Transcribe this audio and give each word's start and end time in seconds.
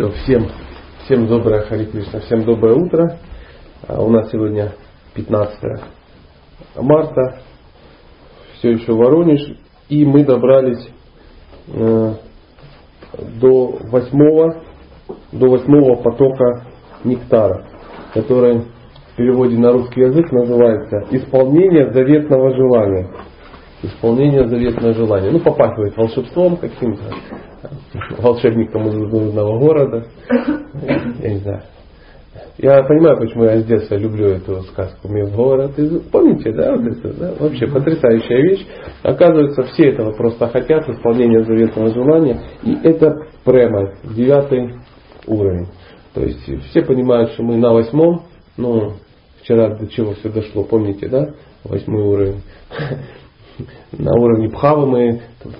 Все, 0.00 0.08
всем, 0.22 0.46
всем 1.04 1.26
доброе 1.26 1.60
Хари 1.60 1.84
Кришна, 1.84 2.20
всем 2.20 2.44
доброе 2.44 2.74
утро. 2.74 3.18
А, 3.86 4.02
у 4.02 4.08
нас 4.08 4.30
сегодня 4.30 4.72
15 5.12 5.58
марта, 6.76 7.40
все 8.54 8.70
еще 8.70 8.94
Воронеж, 8.94 9.58
и 9.90 10.06
мы 10.06 10.24
добрались 10.24 10.88
э, 11.68 12.14
до 13.42 13.78
восьмого, 13.90 14.62
до 15.32 15.50
восьмого 15.50 15.96
потока 15.96 16.64
нектара, 17.04 17.66
который 18.14 18.60
в 18.60 19.16
переводе 19.16 19.58
на 19.58 19.70
русский 19.70 20.00
язык 20.00 20.32
называется 20.32 21.08
«Исполнение 21.10 21.92
заветного 21.92 22.56
желания». 22.56 23.10
Исполнение 23.82 24.46
заветного 24.46 24.92
желания. 24.92 25.30
Ну, 25.30 25.40
попахивает 25.40 25.96
волшебством 25.96 26.56
каким-то 26.56 27.02
волшебником 28.18 28.88
из 28.88 28.94
нужного 28.94 29.58
города. 29.58 30.06
Я 31.22 31.30
не 31.30 31.38
знаю. 31.38 31.62
Я 32.58 32.82
понимаю, 32.82 33.16
почему 33.16 33.44
я 33.44 33.58
с 33.58 33.64
детства 33.64 33.96
люблю 33.96 34.26
эту 34.26 34.62
сказку 34.64 35.08
«Мне 35.08 35.24
в 35.24 35.34
город». 35.34 35.72
Помните, 36.12 36.52
да, 36.52 36.76
вот 36.76 36.86
это, 36.86 37.12
да? 37.14 37.32
Вообще 37.38 37.66
потрясающая 37.66 38.36
вещь. 38.42 38.66
Оказывается, 39.02 39.62
все 39.62 39.92
этого 39.92 40.12
просто 40.12 40.46
хотят, 40.48 40.86
исполнения 40.88 41.42
заветного 41.42 41.88
желания. 41.88 42.38
И 42.62 42.76
это 42.82 43.14
према, 43.44 43.94
девятый 44.04 44.74
уровень. 45.26 45.68
То 46.12 46.22
есть 46.22 46.44
все 46.70 46.82
понимают, 46.82 47.30
что 47.30 47.42
мы 47.42 47.56
на 47.56 47.72
восьмом, 47.72 48.24
ну, 48.58 48.92
вчера 49.40 49.74
до 49.74 49.86
чего 49.86 50.12
все 50.14 50.28
дошло, 50.28 50.62
помните, 50.64 51.08
да? 51.08 51.30
Восьмой 51.64 52.02
уровень. 52.02 52.42
На 53.92 54.12
уровне 54.18 54.48
Пхавы 54.48 54.86
мы 54.86 55.20
тут 55.42 55.54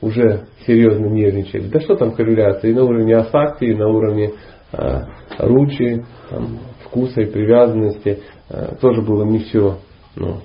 уже 0.00 0.46
серьезно 0.66 1.06
нервничали. 1.06 1.68
Да 1.68 1.80
что 1.80 1.96
там 1.96 2.12
корреляция? 2.12 2.70
И 2.70 2.74
на 2.74 2.84
уровне 2.84 3.16
асакти, 3.16 3.64
и 3.64 3.74
на 3.74 3.88
уровне 3.88 4.32
э, 4.72 5.00
ручи, 5.38 6.04
там, 6.30 6.58
вкуса 6.84 7.22
и 7.22 7.26
привязанности 7.30 8.20
э, 8.48 8.76
тоже 8.80 9.02
было 9.02 9.24
не 9.24 9.40
все, 9.40 9.78
ну, 10.14 10.38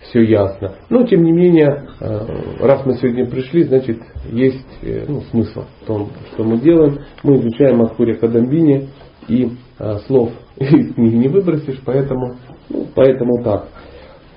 все 0.00 0.22
ясно. 0.22 0.74
Но 0.90 1.06
тем 1.06 1.22
не 1.22 1.32
менее, 1.32 1.86
э, 2.00 2.26
раз 2.60 2.84
мы 2.84 2.94
сегодня 2.94 3.26
пришли, 3.26 3.62
значит 3.64 3.98
есть 4.30 4.66
э, 4.82 5.04
ну, 5.06 5.20
смысл 5.30 5.64
в 5.82 5.86
том, 5.86 6.10
что 6.32 6.44
мы 6.44 6.58
делаем. 6.58 6.98
Мы 7.22 7.36
изучаем 7.36 7.78
Махури 7.78 8.14
Кадамбини 8.14 8.88
и 9.28 9.52
э, 9.78 9.98
слов 10.06 10.30
из 10.56 10.94
книги 10.94 11.16
не 11.16 11.28
выбросишь, 11.28 11.80
поэтому, 11.84 12.36
ну, 12.68 12.86
поэтому 12.94 13.42
так. 13.44 13.68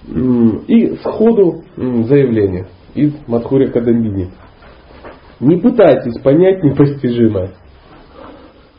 И 0.07 0.95
сходу 0.97 1.63
заявление 1.75 2.67
из 2.93 3.13
Мадхури 3.27 3.71
Кадамбини. 3.71 4.29
Не 5.39 5.57
пытайтесь 5.57 6.21
понять 6.21 6.63
непостижимое. 6.63 7.51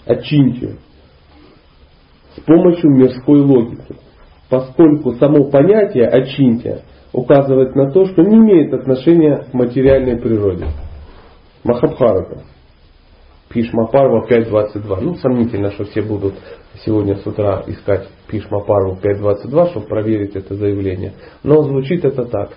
Очиньте 0.06 0.76
с 2.36 2.40
помощью 2.40 2.90
мирской 2.90 3.40
логики, 3.40 3.96
поскольку 4.48 5.14
само 5.14 5.50
понятие 5.50 6.06
очиньте 6.06 6.82
указывает 7.12 7.74
на 7.74 7.90
то, 7.90 8.06
что 8.06 8.22
не 8.22 8.36
имеет 8.36 8.72
отношения 8.72 9.46
к 9.50 9.54
материальной 9.54 10.18
природе. 10.18 10.66
Махабхарата. 11.64 12.42
Пишмапарва 13.48 14.26
5.22. 14.28 15.00
Ну, 15.00 15.14
сомнительно, 15.16 15.70
что 15.72 15.84
все 15.84 16.02
будут 16.02 16.34
сегодня 16.84 17.16
с 17.16 17.26
утра 17.26 17.62
искать 17.66 18.08
Пишмапарву 18.28 18.98
5.22, 19.02 19.70
чтобы 19.70 19.86
проверить 19.86 20.34
это 20.34 20.54
заявление. 20.54 21.14
Но 21.42 21.62
звучит 21.62 22.04
это 22.04 22.24
так 22.24 22.50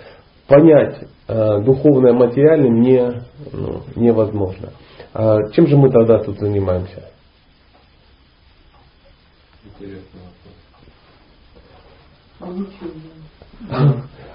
понять 0.48 1.08
э, 1.28 1.62
духовное 1.62 2.14
материальным 2.14 2.82
не, 2.82 3.24
ну, 3.54 3.84
невозможно. 3.96 4.72
А 5.14 5.38
чем 5.52 5.68
же 5.68 5.78
мы 5.78 5.92
тогда 5.92 6.20
тут 6.20 6.40
занимаемся? 6.40 7.04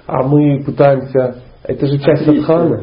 А 0.06 0.23
мы 0.23 0.62
пытаемся, 0.65 1.43
это 1.62 1.87
же 1.87 1.99
часть 1.99 2.25
садханы, 2.25 2.79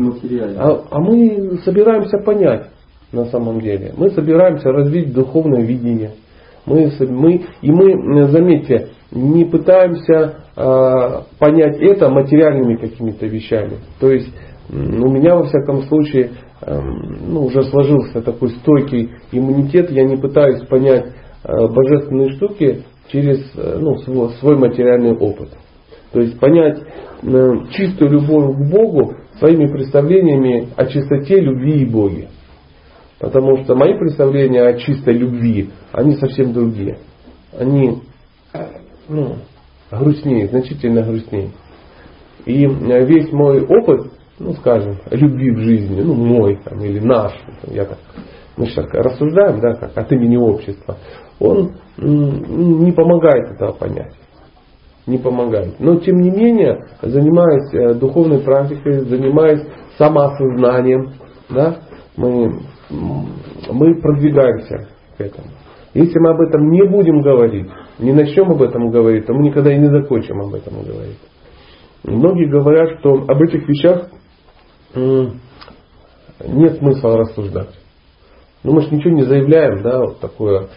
а, 0.58 0.84
а 0.90 1.00
мы 1.00 1.60
собираемся 1.64 2.18
понять 2.26 2.71
на 3.12 3.26
самом 3.26 3.62
деле. 3.62 3.94
Мы 3.98 4.10
собираемся 4.12 4.72
развить 4.72 5.14
духовное 5.14 5.62
видение. 5.62 6.12
Мы, 6.66 6.92
мы, 7.10 7.42
и 7.62 7.72
мы, 7.72 8.28
заметьте, 8.30 8.90
не 9.12 9.46
пытаемся 9.46 10.36
э, 10.56 11.22
понять 11.40 11.78
это 11.82 12.10
материальными 12.10 12.76
какими-то 12.76 13.26
вещами. 13.26 13.80
То 14.00 14.12
есть 14.12 14.32
у 14.70 15.10
меня 15.10 15.36
во 15.36 15.46
всяком 15.46 15.84
случае 15.84 16.32
э, 16.62 16.80
ну, 16.80 17.46
уже 17.46 17.64
сложился 17.64 18.22
такой 18.22 18.50
стойкий 18.50 19.12
иммунитет, 19.32 19.92
я 19.92 20.04
не 20.04 20.18
пытаюсь 20.18 20.66
понять 20.68 21.08
э, 21.44 21.68
божественные 21.68 22.32
штуки 22.34 22.84
через 23.12 23.40
э, 23.58 23.78
ну, 23.80 23.98
свой, 24.00 24.30
свой 24.40 24.58
материальный 24.58 25.18
опыт. 25.18 25.50
То 26.14 26.22
есть 26.22 26.40
понять 26.40 26.80
э, 26.80 27.52
чистую 27.72 28.12
любовь 28.12 28.56
к 28.56 28.72
Богу 28.72 29.16
своими 29.40 29.68
представлениями 29.68 30.70
о 30.76 30.86
чистоте 30.86 31.40
любви 31.40 31.82
и 31.82 31.86
Боге. 31.86 32.28
Потому 33.22 33.64
что 33.64 33.76
мои 33.76 33.98
представления 34.00 34.64
о 34.64 34.74
чистой 34.80 35.14
любви, 35.14 35.70
они 35.92 36.16
совсем 36.16 36.54
другие. 36.54 36.98
Они 37.56 38.02
ну, 39.08 39.36
грустнее, 39.92 40.48
значительно 40.48 41.04
грустнее. 41.04 41.52
И 42.46 42.66
э, 42.66 43.06
весь 43.06 43.32
мой 43.32 43.64
опыт, 43.64 44.12
ну 44.40 44.54
скажем, 44.54 44.98
любви 45.12 45.52
в 45.52 45.60
жизни, 45.60 46.02
ну 46.02 46.16
мой 46.16 46.60
там, 46.66 46.84
или 46.84 47.00
наш, 47.00 47.34
я 47.68 47.86
так, 47.86 48.00
мы 48.58 48.66
сейчас 48.66 48.86
рассуждаем, 48.92 49.60
да, 49.62 49.76
как 49.76 49.96
от 49.96 50.12
имени 50.12 50.38
общества, 50.38 50.98
он 51.40 51.74
не 51.98 52.92
помогает 52.92 53.52
этого 53.52 53.74
понять. 53.74 54.14
Не 55.06 55.18
помогает. 55.20 55.80
Но 55.80 55.98
тем 55.98 56.22
не 56.22 56.32
менее, 56.32 56.88
занимаясь 57.02 57.74
э, 57.74 57.94
духовной 57.96 58.40
практикой, 58.40 59.02
занимаясь 59.02 59.62
самоосознанием, 59.98 61.14
да, 61.50 61.78
мы, 62.18 62.62
мы 62.92 64.02
продвигаемся 64.02 64.90
к 65.18 65.22
этому. 65.22 65.48
Если 65.94 66.20
мы 66.20 66.32
об 66.32 66.42
этом 66.42 66.70
не 66.70 66.84
будем 66.88 67.22
говорить, 67.22 67.68
не 68.00 68.14
начнем 68.14 68.52
об 68.52 68.62
этом 68.62 68.90
говорить, 68.92 69.26
то 69.26 69.34
мы 69.34 69.44
никогда 69.44 69.74
и 69.74 69.80
не 69.80 69.90
закончим 69.90 70.40
об 70.42 70.54
этом 70.54 70.82
говорить. 70.84 71.20
Многие 72.04 72.50
говорят, 72.50 73.00
что 73.00 73.26
об 73.28 73.42
этих 73.42 73.68
вещах 73.68 74.10
нет 74.96 76.78
смысла 76.78 77.18
рассуждать. 77.18 77.78
Ну 78.64 78.74
мы 78.74 78.82
же 78.82 78.96
ничего 78.96 79.14
не 79.14 79.24
заявляем, 79.24 79.82
да, 79.82 80.00
вот 80.00 80.20
такое, 80.20 80.68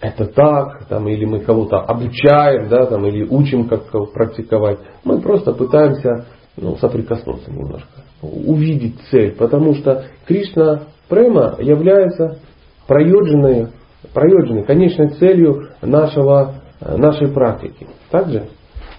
это 0.00 0.26
так, 0.26 0.86
там, 0.88 1.08
или 1.08 1.24
мы 1.24 1.40
кого-то 1.40 1.78
обучаем, 1.78 2.68
да, 2.68 2.86
там, 2.86 3.06
или 3.06 3.24
учим, 3.24 3.68
как 3.68 3.90
практиковать. 4.12 4.78
Мы 5.04 5.20
просто 5.20 5.52
пытаемся 5.52 6.26
ну, 6.56 6.76
соприкоснуться 6.76 7.50
немножко, 7.50 8.02
увидеть 8.22 9.00
цель, 9.10 9.34
потому 9.36 9.74
что 9.74 10.06
Кришна 10.26 10.84
Према 11.08 11.56
является 11.60 12.38
проюдженной, 12.86 13.68
проюдженной 14.12 14.64
конечной 14.64 15.10
целью 15.10 15.68
нашего, 15.82 16.54
нашей 16.80 17.28
практики. 17.28 17.86
Также? 18.10 18.48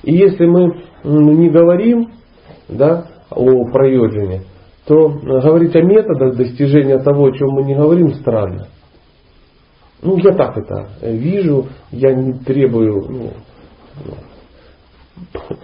И 0.04 0.14
если 0.14 0.46
мы 0.46 0.84
не 1.04 1.50
говорим 1.50 2.12
да, 2.70 3.08
о 3.30 3.66
проюджине, 3.72 4.44
то 4.86 5.10
говорить 5.10 5.76
о 5.76 5.82
методах 5.82 6.38
достижения 6.38 7.00
того, 7.00 7.26
о 7.26 7.32
чем 7.32 7.50
мы 7.50 7.64
не 7.64 7.76
говорим, 7.76 8.14
странно. 8.16 8.68
Ну, 10.02 10.18
я 10.18 10.34
так 10.34 10.58
это 10.58 10.88
вижу, 11.02 11.68
я 11.92 12.14
не 12.14 12.34
требую 12.34 13.34
ну, 14.06 14.14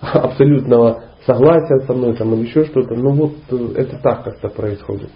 абсолютного 0.00 1.07
согласия 1.28 1.80
со 1.86 1.92
мной 1.92 2.16
там, 2.16 2.32
или 2.34 2.46
еще 2.46 2.64
что-то. 2.64 2.94
Ну 2.94 3.10
вот 3.12 3.32
это 3.76 4.00
так 4.02 4.24
как-то 4.24 4.48
происходит. 4.48 5.10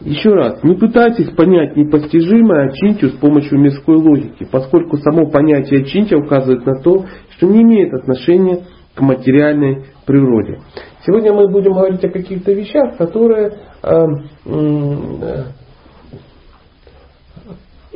Еще 0.00 0.30
раз, 0.30 0.62
не 0.62 0.76
пытайтесь 0.76 1.28
понять 1.36 1.76
непостижимое 1.76 2.70
Ачинтию 2.70 3.10
с 3.10 3.16
помощью 3.16 3.60
мирской 3.60 3.96
логики, 3.96 4.48
поскольку 4.50 4.96
само 4.96 5.26
понятие 5.26 5.82
Ачинтия 5.82 6.16
указывает 6.16 6.64
на 6.64 6.80
то, 6.80 7.04
что 7.36 7.46
не 7.46 7.62
имеет 7.62 7.92
отношения 7.92 8.64
к 8.94 9.00
материальной 9.02 9.84
природе. 10.06 10.60
Сегодня 11.06 11.34
мы 11.34 11.48
будем 11.48 11.74
говорить 11.74 12.02
о 12.02 12.08
каких-то 12.08 12.52
вещах, 12.52 12.96
которые 12.96 13.58
э, 13.82 14.04
э, 14.46 15.44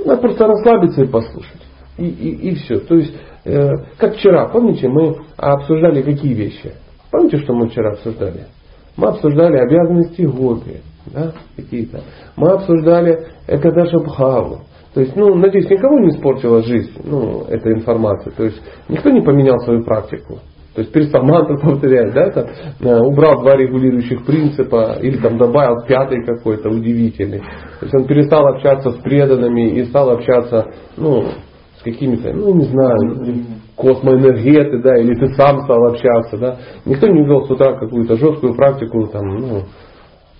надо 0.05 0.20
просто 0.20 0.46
расслабиться 0.46 1.02
и 1.02 1.08
послушать. 1.08 1.62
И, 1.96 2.06
и, 2.06 2.50
и 2.50 2.55
все. 2.56 2.81
То 2.81 2.96
есть, 2.96 3.14
э, 3.44 3.70
как 3.96 4.17
вчера, 4.17 4.49
помните, 4.49 4.88
мы 4.88 5.17
обсуждали 5.38 6.02
какие 6.02 6.34
вещи? 6.34 6.75
Помните, 7.14 7.37
что 7.38 7.55
мы 7.55 7.69
вчера 7.69 7.93
обсуждали? 7.93 8.46
Мы 8.96 9.06
обсуждали 9.06 9.56
обязанности 9.56 10.22
гопи 10.22 10.81
да, 11.06 11.31
какие-то. 11.55 12.00
Мы 12.37 12.50
обсуждали 12.50 13.28
Экадаша 13.46 14.00
Бхаву. 14.00 14.62
То 14.94 15.00
есть, 15.00 15.14
ну, 15.14 15.32
надеюсь, 15.37 15.70
никого 15.70 16.00
не 16.00 16.08
испортила 16.08 16.62
жизнь, 16.62 16.90
ну, 17.05 17.44
эта 17.49 17.70
информация. 17.70 18.32
То 18.32 18.43
есть, 18.43 18.61
никто 18.88 19.11
не 19.11 19.20
поменял 19.20 19.61
свою 19.61 19.84
практику. 19.84 20.40
То 20.75 20.81
есть 20.81 20.93
перестал 20.93 21.22
мантру 21.22 21.56
повторять, 21.62 22.12
да, 22.14 22.31
там, 22.31 22.46
э, 22.81 23.00
убрал 23.02 23.43
два 23.43 23.55
регулирующих 23.55 24.26
принципа 24.26 24.96
или 25.00 25.17
там 25.19 25.38
добавил 25.38 25.87
пятый 25.87 26.25
какой-то 26.25 26.69
удивительный. 26.69 27.38
То 27.78 27.87
есть 27.87 27.94
он 27.94 28.06
перестал 28.06 28.44
общаться 28.49 28.90
с 28.90 28.96
преданными 28.96 29.78
и 29.78 29.84
стал 29.84 30.10
общаться, 30.10 30.67
ну, 30.96 31.26
с 31.78 31.82
какими-то, 31.84 32.32
ну, 32.32 32.55
не 32.56 32.64
знаю, 32.64 32.99
космоэнергеты, 33.76 34.82
да, 34.82 34.96
или 34.96 35.14
ты 35.14 35.34
сам 35.34 35.62
стал 35.62 35.84
общаться, 35.86 36.38
да. 36.38 36.56
Никто 36.84 37.08
не 37.08 37.24
вел 37.24 37.46
с 37.46 37.50
утра 37.50 37.74
какую-то 37.74 38.16
жесткую 38.16 38.54
практику, 38.54 39.06
там, 39.08 39.36
ну, 39.36 39.62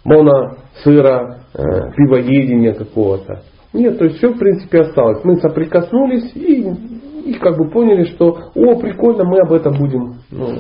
моно, 0.05 0.57
сыра, 0.83 1.39
э, 1.55 1.63
пивоедения 1.97 2.75
какого-то. 2.75 3.43
Нет, 3.73 3.99
то 3.99 4.05
есть 4.05 4.19
все 4.19 4.29
в 4.29 4.39
принципе 4.39 4.83
осталось. 4.83 5.25
Мы 5.25 5.37
соприкоснулись 5.37 6.31
и, 6.37 6.65
и 7.27 7.33
как 7.35 7.59
бы 7.59 7.69
поняли, 7.71 8.05
что 8.05 8.39
о, 8.55 8.79
прикольно, 8.79 9.25
мы 9.25 9.41
об 9.41 9.53
этом 9.53 9.77
будем, 9.77 10.15
ну, 10.31 10.59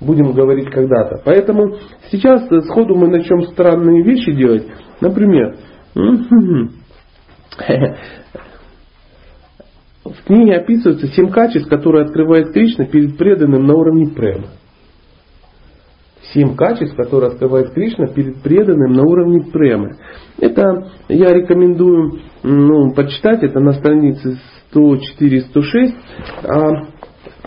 будем 0.00 0.32
говорить 0.32 0.70
когда-то. 0.70 1.22
Поэтому 1.24 1.76
сейчас 2.10 2.48
сходу 2.66 2.96
мы 2.96 3.08
начнем 3.08 3.42
странные 3.52 4.02
вещи 4.02 4.32
делать. 4.32 4.66
Например, 5.00 5.54
в 10.10 10.24
книге 10.24 10.56
описывается 10.56 11.06
семь 11.08 11.30
качеств, 11.30 11.68
которые 11.68 12.04
открывает 12.04 12.52
Кришна 12.52 12.86
перед 12.86 13.16
преданным 13.16 13.66
на 13.66 13.74
уровне 13.74 14.08
према. 14.08 14.48
Семь 16.32 16.56
качеств, 16.56 16.96
которые 16.96 17.32
открывает 17.32 17.72
Кришна 17.72 18.06
перед 18.08 18.42
преданным 18.42 18.92
на 18.92 19.02
уровне 19.02 19.42
премы. 19.50 19.96
Это 20.38 20.90
я 21.08 21.32
рекомендую 21.32 22.20
ну, 22.42 22.92
почитать, 22.92 23.42
это 23.42 23.60
на 23.60 23.72
странице 23.72 24.38
104-106. 24.72 25.94
А 26.44 26.86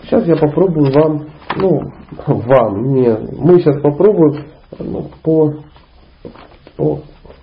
сейчас 0.02 0.26
я 0.26 0.36
попробую 0.36 0.92
вам, 0.92 1.26
ну, 1.56 1.80
вам, 2.26 2.82
не, 2.94 3.16
мы 3.38 3.60
сейчас 3.60 3.80
попробуем 3.80 4.46
ну, 4.78 5.10
по, 5.22 5.54
по, 6.76 7.02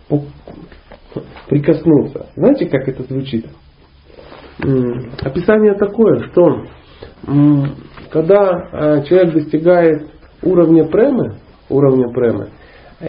по 0.10 0.24
прикоснуться. 1.48 2.27
Знаете, 2.36 2.68
как 2.68 2.88
это 2.88 3.04
звучит? 3.04 3.45
Описание 5.21 5.73
такое, 5.75 6.29
что 6.29 6.63
когда 8.11 8.50
а, 8.50 9.01
человек 9.03 9.33
достигает 9.33 10.07
уровня 10.41 10.85
премы, 10.85 11.35
уровня 11.69 12.09
премы, 12.09 12.50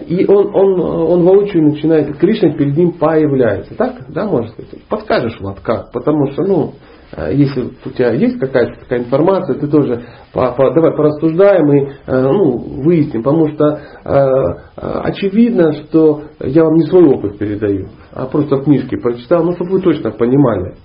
и 0.07 0.25
он, 0.27 0.55
он, 0.55 0.81
он 0.81 1.23
воочию 1.25 1.65
начинает, 1.65 2.17
Кришна 2.19 2.53
перед 2.53 2.77
ним 2.77 2.93
появляется. 2.93 3.75
Так, 3.75 4.05
да, 4.09 4.27
можно 4.27 4.49
сказать? 4.51 4.71
Подскажешь, 4.89 5.41
вот 5.41 5.59
как? 5.61 5.91
Потому 5.91 6.31
что, 6.31 6.43
ну, 6.45 6.75
а, 7.13 7.31
если 7.31 7.71
у 7.85 7.91
тебя 7.91 8.13
есть 8.13 8.39
какая-то 8.39 8.79
такая 8.81 9.01
информация, 9.01 9.59
ты 9.59 9.67
тоже 9.67 10.05
по, 10.33 10.53
по, 10.53 10.73
давай 10.73 10.97
порассуждаем 10.97 11.73
и 11.73 11.93
а, 12.07 12.23
ну, 12.23 12.59
выясним, 12.83 13.25
потому 13.25 13.49
что 13.49 13.81
э, 14.05 14.21
очевидно, 14.77 15.73
что 15.73 16.23
я 16.41 16.63
вам 16.65 16.75
не 16.75 16.85
свой 16.85 17.07
опыт 17.07 17.39
передаю, 17.39 17.89
а 18.13 18.27
просто 18.27 18.57
в 18.57 18.65
книжке 18.65 18.97
прочитал, 18.97 19.43
ну, 19.43 19.55
чтобы 19.55 19.73
вы 19.73 19.81
точно 19.81 20.13
понимали. 20.13 20.77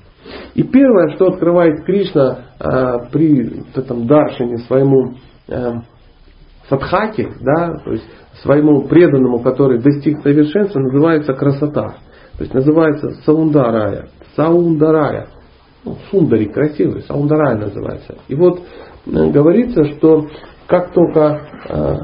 И 0.54 0.64
первое, 0.64 1.16
что 1.16 1.28
открывает 1.28 1.84
Кришна 1.86 2.40
э, 2.60 3.10
при 3.12 3.64
этом 3.76 4.08
даршине 4.08 4.58
своему 4.60 5.16
э, 5.48 5.74
садхаке, 6.70 7.30
да, 7.42 7.74
то 7.84 7.92
есть 7.92 8.06
своему 8.42 8.88
преданному, 8.88 9.40
который 9.40 9.80
достиг 9.80 10.22
совершенства, 10.22 10.80
называется 10.80 11.34
красота. 11.34 11.96
То 12.38 12.44
есть 12.44 12.54
называется 12.54 13.12
саундарая. 13.26 14.10
Саундарая. 14.36 15.28
Ну, 15.84 15.98
сундари 16.10 16.46
красивый, 16.46 17.04
саундарая 17.04 17.58
называется. 17.58 18.18
И 18.28 18.36
вот 18.36 18.60
э, 19.06 19.30
говорится, 19.32 19.86
что 19.96 20.28
как 20.68 20.92
только 20.94 21.42
э, 21.70 21.96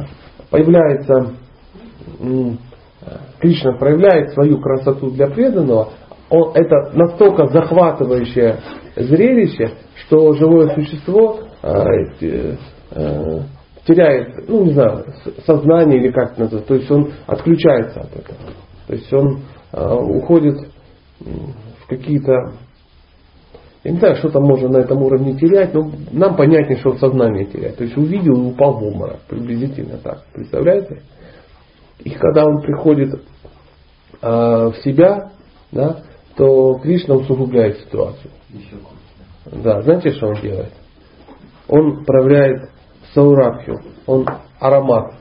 появляется 0.51 1.33
э, 2.19 2.51
Кришна 3.39 3.73
проявляет 3.73 4.33
свою 4.33 4.59
красоту 4.59 5.09
для 5.09 5.27
преданного, 5.27 5.89
он, 6.31 6.53
это 6.55 6.91
настолько 6.93 7.47
захватывающее 7.47 8.57
зрелище, 8.95 9.73
что 10.05 10.33
живое 10.33 10.73
существо 10.73 11.41
э, 11.61 11.77
э, 12.91 13.39
теряет, 13.85 14.47
ну 14.47 14.63
не 14.63 14.73
знаю, 14.73 15.05
сознание 15.45 15.99
или 15.99 16.11
как 16.11 16.31
это 16.31 16.43
называется, 16.43 16.67
то 16.67 16.75
есть 16.75 16.89
он 16.91 17.11
отключается 17.27 17.99
от 17.99 18.15
этого. 18.15 18.37
То 18.87 18.93
есть 18.93 19.13
он 19.13 19.41
э, 19.73 19.93
уходит 19.93 20.55
в 21.19 21.87
какие-то, 21.89 22.53
я 23.83 23.91
не 23.91 23.99
знаю, 23.99 24.15
что 24.15 24.29
там 24.29 24.43
можно 24.43 24.69
на 24.69 24.77
этом 24.77 25.01
уровне 25.03 25.35
терять, 25.35 25.73
но 25.73 25.91
нам 26.13 26.37
понятнее, 26.37 26.79
что 26.79 26.91
в 26.91 26.99
сознании 26.99 27.43
терять. 27.43 27.75
То 27.75 27.83
есть 27.83 27.97
увидел 27.97 28.35
и 28.35 28.51
упал 28.53 28.79
в 28.79 28.83
обморок, 28.83 29.19
приблизительно 29.27 29.97
так. 29.97 30.23
Представляете? 30.33 31.01
И 32.05 32.09
когда 32.11 32.45
он 32.45 32.61
приходит 32.61 33.13
э, 34.21 34.27
в 34.29 34.75
себя, 34.81 35.31
да, 35.73 36.03
то 36.41 36.79
Кришна 36.79 37.13
усугубляет 37.13 37.77
ситуацию. 37.81 38.31
Да, 39.45 39.83
знаете, 39.83 40.09
что 40.09 40.29
он 40.29 40.41
делает? 40.41 40.73
Он 41.67 42.03
проявляет 42.03 42.71
саурабхю, 43.13 43.79
он 44.07 44.25
аромат. 44.59 45.13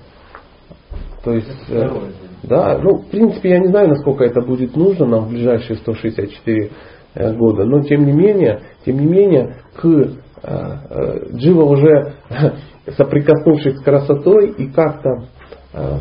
То 1.23 1.33
есть, 1.33 1.51
э, 1.69 1.91
да, 2.45 2.79
ну, 2.79 3.03
в 3.03 3.11
принципе, 3.11 3.51
я 3.51 3.59
не 3.59 3.69
знаю, 3.69 3.89
насколько 3.89 4.25
это 4.25 4.41
будет 4.41 4.75
нужно 4.75 5.05
нам 5.05 5.27
в 5.27 5.29
ближайшие 5.29 5.77
164 5.77 6.71
э, 7.17 7.35
года, 7.35 7.67
но 7.67 7.83
тем 7.83 8.07
не 8.07 8.13
менее, 8.13 8.63
тем 8.87 8.97
не 8.97 9.05
менее, 9.07 9.57
к 9.77 9.85
э, 9.85 10.15
э, 10.43 11.35
Джива 11.35 11.65
уже 11.65 12.15
соприкоснувшись 12.97 13.77
с 13.77 13.83
красотой 13.83 14.53
и 14.53 14.71
как-то 14.71 15.27
э, 15.75 15.99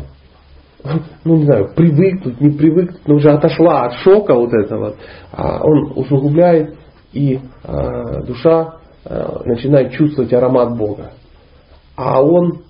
ну 1.24 1.36
не 1.36 1.44
знаю, 1.44 1.74
привыкнуть, 1.74 2.40
не 2.40 2.50
привыкнуть, 2.50 3.06
но 3.06 3.14
уже 3.16 3.30
отошла 3.30 3.86
от 3.86 3.94
шока 3.94 4.34
вот 4.34 4.52
этого, 4.52 4.96
а 5.32 5.62
он 5.62 5.92
усугубляет, 5.96 6.76
и 7.12 7.40
э, 7.64 8.22
душа 8.26 8.76
э, 9.04 9.26
начинает 9.44 9.92
чувствовать 9.92 10.32
аромат 10.32 10.76
Бога. 10.76 11.12
А 11.96 12.22
он 12.22 12.62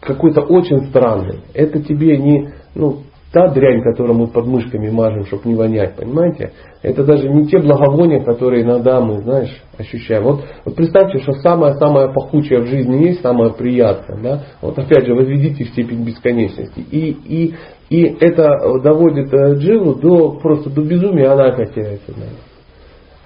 какой-то 0.00 0.40
очень 0.40 0.86
странный. 0.86 1.40
Это 1.54 1.82
тебе 1.82 2.16
не, 2.16 2.52
ну, 2.74 3.02
та 3.32 3.48
дрянь, 3.48 3.82
которую 3.82 4.18
мы 4.18 4.26
под 4.28 4.46
мышками 4.46 4.90
мажем, 4.90 5.26
чтобы 5.26 5.48
не 5.48 5.54
вонять, 5.54 5.96
понимаете? 5.96 6.52
Это 6.82 7.04
даже 7.04 7.28
не 7.28 7.46
те 7.46 7.58
благовония, 7.58 8.24
которые 8.24 8.62
иногда 8.62 9.00
мы, 9.00 9.18
знаешь, 9.18 9.54
ощущаем. 9.76 10.24
Вот, 10.24 10.44
вот 10.64 10.74
представьте, 10.74 11.18
что 11.18 11.32
самое-самое 11.32 12.12
пахучее 12.12 12.60
в 12.60 12.66
жизни 12.66 13.04
есть, 13.08 13.20
самое 13.20 13.52
приятное. 13.52 14.18
Да? 14.22 14.42
Вот 14.62 14.78
опять 14.78 15.04
же, 15.06 15.14
возведите 15.14 15.64
в 15.64 15.68
степень 15.68 16.04
бесконечности. 16.04 16.80
И, 16.80 17.10
и, 17.10 17.54
и 17.90 18.16
это 18.20 18.48
доводит 18.82 19.32
э, 19.32 19.56
Джилу 19.56 19.94
до, 19.94 20.38
просто 20.40 20.70
до 20.70 20.82
безумия, 20.82 21.32
она 21.32 21.48
опять 21.48 21.74
теряет 21.74 22.00
сознание. 22.06 22.47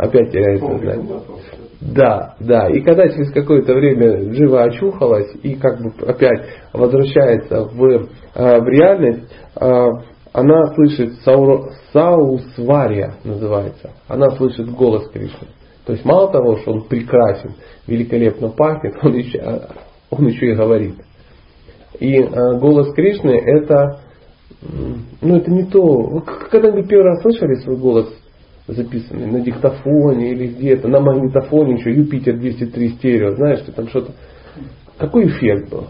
Опять 0.03 0.33
теряет 0.33 0.61
сознание. 0.61 1.21
Да, 1.81 2.35
да. 2.41 2.69
И 2.69 2.81
когда 2.81 3.09
через 3.09 3.31
какое-то 3.33 3.73
время 3.75 4.33
Джива 4.33 4.65
очухалась 4.65 5.33
и 5.45 5.55
как 5.55 5.81
бы 5.81 5.93
опять 6.05 6.45
возвращается 6.73 7.63
в, 7.63 7.85
э, 7.85 8.09
в 8.35 8.69
реальность, 8.69 9.31
э, 9.61 9.89
она 10.33 10.75
слышит 10.75 11.15
сауро, 11.25 11.71
Саусвария 11.93 13.15
называется. 13.23 13.91
Она 14.09 14.31
слышит 14.31 14.69
голос 14.73 15.09
Кришны. 15.11 15.49
То 15.87 15.93
есть 15.93 16.05
мало 16.05 16.33
того, 16.33 16.57
что 16.59 16.73
он 16.73 16.83
прекрасен, 16.83 17.55
великолепно 17.87 18.49
пахнет, 18.49 18.97
он 19.03 19.15
еще, 19.15 19.39
а, 19.39 19.69
он 20.11 20.27
еще 20.27 20.51
и 20.51 20.55
говорит. 20.55 20.97
И 22.01 22.17
э, 22.17 22.59
голос 22.59 22.93
Кришны 22.95 23.39
это, 23.39 24.01
ну 25.21 25.37
это 25.37 25.49
не 25.49 25.65
то. 25.65 25.81
Вы 25.81 26.23
когда-нибудь 26.23 26.89
первый 26.89 27.11
раз 27.11 27.23
слышали 27.23 27.55
свой 27.57 27.77
голос 27.77 28.22
записанный 28.67 29.27
на 29.27 29.41
диктофоне 29.41 30.33
или 30.33 30.47
где-то, 30.49 30.89
на 30.89 31.01
магнитофоне 31.01 31.75
еще 31.75 31.93
Юпитер 31.93 32.39
203 32.39 32.89
стерео, 32.91 33.35
знаешь, 33.35 33.61
что 33.61 33.73
там 33.73 33.89
что-то. 33.89 34.13
Какой 34.99 35.27
эффект 35.27 35.71
был? 35.71 35.87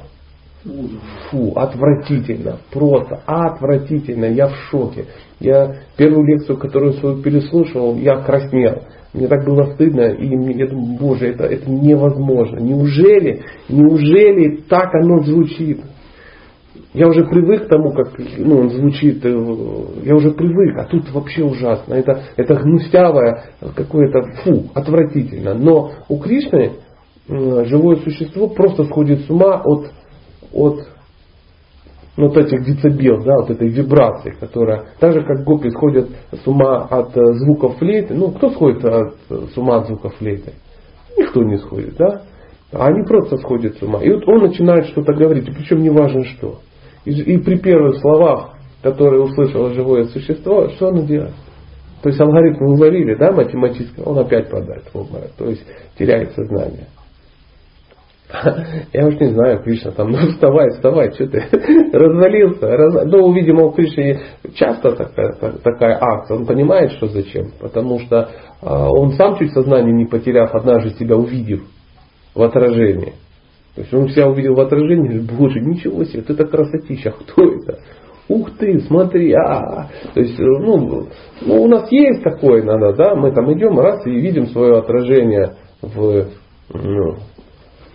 Фу, 1.28 1.52
отвратительно, 1.56 2.58
просто 2.70 3.20
отвратительно, 3.26 4.26
я 4.26 4.46
в 4.46 4.56
шоке. 4.70 5.06
Я 5.40 5.74
первую 5.96 6.24
лекцию, 6.24 6.56
которую 6.56 6.92
свою 6.94 7.20
переслушивал, 7.20 7.96
я 7.96 8.22
краснел. 8.22 8.82
Мне 9.12 9.26
так 9.26 9.44
было 9.44 9.74
стыдно, 9.74 10.12
и 10.12 10.26
я 10.26 10.66
думаю, 10.68 10.98
боже, 10.98 11.28
это, 11.28 11.44
это 11.44 11.68
невозможно. 11.68 12.58
Неужели, 12.60 13.42
неужели 13.68 14.62
так 14.68 14.94
оно 14.94 15.20
звучит? 15.22 15.80
Я 16.94 17.08
уже 17.08 17.24
привык 17.24 17.64
к 17.64 17.68
тому, 17.68 17.92
как 17.92 18.12
ну, 18.36 18.58
он 18.58 18.70
звучит, 18.70 19.24
э, 19.24 19.30
я 20.04 20.14
уже 20.14 20.30
привык, 20.32 20.76
а 20.78 20.84
тут 20.84 21.10
вообще 21.12 21.42
ужасно. 21.42 21.94
Это, 21.94 22.22
это 22.36 22.54
гнусявое, 22.54 23.44
какое-то, 23.74 24.22
фу, 24.42 24.64
отвратительно. 24.74 25.54
Но 25.54 25.92
у 26.08 26.18
Кришны 26.18 26.72
живое 27.28 27.96
существо 27.96 28.48
просто 28.48 28.84
сходит 28.84 29.20
с 29.20 29.30
ума 29.30 29.62
от, 29.64 29.90
от 30.52 30.80
ну, 32.16 32.28
вот 32.28 32.36
этих 32.36 32.62
децибел, 32.64 33.22
да, 33.24 33.36
вот 33.36 33.50
этой 33.50 33.68
вибрации, 33.68 34.36
которая, 34.38 34.84
так 35.00 35.14
же 35.14 35.22
как 35.22 35.44
гопи 35.44 35.70
сходят 35.70 36.10
с 36.30 36.46
ума 36.46 36.82
от 36.90 37.16
э, 37.16 37.20
звуков 37.36 37.78
флейты, 37.78 38.12
ну, 38.12 38.32
кто 38.32 38.50
сходит 38.50 38.84
от, 38.84 39.14
с 39.30 39.56
ума 39.56 39.78
от 39.78 39.86
звуков 39.86 40.14
флейты? 40.16 40.52
Никто 41.16 41.42
не 41.42 41.56
сходит, 41.56 41.96
да? 41.96 42.22
А 42.70 42.88
они 42.88 43.02
просто 43.06 43.38
сходят 43.38 43.78
с 43.78 43.82
ума. 43.82 44.02
И 44.02 44.12
вот 44.12 44.28
он 44.28 44.42
начинает 44.42 44.86
что-то 44.88 45.14
говорить, 45.14 45.46
причем 45.46 45.82
не 45.82 45.90
важно 45.90 46.24
что. 46.24 46.58
И, 47.04 47.38
при 47.38 47.58
первых 47.58 47.96
словах, 47.98 48.54
которые 48.82 49.22
услышало 49.22 49.72
живое 49.74 50.04
существо, 50.04 50.68
что 50.70 50.88
оно 50.88 51.02
делает? 51.02 51.34
То 52.02 52.08
есть 52.08 52.20
алгоритм 52.20 52.64
уловили, 52.64 53.14
да, 53.14 53.32
математически, 53.32 54.00
он 54.04 54.18
опять 54.18 54.50
падает 54.50 54.84
в 54.92 54.98
обморок, 54.98 55.30
то 55.38 55.46
есть 55.46 55.64
теряет 55.96 56.32
сознание. 56.32 56.88
Я 58.92 59.06
уж 59.06 59.20
не 59.20 59.28
знаю, 59.28 59.62
Кришна 59.62 59.90
там, 59.90 60.10
ну 60.10 60.18
вставай, 60.18 60.70
вставай, 60.70 61.12
что 61.12 61.26
ты 61.26 61.44
развалился. 61.92 62.66
Раз... 62.66 63.04
Ну, 63.06 63.32
видимо, 63.32 63.66
у 63.66 63.72
Кришны 63.72 64.20
часто 64.54 64.92
такая, 64.92 65.32
такая 65.62 65.98
акция, 66.00 66.38
он 66.38 66.46
понимает, 66.46 66.92
что 66.92 67.08
зачем. 67.08 67.52
Потому 67.60 68.00
что 68.00 68.30
а, 68.62 68.88
он 68.90 69.12
сам 69.12 69.36
чуть 69.38 69.52
сознание 69.52 69.92
не 69.92 70.06
потеряв, 70.06 70.54
однажды 70.54 70.90
себя 70.90 71.16
увидев 71.16 71.62
в 72.34 72.42
отражении. 72.42 73.14
То 73.74 73.80
есть 73.80 73.94
он 73.94 74.08
себя 74.08 74.28
увидел 74.28 74.54
в 74.54 74.60
отражении, 74.60 75.18
боже, 75.18 75.60
ничего 75.60 76.04
себе, 76.04 76.22
ты 76.22 76.34
так 76.34 76.50
красотища, 76.50 77.10
кто 77.10 77.42
это? 77.42 77.78
ух 78.28 78.56
ты, 78.58 78.80
смотри, 78.80 79.32
а, 79.32 79.90
то 80.14 80.20
есть, 80.20 80.38
ну, 80.38 81.08
ну, 81.40 81.62
у 81.62 81.68
нас 81.68 81.90
есть 81.90 82.22
такое 82.22 82.62
иногда, 82.62 82.92
да, 82.92 83.14
мы 83.14 83.32
там 83.32 83.52
идем 83.52 83.78
раз 83.78 84.06
и 84.06 84.10
видим 84.10 84.46
свое 84.46 84.78
отражение 84.78 85.54
в, 85.80 86.26
ну, 86.72 87.16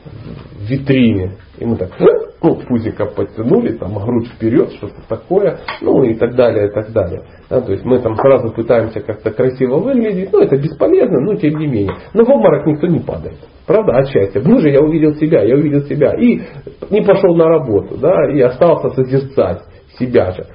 в 0.08 0.70
витрине, 0.70 1.34
и 1.58 1.66
мы 1.66 1.76
так, 1.76 1.90
ну, 2.00 2.56
пузика 2.68 3.06
подтянули, 3.06 3.78
там, 3.78 3.94
грудь 3.96 4.28
вперед, 4.28 4.72
что-то 4.74 5.02
такое, 5.08 5.60
ну, 5.82 6.04
и 6.04 6.14
так 6.16 6.36
далее, 6.36 6.68
и 6.68 6.72
так 6.72 6.92
далее. 6.92 7.24
Да, 7.50 7.62
то 7.62 7.72
есть 7.72 7.84
мы 7.84 8.00
там 8.00 8.16
сразу 8.16 8.52
пытаемся 8.54 9.02
как-то 9.02 9.32
красиво 9.32 9.80
выглядеть, 9.80 10.32
ну, 10.32 10.42
это 10.42 10.58
бесполезно, 10.58 11.20
но 11.22 11.36
тем 11.36 11.58
не 11.60 11.68
менее. 11.68 11.96
Но 12.14 12.26
в 12.26 12.30
обморок 12.30 12.66
никто 12.66 12.88
не 12.88 13.00
падает. 13.00 13.38
Правда, 13.66 13.98
от 13.98 14.08
счастья. 14.10 14.42
Боже, 14.42 14.70
я 14.70 14.82
увидел 14.82 15.14
себя, 15.16 15.44
я 15.44 15.56
увидел 15.56 15.82
себя. 15.82 16.14
И 16.18 16.42
не 16.90 17.02
пошел 17.02 17.36
на 17.36 17.46
работу, 17.46 17.98
да, 17.98 18.32
и 18.32 18.40
остался 18.40 18.90
созерцать 18.90 19.64
себя 20.00 20.32
же. 20.32 20.46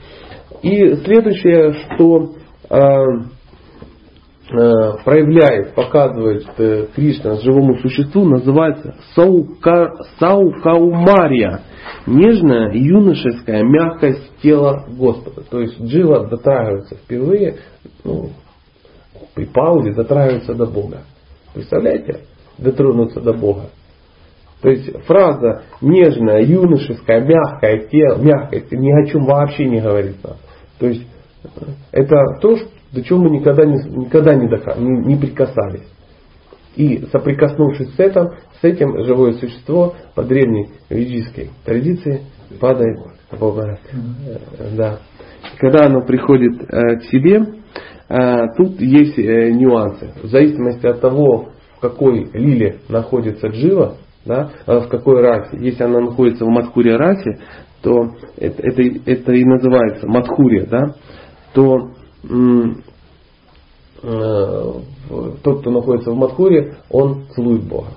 И 0.63 0.95
следующее, 0.95 1.73
что 1.73 2.31
э, 2.71 2.77
э, 2.77 3.05
проявляет, 4.53 5.75
показывает 5.75 6.47
э, 6.59 6.87
Кришна 6.95 7.37
живому 7.37 7.79
существу, 7.79 8.25
называется 8.25 8.95
саука, 9.15 9.91
саукаумария. 10.19 11.63
Нежная, 12.07 12.73
юношеская 12.73 13.63
мягкость 13.63 14.39
тела 14.43 14.85
Господа. 14.89 15.43
То 15.43 15.61
есть 15.61 15.81
Джива 15.81 16.29
дотрагивается 16.29 16.97
впервые, 16.97 17.57
ну, 18.05 18.31
при 19.35 19.47
паузе 19.47 19.93
дотрагивается 19.93 20.55
до 20.55 20.67
Бога. 20.67 21.03
Представляете? 21.55 22.21
Дотронуться 22.59 23.21
до 23.21 23.33
Бога. 23.33 23.71
То 24.63 24.71
есть 24.71 24.91
фраза 25.07 25.63
нежная, 25.81 26.43
юношеская, 26.43 27.21
мягкая, 27.21 27.89
тело, 27.89 28.19
мягкая, 28.23 28.63
ни 28.71 28.93
о 28.93 29.07
чем 29.07 29.25
вообще 29.25 29.65
не 29.65 29.81
говорит 29.81 30.23
нам. 30.23 30.37
То 30.79 30.87
есть 30.87 31.07
это 31.91 32.17
то, 32.41 32.57
до 32.93 33.03
чего 33.03 33.21
мы 33.21 33.31
никогда 33.31 33.65
не, 33.65 33.83
никогда 33.85 34.35
не, 34.35 34.49
дока, 34.49 34.75
не, 34.79 35.15
не 35.15 35.17
прикасались. 35.17 35.87
И 36.77 37.05
соприкоснувшись 37.13 37.95
с 37.95 37.99
этим, 37.99 38.31
с 38.61 38.65
этим 38.65 39.05
живое 39.05 39.35
существо 39.35 39.95
по 40.15 40.23
древней 40.23 40.69
ведической 40.89 41.51
традиции 41.65 42.23
падает 42.61 42.99
в 43.31 43.43
обморок. 43.43 43.81
Да. 44.77 45.01
Когда 45.59 45.87
оно 45.87 46.03
приходит 46.03 46.63
э, 46.63 46.97
к 46.97 47.05
себе, 47.05 47.45
э, 48.09 48.47
тут 48.57 48.81
есть 48.81 49.19
э, 49.19 49.51
нюансы. 49.51 50.13
В 50.23 50.29
зависимости 50.29 50.87
от 50.87 51.01
того, 51.01 51.51
в 51.77 51.81
какой 51.81 52.31
лиле 52.33 52.79
находится 52.89 53.49
джива, 53.49 53.97
да, 54.25 54.51
в 54.67 54.89
какой 54.89 55.21
расе. 55.21 55.59
Если 55.59 55.83
она 55.83 56.01
находится 56.01 56.45
в 56.45 56.49
Мадхурия 56.49 56.97
расе, 56.97 57.39
то 57.83 58.15
это, 58.37 58.63
это, 58.63 58.83
это 59.05 59.33
и 59.33 59.45
называется 59.45 60.07
Мадхурия, 60.07 60.67
да, 60.67 60.95
то 61.53 61.91
тот, 65.43 65.61
кто 65.61 65.71
находится 65.71 66.11
в 66.11 66.17
Мадхуре, 66.17 66.77
он 66.91 67.27
целует 67.35 67.63
Бога. 67.65 67.89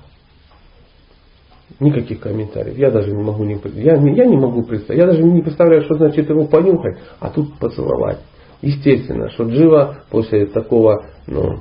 Никаких 1.80 2.20
комментариев. 2.20 2.78
Я 2.78 2.90
даже 2.90 3.10
не 3.10 3.22
могу 3.22 3.44
не, 3.44 3.60
я, 3.74 3.96
я 3.96 4.24
не 4.24 4.36
могу 4.36 4.62
представить. 4.62 5.00
Я 5.00 5.06
даже 5.06 5.22
не 5.22 5.42
представляю, 5.42 5.82
что 5.82 5.96
значит 5.96 6.28
его 6.28 6.46
понюхать, 6.46 6.98
а 7.18 7.30
тут 7.30 7.58
поцеловать. 7.58 8.20
Естественно, 8.62 9.28
что 9.30 9.44
Джива 9.44 9.98
после 10.10 10.46
такого 10.46 11.04
ну, 11.26 11.60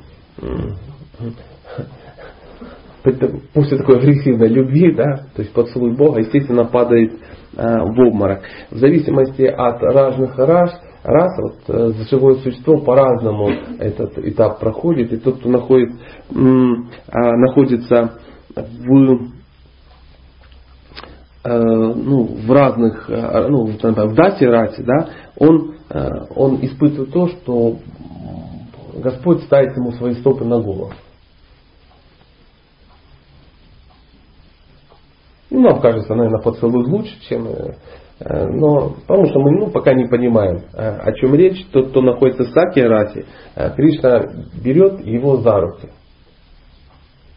после 3.54 3.78
такой 3.78 3.98
агрессивной 3.98 4.48
любви, 4.48 4.94
да, 4.94 5.28
то 5.36 5.42
есть 5.42 5.54
поцелуй 5.54 5.96
Бога, 5.96 6.20
естественно, 6.20 6.66
падает 6.66 7.14
э, 7.14 7.18
в 7.58 8.00
обморок. 8.00 8.42
В 8.72 8.78
зависимости 8.78 9.44
от 9.44 9.82
разных 9.82 10.38
рас, 10.38 10.80
раз 11.06 11.38
вот, 11.38 11.56
э, 11.68 11.92
живое 12.10 12.36
существо 12.36 12.80
по-разному 12.82 13.50
этот 13.80 14.18
этап 14.18 14.60
проходит. 14.60 15.14
И 15.14 15.18
тот, 15.18 15.40
кто 15.40 15.50
находит, 15.50 15.92
э, 15.92 16.34
находится 16.34 18.20
в 18.56 19.20
э, 21.44 21.60
ну, 21.60 22.24
в 22.24 22.52
разных, 22.52 23.10
э, 23.10 23.48
ну, 23.48 23.68
например, 23.68 24.08
в 24.08 24.16
дате 24.16 24.48
рате, 24.48 24.84
да, 24.84 25.10
он, 25.38 25.76
он 26.36 26.66
испытывает 26.66 27.12
то, 27.12 27.28
что 27.28 27.78
Господь 28.96 29.44
ставит 29.44 29.76
ему 29.78 29.92
свои 29.92 30.16
стопы 30.16 30.44
на 30.46 30.60
голову. 30.60 30.92
Ну, 35.52 35.62
нам 35.62 35.80
кажется, 35.80 36.16
наверное, 36.16 36.42
поцелуй 36.42 36.84
лучше, 36.86 37.14
чем... 37.30 37.48
Э, 38.20 38.24
э, 38.26 38.48
но 38.48 38.96
потому 39.08 39.28
что 39.28 39.40
мы 39.40 39.52
ну, 39.52 39.70
пока 39.72 39.94
не 39.94 40.06
понимаем, 40.06 40.62
э, 40.74 40.98
о 40.98 41.12
чем 41.14 41.36
речь. 41.36 41.66
Тот, 41.72 41.90
кто 41.90 42.02
находится 42.02 42.44
в 42.44 42.50
Саки 42.50 42.80
Рати, 42.80 43.26
Кришна 43.76 44.28
берет 44.64 45.06
его 45.06 45.38
за 45.38 45.60
руки. 45.60 45.90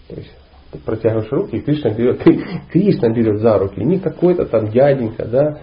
То 0.09 0.17
есть 0.17 0.33
ты 0.73 0.79
протягиваешь 0.79 1.33
руки, 1.33 1.57
и 1.57 1.61
Кришна 1.61 1.91
берет, 1.91 2.23
Кришна 2.73 3.09
берет 3.11 3.41
за 3.41 3.59
руки. 3.59 3.81
Не 3.83 3.99
какой-то 3.99 4.47
там 4.47 4.69
дяденька, 4.71 5.25
да, 5.27 5.59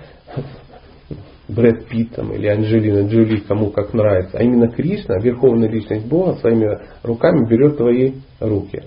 Брэд 1.47 1.87
Питт 1.87 2.15
там, 2.15 2.33
или 2.33 2.47
Анджелина 2.47 3.07
Джоли, 3.07 3.37
кому 3.37 3.69
как 3.69 3.93
нравится. 3.93 4.37
А 4.37 4.43
именно 4.43 4.67
Кришна, 4.67 5.19
Верховная 5.19 5.69
Личность 5.69 6.07
Бога, 6.07 6.33
своими 6.39 6.79
руками 7.03 7.47
берет 7.47 7.77
твои 7.77 8.13
руки. 8.39 8.83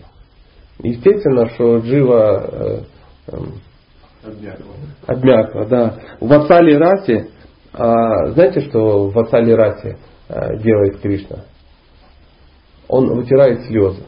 Естественно, 0.82 1.48
что 1.50 1.78
Джива 1.78 2.84
Обмякла. 5.06 5.66
да. 5.66 5.98
В 6.20 6.28
Васали 6.28 6.74
Расе, 6.74 7.28
а, 7.72 8.30
знаете, 8.32 8.60
что 8.60 9.08
в 9.08 9.14
Васали 9.14 9.52
Расе 9.52 9.98
а, 10.28 10.56
делает 10.56 11.00
Кришна? 11.00 11.44
Он 12.88 13.14
вытирает 13.14 13.62
слезы. 13.66 14.02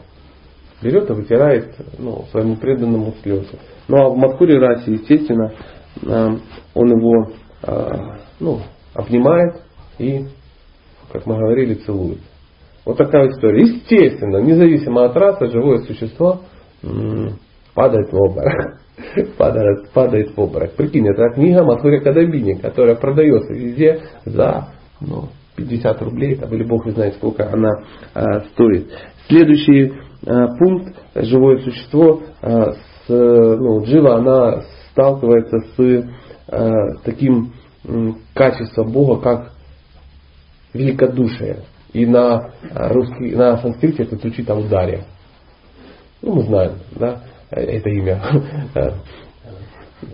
Берет 0.81 1.09
и 1.09 1.13
вытирает 1.13 1.75
ну, 1.97 2.25
своему 2.31 2.55
преданному 2.57 3.13
слезы. 3.21 3.59
Ну 3.87 3.97
а 3.97 4.09
в 4.09 4.17
Мадхуре 4.17 4.57
Расе, 4.59 4.93
естественно, 4.93 5.53
а, 6.05 6.37
он 6.73 6.89
его 6.89 7.31
ну, 8.39 8.61
обнимает 8.95 9.61
и, 9.99 10.25
как 11.11 11.27
мы 11.27 11.37
говорили, 11.37 11.75
целует. 11.75 12.19
Вот 12.83 12.97
такая 12.97 13.29
история. 13.29 13.61
Естественно, 13.61 14.37
независимо 14.37 15.05
от 15.05 15.15
расы, 15.15 15.51
живое 15.51 15.83
существо 15.83 16.41
падает 17.73 18.11
в 18.11 18.15
обморок 18.15 18.81
падает, 19.37 19.89
падает 19.91 20.35
в 20.35 20.39
обморок. 20.39 20.73
Прикинь, 20.73 21.07
это 21.07 21.33
книга 21.33 21.63
Матхуря 21.63 22.01
Кадабини, 22.01 22.55
которая 22.55 22.95
продается 22.95 23.53
везде 23.53 24.01
за 24.25 24.67
ну, 24.99 25.29
50 25.55 26.01
рублей, 26.01 26.35
там, 26.35 26.53
или 26.53 26.63
Бог 26.63 26.89
знает, 26.89 27.15
сколько 27.15 27.49
она 27.51 27.83
а, 28.13 28.41
стоит. 28.51 28.91
Следующий 29.27 29.93
а, 30.25 30.47
пункт, 30.57 30.95
живое 31.15 31.59
существо, 31.59 32.21
а, 32.41 32.73
с, 32.73 33.09
ну, 33.09 33.83
джива, 33.83 34.17
она 34.17 34.61
сталкивается 34.91 35.57
с 35.75 36.09
а, 36.47 36.71
таким 37.03 37.53
м, 37.87 38.17
качеством 38.33 38.91
Бога, 38.91 39.21
как 39.21 39.51
великодушие. 40.73 41.63
И 41.93 42.05
на, 42.05 42.51
русский, 42.73 43.35
на 43.35 43.57
санскрите 43.57 44.03
это 44.03 44.15
звучит 44.15 44.49
аудария. 44.49 45.03
Ну, 46.21 46.35
мы 46.35 46.43
знаем, 46.43 46.73
да 46.95 47.21
это 47.51 47.89
имя. 47.89 48.21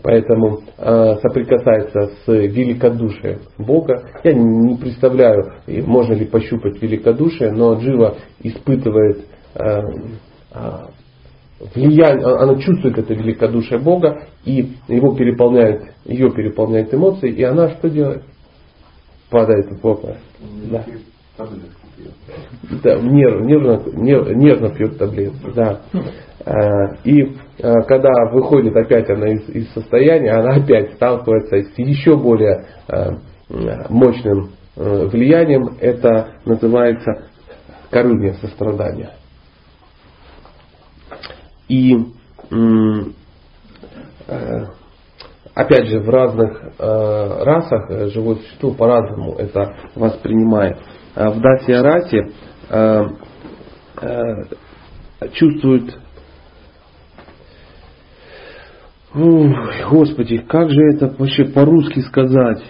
Поэтому 0.03 0.63
э, 0.77 1.15
соприкасается 1.21 2.11
с 2.25 2.27
великодушием 2.27 3.39
Бога. 3.57 4.03
Я 4.23 4.33
не 4.33 4.75
представляю, 4.75 5.53
можно 5.65 6.13
ли 6.13 6.25
пощупать 6.25 6.81
великодушие, 6.81 7.51
но 7.53 7.75
Джива 7.75 8.17
испытывает 8.41 9.25
э, 9.55 9.81
влияние, 11.73 12.25
она 12.25 12.55
чувствует 12.59 12.97
это 12.97 13.13
великодушие 13.13 13.79
Бога, 13.79 14.23
и 14.43 14.73
его 14.87 15.15
переполняет, 15.15 15.93
ее 16.05 16.31
переполняет 16.31 16.93
эмоции, 16.93 17.31
и 17.31 17.43
она 17.43 17.69
что 17.69 17.89
делает? 17.89 18.23
Падает 19.29 19.67
в 19.71 19.85
обморок. 19.85 20.17
Да. 20.71 20.85
Да, 22.83 22.99
нерв, 22.99 23.45
нервно, 23.45 23.81
нерв, 23.93 24.35
нервно 24.35 24.69
пьет 24.69 24.97
таблетки, 24.97 25.51
да. 25.55 25.81
Э, 26.47 26.95
и 27.03 27.23
э, 27.23 27.73
когда 27.87 28.09
выходит 28.31 28.73
опять 28.75 29.09
она 29.09 29.27
из, 29.27 29.49
из 29.49 29.69
состояния, 29.73 30.31
она 30.31 30.55
опять 30.55 30.93
сталкивается 30.93 31.73
с 31.73 31.77
еще 31.77 32.15
более 32.15 32.65
э, 32.87 33.11
мощным 33.89 34.51
влиянием. 34.75 35.75
Это 35.81 36.35
называется 36.45 37.23
корыстное 37.89 38.33
сострадание. 38.33 39.09
И 41.67 41.97
опять 45.55 45.87
же 45.87 45.99
в 45.99 46.09
разных 46.09 46.61
расах 46.77 47.89
живое 48.11 48.35
существо 48.35 48.71
по-разному 48.71 49.33
это 49.35 49.75
воспринимает. 49.95 50.77
В 51.15 51.39
Дате 51.39 51.81
Расе 51.81 52.27
чувствует 55.33 55.97
Ой, 59.13 59.55
Господи, 59.89 60.37
как 60.39 60.69
же 60.69 60.81
это 60.93 61.13
вообще 61.17 61.45
по-русски 61.45 62.01
сказать? 62.01 62.63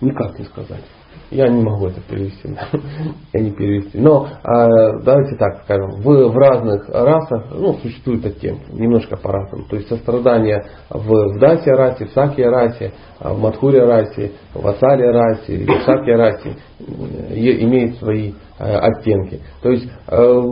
Никак 0.00 0.38
не 0.38 0.44
сказать. 0.46 0.84
Я 1.30 1.48
не 1.48 1.62
могу 1.62 1.88
это 1.88 2.00
перевести. 2.02 2.48
Я 3.32 3.40
не 3.40 3.50
перевести. 3.50 3.98
Но 3.98 4.28
а, 4.44 4.98
давайте 5.00 5.36
так 5.36 5.62
скажем. 5.64 6.00
В, 6.00 6.28
в 6.28 6.36
разных 6.36 6.88
расах 6.88 7.46
ну, 7.50 7.74
существуют 7.78 8.24
оттенки. 8.24 8.70
Немножко 8.70 9.16
по-разному. 9.16 9.64
То 9.64 9.76
есть 9.76 9.88
сострадание 9.88 10.64
в, 10.88 11.08
в 11.08 11.38
Дасе 11.40 11.72
расе, 11.72 12.06
в 12.06 12.12
Саке 12.12 12.48
расе, 12.48 12.92
а 13.18 13.32
в 13.32 13.40
Мадхуре 13.40 13.84
расе, 13.84 14.32
в 14.54 14.66
Асале 14.66 15.10
расе, 15.10 15.64
в 15.64 15.82
Саке 15.84 16.14
расе 16.14 16.56
имеет 16.78 17.96
свои 17.96 18.34
оттенки. 18.58 19.40
То 19.62 19.70
есть 19.70 19.88
э, 20.08 20.42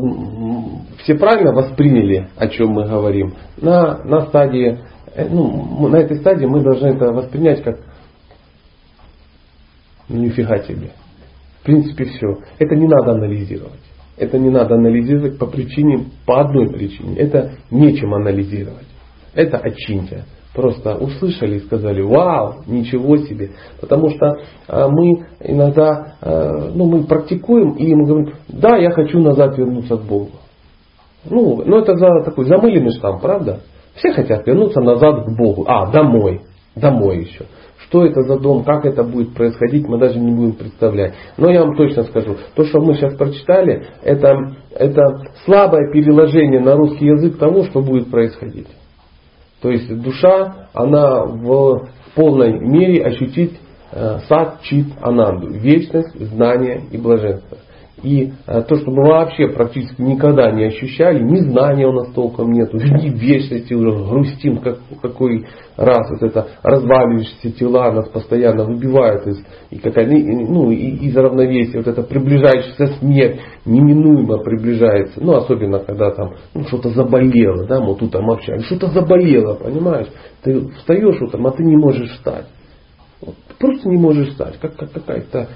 все 1.03 1.15
правильно 1.15 1.53
восприняли, 1.53 2.29
о 2.37 2.49
чем 2.49 2.71
мы 2.71 2.87
говорим. 2.87 3.35
На, 3.57 3.99
на 4.05 4.27
стадии, 4.27 4.79
э, 5.15 5.29
ну, 5.29 5.89
на 5.89 5.97
этой 5.97 6.19
стадии 6.19 6.47
мы 6.47 6.63
должны 6.63 6.89
это 6.89 7.13
воспринять 7.13 7.63
как 7.63 7.79
ну, 10.09 10.19
нифига 10.19 10.59
тебе. 10.59 10.91
В 11.61 11.65
принципе, 11.65 12.05
все. 12.05 12.27
Это 12.59 12.77
не 12.77 12.87
надо 12.87 13.13
анализировать. 13.13 13.81
Это 14.17 14.39
не 14.39 14.51
надо 14.51 14.75
анализировать 14.75 15.39
по 15.39 15.47
причине, 15.47 16.07
по 16.27 16.41
одной 16.41 16.71
причине. 16.71 17.17
Это 17.17 17.55
нечем 17.71 18.13
анализировать. 18.15 18.87
Это 19.35 19.59
очиньте. 19.59 20.25
Просто 20.55 20.95
услышали 20.95 21.57
и 21.57 21.65
сказали, 21.67 22.01
вау, 22.01 22.63
ничего 22.69 23.17
себе. 23.17 23.51
Потому 23.81 24.11
что 24.11 24.37
э, 24.69 24.87
мы 24.89 25.27
иногда, 25.41 26.15
э, 26.21 26.71
ну, 26.75 26.87
мы 26.87 27.05
практикуем 27.05 27.73
и 27.73 27.93
мы 27.93 28.07
говорим, 28.07 28.35
да, 28.49 28.77
я 28.77 28.91
хочу 28.93 29.19
назад 29.19 29.59
вернуться 29.59 29.97
к 29.97 30.03
Богу. 30.03 30.31
Ну, 31.29 31.63
ну 31.67 31.79
это 31.79 31.97
за 31.97 32.23
такой 32.25 32.45
замыленный 32.45 32.93
штамп, 32.93 33.21
правда? 33.21 33.61
Все 33.97 34.13
хотят 34.13 34.47
вернуться 34.47 34.81
назад 34.81 35.27
к 35.27 35.37
Богу. 35.37 35.65
А, 35.67 35.91
домой. 35.91 36.43
Домой 36.77 37.25
еще. 37.25 37.47
Что 37.89 38.05
это 38.05 38.23
за 38.23 38.39
дом, 38.39 38.63
как 38.63 38.85
это 38.85 39.03
будет 39.03 39.35
происходить, 39.35 39.89
мы 39.89 39.99
даже 39.99 40.21
не 40.21 40.33
будем 40.33 40.53
представлять. 40.53 41.15
Но 41.37 41.51
я 41.51 41.63
вам 41.63 41.77
точно 41.77 42.05
скажу, 42.05 42.37
то, 42.55 42.65
что 42.65 42.81
мы 42.81 42.95
сейчас 42.95 43.15
прочитали, 43.15 43.87
это, 44.03 44.37
это 44.71 45.03
слабое 45.45 45.93
переложение 45.93 46.61
на 46.61 46.77
русский 46.77 47.07
язык 47.07 47.39
того, 47.39 47.65
что 47.65 47.83
будет 47.83 48.11
происходить. 48.11 48.69
То 49.65 49.71
есть 49.71 49.89
душа, 50.03 50.69
она 50.75 51.25
в 51.25 51.89
полной 52.15 52.61
мере 52.61 53.03
ощутит 53.03 53.53
э, 53.93 54.19
сад, 54.29 54.61
чит, 54.61 54.89
ананду, 55.01 55.49
вечность, 55.53 56.15
знание 56.21 56.83
и 56.91 56.99
блаженство. 56.99 57.57
И 58.05 58.33
э, 58.47 58.63
то, 58.69 58.77
что 58.77 58.91
мы 58.91 59.09
вообще 59.09 59.49
практически 59.49 60.03
никогда 60.03 60.51
не 60.51 60.65
ощущали, 60.65 61.23
ни 61.23 61.39
знания 61.39 61.87
у 61.87 61.93
нас 61.93 62.13
толком 62.13 62.53
нету, 62.53 62.77
ни 62.77 63.09
вечности 63.19 63.73
уже 63.73 63.93
грустим, 63.93 64.59
как, 64.59 64.77
какой 65.01 65.47
раз 65.79 66.11
вот 66.11 66.23
это 66.23 66.49
разваливающиеся 66.63 67.53
тела 67.53 67.93
нас 67.93 68.11
постоянно 68.11 68.67
выбивают 68.67 69.27
из, 69.27 69.43
и 69.71 69.79
как 69.79 69.97
они, 69.97 70.23
ну, 70.23 70.71
и, 70.71 71.07
из 71.07 71.17
равновесия, 71.17 71.79
вот 71.79 71.87
это 71.87 72.03
приближающаяся 72.03 72.99
смерть 72.99 73.41
неминуемо 73.65 74.37
приближается, 74.37 75.23
ну 75.23 75.37
особенно 75.37 75.79
когда 75.79 76.11
там 76.11 76.35
ну, 76.53 76.65
что-то 76.65 76.91
заболело, 76.91 77.67
да, 77.67 77.81
мы 77.81 77.97
тут 77.97 78.13
там 78.13 78.31
общались, 78.31 78.67
что-то 78.67 78.89
заболело, 78.89 79.55
понимаешь, 79.55 80.09
ты 80.43 80.61
встаешь 80.77 81.23
утром, 81.23 81.47
а 81.47 81.53
ты 81.53 81.65
не 81.65 81.79
можешь 81.79 82.11
встать. 82.11 82.49
Вот, 83.23 83.37
просто 83.59 83.89
не 83.89 83.97
можешь 83.97 84.29
встать, 84.29 84.59
как, 84.61 84.77
как 84.77 84.93
какая-то 84.93 85.49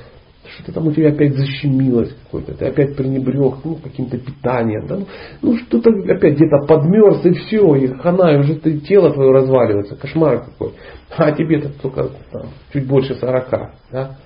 что-то 0.55 0.73
там 0.73 0.87
у 0.87 0.93
тебя 0.93 1.11
опять 1.11 1.35
защемилось 1.35 2.15
какое-то, 2.25 2.55
ты 2.55 2.67
опять 2.67 2.97
пренебрег 2.97 3.57
ну, 3.65 3.77
каким-то 3.77 4.19
питанием, 4.19 4.87
да? 4.87 4.99
ну 5.43 5.57
что-то 5.57 5.91
опять 5.91 6.37
где-то 6.37 6.67
подмерз 6.67 7.25
и 7.25 7.33
все, 7.33 7.75
и 7.77 7.89
хана, 7.89 8.35
и 8.35 8.39
уже 8.39 8.55
ты, 8.55 8.79
тело 8.81 9.13
твое 9.13 9.33
разваливается, 9.33 9.97
кошмар 9.97 10.45
какой. 10.45 10.73
А 11.17 11.33
тебе-то 11.33 11.71
только 11.81 12.11
там, 12.31 12.47
чуть 12.73 12.87
больше 12.87 13.15
сорока. 13.15 13.73
Да? 13.91 14.17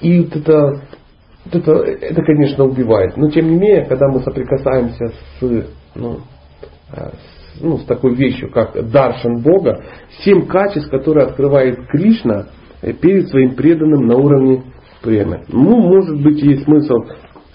И 0.00 0.20
вот 0.20 0.36
это, 0.36 0.82
вот 1.44 1.54
это, 1.54 1.72
это, 1.72 2.22
конечно, 2.22 2.64
убивает. 2.64 3.16
Но 3.16 3.30
тем 3.30 3.48
не 3.50 3.56
менее, 3.56 3.84
когда 3.86 4.08
мы 4.08 4.20
соприкасаемся 4.20 5.08
с, 5.08 5.66
ну, 5.94 6.20
э, 6.92 7.10
с, 7.10 7.60
ну, 7.60 7.78
с 7.78 7.84
такой 7.84 8.14
вещью, 8.14 8.50
как 8.50 8.90
даршан 8.90 9.42
Бога, 9.42 9.82
семь 10.22 10.46
качеств, 10.46 10.90
которые 10.90 11.26
открывает 11.26 11.78
Кришна, 11.88 12.46
перед 12.92 13.28
своим 13.28 13.54
преданным 13.54 14.06
на 14.06 14.16
уровне 14.16 14.62
премы. 15.02 15.44
Ну, 15.48 15.76
может 15.80 16.20
быть, 16.22 16.42
есть 16.42 16.64
смысл 16.64 16.96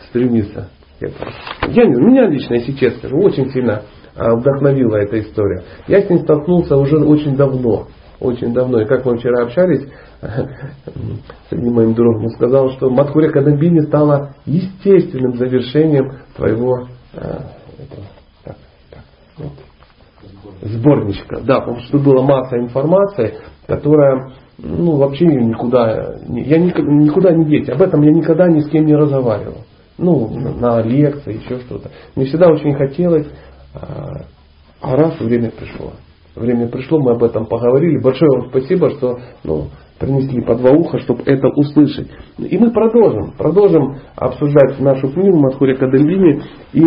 стремиться 0.09 0.69
к 0.99 1.03
этому. 1.03 1.31
Я, 1.69 1.85
меня 1.85 2.27
лично, 2.27 2.55
если 2.55 2.73
честно 2.73 3.17
очень 3.17 3.49
сильно 3.51 3.83
а, 4.15 4.35
вдохновила 4.35 4.97
эта 4.97 5.19
история. 5.19 5.63
Я 5.87 6.01
с 6.01 6.09
ним 6.09 6.19
столкнулся 6.19 6.75
уже 6.77 6.97
очень 6.97 7.35
давно. 7.35 7.87
Очень 8.19 8.53
давно. 8.53 8.81
И 8.81 8.85
как 8.85 9.05
мы 9.05 9.17
вчера 9.17 9.43
общались 9.43 9.87
с 10.21 11.51
одним 11.51 11.73
моим 11.73 11.93
другом, 11.95 12.25
он 12.25 12.29
сказал, 12.31 12.69
что 12.71 12.89
Мадхуря 12.89 13.31
Кадамбини 13.31 13.79
стала 13.87 14.35
естественным 14.45 15.35
завершением 15.35 16.19
твоего 16.35 16.87
а, 17.15 17.51
сборничка. 20.61 21.41
Да, 21.41 21.61
потому 21.61 21.79
что 21.79 21.97
была 21.97 22.21
масса 22.23 22.57
информации, 22.57 23.39
которая 23.67 24.33
ну, 24.63 24.97
вообще 24.97 25.25
никуда, 25.25 26.17
я 26.27 26.59
никуда 26.59 27.33
не 27.33 27.45
деть. 27.45 27.69
Об 27.69 27.81
этом 27.81 28.01
я 28.03 28.11
никогда 28.11 28.47
ни 28.47 28.59
с 28.61 28.69
кем 28.69 28.85
не 28.85 28.95
разговаривал. 28.95 29.65
Ну, 29.97 30.29
на 30.59 30.81
лекции, 30.81 31.41
еще 31.43 31.59
что-то. 31.61 31.89
Мне 32.15 32.25
всегда 32.25 32.49
очень 32.49 32.73
хотелось, 32.75 33.27
а, 33.73 34.25
а 34.81 34.95
раз 34.95 35.19
время 35.19 35.51
пришло. 35.51 35.93
Время 36.35 36.67
пришло, 36.67 36.99
мы 36.99 37.11
об 37.11 37.23
этом 37.23 37.45
поговорили. 37.45 38.01
Большое 38.01 38.29
вам 38.31 38.49
спасибо, 38.49 38.91
что 38.91 39.19
ну, 39.43 39.67
принесли 39.99 40.41
по 40.41 40.55
два 40.55 40.71
уха, 40.71 40.99
чтобы 40.99 41.23
это 41.25 41.47
услышать. 41.49 42.07
И 42.37 42.57
мы 42.57 42.71
продолжим, 42.71 43.31
продолжим 43.37 43.97
обсуждать 44.15 44.79
нашу 44.79 45.09
книгу 45.09 45.37
Мадхуря 45.37 45.75
Кадамбини. 45.75 46.41
И 46.73 46.83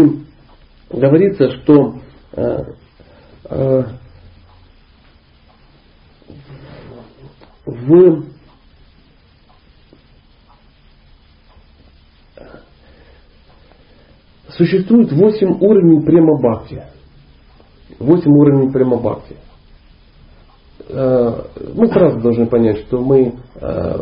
говорится, 0.90 1.50
что 1.50 1.94
э, 2.36 2.58
э, 3.50 3.82
в 7.66 8.24
существует 14.56 15.12
восемь 15.12 15.56
уровней 15.60 16.04
према 16.04 16.38
бхакти. 16.38 16.82
Восемь 17.98 18.32
уровней 18.32 18.70
према 18.72 18.96
бхакти. 18.96 19.36
Э, 20.88 21.42
мы 21.74 21.86
сразу 21.88 22.20
должны 22.20 22.46
понять, 22.46 22.78
что 22.86 23.00
мы 23.00 23.34
э, 23.60 23.96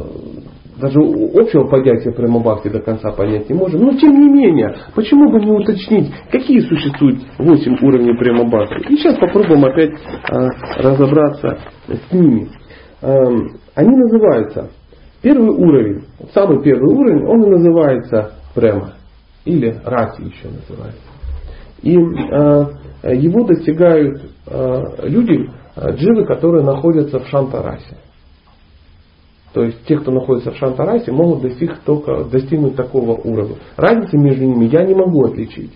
даже 0.81 0.98
общего 0.98 1.68
понятия 1.68 2.12
према 2.12 2.40
бхакти 2.40 2.68
до 2.68 2.81
конца 2.81 3.12
понять 3.12 3.48
не 3.48 3.55
можем. 3.55 3.83
Но 3.83 3.92
тем 3.98 4.12
не 4.12 4.29
менее, 4.29 4.77
почему 4.94 5.31
бы 5.31 5.40
не 5.40 5.53
уточнить, 5.53 6.12
какие 6.31 6.61
существуют 6.61 7.20
восемь 7.38 7.77
уровней 7.83 8.16
према 8.18 8.44
бхакти. 8.44 8.92
И 8.92 8.96
сейчас 8.96 9.18
попробуем 9.18 9.64
опять 9.64 9.92
э, 9.92 10.48
разобраться 10.79 11.59
с 11.88 12.12
ними. 12.12 12.51
Эм, 13.03 13.59
они 13.75 13.97
называются, 13.97 14.71
первый 15.23 15.51
уровень, 15.51 16.05
самый 16.33 16.62
первый 16.62 16.95
уровень, 16.95 17.27
он 17.27 17.45
и 17.45 17.51
называется 17.51 18.35
према, 18.55 18.95
или 19.45 19.77
рати 19.85 20.23
еще 20.23 20.49
называется. 20.49 21.03
И 21.83 21.97
э, 21.97 23.17
его 23.17 23.45
достигают 23.45 24.23
э, 24.47 24.85
люди, 25.09 25.51
э, 25.75 25.95
дживы, 25.97 26.25
которые 26.27 26.65
находятся 26.65 27.19
в 27.19 27.27
шантарасе. 27.27 27.97
То 29.53 29.65
есть 29.65 29.85
те, 29.87 29.99
кто 29.99 30.12
находится 30.12 30.53
в 30.53 30.57
шантарасе, 30.57 31.11
могут 31.11 31.43
достиг 31.43 31.81
только, 31.85 32.25
достигнуть 32.25 32.77
такого 32.77 33.21
уровня. 33.21 33.57
Разницы 33.77 34.17
между 34.17 34.45
ними 34.45 34.67
я 34.67 34.85
не 34.85 34.95
могу 34.95 35.25
отличить. 35.25 35.73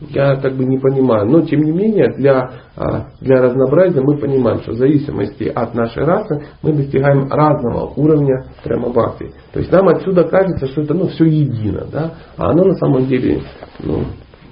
Я 0.00 0.36
как 0.36 0.56
бы 0.56 0.64
не 0.64 0.78
понимаю. 0.78 1.28
Но 1.28 1.42
тем 1.42 1.60
не 1.60 1.72
менее, 1.72 2.14
для, 2.16 2.50
а, 2.76 3.08
для 3.20 3.42
разнообразия 3.42 4.00
мы 4.00 4.16
понимаем, 4.16 4.60
что 4.62 4.72
в 4.72 4.76
зависимости 4.76 5.44
от 5.44 5.74
нашей 5.74 6.04
расы 6.04 6.46
мы 6.62 6.72
достигаем 6.72 7.28
разного 7.28 7.92
уровня 7.96 8.44
премабхакти. 8.62 9.32
То 9.52 9.58
есть 9.58 9.72
нам 9.72 9.88
отсюда 9.88 10.24
кажется, 10.24 10.68
что 10.68 10.82
это 10.82 10.94
ну, 10.94 11.08
все 11.08 11.24
едино. 11.24 11.86
Да? 11.90 12.14
А 12.36 12.50
оно 12.50 12.64
на 12.64 12.74
самом 12.74 13.06
деле 13.06 13.42
ну, 13.80 14.04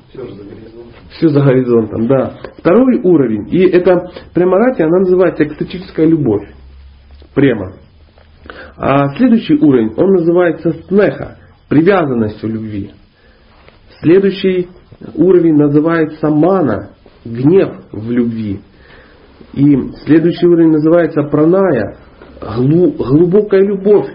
все 0.08 0.22
за 0.22 0.42
горизонтом. 0.42 0.92
Все 1.10 1.28
за 1.28 1.40
горизонтом, 1.40 2.08
да. 2.08 2.34
Второй 2.58 3.00
уровень. 3.02 3.48
И 3.50 3.68
это 3.68 4.10
премарати, 4.34 4.82
она 4.82 4.98
называется 4.98 5.44
экстатическая 5.44 6.06
любовь. 6.06 6.42
Према. 7.34 7.74
А 8.76 9.16
следующий 9.16 9.54
уровень, 9.54 9.92
он 9.96 10.10
называется 10.10 10.72
снеха, 10.88 11.38
привязанностью 11.68 12.50
любви. 12.50 12.90
Следующий 14.00 14.68
уровень 15.14 15.56
называется 15.56 16.28
мана, 16.28 16.90
гнев 17.24 17.74
в 17.92 18.10
любви. 18.10 18.60
И 19.52 19.76
следующий 20.04 20.46
уровень 20.46 20.72
называется 20.72 21.22
праная, 21.24 21.96
глубокая 22.40 23.62
любовь 23.62 24.08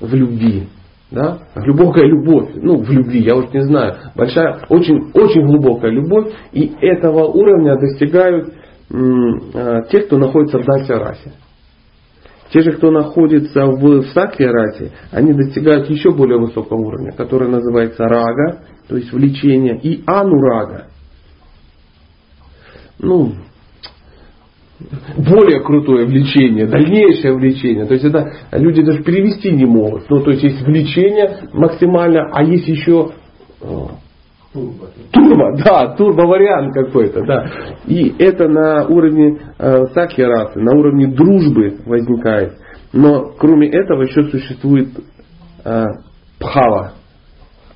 в 0.00 0.14
любви. 0.14 0.68
Да? 1.10 1.38
Глубокая 1.54 2.04
любовь, 2.04 2.50
ну 2.54 2.78
в 2.82 2.90
любви, 2.90 3.20
я 3.20 3.36
уж 3.36 3.52
не 3.52 3.62
знаю, 3.62 3.94
большая, 4.16 4.58
очень, 4.68 5.10
очень 5.14 5.46
глубокая 5.46 5.92
любовь, 5.92 6.32
и 6.52 6.72
этого 6.80 7.26
уровня 7.26 7.76
достигают 7.78 8.52
а, 8.92 9.82
те, 9.82 10.00
кто 10.00 10.18
находится 10.18 10.58
в 10.58 10.62
Дасya-расе. 10.62 11.32
Те 12.52 12.60
же, 12.60 12.72
кто 12.72 12.90
находится 12.90 13.66
в 13.66 14.06
Сакья-расе, 14.12 14.92
они 15.10 15.32
достигают 15.32 15.90
еще 15.90 16.12
более 16.12 16.38
высокого 16.38 16.78
уровня, 16.78 17.12
который 17.12 17.48
называется 17.48 18.04
рага, 18.04 18.60
то 18.88 18.96
есть 18.96 19.12
влечение, 19.12 19.78
и 19.80 20.02
анурага. 20.06 20.86
Ну, 22.98 23.32
более 25.16 25.60
крутое 25.60 26.06
влечение, 26.06 26.66
дальнейшее 26.66 27.34
влечение. 27.34 27.86
То 27.86 27.94
есть 27.94 28.04
это 28.04 28.32
люди 28.52 28.82
даже 28.82 29.02
перевести 29.02 29.50
не 29.50 29.64
могут. 29.64 30.08
Ну, 30.08 30.22
то 30.22 30.30
есть 30.30 30.42
есть 30.42 30.62
влечение 30.62 31.48
максимально, 31.52 32.30
а 32.32 32.42
есть 32.44 32.68
еще 32.68 33.10
Турбо. 35.12 35.56
Да, 35.64 35.94
турбо 35.96 36.22
вариант 36.22 36.72
какой-то, 36.74 37.24
да. 37.26 37.46
И 37.86 38.14
это 38.18 38.48
на 38.48 38.86
уровне 38.86 39.38
э, 39.58 39.86
саки 39.92 40.22
расы, 40.22 40.58
на 40.58 40.76
уровне 40.76 41.08
дружбы 41.08 41.78
возникает. 41.84 42.54
Но 42.92 43.32
кроме 43.38 43.68
этого 43.68 44.02
еще 44.02 44.24
существует 44.24 44.88
э, 45.64 45.84
пхава, 46.38 46.92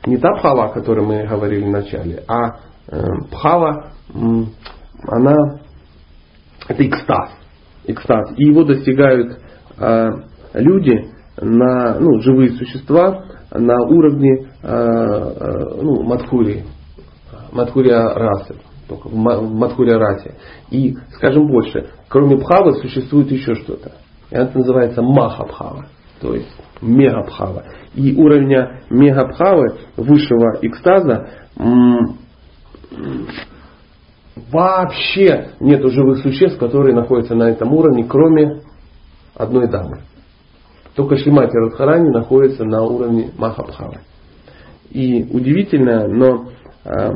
не 0.07 0.17
та 0.17 0.35
пхава, 0.37 0.67
о 0.67 0.69
которой 0.69 1.07
мы 1.07 1.27
говорили 1.27 1.65
в 1.65 1.71
начале, 1.71 2.23
а 2.27 2.57
э, 2.91 3.03
пхава, 3.31 3.93
она, 5.07 5.61
это 6.69 6.87
экстаз. 6.87 7.31
экстаз. 7.87 8.33
И 8.37 8.45
его 8.45 8.65
достигают 8.65 9.39
э, 9.79 10.09
люди, 10.55 11.11
на, 11.41 11.99
ну, 11.99 12.21
живые 12.21 12.51
существа 12.51 13.25
на 13.53 13.83
уровне 13.83 14.49
э, 14.63 14.69
э, 14.69 15.83
ну, 15.83 16.03
Мадхури, 16.03 16.65
Мадхурия 17.53 18.03
расы, 18.15 18.57
только 18.89 19.09
в 19.09 19.15
Мадхурия 19.15 19.99
расе. 19.99 20.35
И, 20.71 20.97
скажем 21.15 21.47
больше, 21.47 21.91
кроме 22.09 22.37
Бхавы 22.37 22.75
существует 22.75 23.31
еще 23.31 23.55
что-то. 23.55 23.93
Это 24.31 24.57
называется 24.57 25.03
Махабхава, 25.03 25.87
то 26.21 26.35
есть 26.35 26.51
Мегабхава. 26.81 27.65
И 27.95 28.15
уровня 28.17 28.83
Мегабхавы, 28.91 29.79
высшего 29.97 30.59
экстаза, 30.63 31.29
вообще 34.51 35.51
нет 35.61 35.85
живых 35.91 36.19
существ, 36.19 36.59
которые 36.59 36.95
находятся 36.95 37.35
на 37.35 37.51
этом 37.51 37.73
уровне, 37.73 38.05
кроме 38.09 38.63
одной 39.35 39.69
дамы. 39.69 40.03
Только 40.95 41.17
Шримати 41.17 41.57
Радхарани 41.57 42.11
находится 42.11 42.65
на 42.65 42.83
уровне 42.83 43.31
Махабхавы. 43.37 44.01
И 44.91 45.23
удивительно, 45.31 46.09
но... 46.09 46.49
Э, 46.85 47.11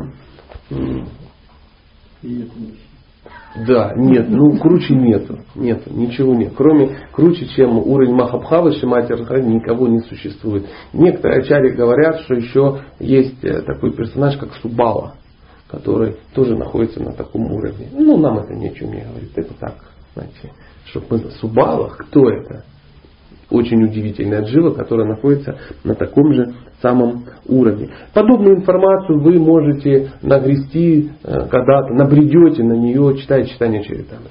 да, 3.66 3.92
нет, 3.96 4.28
ну 4.30 4.58
круче 4.58 4.94
нету, 4.94 5.38
нету, 5.54 5.90
ничего 5.92 6.34
нет. 6.34 6.54
Кроме 6.56 7.08
круче, 7.12 7.46
чем 7.46 7.78
уровень 7.78 8.14
Махабхавы, 8.14 8.72
Шимати 8.72 9.12
Радхарани 9.12 9.54
никого 9.54 9.86
не 9.86 10.00
существует. 10.00 10.66
Некоторые 10.92 11.40
ачари 11.40 11.70
говорят, 11.70 12.20
что 12.22 12.34
еще 12.34 12.80
есть 12.98 13.44
э, 13.44 13.62
такой 13.62 13.92
персонаж, 13.92 14.36
как 14.38 14.54
Субала, 14.54 15.14
который 15.68 16.16
тоже 16.34 16.56
находится 16.56 17.00
на 17.00 17.12
таком 17.12 17.52
уровне. 17.52 17.88
Ну, 17.92 18.16
нам 18.16 18.38
это 18.38 18.54
ни 18.54 18.68
о 18.68 18.74
чем 18.74 18.92
не 18.92 19.02
говорит. 19.02 19.30
Это 19.36 19.54
так, 19.54 19.74
знаете, 20.14 20.52
чтобы 20.86 21.06
мы... 21.10 21.18
Субала, 21.32 21.88
кто 21.88 22.28
это? 22.30 22.64
Очень 23.50 23.82
удивительная 23.82 24.42
джива, 24.42 24.70
которая 24.70 25.06
находится 25.06 25.58
на 25.84 25.94
таком 25.94 26.32
же 26.32 26.54
самом 26.80 27.24
уровне. 27.46 27.90
Подобную 28.12 28.56
информацию 28.56 29.20
вы 29.20 29.38
можете 29.38 30.12
нагрести 30.22 31.10
э, 31.22 31.48
когда-то, 31.48 31.94
набредете 31.94 32.62
на 32.62 32.74
нее, 32.74 33.16
читая 33.18 33.44
читание 33.44 33.82
Чаритамрита. 33.82 34.30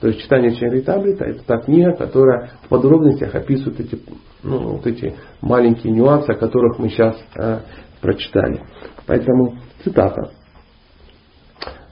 То 0.00 0.08
есть 0.08 0.20
читание 0.20 0.54
Чаритамрита 0.54 1.24
это 1.24 1.44
та 1.44 1.58
книга, 1.58 1.92
которая 1.92 2.52
в 2.64 2.68
подробностях 2.68 3.34
описывает 3.34 3.80
эти, 3.80 3.98
ну, 4.42 4.74
вот 4.74 4.86
эти 4.86 5.14
маленькие 5.42 5.92
нюансы, 5.92 6.30
о 6.30 6.36
которых 6.36 6.78
мы 6.78 6.88
сейчас 6.90 7.16
э, 7.36 7.58
прочитали. 8.00 8.60
Поэтому 9.06 9.56
цитата. 9.84 10.30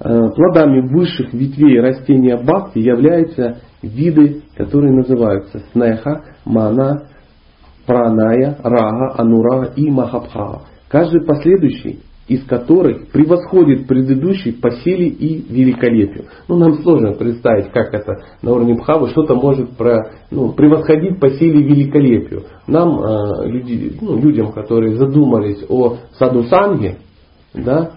Э, 0.01 0.31
плодами 0.31 0.81
высших 0.81 1.33
ветвей 1.35 1.81
растения 1.81 2.37
бхакти 2.37 2.79
являются 2.79 3.59
виды, 3.83 4.43
которые 4.57 4.93
называются 4.93 5.63
снеха, 5.73 6.25
мана, 6.45 7.09
праная, 7.87 8.59
рага, 8.63 9.15
анурага 9.17 9.73
и 9.77 9.91
махабхава. 9.91 10.63
Каждый 10.89 11.25
последующий 11.25 12.01
из 12.29 12.45
которых 12.45 13.09
превосходит 13.09 13.87
предыдущий 13.87 14.53
по 14.53 14.71
силе 14.71 15.09
и 15.09 15.51
великолепию. 15.51 16.27
Ну, 16.47 16.59
нам 16.59 16.75
сложно 16.83 17.13
представить, 17.13 17.73
как 17.73 17.95
это 17.95 18.23
на 18.43 18.53
уровне 18.53 18.75
Бхавы 18.75 19.09
что-то 19.09 19.35
может 19.35 19.71
про, 19.71 20.13
ну, 20.31 20.53
превосходить 20.53 21.19
по 21.19 21.31
силе 21.31 21.61
и 21.61 21.65
великолепию. 21.65 22.45
Нам, 22.67 23.01
э, 23.01 23.49
люди, 23.49 23.97
ну, 24.01 24.19
людям, 24.19 24.53
которые 24.53 24.97
задумались 24.97 25.65
о 25.71 25.97
саду 26.19 26.45
санге, 26.45 26.99
да, 27.55 27.93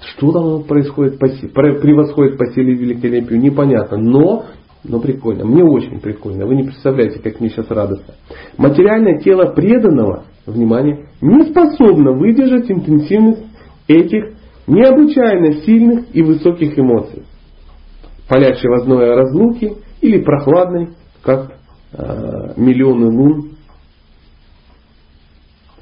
что 0.00 0.32
там 0.32 0.62
происходит, 0.64 1.18
по, 1.18 1.26
превосходит 1.26 2.38
по 2.38 2.46
силе 2.52 2.74
и 2.74 2.76
великолепию, 2.76 3.40
непонятно. 3.40 3.96
Но 3.96 4.44
но 4.84 5.00
прикольно. 5.00 5.44
Мне 5.44 5.64
очень 5.64 6.00
прикольно. 6.00 6.46
Вы 6.46 6.56
не 6.56 6.64
представляете, 6.64 7.18
как 7.20 7.40
мне 7.40 7.48
сейчас 7.48 7.70
радостно. 7.70 8.14
Материальное 8.58 9.18
тело 9.18 9.52
преданного, 9.52 10.24
внимание, 10.46 11.08
не 11.20 11.50
способно 11.50 12.12
выдержать 12.12 12.70
интенсивность 12.70 13.46
этих 13.88 14.34
необычайно 14.66 15.62
сильных 15.62 16.14
и 16.14 16.22
высоких 16.22 16.78
эмоций. 16.78 17.24
Палящей 18.28 18.68
возной 18.68 19.14
разлуки 19.14 19.74
или 20.00 20.22
прохладной, 20.22 20.90
как 21.22 21.52
э, 21.92 22.52
миллионы 22.56 23.06
лун 23.06 23.50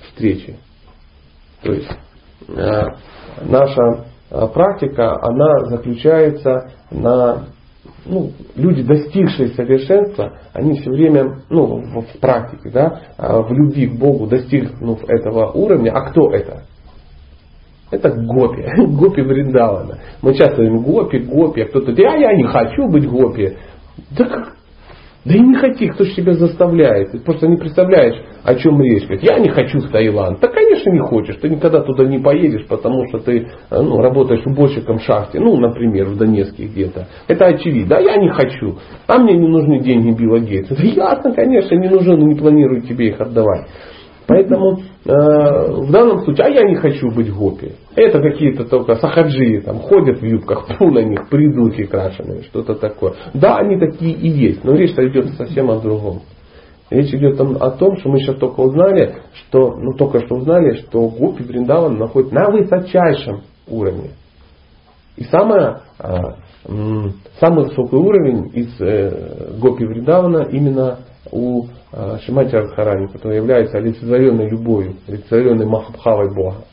встречи. 0.00 0.56
То 1.62 1.72
есть 1.72 1.88
э, 2.48 2.82
наша 3.44 4.06
э, 4.30 4.46
практика, 4.52 5.16
она 5.22 5.66
заключается 5.66 6.72
на 6.90 7.46
ну, 8.04 8.30
люди, 8.56 8.82
достигшие 8.82 9.48
совершенства, 9.50 10.38
они 10.52 10.80
все 10.80 10.90
время, 10.90 11.42
ну, 11.50 12.00
в, 12.00 12.18
практике, 12.20 12.70
да, 12.70 13.00
а, 13.16 13.40
в 13.42 13.52
любви 13.52 13.86
к 13.86 13.98
Богу, 13.98 14.26
достигнув 14.26 15.02
этого 15.08 15.52
уровня, 15.52 15.92
а 15.92 16.10
кто 16.10 16.30
это? 16.30 16.64
Это 17.90 18.10
гопи, 18.10 18.64
гопи 18.96 19.20
Вриндавана. 19.20 19.98
Мы 20.22 20.34
часто 20.34 20.56
говорим 20.56 20.82
гопи, 20.82 21.18
гопи, 21.18 21.62
а 21.62 21.68
кто-то 21.68 21.92
говорит, 21.92 22.06
а 22.06 22.16
я 22.16 22.34
не 22.34 22.44
хочу 22.44 22.88
быть 22.88 23.08
гопи. 23.08 23.56
Да 24.10 24.24
да 25.24 25.35
и 25.35 25.40
не 25.40 25.54
хоти, 25.54 25.87
кто 25.88 26.04
же 26.04 26.14
тебя 26.14 26.32
заставляет. 26.35 27.12
Ты 27.12 27.20
просто 27.20 27.46
не 27.46 27.56
представляешь, 27.56 28.16
о 28.42 28.56
чем 28.56 28.82
речь. 28.82 29.04
Говорит, 29.04 29.22
я 29.22 29.38
не 29.38 29.50
хочу 29.50 29.78
в 29.78 29.88
Таиланд. 29.88 30.40
Да, 30.40 30.48
конечно, 30.48 30.90
не 30.90 30.98
хочешь. 30.98 31.37
Ты 31.37 31.48
никогда 31.48 31.80
туда 31.82 32.04
не 32.04 32.18
поедешь, 32.18 32.66
потому 32.66 33.06
что 33.08 33.20
ты 33.20 33.46
э, 33.70 33.80
ну, 33.80 33.98
работаешь 33.98 34.44
уборщиком 34.44 34.98
в 34.98 35.02
шахте. 35.02 35.38
Ну, 35.38 35.56
например, 35.56 36.06
в 36.06 36.16
Донецке 36.16 36.64
где-то. 36.64 37.06
Это 37.28 37.46
очевидно. 37.46 37.90
Да, 37.90 38.00
я 38.00 38.16
не 38.16 38.30
хочу. 38.30 38.78
А 39.06 39.18
мне 39.18 39.35
не 39.35 39.46
нужны 39.46 39.78
деньги 39.78 40.11
Билла 40.11 40.40
Гейтса. 40.40 40.74
Да 40.74 40.82
ясно, 40.82 41.32
конечно, 41.32 41.76
не 41.76 41.88
нужны, 41.88 42.16
но 42.16 42.26
не 42.26 42.35
планирую 42.35 42.82
тебе 42.82 43.08
их 43.08 43.20
отдавать. 43.20 43.68
Поэтому 44.26 44.78
э, 44.78 45.11
в 45.11 45.90
данном 45.90 46.20
случае, 46.20 46.46
а 46.46 46.50
я 46.50 46.62
не 46.64 46.76
хочу 46.76 47.11
быть 47.11 47.32
гопи. 47.32 47.72
Это 47.96 48.20
какие-то 48.20 48.64
только 48.64 48.96
сахаджи 48.96 49.61
там 49.61 49.78
ходят 49.78 50.20
в 50.20 50.24
юбках, 50.24 50.66
фу 50.78 50.90
на 50.90 51.00
них, 51.00 51.28
придурки 51.28 51.85
крашеные, 51.85 52.42
что-то 52.44 52.74
такое. 52.74 53.14
Да, 53.35 53.58
они 53.58 53.78
такие 53.78 54.12
и 54.12 54.28
есть, 54.28 54.64
но 54.64 54.74
речь 54.74 54.92
идет 54.92 55.30
совсем 55.30 55.70
о 55.70 55.80
другом. 55.80 56.22
Речь 56.90 57.12
идет 57.14 57.40
о 57.40 57.70
том, 57.70 57.96
что 57.96 58.11
мы 58.11 58.18
сейчас 58.18 58.37
только 58.37 58.61
узнали, 58.61 59.16
что, 59.32 59.74
ну 59.76 59.92
только 59.92 60.20
что 60.26 60.37
узнали, 60.37 60.74
что 60.74 61.08
гопи 61.08 61.42
Бриндаван 61.42 61.96
находится 61.96 62.35
на 62.35 62.50
высочайшем 62.50 63.42
уровне. 63.66 64.11
И 65.16 65.24
самое, 65.24 65.80
а, 65.98 66.37
самый 67.40 67.64
высокий 67.64 67.96
уровень 67.96 68.50
из 68.54 68.80
э, 68.80 69.58
Гопи 69.58 69.85
Вриндавана 69.85 70.48
именно 70.50 71.00
у 71.30 71.66
а, 71.92 72.18
Шимати 72.18 72.54
Радхарани, 72.54 73.06
который 73.06 73.37
является 73.37 73.78
олицетворенной 73.78 74.48
любовью, 74.50 74.96
олицетворенной 75.06 75.66
Махабхавой 75.66 76.35
Бога. 76.35 76.64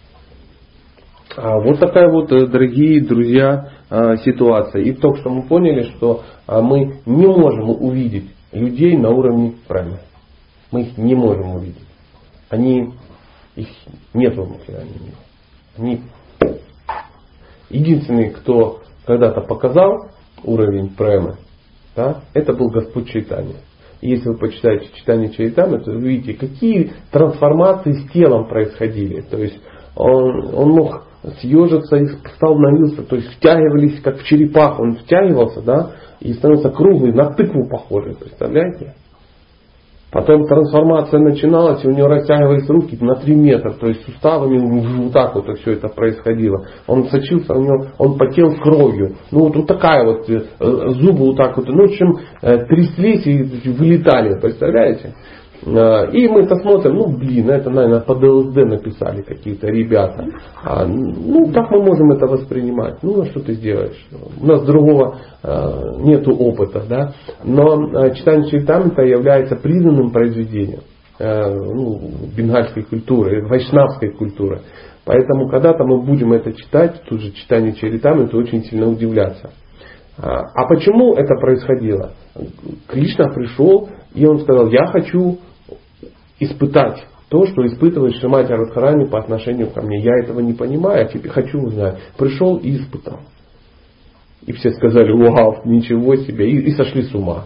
А 1.37 1.59
вот 1.59 1.79
такая 1.79 2.09
вот, 2.09 2.31
э, 2.31 2.47
дорогие 2.47 3.05
друзья, 3.05 3.71
а, 3.89 4.17
ситуация. 4.17 4.81
И 4.81 4.93
только 4.93 5.19
что 5.19 5.29
мы 5.29 5.43
поняли, 5.43 5.83
что 5.95 6.23
мы 6.47 7.01
не 7.05 7.27
можем 7.27 7.69
увидеть 7.69 8.31
людей 8.51 8.97
на 8.97 9.09
уровне 9.09 9.53
прамя. 9.67 9.99
Мы 10.71 10.81
их 10.81 10.97
не 10.97 11.15
можем 11.15 11.55
увидеть. 11.55 11.87
Они, 12.49 12.93
их 13.55 13.67
нет 14.13 14.35
в 14.35 14.49
материальном 14.49 14.95
мире. 14.99 15.15
Они 15.77 16.01
единственный, 17.69 18.31
кто 18.31 18.81
когда-то 19.05 19.41
показал 19.41 20.09
уровень 20.43 20.89
премы, 20.89 21.37
да, 21.95 22.21
это 22.33 22.53
был 22.53 22.69
Господь 22.69 23.09
Чайтанья. 23.09 23.57
Если 24.01 24.29
вы 24.29 24.37
почитаете 24.37 24.89
читание 24.95 25.29
Чайтаны, 25.29 25.79
то 25.79 25.91
вы 25.91 25.97
увидите, 25.97 26.33
какие 26.33 26.93
трансформации 27.11 27.91
с 27.91 28.11
телом 28.11 28.47
происходили. 28.47 29.21
То 29.21 29.37
есть 29.37 29.59
он, 29.95 30.53
он 30.55 30.69
мог 30.69 31.03
съежиться 31.41 31.97
и 31.97 32.07
становился, 32.35 33.03
то 33.03 33.17
есть 33.17 33.27
втягивались, 33.35 33.99
как 34.01 34.19
в 34.19 34.23
черепах, 34.23 34.79
он 34.79 34.95
втягивался, 34.95 35.61
да, 35.61 35.91
и 36.21 36.33
становился 36.33 36.69
круглый, 36.69 37.13
на 37.13 37.33
тыкву 37.33 37.67
похожий, 37.67 38.15
представляете? 38.15 38.95
Потом 40.11 40.47
трансформация 40.47 41.19
начиналась, 41.19 41.83
и 41.83 41.87
у 41.87 41.91
него 41.91 42.07
растягивались 42.07 42.67
руки 42.67 42.97
на 42.99 43.15
3 43.15 43.35
метра, 43.35 43.73
то 43.73 43.87
есть 43.87 44.03
суставами 44.05 44.57
вот 45.03 45.13
так 45.13 45.35
вот 45.35 45.45
все 45.59 45.73
это 45.73 45.87
происходило. 45.87 46.65
Он 46.87 47.05
сочился, 47.09 47.53
у 47.53 47.61
него, 47.61 47.85
он 47.99 48.17
потел 48.17 48.55
кровью. 48.55 49.17
Ну 49.29 49.41
вот, 49.41 49.55
вот 49.55 49.67
такая 49.67 50.03
вот, 50.03 50.27
э, 50.27 50.39
зубы 50.59 51.25
вот 51.27 51.37
так 51.37 51.55
вот, 51.57 51.67
ну 51.67 51.83
в 51.83 51.91
общем, 51.91 52.17
э, 52.41 52.57
тряслись 52.65 53.27
и 53.27 53.69
вылетали, 53.69 54.39
представляете? 54.39 55.13
Э, 55.65 56.09
и 56.11 56.27
мы-то 56.27 56.55
смотрим, 56.55 56.95
ну 56.95 57.07
блин, 57.17 57.49
это, 57.49 57.69
наверное, 57.69 57.99
под 58.01 58.23
ЛСД 58.23 58.55
написали 58.55 59.21
какие-то 59.21 59.67
ребята. 59.67 60.25
А, 60.63 60.85
ну, 60.85 61.51
так 61.51 61.69
мы 61.71 61.83
можем 61.83 62.11
это 62.11 62.27
воспринимать. 62.27 63.03
Ну, 63.03 63.21
а 63.21 63.25
что 63.25 63.41
ты 63.41 63.53
сделаешь? 63.53 64.07
У 64.41 64.45
нас 64.45 64.63
другого 64.63 65.17
э, 65.43 65.71
нету 65.99 66.31
опыта, 66.31 66.83
да. 66.87 67.13
Но 67.43 68.05
э, 68.05 68.15
читание 68.15 68.49
Чайтамрита 68.49 69.01
является 69.01 69.55
признанным 69.55 70.11
произведением 70.11 70.81
ну, 71.21 71.99
бенгальской 72.33 72.83
культуры, 72.83 73.45
вайшнавской 73.45 74.13
культуры. 74.13 74.61
Поэтому 75.03 75.49
когда-то 75.49 75.83
мы 75.83 76.01
будем 76.01 76.31
это 76.31 76.53
читать, 76.53 77.01
тут 77.09 77.19
же 77.19 77.31
читание 77.33 77.73
Чаритамрита 77.73 78.37
очень 78.37 78.63
сильно 78.63 78.87
удивляться. 78.87 79.49
А 80.17 80.65
почему 80.69 81.15
это 81.15 81.35
происходило? 81.35 82.11
Кришна 82.87 83.27
пришел, 83.33 83.89
и 84.13 84.25
он 84.25 84.39
сказал, 84.39 84.69
я 84.69 84.85
хочу 84.87 85.39
испытать 86.39 87.05
то, 87.29 87.45
что 87.45 87.65
испытывает 87.67 88.15
Шимати 88.15 88.51
Радхарани 88.51 89.05
по 89.05 89.19
отношению 89.19 89.69
ко 89.69 89.81
мне. 89.81 90.01
Я 90.01 90.13
этого 90.23 90.39
не 90.39 90.53
понимаю, 90.53 91.05
а 91.05 91.07
теперь 91.07 91.31
хочу 91.31 91.59
узнать. 91.59 91.99
Пришел 92.17 92.57
и 92.57 92.75
испытал. 92.75 93.19
И 94.45 94.53
все 94.53 94.71
сказали, 94.71 95.11
вау, 95.11 95.61
ничего 95.65 96.15
себе, 96.15 96.49
и, 96.49 96.69
и 96.69 96.71
сошли 96.71 97.03
с 97.03 97.13
ума. 97.13 97.45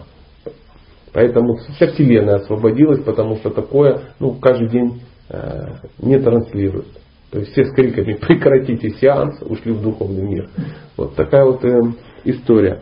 Поэтому 1.12 1.56
вся 1.76 1.88
Вселенная 1.88 2.36
освободилась, 2.36 3.02
потому 3.04 3.36
что 3.36 3.50
такое 3.50 4.00
ну, 4.18 4.32
каждый 4.34 4.68
день 4.68 5.02
э, 5.28 5.66
не 6.00 6.18
транслируют. 6.18 6.88
То 7.30 7.40
есть 7.40 7.52
все 7.52 7.64
с 7.66 7.72
криками 7.72 8.14
прекратите 8.20 8.90
сеанс, 8.90 9.40
ушли 9.42 9.72
в 9.72 9.82
духовный 9.82 10.22
мир. 10.22 10.48
Вот 10.96 11.14
такая 11.14 11.44
вот 11.44 11.64
э, 11.64 11.80
история. 12.24 12.80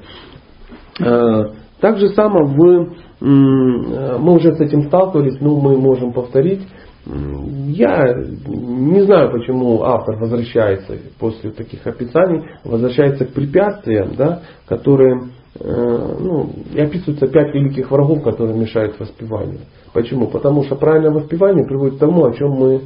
Э, 1.00 1.44
так 1.80 1.98
же 1.98 2.10
само 2.10 2.44
в 2.46 2.94
мы 3.24 4.34
уже 4.34 4.54
с 4.54 4.60
этим 4.60 4.88
сталкивались, 4.88 5.40
но 5.40 5.54
мы 5.60 5.76
можем 5.76 6.12
повторить. 6.12 6.62
Я 7.04 8.14
не 8.46 9.02
знаю, 9.02 9.30
почему 9.32 9.82
автор 9.82 10.16
возвращается 10.16 10.96
после 11.18 11.50
таких 11.50 11.84
описаний, 11.86 12.44
возвращается 12.64 13.24
к 13.24 13.32
препятствиям, 13.32 14.14
да, 14.16 14.42
которые 14.66 15.30
э, 15.58 16.16
ну, 16.20 16.50
и 16.72 16.80
описываются 16.80 17.26
пять 17.26 17.52
великих 17.54 17.90
врагов, 17.90 18.22
которые 18.22 18.56
мешают 18.56 18.98
воспеванию. 19.00 19.60
Почему? 19.92 20.28
Потому 20.28 20.62
что 20.62 20.76
правильное 20.76 21.10
воспевание 21.10 21.64
приводит 21.64 21.96
к 21.96 22.00
тому, 22.00 22.24
о 22.24 22.32
чем 22.32 22.50
мы 22.52 22.82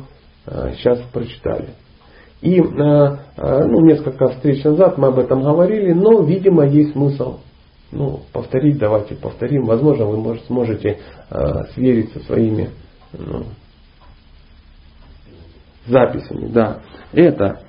э, 0.46 0.72
сейчас 0.76 0.98
прочитали. 1.12 1.68
И 2.40 2.58
э, 2.58 2.62
ну, 3.38 3.80
несколько 3.84 4.28
встреч 4.28 4.64
назад 4.64 4.96
мы 4.96 5.08
об 5.08 5.18
этом 5.18 5.42
говорили, 5.42 5.92
но, 5.92 6.22
видимо, 6.22 6.66
есть 6.66 6.92
смысл 6.92 7.36
ну, 7.92 8.22
повторить, 8.32 8.78
давайте 8.78 9.14
повторим. 9.14 9.64
Возможно, 9.64 10.06
вы 10.06 10.16
может, 10.16 10.44
сможете 10.46 10.98
э, 11.30 11.64
сверить 11.74 12.10
своими 12.24 12.70
ну, 13.12 13.44
записями. 15.86 16.48
Да. 16.48 16.82
Это, 17.12 17.60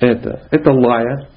это, 0.00 0.48
это 0.50 0.72
лая, 0.72 1.28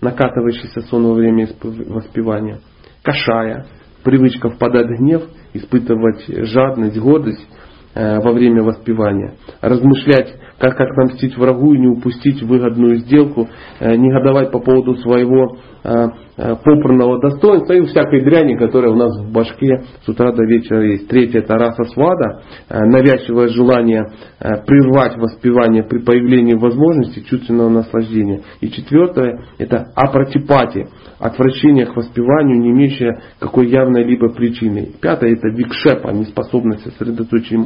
накатывающийся 0.00 0.80
сон 0.82 1.06
во 1.06 1.14
время 1.14 1.48
воспевания. 1.60 2.60
Кашая, 3.02 3.66
привычка 4.02 4.48
впадать 4.48 4.86
в 4.86 4.98
гнев, 4.98 5.24
испытывать 5.52 6.24
жадность, 6.26 6.98
гордость 6.98 7.46
э, 7.94 8.18
во 8.20 8.32
время 8.32 8.62
воспевания. 8.62 9.34
Размышлять 9.60 10.34
как, 10.58 10.78
намстить 10.96 11.36
врагу 11.36 11.74
и 11.74 11.78
не 11.78 11.88
упустить 11.88 12.42
выгодную 12.42 12.96
сделку, 12.98 13.48
э, 13.80 13.96
негодовать 13.96 14.52
по 14.52 14.60
поводу 14.60 14.94
своего 14.96 15.58
попранного 15.82 17.20
достоинства 17.20 17.72
и 17.74 17.86
всякой 17.86 18.22
дряни, 18.22 18.56
которая 18.56 18.92
у 18.92 18.96
нас 18.96 19.18
в 19.20 19.32
башке 19.32 19.82
с 20.04 20.08
утра 20.08 20.32
до 20.32 20.44
вечера 20.44 20.84
есть. 20.84 21.08
Третье 21.08 21.40
это 21.40 21.54
раса 21.54 21.84
свада, 21.84 22.42
навязчивое 22.68 23.48
желание 23.48 24.06
прервать 24.38 25.16
воспевание 25.18 25.82
при 25.82 25.98
появлении 25.98 26.54
возможности 26.54 27.20
чувственного 27.20 27.68
наслаждения. 27.68 28.42
И 28.60 28.70
четвертое 28.70 29.44
это 29.58 29.88
апротипати, 29.94 30.86
отвращение 31.18 31.86
к 31.86 31.96
воспеванию, 31.96 32.60
не 32.60 32.70
имеющее 32.70 33.20
какой 33.38 33.68
явной 33.68 34.04
либо 34.04 34.28
причины. 34.28 34.90
Пятое 35.00 35.32
это 35.32 35.48
викшепа, 35.48 36.10
неспособность 36.10 36.84
сосредоточить 36.84 37.58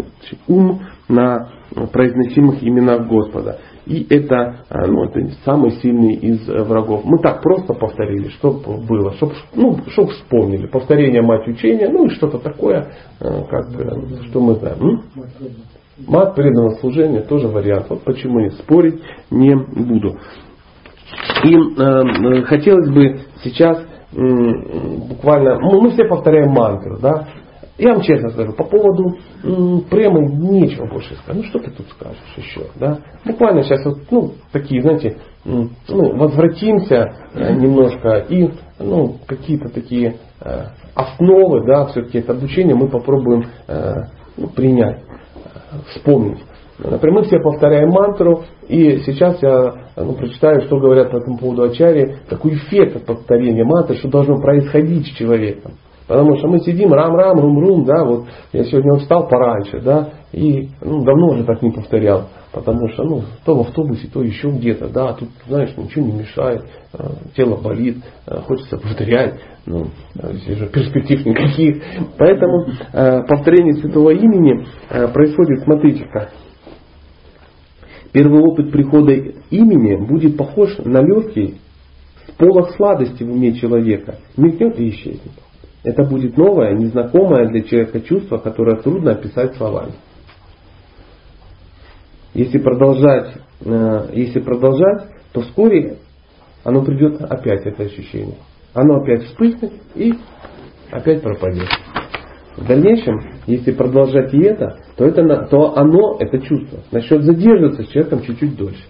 ум 0.49 0.81
на 1.09 1.51
произносимых 1.93 2.63
именах 2.63 3.07
Господа. 3.09 3.59
И 3.87 4.05
это, 4.11 4.65
а, 4.69 4.87
ну, 4.87 5.05
это 5.05 5.31
самый 5.45 5.71
сильный 5.83 6.15
из 6.15 6.47
врагов. 6.49 7.05
Мы 7.05 7.19
так 7.19 7.41
просто 7.41 7.73
повторили, 7.73 8.29
что 8.31 8.51
было, 8.89 9.13
чтобы 9.13 9.35
ну, 9.55 9.79
чтоб 9.89 10.11
вспомнили. 10.11 10.67
Повторение 10.67 11.23
мать 11.23 11.47
учения, 11.47 11.89
ну 11.89 12.07
и 12.07 12.11
что-то 12.11 12.39
такое, 12.39 12.89
а, 13.21 13.45
как, 13.45 13.81
э, 13.81 14.27
что 14.29 14.41
мы 14.41 14.55
знаем. 14.57 15.03
Мат 16.07 16.35
преданного 16.35 16.75
служения 16.81 17.23
тоже 17.23 17.47
вариант. 17.47 17.87
Вот 17.89 18.03
почему 18.03 18.41
не 18.41 18.51
спорить 18.51 19.01
не 19.31 19.55
буду. 19.55 20.19
И 21.45 21.55
э, 21.55 22.43
хотелось 22.43 22.91
бы 22.91 23.21
сейчас 23.45 23.79
э, 23.79 24.19
буквально, 25.09 25.61
ну, 25.61 25.81
мы 25.81 25.91
все 25.93 26.05
повторяем 26.07 26.51
мантру, 26.51 26.99
да, 27.01 27.29
я 27.79 27.93
вам 27.93 28.03
честно 28.03 28.31
скажу, 28.31 28.53
по 28.53 28.65
поводу 28.65 29.19
премы 29.91 30.27
нечего 30.27 30.87
больше 30.87 31.15
сказать. 31.17 31.43
Ну 31.43 31.49
что 31.51 31.59
ты 31.59 31.71
тут 31.71 31.87
скажешь 31.91 32.35
еще? 32.37 32.63
Да? 32.77 33.01
Буквально 33.25 33.63
сейчас 33.63 33.85
вот, 33.85 33.99
ну, 34.11 34.33
такие, 34.51 34.81
знаете, 34.81 35.19
ну, 35.45 36.17
возвратимся 36.17 37.13
э, 37.35 37.55
немножко 37.55 38.25
и 38.29 38.51
ну, 38.79 39.17
какие-то 39.27 39.69
такие 39.69 40.17
э, 40.41 40.65
основы, 40.95 41.67
да, 41.67 41.87
все-таки 41.87 42.19
это 42.19 42.33
обучение 42.33 42.75
мы 42.75 42.89
попробуем 42.89 43.45
э, 43.69 43.95
ну, 44.37 44.49
принять, 44.49 45.03
вспомнить. 45.91 46.43
Например, 46.79 47.21
мы 47.21 47.25
все 47.25 47.41
повторяем 47.41 47.89
мантру, 47.89 48.45
и 48.69 48.99
сейчас 48.99 49.43
я 49.43 49.73
ну, 49.97 50.13
прочитаю, 50.15 50.63
что 50.63 50.79
говорят 50.79 51.11
по 51.11 51.17
этому 51.17 51.39
поводу 51.39 51.63
Ачари, 51.63 52.19
какой 52.29 52.55
эффект 52.55 52.97
от 52.97 53.07
повторения 53.07 53.65
мантры, 53.65 53.97
что 53.97 54.09
должно 54.09 54.41
происходить 54.41 55.07
с 55.07 55.17
человеком. 55.17 55.73
Потому 56.07 56.37
что 56.37 56.47
мы 56.47 56.61
сидим, 56.61 56.93
рам-рам, 56.93 57.41
рум-рум, 57.41 57.85
да, 57.85 58.05
вот 58.05 58.27
я 58.53 58.65
сегодня 58.65 58.95
встал 58.99 59.29
пораньше, 59.29 59.81
да, 59.81 60.11
и 60.33 60.69
ну, 60.81 61.03
давно 61.03 61.31
уже 61.31 61.45
так 61.45 61.61
не 61.63 61.73
повторял, 61.73 62.29
потому 62.53 62.89
что, 62.91 63.03
ну, 63.03 63.23
то 63.45 63.57
в 63.57 63.61
автобусе, 63.63 64.09
то 64.13 64.23
еще 64.23 64.51
где-то, 64.51 64.89
да, 64.89 65.15
тут, 65.15 65.31
знаешь, 65.49 65.77
ничего 65.77 66.07
не 66.07 66.13
мешает, 66.13 66.63
э, 66.93 66.99
тело 67.35 67.57
болит, 67.57 67.97
э, 68.27 68.39
хочется 68.43 68.79
повторять, 68.79 69.41
ну, 69.67 69.87
здесь 70.15 70.59
же 70.59 70.67
перспектив 70.69 71.27
никаких. 71.27 71.83
Поэтому 72.17 72.67
э, 72.93 73.23
повторение 73.27 73.75
святого 73.75 74.11
имени 74.11 74.65
происходит, 74.89 75.65
смотрите 75.65 76.05
как. 76.13 76.31
Первый 78.13 78.41
опыт 78.43 78.71
прихода 78.71 79.13
имени 79.13 80.07
будет 80.07 80.37
похож 80.37 80.79
на 80.79 81.03
легкий 81.03 81.57
сполох 82.29 82.77
сладости 82.77 83.25
в 83.25 83.31
уме 83.31 83.55
человека. 83.55 84.21
Мелькнет 84.37 84.79
и 84.79 84.91
исчезнет. 84.91 85.33
Это 85.87 86.03
будет 86.03 86.37
новое, 86.37 86.75
незнакомое 86.75 87.49
для 87.49 87.63
человека 87.63 88.01
чувство, 88.01 88.39
которое 88.39 88.83
трудно 88.83 89.13
описать 89.13 89.55
словами. 89.55 89.93
если 92.35 92.59
продолжать, 92.59 93.37
э, 93.65 94.09
если 94.13 94.41
продолжать, 94.41 95.09
то 95.33 95.43
вскоре 95.43 95.99
оно 96.65 96.85
придет 96.85 97.23
опять, 97.23 97.65
это 97.65 97.85
ощущение. 97.85 98.39
Оно 98.75 98.97
опять 98.97 99.23
вспыхнет 99.27 99.73
и 99.95 100.13
опять 100.91 101.23
пропадет. 101.23 101.69
В 102.57 102.67
дальнейшем, 102.67 103.21
если 103.47 103.71
продолжать 103.71 104.35
и 104.35 104.43
это, 104.43 104.79
то, 104.97 105.05
это, 105.05 105.47
то 105.47 105.79
оно, 105.79 106.17
это 106.19 106.41
чувство, 106.41 106.81
начнет 106.91 107.23
задерживаться 107.23 107.85
с 107.85 107.89
человеком 107.91 108.23
чуть-чуть 108.23 108.57
дольше. 108.57 108.85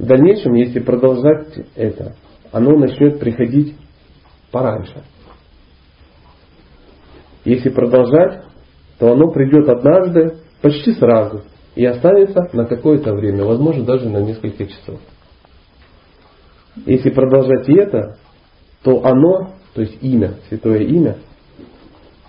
В 0.00 0.04
дальнейшем, 0.04 0.54
если 0.54 0.80
продолжать 0.80 1.60
это, 1.76 2.16
оно 2.50 2.76
начнет 2.76 3.20
приходить 3.20 3.76
пораньше. 4.50 5.04
Если 7.50 7.68
продолжать, 7.68 8.44
то 9.00 9.10
оно 9.10 9.32
придет 9.32 9.68
однажды 9.68 10.36
почти 10.62 10.92
сразу 10.92 11.42
и 11.74 11.84
останется 11.84 12.48
на 12.52 12.64
какое-то 12.64 13.12
время, 13.12 13.44
возможно 13.44 13.84
даже 13.84 14.08
на 14.08 14.18
несколько 14.18 14.66
часов. 14.66 15.00
Если 16.86 17.10
продолжать 17.10 17.68
это, 17.68 18.18
то 18.84 19.04
оно, 19.04 19.50
то 19.74 19.80
есть 19.80 19.98
имя, 20.00 20.34
святое 20.48 20.84
имя, 20.84 21.16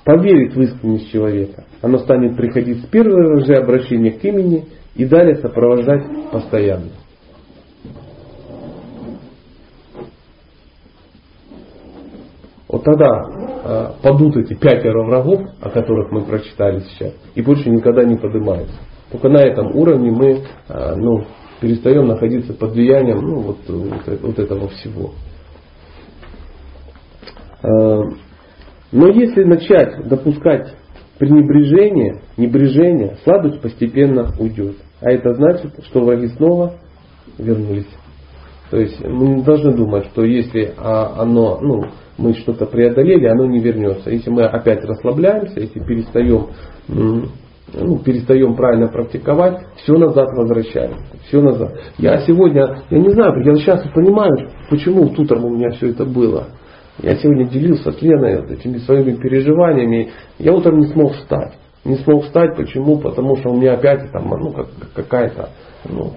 поверит 0.03 0.55
в 0.55 0.59
искренность 0.59 1.11
человека. 1.11 1.65
Оно 1.83 1.99
станет 1.99 2.35
приходить 2.35 2.83
с 2.83 2.87
первого 2.87 3.45
же 3.45 3.53
обращения 3.53 4.13
к 4.13 4.23
имени 4.25 4.69
и 4.95 5.05
далее 5.05 5.35
сопровождать 5.35 6.31
постоянно. 6.31 6.89
Вот 12.67 12.83
тогда 12.83 13.50
падут 14.01 14.37
эти 14.37 14.53
пятеро 14.53 15.03
врагов, 15.03 15.41
о 15.61 15.69
которых 15.69 16.11
мы 16.11 16.21
прочитали 16.21 16.79
сейчас, 16.79 17.13
и 17.35 17.41
больше 17.41 17.69
никогда 17.69 18.03
не 18.03 18.15
поднимаются. 18.15 18.75
Только 19.11 19.29
на 19.29 19.39
этом 19.39 19.75
уровне 19.75 20.09
мы 20.09 20.43
э, 20.69 20.95
ну, 20.95 21.25
перестаем 21.59 22.07
находиться 22.07 22.53
под 22.53 22.71
влиянием 22.71 23.19
ну, 23.19 23.39
вот, 23.41 23.57
вот, 23.67 24.21
вот 24.21 24.39
этого 24.39 24.69
всего. 24.69 25.11
Э, 27.61 28.01
но 28.91 29.07
если 29.09 29.43
начать 29.43 30.07
допускать 30.07 30.73
пренебрежение, 31.19 32.21
небрежение, 32.37 33.17
слабость 33.23 33.61
постепенно 33.61 34.33
уйдет. 34.39 34.77
А 35.01 35.11
это 35.11 35.33
значит, 35.33 35.71
что 35.85 36.03
враги 36.03 36.27
снова 36.29 36.73
вернулись. 37.37 37.87
То 38.71 38.77
есть 38.77 39.03
мы 39.05 39.35
не 39.35 39.43
должны 39.43 39.73
думать, 39.75 40.05
что 40.05 40.23
если 40.23 40.73
а, 40.77 41.21
оно, 41.21 41.59
ну, 41.61 41.83
мы 42.17 42.33
что-то 42.35 42.65
преодолели, 42.65 43.25
оно 43.25 43.45
не 43.45 43.59
вернется. 43.59 44.09
Если 44.09 44.29
мы 44.29 44.43
опять 44.43 44.81
расслабляемся, 44.85 45.59
если 45.59 45.81
перестаем, 45.81 46.47
ну, 46.87 47.99
перестаем 47.99 48.55
правильно 48.55 48.87
практиковать, 48.87 49.59
все 49.75 49.97
назад 49.97 50.29
возвращаем. 50.37 50.99
Все 51.27 51.41
назад. 51.41 51.73
Я 51.97 52.19
сегодня, 52.25 52.83
я 52.89 52.97
не 52.97 53.09
знаю, 53.09 53.33
я 53.43 53.55
сейчас 53.55 53.83
понимаю, 53.93 54.49
почему 54.69 55.09
тут 55.09 55.29
у 55.33 55.49
меня 55.49 55.71
все 55.71 55.89
это 55.89 56.05
было. 56.05 56.47
Я 57.03 57.17
сегодня 57.17 57.49
делился 57.49 57.91
с 57.91 58.01
Леной 58.01 58.39
вот 58.39 58.51
этими 58.51 58.77
своими 58.77 59.17
переживаниями. 59.17 60.11
Я 60.39 60.53
утром 60.53 60.79
не 60.79 60.87
смог 60.87 61.13
встать. 61.15 61.55
Не 61.83 61.95
смог 61.97 62.23
встать, 62.23 62.55
почему? 62.55 62.99
Потому 62.99 63.35
что 63.37 63.49
у 63.49 63.57
меня 63.57 63.73
опять 63.73 64.09
там, 64.13 64.29
ну, 64.29 64.51
как, 64.51 64.67
какая-то, 64.95 65.49
ну, 65.89 66.13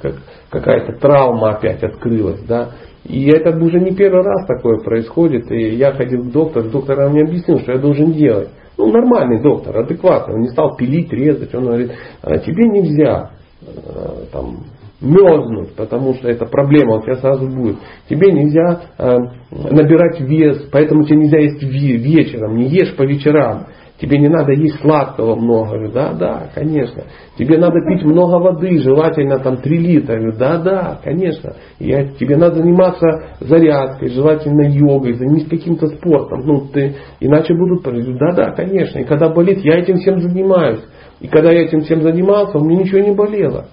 как, 0.00 0.14
какая-то 0.50 0.98
травма 0.98 1.50
опять 1.50 1.82
открылась, 1.82 2.42
да. 2.42 2.70
И 3.04 3.26
это 3.26 3.56
уже 3.56 3.80
не 3.80 3.94
первый 3.94 4.22
раз 4.22 4.46
такое 4.46 4.78
происходит. 4.78 5.50
И 5.50 5.74
я 5.74 5.92
ходил 5.92 6.22
к 6.22 6.32
доктору, 6.32 6.70
доктор 6.70 7.10
мне 7.10 7.22
объяснил, 7.22 7.60
что 7.60 7.72
я 7.72 7.78
должен 7.78 8.12
делать. 8.12 8.48
Ну, 8.78 8.90
нормальный 8.90 9.40
доктор, 9.42 9.76
адекватный. 9.78 10.34
Он 10.34 10.40
не 10.40 10.48
стал 10.48 10.76
пилить, 10.76 11.12
резать. 11.12 11.54
Он 11.54 11.66
говорит, 11.66 11.92
«А 12.22 12.38
тебе 12.38 12.66
нельзя 12.68 13.30
э, 13.60 14.24
там, 14.32 14.64
мерзнуть, 15.00 15.74
потому 15.74 16.14
что 16.14 16.28
это 16.28 16.46
проблема 16.46 16.96
у 16.96 17.02
тебя 17.02 17.16
сразу 17.16 17.46
будет. 17.46 17.76
Тебе 18.08 18.32
нельзя 18.32 18.80
э, 18.98 19.16
набирать 19.50 20.20
вес, 20.20 20.68
поэтому 20.72 21.04
тебе 21.04 21.18
нельзя 21.18 21.38
есть 21.38 21.62
вечером. 21.62 22.56
Не 22.56 22.68
ешь 22.68 22.96
по 22.96 23.02
вечерам. 23.02 23.66
Тебе 24.00 24.18
не 24.18 24.28
надо 24.28 24.52
есть 24.52 24.80
сладкого 24.80 25.36
много. 25.36 25.88
Да, 25.88 26.12
да, 26.12 26.48
конечно. 26.52 27.04
Тебе 27.38 27.58
надо 27.58 27.78
пить 27.86 28.04
много 28.04 28.42
воды, 28.42 28.78
желательно 28.78 29.38
там 29.38 29.58
3 29.58 29.78
литра. 29.78 30.32
Да, 30.36 30.58
да, 30.58 30.98
конечно. 31.02 31.54
Я, 31.78 32.08
тебе 32.08 32.36
надо 32.36 32.56
заниматься 32.56 33.06
зарядкой, 33.38 34.08
желательно 34.08 34.62
йогой, 34.62 35.14
займись 35.14 35.46
каким-то 35.48 35.86
спортом. 35.86 36.40
Ну, 36.44 36.66
ты, 36.72 36.96
иначе 37.20 37.54
будут... 37.54 37.84
Да, 38.18 38.32
да, 38.32 38.50
конечно. 38.50 38.98
И 38.98 39.04
когда 39.04 39.28
болит, 39.28 39.58
я 39.60 39.78
этим 39.78 39.98
всем 39.98 40.18
занимаюсь. 40.18 40.80
И 41.20 41.28
когда 41.28 41.52
я 41.52 41.62
этим 41.62 41.82
всем 41.82 42.02
занимался, 42.02 42.58
у 42.58 42.64
меня 42.64 42.82
ничего 42.82 42.98
не 42.98 43.14
болело. 43.14 43.66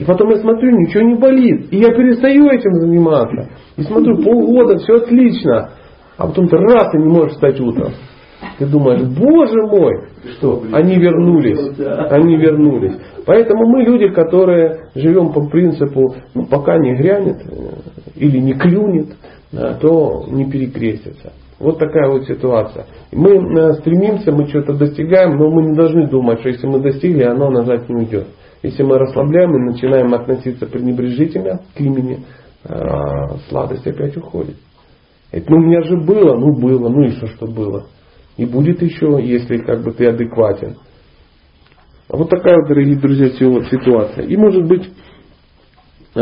И 0.00 0.04
потом 0.04 0.30
я 0.30 0.38
смотрю, 0.38 0.76
ничего 0.76 1.04
не 1.04 1.14
болит. 1.14 1.72
И 1.72 1.76
я 1.76 1.90
перестаю 1.90 2.46
этим 2.46 2.72
заниматься. 2.74 3.50
И 3.76 3.82
смотрю, 3.82 4.24
полгода, 4.24 4.78
все 4.78 4.96
отлично. 4.96 5.70
А 6.16 6.26
потом 6.26 6.48
ты 6.48 6.56
раз 6.56 6.92
и 6.94 6.98
не 6.98 7.08
можешь 7.08 7.34
встать 7.34 7.60
утром. 7.60 7.92
Ты 8.58 8.66
думаешь, 8.66 9.02
боже 9.02 9.62
мой, 9.66 10.08
что 10.36 10.62
они 10.72 10.96
вернулись, 10.96 11.78
они 12.10 12.36
вернулись. 12.36 12.94
Поэтому 13.24 13.66
мы 13.66 13.82
люди, 13.82 14.08
которые 14.08 14.90
живем 14.94 15.32
по 15.32 15.46
принципу, 15.48 16.14
ну, 16.34 16.46
пока 16.46 16.76
не 16.78 16.94
грянет 16.96 17.38
э, 17.46 17.54
или 18.16 18.38
не 18.38 18.54
клюнет, 18.54 19.08
то 19.80 20.24
не 20.28 20.50
перекрестится. 20.50 21.32
Вот 21.62 21.78
такая 21.78 22.10
вот 22.10 22.24
ситуация. 22.24 22.86
Мы 23.12 23.30
э, 23.36 23.74
стремимся, 23.74 24.32
мы 24.32 24.48
что-то 24.48 24.74
достигаем, 24.74 25.36
но 25.36 25.48
мы 25.48 25.62
не 25.62 25.76
должны 25.76 26.08
думать, 26.08 26.40
что 26.40 26.48
если 26.48 26.66
мы 26.66 26.80
достигли, 26.80 27.22
оно 27.22 27.50
назад 27.50 27.88
не 27.88 27.94
уйдет. 27.94 28.26
Если 28.64 28.82
мы 28.82 28.98
расслабляем 28.98 29.54
и 29.54 29.70
начинаем 29.70 30.12
относиться 30.12 30.66
пренебрежительно 30.66 31.60
к 31.76 31.80
имени, 31.80 32.24
э, 32.64 32.74
сладость 33.48 33.86
опять 33.86 34.16
уходит. 34.16 34.56
Это, 35.30 35.50
ну 35.50 35.58
у 35.58 35.60
меня 35.60 35.82
же 35.82 35.96
было, 35.98 36.36
ну 36.36 36.52
было, 36.52 36.88
ну 36.88 37.02
и 37.02 37.10
что, 37.10 37.28
что 37.28 37.46
было. 37.46 37.84
И 38.36 38.46
будет 38.46 38.82
еще, 38.82 39.18
если 39.22 39.58
как 39.58 39.82
бы 39.82 39.92
ты 39.92 40.06
адекватен. 40.06 40.76
Вот 42.08 42.28
такая 42.30 42.56
дорогие 42.66 42.96
друзья, 42.96 43.30
ситуация. 43.30 44.26
И 44.26 44.36
может 44.36 44.66
быть 44.66 44.90
э, 46.14 46.20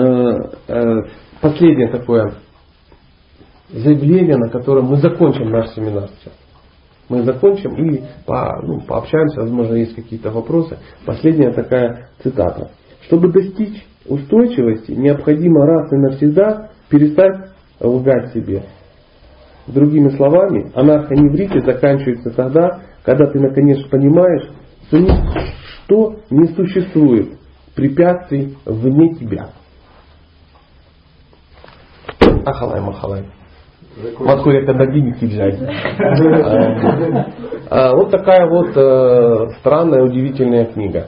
э, 0.68 0.96
последнее 1.40 1.88
такое 1.88 2.34
заявление, 3.70 4.36
на 4.36 4.48
котором 4.48 4.86
мы 4.86 4.96
закончим 4.96 5.50
наш 5.50 5.70
семинар 5.70 6.08
сейчас. 6.18 6.34
Мы 7.08 7.24
закончим 7.24 7.74
и 7.74 8.04
по, 8.24 8.60
ну, 8.62 8.80
пообщаемся, 8.82 9.40
возможно, 9.40 9.74
есть 9.74 9.96
какие-то 9.96 10.30
вопросы. 10.30 10.78
Последняя 11.04 11.52
такая 11.52 12.10
цитата. 12.22 12.70
Чтобы 13.06 13.32
достичь 13.32 13.84
устойчивости, 14.06 14.92
необходимо 14.92 15.66
раз 15.66 15.92
и 15.92 15.96
навсегда 15.96 16.70
перестать 16.88 17.50
лгать 17.80 18.32
себе. 18.32 18.64
Другими 19.72 20.08
словами, 20.10 20.70
анархоневрите 20.74 21.60
заканчивается 21.60 22.30
тогда, 22.30 22.80
когда 23.04 23.26
ты 23.26 23.38
наконец 23.38 23.80
понимаешь, 23.88 24.50
что 25.84 26.16
не 26.30 26.48
существует 26.48 27.38
препятствий 27.76 28.56
вне 28.66 29.14
тебя. 29.14 29.50
Ахалай, 32.44 32.80
махалай. 32.80 33.26
Откуда 34.26 34.56
это 34.56 34.74
взять? 35.26 35.58
А, 37.72 37.94
вот 37.94 38.10
такая 38.10 38.48
вот 38.48 38.76
э, 38.76 39.50
странная, 39.60 40.02
удивительная 40.02 40.64
книга. 40.64 41.06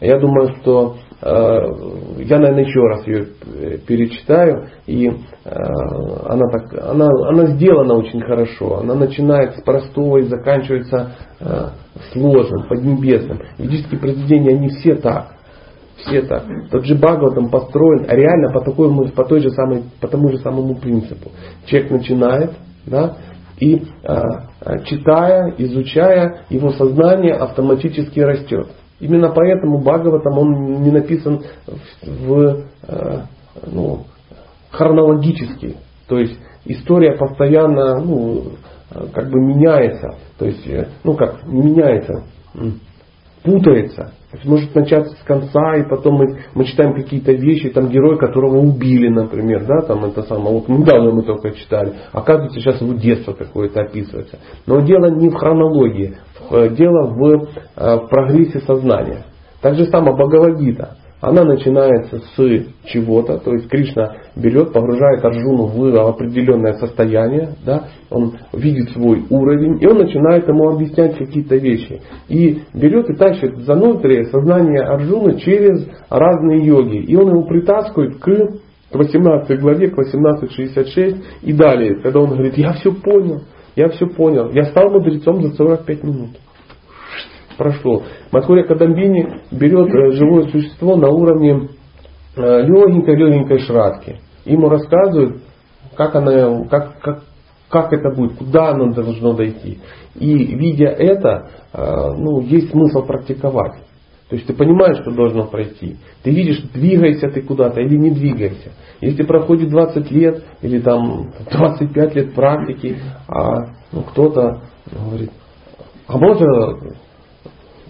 Я 0.00 0.18
думаю, 0.18 0.56
что 0.56 0.96
я, 1.24 2.38
наверное, 2.38 2.64
еще 2.64 2.80
раз 2.80 3.06
ее 3.06 3.28
э, 3.46 3.78
перечитаю, 3.86 4.66
и 4.86 5.06
э, 5.06 5.12
она, 5.44 6.48
так, 6.50 6.74
она, 6.84 7.08
она 7.28 7.46
сделана 7.46 7.94
очень 7.94 8.20
хорошо. 8.22 8.80
Она 8.80 8.96
начинает 8.96 9.56
с 9.56 9.62
простого 9.62 10.18
и 10.18 10.22
заканчивается 10.22 11.12
сложным, 12.12 12.68
поднебесным. 12.68 13.40
Ведические 13.58 14.00
произведения, 14.00 14.56
они 14.56 14.68
все 14.68 14.94
так. 14.96 15.36
Все 15.96 16.22
так. 16.22 16.44
Тот 16.70 16.84
же 16.84 16.94
Бхагаватам 16.96 17.50
построен 17.50 18.04
реально 18.08 18.52
по, 18.52 18.60
такой, 18.60 18.90
по, 19.10 19.24
той 19.24 19.40
же 19.40 19.50
самой, 19.50 19.84
по 20.00 20.08
тому 20.08 20.30
же 20.30 20.38
самому 20.38 20.76
принципу. 20.76 21.30
Человек 21.66 21.90
начинает, 21.90 22.50
да, 22.86 23.16
и 23.60 23.82
читая, 24.86 25.54
изучая, 25.58 26.44
его 26.48 26.70
сознание 26.70 27.34
автоматически 27.34 28.20
растет. 28.20 28.68
Именно 29.02 29.30
поэтому 29.30 29.78
Бхагаватам 29.78 30.38
он 30.38 30.82
не 30.84 30.92
написан 30.92 31.42
в, 32.02 32.66
э, 32.86 33.20
ну, 33.66 34.04
хронологически. 34.70 35.76
То 36.06 36.18
есть 36.18 36.38
история 36.66 37.18
постоянно 37.18 37.98
ну, 37.98 38.52
как 39.12 39.28
бы 39.28 39.40
меняется. 39.40 40.18
То 40.38 40.46
есть, 40.46 40.64
э, 40.68 40.86
ну 41.02 41.14
как, 41.14 41.44
меняется, 41.48 42.26
путается. 43.42 44.12
Может 44.44 44.74
начаться 44.74 45.14
с 45.14 45.24
конца, 45.24 45.76
и 45.76 45.88
потом 45.88 46.14
мы, 46.14 46.38
мы 46.54 46.64
читаем 46.64 46.94
какие-то 46.94 47.32
вещи, 47.32 47.68
там 47.68 47.88
герой, 47.88 48.18
которого 48.18 48.58
убили, 48.58 49.08
например, 49.08 49.66
да, 49.66 49.86
там 49.86 50.04
это 50.06 50.22
самое, 50.22 50.54
вот 50.54 50.68
недавно 50.68 51.10
мы 51.12 51.22
только 51.22 51.50
читали. 51.52 51.92
Оказывается, 52.12 52.58
сейчас 52.58 52.80
его 52.80 52.94
детство 52.94 53.32
какое-то 53.34 53.82
описывается. 53.82 54.38
Но 54.66 54.80
дело 54.80 55.10
не 55.10 55.28
в 55.28 55.34
хронологии, 55.34 56.16
Э, 56.52 56.68
дело 56.68 57.06
в, 57.06 57.48
э, 57.76 57.96
в 57.96 58.08
прогрессе 58.08 58.60
сознания. 58.60 59.24
Так 59.60 59.76
же 59.76 59.86
самое 59.86 60.14
Бхагавадгита. 60.14 60.96
Она 61.22 61.44
начинается 61.44 62.18
с 62.18 62.64
чего-то, 62.86 63.38
то 63.38 63.52
есть 63.52 63.68
Кришна 63.68 64.16
берет, 64.34 64.72
погружает 64.72 65.24
Арджуну 65.24 65.66
в 65.66 66.08
определенное 66.08 66.72
состояние, 66.74 67.50
да, 67.64 67.84
он 68.10 68.38
видит 68.52 68.90
свой 68.90 69.22
уровень, 69.30 69.80
и 69.80 69.86
он 69.86 69.98
начинает 69.98 70.48
ему 70.48 70.70
объяснять 70.70 71.16
какие-то 71.16 71.54
вещи. 71.54 72.02
И 72.28 72.62
берет 72.74 73.08
и 73.08 73.14
тащит 73.14 73.56
за 73.58 73.76
ноздри 73.76 74.24
сознание 74.24 74.82
Арджуны 74.82 75.38
через 75.38 75.88
разные 76.10 76.66
йоги. 76.66 77.04
И 77.04 77.14
он 77.14 77.28
его 77.28 77.44
притаскивает 77.44 78.16
к 78.16 78.28
18 78.92 79.60
главе, 79.60 79.90
к 79.90 79.98
18.66 79.98 81.22
и 81.42 81.52
далее, 81.52 82.00
когда 82.02 82.18
он 82.18 82.30
говорит, 82.30 82.58
я 82.58 82.72
все 82.72 82.90
понял, 82.90 83.42
я 83.76 83.90
все 83.90 84.08
понял, 84.08 84.50
я 84.50 84.64
стал 84.64 84.90
мудрецом 84.90 85.40
за 85.40 85.54
45 85.54 86.02
минут 86.02 86.30
прошло. 87.56 88.02
Мадхуря 88.30 88.64
Кадамбини 88.64 89.40
берет 89.50 89.88
э, 89.88 90.12
живое 90.12 90.48
существо 90.48 90.96
на 90.96 91.08
уровне 91.08 91.68
легенькой-легенькой 92.36 93.56
э, 93.58 93.60
шрадки. 93.60 94.20
Ему 94.44 94.68
рассказывают, 94.68 95.42
как, 95.96 96.14
она, 96.14 96.64
как, 96.68 96.98
как, 97.00 97.22
как 97.68 97.92
это 97.92 98.14
будет, 98.14 98.36
куда 98.36 98.70
оно 98.70 98.92
должно 98.92 99.34
дойти. 99.34 99.78
И 100.14 100.34
видя 100.56 100.88
это, 100.88 101.48
э, 101.72 102.12
ну, 102.16 102.40
есть 102.40 102.70
смысл 102.70 103.02
практиковать. 103.04 103.74
То 104.28 104.36
есть 104.36 104.46
ты 104.46 104.54
понимаешь, 104.54 104.98
что 105.02 105.10
должно 105.10 105.44
пройти. 105.44 105.96
Ты 106.22 106.30
видишь, 106.30 106.62
двигайся 106.72 107.28
ты 107.28 107.42
куда-то 107.42 107.82
или 107.82 107.98
не 107.98 108.10
двигайся. 108.10 108.72
Если 109.02 109.24
проходит 109.24 109.68
20 109.68 110.10
лет 110.10 110.42
или 110.62 110.80
там 110.80 111.32
25 111.52 112.14
лет 112.14 112.34
практики, 112.34 112.96
а 113.28 113.74
ну, 113.92 114.00
кто-то 114.02 114.62
говорит, 114.90 115.30
а 116.06 116.16
можно 116.16 116.78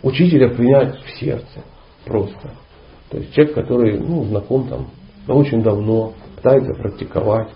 учителя 0.02 0.48
принять 0.50 0.96
в 1.04 1.18
сердце 1.18 1.62
просто. 2.04 2.50
То 3.10 3.18
есть 3.18 3.32
человек, 3.34 3.54
который 3.54 3.98
ну, 3.98 4.24
знаком 4.24 4.68
там 4.68 4.86
очень 5.28 5.62
давно, 5.62 6.12
пытается 6.36 6.74
практиковать. 6.74 7.48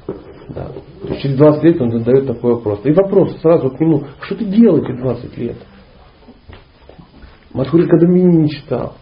Да. 0.49 0.68
То 1.03 1.09
есть 1.09 1.22
через 1.22 1.36
20 1.36 1.62
лет 1.64 1.80
он 1.80 1.90
задает 1.90 2.26
такой 2.26 2.55
вопрос. 2.55 2.80
И 2.84 2.92
вопрос 2.92 3.36
сразу 3.40 3.70
к 3.70 3.80
нему, 3.80 4.05
что 4.20 4.36
ты 4.36 4.44
делаете 4.44 4.94
20 4.94 5.38
лет? 5.38 5.57
Мадхури 7.53 7.86
Кадамини 7.86 8.42
не 8.42 8.51
читал. 8.51 8.94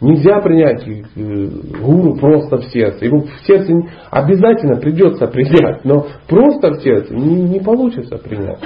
Нельзя 0.00 0.40
принять 0.40 0.86
э, 0.86 1.48
гуру 1.80 2.16
просто 2.16 2.56
в 2.56 2.64
сердце. 2.72 3.04
Его 3.04 3.20
в 3.20 3.46
сердце 3.46 3.72
обязательно 4.10 4.76
придется 4.76 5.26
принять, 5.26 5.84
но 5.84 6.06
просто 6.26 6.72
в 6.72 6.82
сердце 6.82 7.14
не, 7.14 7.42
не 7.42 7.60
получится 7.60 8.18
принять. 8.18 8.58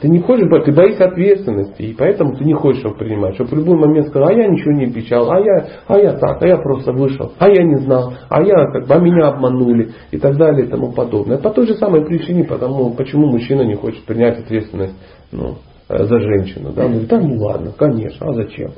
Ты 0.00 0.08
не 0.08 0.20
хочешь, 0.20 0.48
ты 0.64 0.72
боишься 0.72 1.04
ответственности, 1.04 1.82
и 1.82 1.94
поэтому 1.94 2.34
ты 2.34 2.44
не 2.44 2.54
хочешь 2.54 2.82
его 2.82 2.94
принимать. 2.94 3.34
Чтобы 3.34 3.50
в 3.50 3.54
любой 3.58 3.76
момент 3.76 4.08
сказал, 4.08 4.28
а 4.28 4.32
я 4.32 4.48
ничего 4.48 4.72
не 4.72 4.86
отвечал, 4.86 5.30
а 5.30 5.38
я, 5.38 5.68
а 5.86 5.98
я 5.98 6.12
так, 6.14 6.42
а 6.42 6.46
я 6.46 6.56
просто 6.56 6.92
вышел, 6.92 7.32
а 7.38 7.48
я 7.48 7.62
не 7.62 7.76
знал, 7.76 8.14
а 8.30 8.42
я 8.42 8.66
как 8.72 8.86
бы, 8.86 8.94
а 8.94 8.98
меня 8.98 9.28
обманули 9.28 9.90
и 10.10 10.18
так 10.18 10.36
далее 10.38 10.66
и 10.66 10.70
тому 10.70 10.92
подобное. 10.92 11.36
По 11.36 11.50
той 11.50 11.66
же 11.66 11.74
самой 11.74 12.06
причине, 12.06 12.44
потому, 12.44 12.94
почему 12.94 13.26
мужчина 13.26 13.60
не 13.62 13.74
хочет 13.74 14.02
принять 14.04 14.38
ответственность 14.38 14.94
ну, 15.32 15.56
э, 15.90 16.04
за 16.04 16.18
женщину. 16.18 16.72
Да? 16.72 16.86
Он 16.86 16.92
говорит, 16.92 17.10
да 17.10 17.20
ну 17.20 17.36
ладно, 17.36 17.72
конечно, 17.76 18.30
а 18.30 18.32
зачем? 18.32 18.70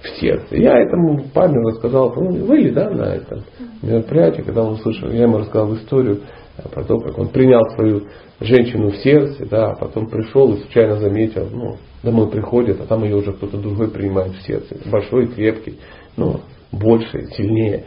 В 0.00 0.20
сердце. 0.20 0.56
Я 0.56 0.78
этому 0.78 1.24
парню 1.34 1.60
рассказал, 1.62 2.12
ну, 2.14 2.46
были, 2.46 2.70
да, 2.70 2.88
на 2.90 3.14
этом 3.14 3.40
мероприятии, 3.82 4.42
когда 4.42 4.62
он 4.62 4.74
услышал, 4.74 5.10
я 5.10 5.22
ему 5.22 5.38
рассказал 5.38 5.74
историю 5.74 6.20
про 6.62 6.84
то, 6.84 6.98
как 6.98 7.18
он 7.18 7.28
принял 7.28 7.62
свою 7.74 8.04
женщину 8.40 8.90
в 8.90 8.96
сердце, 8.96 9.46
да, 9.46 9.70
а 9.70 9.76
потом 9.76 10.08
пришел 10.08 10.52
и 10.54 10.60
случайно 10.60 10.96
заметил, 10.96 11.48
ну, 11.50 11.76
домой 12.02 12.30
приходит, 12.30 12.80
а 12.80 12.86
там 12.86 13.04
ее 13.04 13.16
уже 13.16 13.32
кто-то 13.32 13.58
другой 13.58 13.90
принимает 13.90 14.32
в 14.32 14.42
сердце. 14.42 14.76
Большой, 14.90 15.26
крепкий, 15.26 15.78
ну, 16.16 16.40
больше, 16.72 17.26
сильнее. 17.36 17.84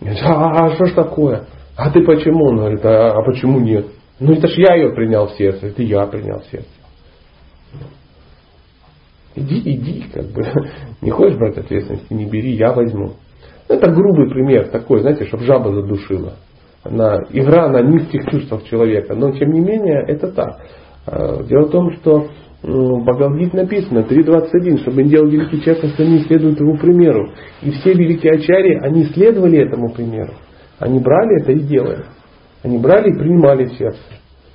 Говорит, 0.00 0.22
а, 0.24 0.66
а 0.66 0.74
что 0.74 0.86
ж 0.86 0.92
такое? 0.92 1.46
А 1.76 1.90
ты 1.90 2.04
почему? 2.04 2.46
Он 2.46 2.56
говорит, 2.56 2.84
а, 2.84 3.18
а 3.18 3.22
почему 3.22 3.60
нет? 3.60 3.86
Ну 4.20 4.32
это 4.32 4.48
ж 4.48 4.54
я 4.56 4.74
ее 4.76 4.92
принял 4.94 5.28
в 5.28 5.32
сердце, 5.32 5.66
это 5.68 5.82
я 5.82 6.06
принял 6.06 6.40
в 6.40 6.46
сердце. 6.46 6.68
Иди, 9.34 9.60
иди, 9.72 10.04
как 10.12 10.26
бы. 10.26 10.42
Не 11.00 11.10
хочешь 11.10 11.38
брать 11.38 11.58
ответственность, 11.58 12.10
не 12.10 12.24
бери, 12.24 12.56
я 12.56 12.72
возьму. 12.72 13.12
Это 13.68 13.88
грубый 13.88 14.28
пример 14.30 14.68
такой, 14.68 15.00
знаете, 15.00 15.26
чтобы 15.26 15.44
жаба 15.44 15.72
задушила 15.72 16.34
на, 16.84 17.24
игра 17.30 17.68
на 17.68 17.82
низких 17.82 18.24
чувствах 18.30 18.64
человека. 18.64 19.14
Но 19.14 19.32
тем 19.32 19.50
не 19.52 19.60
менее 19.60 20.04
это 20.06 20.28
так. 20.32 20.58
А, 21.06 21.42
дело 21.44 21.66
в 21.66 21.70
том, 21.70 21.92
что 21.92 22.28
в 22.62 23.04
Бхагавдгите 23.04 23.56
написано 23.56 24.00
3.21, 24.00 24.80
чтобы 24.80 25.04
делал 25.04 25.28
великий 25.28 25.60
человек, 25.62 25.84
остальные 25.84 26.20
следуют 26.20 26.60
его 26.60 26.76
примеру. 26.76 27.30
И 27.62 27.70
все 27.70 27.92
великие 27.92 28.32
ачари, 28.32 28.78
они 28.82 29.04
следовали 29.06 29.58
этому 29.58 29.92
примеру. 29.92 30.34
Они 30.78 30.98
брали 30.98 31.40
это 31.40 31.52
и 31.52 31.60
делали. 31.60 32.04
Они 32.62 32.78
брали 32.78 33.10
и 33.10 33.18
принимали 33.18 33.66
в 33.66 33.72
сердце. 33.74 33.98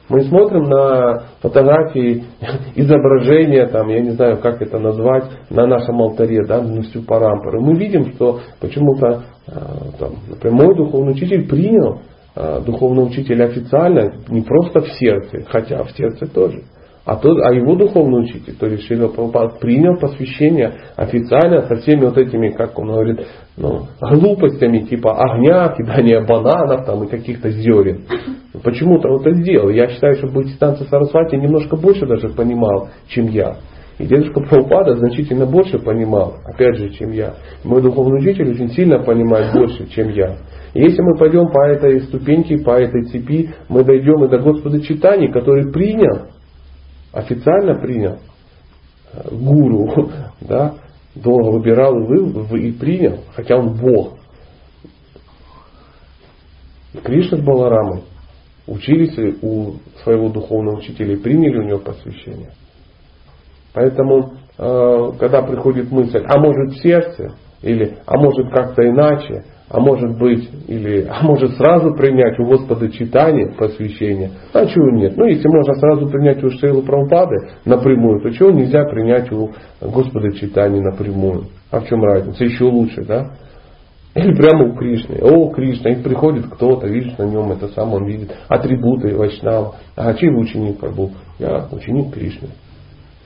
Мы 0.09 0.21
смотрим 0.23 0.63
на 0.63 1.23
фотографии, 1.41 2.25
изображения, 2.75 3.67
там, 3.67 3.87
я 3.87 4.01
не 4.01 4.11
знаю, 4.11 4.37
как 4.39 4.61
это 4.61 4.77
назвать, 4.79 5.23
на 5.49 5.65
нашем 5.65 6.01
алтаре, 6.01 6.45
да, 6.45 6.61
на 6.61 6.83
Парампары. 7.07 7.61
Мы 7.61 7.75
видим, 7.75 8.13
что 8.13 8.41
почему-то, 8.59 9.23
а, 9.47 9.91
там, 9.97 10.15
например, 10.27 10.65
мой 10.65 10.75
духовный 10.75 11.13
учитель 11.13 11.47
принял 11.47 12.01
духовного 12.35 13.07
учителя 13.07 13.45
официально 13.45 14.15
не 14.27 14.41
просто 14.41 14.81
в 14.81 14.89
сердце, 14.93 15.43
хотя 15.47 15.83
в 15.83 15.91
сердце 15.91 16.25
тоже. 16.25 16.63
А, 17.05 17.17
тот, 17.17 17.37
а 17.43 17.53
его 17.53 17.75
духовный 17.75 18.23
учитель, 18.23 18.55
то 18.55 18.65
есть 18.65 18.87
Шрила 18.87 19.09
Прабхупад, 19.09 19.59
принял 19.59 19.99
посвящение 19.99 20.73
официально 20.95 21.63
со 21.63 21.75
всеми 21.75 22.05
вот 22.05 22.17
этими, 22.17 22.49
как 22.49 22.79
он 22.79 22.87
говорит, 22.87 23.27
ну, 23.57 23.87
глупостями 23.99 24.79
типа 24.79 25.13
огня, 25.17 25.75
кидания 25.77 26.25
бананов 26.25 26.85
там, 26.85 27.03
и 27.03 27.09
каких-то 27.09 27.49
зерен. 27.49 28.05
Почему-то 28.63 29.09
он 29.09 29.21
это 29.21 29.33
сделал. 29.33 29.69
Я 29.69 29.89
считаю, 29.89 30.15
что 30.15 30.27
Бхактисиданта 30.27 30.85
Сарасвати 30.85 31.35
немножко 31.35 31.75
больше 31.75 32.05
даже 32.05 32.29
понимал, 32.29 32.89
чем 33.07 33.27
я. 33.27 33.57
И 33.99 34.05
дедушка 34.05 34.41
Прабхупада 34.41 34.97
значительно 34.97 35.45
больше 35.45 35.77
понимал, 35.77 36.35
опять 36.45 36.77
же, 36.77 36.89
чем 36.89 37.11
я. 37.11 37.35
Мой 37.63 37.81
духовный 37.81 38.19
учитель 38.19 38.51
очень 38.51 38.69
сильно 38.69 38.99
понимает 38.99 39.53
больше, 39.53 39.87
чем 39.89 40.09
я. 40.09 40.37
И 40.73 40.81
если 40.81 41.01
мы 41.01 41.15
пойдем 41.17 41.51
по 41.51 41.67
этой 41.67 42.01
ступеньке, 42.01 42.57
по 42.57 42.71
этой 42.71 43.03
цепи, 43.03 43.53
мы 43.69 43.83
дойдем 43.83 44.23
и 44.23 44.29
до 44.29 44.39
Господа 44.39 44.81
Читания, 44.81 45.31
который 45.31 45.71
принял, 45.71 46.27
официально 47.11 47.75
принял 47.75 48.17
э, 49.13 49.29
гуру, 49.31 50.09
да, 50.41 50.73
долго 51.13 51.49
выбирал 51.49 51.95
и, 52.01 52.67
и 52.67 52.71
принял, 52.71 53.19
хотя 53.35 53.57
он 53.57 53.77
Бог. 53.77 54.17
Кришна 57.03 57.37
с 57.37 57.41
Баларамой 57.41 58.03
учились 58.65 59.17
у 59.41 59.73
своего 60.03 60.29
духовного 60.29 60.77
учителя 60.77 61.13
и 61.13 61.17
приняли 61.17 61.57
у 61.57 61.63
него 61.63 61.79
посвящение. 61.79 62.51
Поэтому, 63.73 64.33
э, 64.57 65.11
когда 65.19 65.41
приходит 65.41 65.91
мысль, 65.91 66.23
а 66.25 66.39
может 66.39 66.73
в 66.73 66.81
сердце, 66.81 67.33
или 67.61 67.97
а 68.05 68.17
может 68.17 68.49
как-то 68.51 68.87
иначе, 68.87 69.43
а 69.69 69.79
может 69.79 70.19
быть, 70.19 70.47
или, 70.67 71.07
а 71.09 71.23
может 71.23 71.55
сразу 71.55 71.95
принять 71.95 72.39
у 72.39 72.45
Господа 72.45 72.91
читание, 72.91 73.55
посвящение. 73.57 74.29
А 74.53 74.65
чего 74.67 74.91
нет? 74.91 75.17
Ну, 75.17 75.25
если 75.25 75.47
можно 75.47 75.73
сразу 75.75 76.07
принять 76.09 76.43
у 76.43 76.49
Шейлы 76.51 76.83
Прабхупады 76.83 77.49
напрямую, 77.65 78.21
то 78.21 78.29
чего 78.29 78.51
нельзя 78.51 78.83
принять 78.85 79.31
у 79.31 79.51
Господа 79.81 80.31
читание 80.33 80.81
напрямую? 80.81 81.45
А 81.71 81.79
в 81.79 81.87
чем 81.87 82.03
разница? 82.03 82.43
Еще 82.43 82.65
лучше, 82.65 83.03
да? 83.03 83.31
Или 84.15 84.35
прямо 84.35 84.65
у 84.65 84.75
Кришны. 84.75 85.17
О, 85.21 85.49
Кришна, 85.49 85.91
и 85.91 86.03
приходит 86.03 86.45
кто-то, 86.45 86.85
видишь 86.85 87.17
на 87.17 87.23
нем 87.23 87.51
это 87.51 87.69
сам, 87.69 87.93
он 87.93 88.05
видит 88.05 88.31
атрибуты 88.47 89.15
Вайшнава. 89.17 89.75
А 89.95 90.13
чей 90.13 90.29
ученик 90.29 90.79
Прабу? 90.79 91.11
Я 91.39 91.67
ученик 91.71 92.13
Кришны. 92.13 92.49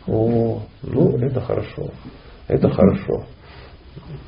О, 0.07 0.61
ну 0.83 1.17
это 1.17 1.41
хорошо. 1.41 1.89
Это 2.47 2.69
хорошо 2.69 3.25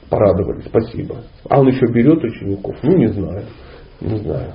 порадовали, 0.09 0.61
спасибо. 0.61 1.17
А 1.49 1.59
он 1.59 1.67
еще 1.67 1.85
берет 1.87 2.23
учеников? 2.23 2.75
Ну, 2.81 2.97
не 2.97 3.07
знаю. 3.07 3.45
Не 4.01 4.17
знаю. 4.17 4.53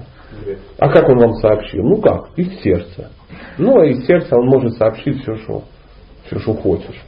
А 0.79 0.89
как 0.89 1.09
он 1.09 1.19
вам 1.19 1.35
сообщил? 1.35 1.83
Ну 1.85 2.01
как? 2.01 2.37
Из 2.37 2.61
сердца. 2.61 3.11
Ну, 3.59 3.79
а 3.79 3.87
из 3.87 4.05
сердца 4.07 4.37
он 4.37 4.47
может 4.47 4.75
сообщить 4.75 5.23
все, 5.23 5.37
что, 5.37 5.63
все, 6.27 6.39
что 6.41 6.55
хочешь. 6.55 7.01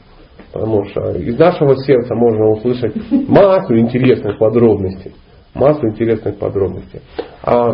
Потому 0.53 0.85
что 0.85 1.11
из 1.11 1.37
нашего 1.37 1.75
сердца 1.83 2.15
можно 2.15 2.51
услышать 2.51 2.95
массу 3.11 3.77
интересных 3.77 4.39
подробностей. 4.39 5.13
Массу 5.53 5.87
интересных 5.87 6.37
подробностей. 6.37 7.01
А, 7.43 7.71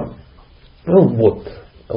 ну 0.85 1.07
вот, 1.09 1.43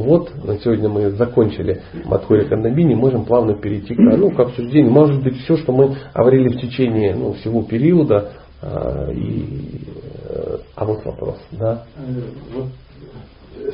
вот 0.01 0.33
на 0.45 0.59
сегодня 0.59 0.89
мы 0.89 1.11
закончили 1.11 1.83
Матхури 2.05 2.47
Кандабини, 2.49 2.95
можем 2.95 3.25
плавно 3.25 3.55
перейти 3.55 3.95
к, 3.95 3.99
ну, 3.99 4.31
к 4.31 4.41
обсуждению. 4.41 4.93
Может 4.93 5.23
быть, 5.23 5.37
все, 5.43 5.57
что 5.57 5.73
мы 5.73 5.97
говорили 6.15 6.49
в 6.49 6.61
течение 6.61 7.15
ну, 7.15 7.33
всего 7.35 7.63
периода, 7.63 8.33
а, 8.63 9.11
и, 9.13 9.81
э, 10.29 10.59
а 10.75 10.85
вот 10.85 11.05
вопрос, 11.05 11.39
да? 11.53 11.87
Э, 11.97 12.21
вот 12.55 12.69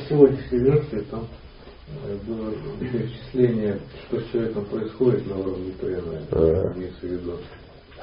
сегодняшней 0.09 0.59
версии 0.59 1.05
там 1.09 1.21
э, 2.05 2.17
было 2.27 2.51
перечисление, 2.79 3.79
что 4.07 4.19
с 4.19 4.31
человеком 4.31 4.65
происходит 4.65 5.27
на 5.27 5.37
уровне 5.37 5.71
ПНР, 5.79 6.75
имеется 6.75 6.99
в 7.01 7.03
виду. 7.03 7.33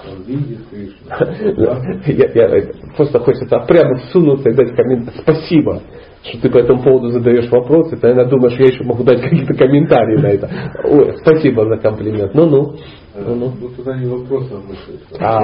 Он 0.02 0.22
видит 0.22 0.60
Кришну. 0.70 1.10
Я, 2.06 2.56
я, 2.56 2.72
просто 2.96 3.18
хочется 3.18 3.58
прямо 3.68 3.96
всунуться 3.96 4.48
и 4.48 4.54
дать 4.54 4.74
комментарий. 4.74 5.20
Спасибо, 5.20 5.82
что 6.22 6.38
ты 6.42 6.50
по 6.50 6.58
этому 6.58 6.82
поводу 6.82 7.10
задаешь 7.10 7.50
вопросы. 7.50 7.96
Ты, 7.96 8.08
наверное, 8.08 8.30
думаешь, 8.30 8.58
я 8.58 8.66
еще 8.66 8.84
могу 8.84 9.04
дать 9.04 9.22
какие-то 9.22 9.54
комментарии 9.54 10.18
на 10.18 10.26
это. 10.26 10.50
Ой, 10.84 11.16
спасибо 11.22 11.64
за 11.66 11.78
комплимент. 11.78 12.34
Ну-ну. 12.34 12.76
Ну, 13.14 13.34
ну 13.34 13.68
туда 13.70 13.96
не 13.96 14.06
вопрос, 14.06 14.46
а 14.50 14.60
мысль. 14.68 14.98
А, 15.18 15.40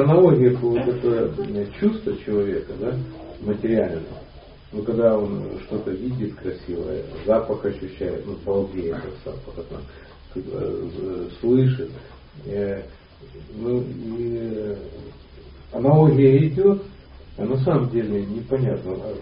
аналогия 0.00 0.56
вот 0.60 0.78
это 0.78 1.30
чувство 1.78 2.16
человека, 2.24 2.72
да, 2.80 2.92
материального. 3.44 4.02
Ну, 4.72 4.82
когда 4.82 5.16
он 5.16 5.42
что-то 5.66 5.90
видит 5.90 6.34
красивое, 6.34 7.02
запах 7.24 7.64
ощущает, 7.64 8.24
ну, 8.26 8.34
балдеет 8.44 8.96
от 8.96 9.14
запаха, 9.24 9.62
э, 10.34 11.28
слышит. 11.40 11.90
Э, 12.46 12.82
ну, 13.58 13.82
и 13.82 14.74
аналогия 15.72 16.46
идет, 16.48 16.82
а 17.38 17.44
на 17.44 17.56
самом 17.58 17.90
деле 17.90 18.24
непонятно. 18.24 18.92
А, 18.92 19.14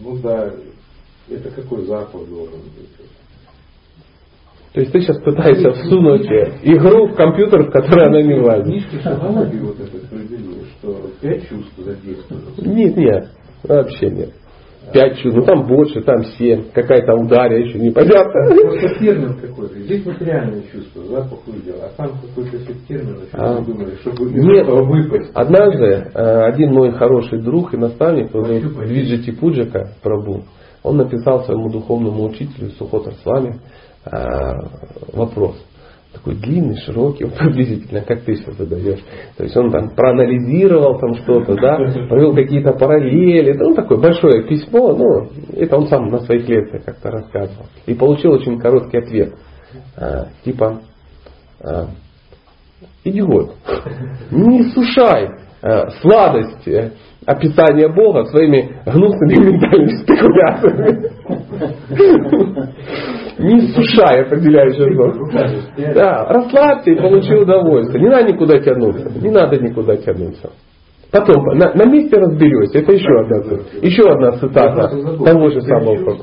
ну 0.00 0.18
да, 0.18 0.52
это 1.28 1.50
какой 1.50 1.84
запах 1.84 2.28
должен 2.28 2.60
быть? 2.60 2.88
То 4.72 4.80
есть 4.80 4.92
ты 4.92 5.00
сейчас 5.00 5.18
пытаешься 5.22 5.70
всунуть 5.72 6.26
игру 6.62 7.08
в 7.08 7.14
компьютер, 7.14 7.64
в 7.64 7.70
который 7.70 8.06
она 8.06 8.22
не 8.22 8.40
влазит. 8.40 8.64
Книжки 8.64 8.96
психологии 8.98 9.58
вот 9.58 9.80
это 9.80 9.98
определили, 9.98 10.64
что 10.78 11.10
пять 11.20 11.48
чувств 11.48 11.72
задействуют. 11.76 12.58
Нет, 12.58 12.96
нет, 12.96 13.30
вообще 13.64 14.10
нет. 14.10 14.30
Пять 14.92 15.18
чувств, 15.18 15.38
ну 15.38 15.44
там 15.44 15.66
больше, 15.66 16.00
там 16.02 16.24
семь, 16.24 16.64
какая-то 16.72 17.14
ударя 17.14 17.58
еще 17.58 17.78
непонятно. 17.78 18.54
Просто 18.62 18.98
термин 18.98 19.34
какой-то. 19.40 19.78
Здесь 19.80 20.04
материальное 20.04 20.62
чувство, 20.72 21.02
запах 21.04 21.38
увидел, 21.46 21.76
а 21.82 21.90
там 21.96 22.10
какой-то 22.20 22.58
термин, 22.86 23.16
а. 23.32 23.60
думали, 23.60 23.96
чтобы 24.02 24.30
Нет, 24.32 24.66
выпасть. 24.66 25.30
Однажды 25.34 26.10
э, 26.14 26.44
один 26.44 26.72
мой 26.72 26.92
хороший 26.92 27.40
друг 27.40 27.74
и 27.74 27.76
наставник, 27.76 28.32
Виджити 28.34 29.30
Пуджака 29.30 29.92
Прабу, 30.02 30.44
он 30.82 30.96
написал 30.96 31.44
своему 31.44 31.70
духовному 31.70 32.24
учителю 32.24 32.70
Сухотар 32.72 33.14
с 33.14 33.24
вами 33.24 33.60
вопрос 35.12 35.56
такой 36.12 36.34
длинный, 36.34 36.76
широкий, 36.76 37.24
приблизительно, 37.38 38.02
как 38.02 38.22
ты 38.22 38.36
сейчас 38.36 38.56
задаешь. 38.56 39.00
То 39.36 39.44
есть 39.44 39.56
он 39.56 39.70
там 39.70 39.90
проанализировал 39.90 40.98
там 40.98 41.14
что-то, 41.16 41.54
да, 41.54 41.76
провел 42.08 42.34
какие-то 42.34 42.72
параллели. 42.72 43.52
Ну, 43.54 43.74
такое 43.74 43.98
большое 43.98 44.46
письмо, 44.46 44.94
ну, 44.94 45.28
это 45.54 45.76
он 45.76 45.88
сам 45.88 46.08
на 46.08 46.20
своих 46.20 46.48
лекциях 46.48 46.84
как-то 46.84 47.10
рассказывал. 47.10 47.66
И 47.86 47.94
получил 47.94 48.32
очень 48.32 48.58
короткий 48.58 48.98
ответ. 48.98 49.34
А, 49.96 50.26
типа, 50.44 50.80
а, 51.60 51.86
идиот, 53.04 53.54
не 54.30 54.64
сушай 54.70 55.30
сладость 56.00 56.66
э, 56.66 56.90
описания 57.24 57.88
Бога 57.88 58.24
своими 58.26 58.80
гнусными 58.84 59.52
ментальными 59.52 60.02
спекуляциями. 60.02 61.12
Не 63.38 63.60
сушай 63.72 64.22
определяющий 64.22 64.94
зон. 64.94 65.94
Да, 65.94 66.26
расслабься 66.28 66.90
и 66.90 66.96
получи 66.96 67.34
удовольствие. 67.34 68.02
Не 68.02 68.08
надо 68.08 68.32
никуда 68.32 68.58
тянуться. 68.58 69.10
Не 69.20 69.30
надо 69.30 69.58
никуда 69.58 69.96
тянуться. 69.96 70.50
Потом, 71.12 71.44
на, 71.58 71.74
на 71.74 71.84
месте 71.84 72.16
разберешься. 72.16 72.78
Это 72.78 72.92
еще 72.92 73.12
одна, 73.20 73.36
еще 73.82 74.10
одна 74.10 74.32
цитата 74.32 74.88
того 75.22 75.50
же 75.50 75.60
самого. 75.60 76.16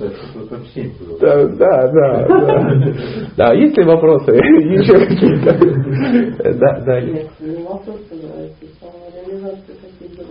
Да, 1.22 1.46
да, 1.46 1.88
да. 1.92 2.28
Да, 2.28 2.94
да 3.38 3.54
есть 3.54 3.78
ли 3.78 3.84
вопросы? 3.84 4.32
Еще 4.36 4.94
какие-то? 5.06 6.54
Да, 6.56 6.80
да. 6.80 7.02
Нет, 7.02 7.28
не 7.40 7.64
вопросы, 7.64 8.02
самореализация 8.80 9.76
какие-то 10.00 10.24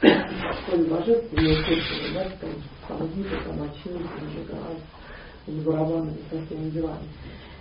школе 0.00 0.84
божественной 0.84 1.56
культуры, 1.64 2.14
да, 2.14 2.30
там, 2.40 2.50
Сангита, 2.86 3.36
там, 3.44 3.62
Ачини, 3.62 4.06
там, 4.48 5.54
с 5.54 5.64
барабанами, 5.64 6.16
со 6.30 6.46
всеми 6.46 6.70
делами. 6.70 7.08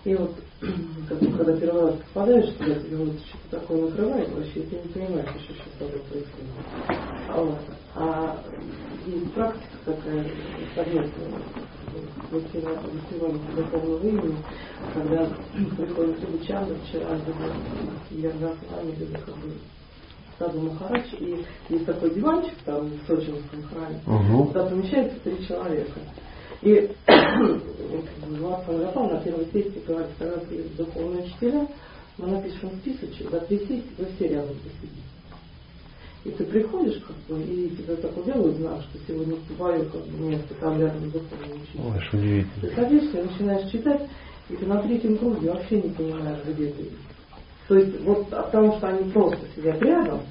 И 0.04 0.16
вот, 0.16 0.36
когда 1.38 1.58
первый 1.58 1.82
раз 1.84 1.96
попадаешь 2.14 2.54
туда, 2.56 2.76
тебе 2.76 2.98
вот 2.98 3.16
что-то 3.28 3.60
такое 3.60 3.90
накрывает, 3.90 4.30
вообще 4.34 4.62
ты 4.62 4.76
не 4.76 4.94
понимаешь 4.94 5.30
еще, 5.36 5.54
что 5.54 5.70
с 5.70 5.80
тобой 5.80 6.02
происходит. 6.10 6.50
А, 7.30 7.42
вот. 7.42 7.60
а 7.96 8.44
есть 9.06 9.34
практика 9.34 9.78
такая 9.86 10.26
совместная, 10.76 11.42
высевание 12.32 13.42
духовного 13.56 14.08
имени, 14.08 14.38
когда 14.94 15.26
приходит 15.78 16.20
либо 16.22 16.46
Чанда, 16.46 16.76
вчера, 16.88 17.16
либо 17.16 17.54
Ергас, 18.12 18.58
либо 18.84 19.18
как 19.20 19.36
бы 19.38 19.54
Саду 20.38 20.62
Махарадж, 20.62 21.14
и 21.20 21.46
есть 21.70 21.86
такой 21.86 22.14
диванчик 22.14 22.56
там 22.66 22.90
в 22.90 23.08
Сочинском 23.08 23.64
храме, 23.64 24.00
угу. 24.06 24.48
туда 24.48 24.66
помещается 24.66 25.20
три 25.24 25.46
человека. 25.46 26.00
И 26.62 26.92
Влад 28.40 28.66
Гапал 28.68 29.10
на 29.10 29.20
первой 29.22 29.46
сессии 29.52 29.82
говорит, 29.86 30.10
когда 30.18 30.38
приедут 30.38 30.76
духовные 30.76 31.24
учителя, 31.24 31.68
мы 32.18 32.28
напишем 32.28 32.72
списочек, 32.82 33.30
за 33.30 33.40
три 33.42 33.60
сессии 33.60 33.84
вы 33.98 34.08
все 34.16 34.28
рядом 34.30 34.56
посидите. 34.56 35.02
И 36.26 36.32
ты 36.32 36.44
приходишь, 36.44 37.02
как 37.08 37.16
бы, 37.30 37.42
и 37.42 37.70
тебя 37.70 37.96
так 37.96 38.26
делают 38.26 38.58
знак, 38.58 38.82
что 38.84 39.00
сегодня 39.08 39.38
твое 39.56 39.86
как 39.86 40.02
бы, 40.08 40.30
место 40.30 40.54
там 40.56 40.80
рядом 40.80 41.10
с 41.10 41.14
духовным 41.14 41.62
учителем. 41.62 41.86
Ой, 41.86 42.02
что 42.02 42.18
удивительно. 42.18 42.62
Ты 42.62 42.76
садишься, 42.76 43.24
начинаешь 43.24 43.72
читать, 43.72 44.02
и 44.50 44.56
ты 44.56 44.66
на 44.66 44.82
третьем 44.82 45.18
круге 45.18 45.52
вообще 45.52 45.82
не 45.82 45.90
понимаешь, 45.90 46.40
где 46.46 46.68
ты. 46.72 46.90
То 47.68 47.76
есть 47.76 48.02
вот 48.02 48.32
от 48.32 48.52
того, 48.52 48.78
что 48.78 48.88
они 48.88 49.12
просто 49.12 49.40
сидят 49.56 49.82
рядом, 49.82 50.22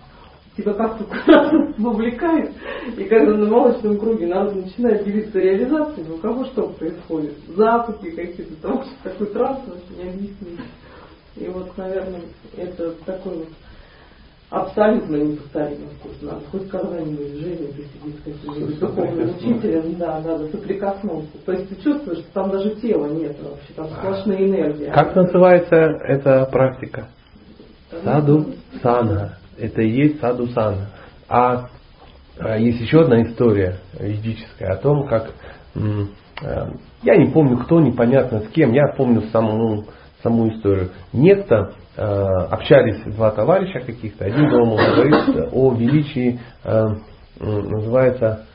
тебя 0.57 0.72
как-то 0.72 1.05
вовлекает, 1.78 2.53
и 2.97 3.05
когда 3.05 3.37
на 3.37 3.47
молочном 3.47 3.99
круге 3.99 4.26
народ 4.26 4.55
начинает 4.55 5.05
делиться 5.05 5.39
реализацией, 5.39 6.11
у 6.11 6.18
кого 6.18 6.47
что 6.47 6.68
происходит? 6.68 7.34
Закупи 7.49 8.11
какие-то, 8.11 8.55
потому 8.57 8.82
что 8.82 8.93
такой 9.03 9.26
транс 9.28 9.61
не 9.97 10.09
объяснить. 10.09 10.61
И 11.37 11.47
вот, 11.49 11.76
наверное, 11.76 12.22
это 12.57 12.93
такой 13.05 13.37
вот 13.37 13.49
абсолютно 14.49 15.16
неповторимый 15.16 15.89
вкус. 15.99 16.12
Надо 16.22 16.41
хоть 16.51 16.68
когда-нибудь 16.70 17.32
в 17.32 17.41
жизни 17.41 17.66
посидеть 17.66 18.20
с 18.20 18.24
каким-нибудь 18.24 18.78
духовным 18.78 19.37
учителем, 19.37 19.95
да, 19.97 20.20
надо 20.20 20.49
соприкоснуться. 20.49 21.39
То 21.45 21.53
есть 21.53 21.68
ты 21.68 21.82
чувствуешь, 21.82 22.20
что 22.20 22.32
там 22.32 22.51
даже 22.51 22.76
тела 22.76 23.07
нет 23.09 23.37
вообще, 23.43 23.72
там 23.74 23.89
сплошная 23.89 24.39
энергия. 24.39 24.91
Как 24.93 25.14
называется 25.14 25.76
эта 25.76 26.49
практика? 26.51 27.09
Саду 27.91 28.55
Санга. 28.82 29.39
Это 29.59 29.82
и 29.82 29.89
есть 29.89 30.20
Саду 30.20 30.49
Санга. 30.49 30.89
А, 31.28 31.68
а 32.39 32.59
есть 32.59 32.80
еще 32.80 33.03
одна 33.03 33.22
история 33.22 33.78
ведическая 33.99 34.72
о 34.72 34.76
том, 34.76 35.09
как 35.09 35.30
э, 35.74 36.66
я 37.03 37.16
не 37.16 37.30
помню 37.30 37.59
кто, 37.59 37.80
непонятно 37.80 38.41
с 38.41 38.49
кем, 38.49 38.72
я 38.72 38.89
помню 38.97 39.22
саму, 39.30 39.84
саму 40.22 40.49
историю. 40.49 40.91
Некто 41.12 41.72
э, 41.97 42.03
общались 42.03 43.03
два 43.14 43.30
товарища 43.30 43.80
каких-то, 43.80 44.24
один 44.24 44.51
думал 44.51 44.76
говорит 44.76 45.53
о 45.53 45.72
величии, 45.74 46.41
э, 46.64 46.87
называется 47.41 48.47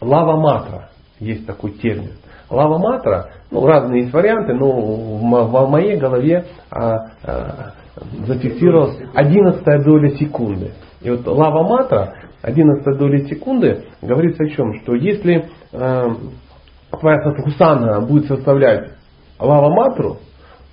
лава 0.00 0.36
матра, 0.36 0.90
есть 1.18 1.46
такой 1.46 1.72
термин. 1.72 2.12
Лава 2.48 2.78
матра, 2.78 3.30
ну 3.50 3.66
разные 3.66 4.02
есть 4.02 4.12
варианты, 4.12 4.54
но 4.54 4.70
в, 4.70 5.70
моей 5.70 5.96
голове 5.96 6.44
а, 6.70 7.08
а, 7.24 7.72
зафиксировалась 8.26 8.98
11 9.14 9.84
доля 9.84 10.10
секунды. 10.16 10.72
И 11.02 11.10
вот 11.10 11.26
лава 11.26 11.66
матра, 11.66 12.14
11 12.42 12.98
доля 12.98 13.26
секунды, 13.26 13.84
говорится 14.02 14.44
о 14.44 14.48
чем? 14.48 14.74
Что 14.82 14.94
если 14.94 15.48
э, 15.72 16.08
твоя 17.00 17.22
сатхусана 17.22 18.00
будет 18.00 18.26
составлять 18.26 18.92
лава 19.38 19.70
матру, 19.70 20.18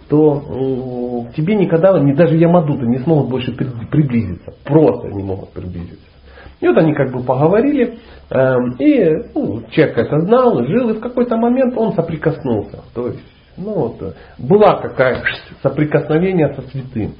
то 0.09 1.29
э, 1.29 1.35
тебе 1.35 1.55
никогда, 1.55 1.97
ни 1.99 2.13
даже 2.13 2.37
Ямадуты 2.37 2.85
не 2.85 2.99
смогут 2.99 3.29
больше 3.29 3.53
приблизиться. 3.53 4.53
Просто 4.63 5.07
не 5.09 5.23
могут 5.23 5.49
приблизиться. 5.49 6.12
И 6.59 6.67
вот 6.67 6.77
они 6.77 6.93
как 6.93 7.11
бы 7.11 7.23
поговорили, 7.23 7.97
э, 8.29 8.55
и 8.79 9.09
ну, 9.35 9.63
человек 9.71 9.97
это 9.97 10.19
знал, 10.21 10.63
жил, 10.65 10.89
и 10.89 10.97
в 10.97 10.99
какой-то 10.99 11.37
момент 11.37 11.77
он 11.77 11.93
соприкоснулся. 11.93 12.83
То 12.93 13.07
есть 13.07 13.23
ну, 13.57 13.73
вот, 13.73 14.15
была 14.37 14.81
какая 14.81 15.23
соприкосновение 15.61 16.53
со 16.53 16.61
святым. 16.63 17.15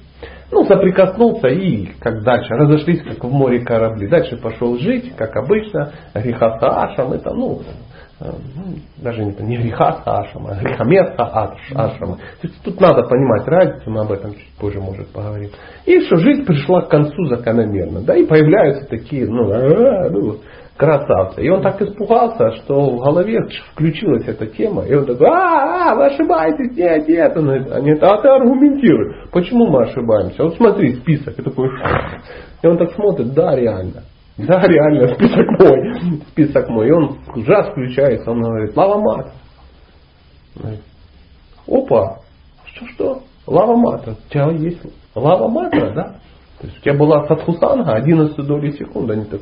Ну, 0.52 0.66
соприкоснулся 0.66 1.48
и 1.48 1.88
как 2.00 2.24
дальше, 2.24 2.54
разошлись, 2.54 3.02
как 3.02 3.24
в 3.24 3.32
море 3.32 3.62
корабли. 3.62 4.08
Дальше 4.08 4.38
пошел 4.38 4.78
жить, 4.78 5.16
как 5.16 5.36
обычно, 5.36 5.92
греха 6.14 6.58
ашам, 6.62 7.14
это, 7.14 7.34
ну, 7.34 7.62
э, 7.62 7.62
ну, 7.62 7.64
даже 8.98 9.26
не, 9.26 9.34
не 9.42 9.58
греха 9.58 10.02
ашам, 10.06 10.48
а 10.48 10.56
грехоместа 10.56 11.24
ашама. 11.76 12.18
То 12.18 12.48
есть 12.48 12.62
тут 12.64 12.80
надо 12.80 13.04
понимать 13.04 13.48
разницу, 13.48 13.90
мы 13.90 14.02
об 14.02 14.12
этом 14.12 14.34
чуть 14.34 14.54
позже, 14.60 14.80
может, 14.80 15.08
поговорим. 15.10 15.50
И 15.86 16.00
что 16.02 16.18
жизнь 16.18 16.46
пришла 16.46 16.82
к 16.82 16.90
концу 16.90 17.26
закономерно, 17.26 18.02
да, 18.02 18.16
и 18.16 18.26
появляются 18.26 18.88
такие, 18.88 19.28
ну, 19.28 19.48
ну 20.10 20.38
красавца. 20.78 21.42
И 21.42 21.50
он 21.50 21.62
так 21.62 21.82
испугался, 21.82 22.52
что 22.58 22.90
в 22.90 23.04
голове 23.04 23.40
включилась 23.74 24.28
эта 24.28 24.48
тема. 24.48 24.84
И 24.84 24.94
он 24.94 25.06
такой, 25.06 25.28
а, 25.28 25.92
а 25.92 25.96
вы 25.96 26.06
ошибаетесь, 26.08 26.76
нет, 26.76 27.08
нет. 27.08 27.38
Он 27.38 27.46
говорит, 27.46 27.72
они, 27.72 27.92
а 27.92 28.18
ты 28.18 28.28
аргументируй. 28.28 29.30
Почему 29.32 29.68
мы 29.68 29.84
ошибаемся? 29.84 30.44
Вот 30.44 30.56
смотри, 30.56 30.96
список. 30.96 31.38
И 31.38 31.44
такой, 31.44 31.70
и 32.62 32.68
он 32.68 32.78
так 32.78 32.92
смотрит, 32.94 33.34
да, 33.34 33.56
реально. 33.56 34.04
Да, 34.38 34.62
реально, 34.62 35.14
список 35.16 35.48
мой. 35.60 36.22
Список 36.30 36.70
мой. 36.70 36.88
И 36.88 36.92
он 36.92 37.18
жас 37.46 37.70
включается, 37.70 38.32
он 38.32 38.42
говорит, 38.42 38.76
лава 38.76 39.00
мат. 39.00 39.34
Опа, 41.68 42.20
что-что? 42.66 43.22
Лава 43.46 43.76
мата. 43.76 44.12
У 44.12 44.30
тебя 44.32 44.50
есть 44.52 44.82
лава 45.16 45.48
мата, 45.48 45.92
да? 45.94 46.04
То 46.60 46.68
есть 46.68 46.78
у 46.80 46.82
тебя 46.82 46.94
была 46.96 47.28
садхусанга 47.28 47.94
11 47.94 48.36
доли 48.46 48.72
секунды, 48.72 49.14
они 49.14 49.26
так 49.26 49.42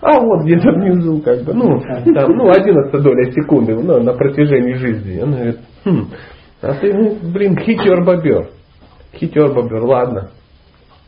а 0.00 0.20
вот 0.20 0.42
где-то 0.44 0.72
внизу, 0.72 1.20
как 1.22 1.42
бы, 1.42 1.54
ну, 1.54 1.80
там, 1.80 2.30
ну, 2.36 2.50
11 2.50 3.02
доля 3.02 3.32
секунды 3.32 3.74
ну, 3.74 4.02
на 4.02 4.12
протяжении 4.12 4.74
жизни. 4.74 5.20
Он 5.20 5.32
говорит, 5.32 5.58
хм, 5.84 6.10
а 6.62 6.74
ты, 6.74 6.92
ну, 6.92 7.16
блин, 7.32 7.58
хитер 7.58 8.04
бобер. 8.04 8.50
Хитер 9.14 9.54
бобер, 9.54 9.82
ладно. 9.84 10.30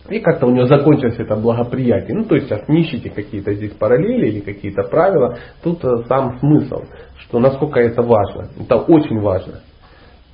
И 0.08 0.20
как-то 0.20 0.46
у 0.46 0.50
него 0.50 0.66
закончилось 0.66 1.16
это 1.18 1.36
благоприятие. 1.36 2.16
Ну, 2.16 2.24
то 2.24 2.34
есть 2.34 2.48
сейчас 2.48 2.66
не 2.68 2.82
ищите 2.82 3.10
какие-то 3.10 3.54
здесь 3.54 3.72
параллели 3.72 4.28
или 4.28 4.40
какие-то 4.40 4.82
правила. 4.84 5.38
Тут 5.62 5.84
э, 5.84 6.04
сам 6.08 6.38
смысл, 6.38 6.84
что 7.18 7.38
насколько 7.38 7.80
это 7.80 8.02
важно. 8.02 8.48
Это 8.58 8.76
очень 8.76 9.20
важно. 9.20 9.60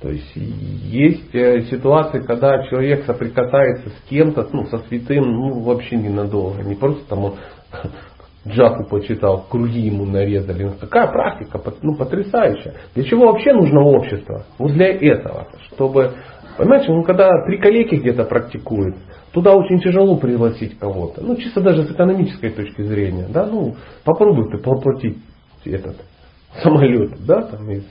То 0.01 0.09
есть 0.09 0.31
есть 0.35 1.33
э, 1.33 1.61
ситуации, 1.63 2.19
когда 2.19 2.63
человек 2.67 3.05
соприкасается 3.05 3.89
с 3.89 4.09
кем-то, 4.09 4.47
ну, 4.51 4.65
со 4.65 4.77
святым, 4.87 5.23
ну, 5.23 5.59
вообще 5.61 5.95
ненадолго. 5.95 6.63
Не 6.63 6.75
просто 6.75 7.07
там 7.09 7.25
он 7.25 7.33
Джаку 8.47 8.83
почитал, 8.87 9.45
круги 9.49 9.81
ему 9.81 10.05
нарезали. 10.05 10.71
Какая 10.79 11.07
практика, 11.07 11.59
ну, 11.81 11.95
потрясающая. 11.95 12.75
Для 12.93 13.03
чего 13.03 13.31
вообще 13.31 13.53
нужно 13.53 13.81
общество? 13.81 14.45
Вот 14.59 14.73
для 14.73 14.93
этого. 14.93 15.47
Чтобы, 15.67 16.13
понимаете, 16.57 16.91
ну, 16.91 17.03
когда 17.03 17.29
три 17.45 17.57
коллеги 17.57 17.95
где-то 17.95 18.25
практикуют, 18.25 18.95
туда 19.31 19.53
очень 19.53 19.79
тяжело 19.79 20.17
пригласить 20.17 20.77
кого-то. 20.77 21.21
Ну, 21.21 21.35
чисто 21.35 21.61
даже 21.61 21.83
с 21.83 21.91
экономической 21.91 22.49
точки 22.49 22.81
зрения. 22.81 23.27
Да, 23.29 23.45
ну, 23.45 23.75
попробуй 24.03 24.49
ты 24.49 24.57
воплотить 24.57 25.17
этот 25.65 25.97
самолет, 26.63 27.11
да, 27.25 27.41
там 27.41 27.69
из, 27.69 27.83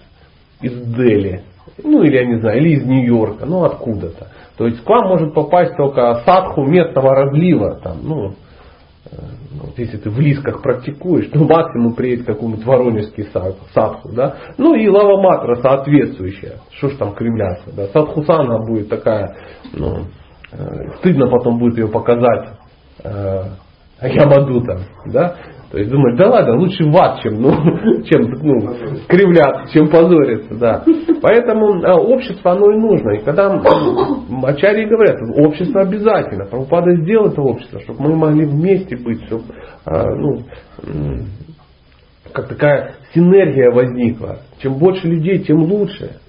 из 0.62 0.94
Дели. 0.94 1.42
Ну, 1.82 2.02
или 2.02 2.16
я 2.16 2.26
не 2.26 2.40
знаю, 2.40 2.58
или 2.60 2.76
из 2.76 2.84
Нью-Йорка, 2.84 3.46
ну, 3.46 3.64
откуда-то. 3.64 4.28
То 4.56 4.66
есть 4.66 4.82
к 4.84 4.88
вам 4.88 5.08
может 5.08 5.34
попасть 5.34 5.76
только 5.76 6.22
садху 6.24 6.62
местного 6.62 7.14
разлива, 7.14 7.80
там, 7.82 7.98
ну, 8.02 8.34
вот 9.62 9.78
если 9.78 9.96
ты 9.98 10.10
в 10.10 10.18
лисках 10.18 10.62
практикуешь, 10.62 11.28
то 11.28 11.38
максимум 11.40 11.94
приедет 11.94 12.26
какой-нибудь 12.26 12.64
воронежский 12.64 13.26
садху. 13.72 14.08
Да? 14.12 14.36
Ну 14.58 14.74
и 14.74 14.88
лава 14.88 15.20
матра 15.20 15.56
соответствующая. 15.56 16.60
Что 16.72 16.88
ж 16.88 16.96
там 16.96 17.14
кривляться. 17.14 17.72
Да? 17.74 17.86
Садхусана 17.88 18.60
будет 18.64 18.88
такая, 18.88 19.36
ну, 19.72 20.04
э, 20.52 20.96
стыдно 20.98 21.28
потом 21.28 21.58
будет 21.58 21.78
ее 21.78 21.88
показать 21.88 22.50
э, 23.04 23.44
Ямадута. 24.02 24.80
Да? 25.06 25.36
То 25.75 25.81
есть 25.81 25.91
думаешь, 25.91 26.16
да 26.16 26.31
ладно, 26.31 26.57
лучше 26.57 26.85
в 26.85 26.97
ад, 26.97 27.20
чем, 27.20 27.43
ну, 27.43 27.51
чем 28.05 28.31
ну, 28.31 28.77
кривляться, 29.09 29.72
чем 29.72 29.89
позориться. 29.89 30.55
Да. 30.55 30.85
Поэтому 31.20 31.85
а, 31.85 31.97
общество 31.97 32.53
оно 32.53 32.70
и 32.70 32.77
нужно. 32.77 33.16
И 33.16 33.25
когда 33.25 33.61
Ачарьи 34.45 34.87
говорят, 34.87 35.18
общество 35.37 35.81
обязательно. 35.81 36.45
Правопада 36.45 36.95
сделал 37.03 37.27
это 37.27 37.43
общество, 37.43 37.81
чтобы 37.81 38.05
мы 38.05 38.14
могли 38.14 38.47
вместе 38.47 38.97
быть, 38.97 39.25
чтобы 39.25 39.43
а, 39.85 40.14
ну, 40.14 40.45
как 42.33 42.47
такая 42.47 42.95
синергия 43.12 43.72
возникла. 43.72 44.43
Чем 44.62 44.75
больше 44.75 45.09
людей, 45.09 45.41
тем 45.41 45.61
лучше. 45.64 46.20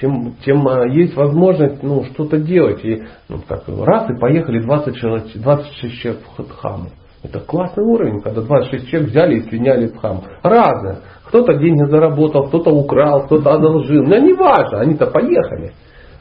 Чем, 0.00 0.34
чем 0.46 0.66
а, 0.66 0.86
есть 0.86 1.14
возможность 1.14 1.82
ну, 1.82 2.04
что-то 2.04 2.38
делать. 2.38 2.82
И, 2.86 3.02
ну, 3.28 3.38
как, 3.46 3.64
раз 3.68 4.08
и 4.08 4.18
поехали 4.18 4.62
20 4.62 4.96
человек, 4.96 5.26
26 5.34 5.94
человек 6.00 6.22
в 6.38 6.50
хаму. 6.52 6.88
Это 7.22 7.38
классный 7.40 7.84
уровень, 7.84 8.20
когда 8.20 8.42
26 8.42 8.88
человек 8.88 9.10
взяли 9.10 9.36
и 9.36 9.48
слиняли 9.48 9.86
в 9.86 9.96
хам. 9.98 10.22
Разное. 10.42 10.98
Кто-то 11.26 11.54
деньги 11.54 11.84
заработал, 11.84 12.48
кто-то 12.48 12.70
украл, 12.70 13.26
кто-то 13.26 13.52
одолжил. 13.52 14.02
Но 14.02 14.18
не 14.18 14.32
важно, 14.32 14.80
они-то 14.80 15.06
поехали. 15.06 15.72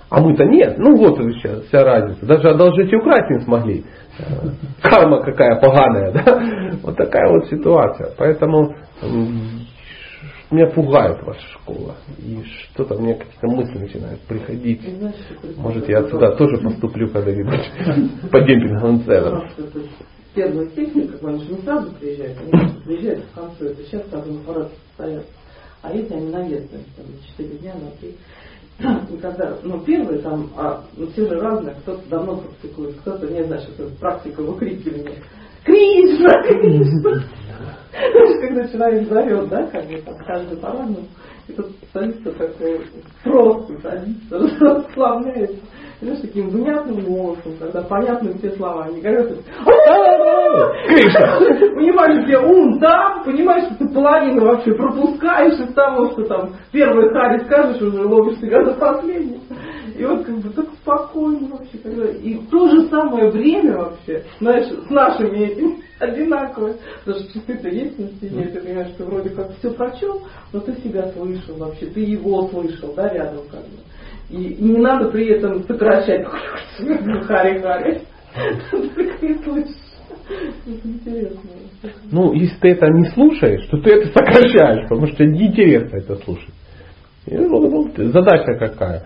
А 0.10 0.22
мы-то 0.22 0.46
нет. 0.46 0.78
Ну 0.78 0.96
вот 0.98 1.18
сейчас 1.18 1.64
вся 1.66 1.84
разница. 1.84 2.26
Даже 2.26 2.50
одолжить 2.50 2.92
и 2.92 2.96
украсть 2.96 3.30
не 3.32 3.40
смогли. 3.40 3.84
Карма 4.82 5.24
какая 5.24 5.60
поганая. 5.60 6.12
Да? 6.12 6.42
Вот 6.84 6.98
такая 6.98 7.30
вот 7.32 7.48
ситуация. 7.48 8.12
Поэтому 8.18 8.76
меня 10.52 10.68
пугает 10.68 11.24
ваша 11.24 11.48
школа. 11.54 11.96
И 12.20 12.44
что-то 12.74 12.96
мне 13.02 13.16
какие-то 13.16 13.48
мысли 13.48 13.80
начинают 13.80 14.22
приходить. 14.22 14.82
Может 15.58 15.90
я 15.90 16.00
отсюда 16.00 16.36
тоже 16.36 16.58
поступлю 16.58 17.10
когда-нибудь 17.10 18.30
по 18.30 18.40
демпинговым 18.42 19.04
ценам 19.04 19.44
первая 20.34 20.68
техника, 20.70 21.18
как 21.18 21.30
они 21.30 21.44
же 21.44 21.54
не 21.54 21.62
сразу 21.62 21.92
приезжают, 21.94 22.38
они 22.40 22.52
приезжают 22.86 23.26
в 23.26 23.34
конце, 23.34 23.66
это 23.72 23.84
сейчас 23.84 24.04
так 24.10 24.26
аппараты 24.26 24.72
стоят. 24.94 25.26
А 25.82 25.92
эти 25.92 26.14
они 26.14 26.30
наездные, 26.30 26.84
там, 26.96 27.06
4 27.38 27.50
дня, 27.58 27.74
на 27.76 27.92
3. 28.00 28.16
И 29.12 29.18
когда, 29.18 29.58
ну, 29.64 29.80
первые 29.82 30.20
там, 30.20 30.50
а, 30.56 30.84
ну, 30.96 31.08
все 31.08 31.28
же 31.28 31.40
разные, 31.40 31.76
кто-то 31.82 32.02
давно 32.10 32.38
практикует, 32.38 32.96
кто-то, 33.02 33.28
не 33.28 33.44
знаю, 33.44 33.62
что 33.62 33.84
это 33.84 33.96
практика 34.00 34.42
выкрикивания. 34.42 35.18
Кришна, 35.64 36.42
Кришна! 36.44 37.24
Когда 38.42 38.68
человек 38.70 39.08
зовет, 39.10 39.50
да, 39.50 39.68
как 39.68 39.88
бы 39.88 40.02
там 40.02 40.16
каждый 40.26 40.58
по-разному. 40.58 41.08
И 41.48 41.54
тут 41.54 41.68
садится 41.94 42.32
такой, 42.32 42.82
просто 43.24 43.82
садится, 43.82 44.40
расслабляется 44.60 45.62
знаешь, 46.02 46.22
таким 46.22 46.50
внятным 46.50 47.02
голосом, 47.02 47.54
когда 47.60 47.82
понятны 47.84 48.34
все 48.38 48.52
слова. 48.52 48.86
Они 48.86 49.02
говорят, 49.02 49.28
понимаешь, 51.76 52.26
где 52.26 52.38
ум 52.38 52.80
там, 52.80 53.24
понимаешь, 53.24 53.66
что 53.66 53.76
ты 53.76 53.94
половину 53.94 54.46
вообще 54.46 54.74
пропускаешь 54.74 55.60
из 55.60 55.74
того, 55.74 56.12
что 56.12 56.24
там 56.24 56.56
первый 56.72 57.10
хари 57.10 57.44
скажешь, 57.46 57.82
уже 57.82 58.06
ловишь 58.06 58.40
себя 58.40 58.64
за 58.64 58.74
последний. 58.74 59.42
И 59.98 60.06
вот 60.06 60.26
как 60.26 60.38
бы 60.40 60.50
так 60.50 60.66
спокойно 60.82 61.50
вообще. 61.50 61.78
Когда... 61.78 62.10
И 62.10 62.34
в 62.36 62.50
то 62.50 62.68
же 62.70 62.88
самое 62.88 63.30
время 63.30 63.78
вообще, 63.78 64.24
знаешь, 64.40 64.68
с 64.68 64.90
нашими 64.90 65.38
этими 65.46 65.84
одинаково. 66.00 66.74
Потому 67.06 67.24
что 67.24 67.34
часы-то 67.34 67.70
есть 67.70 68.00
на 68.00 68.08
стене, 68.08 68.48
ты 68.48 68.62
понимаешь, 68.62 68.92
что 68.96 69.06
вроде 69.06 69.30
как 69.30 69.56
все 69.60 69.72
прочел, 69.72 70.24
но 70.52 70.60
ты 70.62 70.74
себя 70.82 71.12
слышал 71.12 71.56
вообще, 71.58 71.86
ты 71.88 72.00
его 72.02 72.48
слышал, 72.48 72.94
да, 72.96 73.10
рядом 73.10 73.44
как 73.52 73.62
бы. 73.62 73.78
И, 74.32 74.54
и 74.54 74.64
не 74.64 74.78
надо 74.78 75.10
при 75.10 75.28
этом 75.28 75.64
сокращать 75.64 76.26
хари-хари. 77.28 78.02
Ну, 82.12 82.34
если 82.34 82.58
ты 82.60 82.70
это 82.70 82.88
не 82.88 83.06
слушаешь, 83.10 83.68
то 83.68 83.78
ты 83.78 83.92
это 83.92 84.08
сокращаешь, 84.08 84.88
потому 84.88 85.08
что 85.08 85.26
неинтересно 85.26 85.98
это 85.98 86.16
слушать. 86.24 86.54
И, 87.26 87.36
ну, 87.36 87.92
задача 87.96 88.56
какая? 88.58 89.04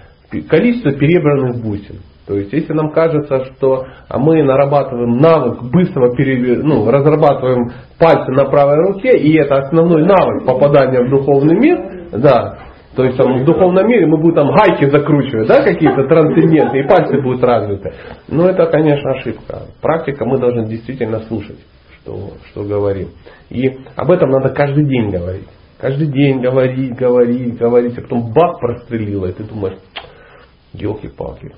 Количество 0.48 0.92
перебранных 0.92 1.64
бусин. 1.64 2.02
То 2.28 2.36
есть, 2.36 2.52
если 2.54 2.74
нам 2.74 2.92
кажется, 2.92 3.46
что 3.46 3.86
мы 4.10 4.44
нарабатываем 4.44 5.18
навык 5.18 5.64
быстрого 5.72 6.16
перевер... 6.16 6.64
ну, 6.64 6.90
разрабатываем 6.90 7.72
пальцы 8.00 8.32
на 8.32 8.46
правой 8.46 8.78
руке, 8.88 9.18
и 9.18 9.36
это 9.38 9.58
основной 9.58 10.04
навык 10.04 10.46
попадания 10.46 11.02
в 11.02 11.10
духовный 11.10 11.56
мир, 11.56 12.10
да, 12.12 12.58
то 12.96 13.04
есть 13.04 13.18
там, 13.18 13.42
в 13.42 13.46
духовном 13.46 13.88
мире 13.88 14.06
мы 14.06 14.18
будем 14.18 14.36
там 14.36 14.56
гайки 14.56 14.90
закручивать, 14.90 15.48
да, 15.48 15.64
какие-то 15.64 16.08
трансценденты, 16.08 16.80
и 16.80 16.88
пальцы 16.88 17.22
будут 17.22 17.44
развиты. 17.44 17.94
Но 18.30 18.48
это, 18.48 18.68
конечно, 18.68 19.12
ошибка. 19.12 19.64
Практика 19.82 20.26
мы 20.26 20.40
должны 20.40 20.66
действительно 20.66 21.20
слушать, 21.22 21.60
что, 21.98 22.32
что 22.50 22.64
говорим. 22.64 23.10
И 23.50 23.80
об 23.96 24.12
этом 24.12 24.30
надо 24.30 24.50
каждый 24.54 24.86
день 24.86 25.10
говорить. 25.10 25.48
Каждый 25.78 26.08
день 26.08 26.40
говорить, 26.40 26.96
говорить, 26.96 27.58
говорить, 27.58 27.98
а 27.98 28.02
потом 28.02 28.32
бах 28.32 28.60
прострелило, 28.60 29.26
и 29.26 29.34
ты 29.34 29.44
думаешь, 29.44 29.78
елки-палки. 30.74 31.52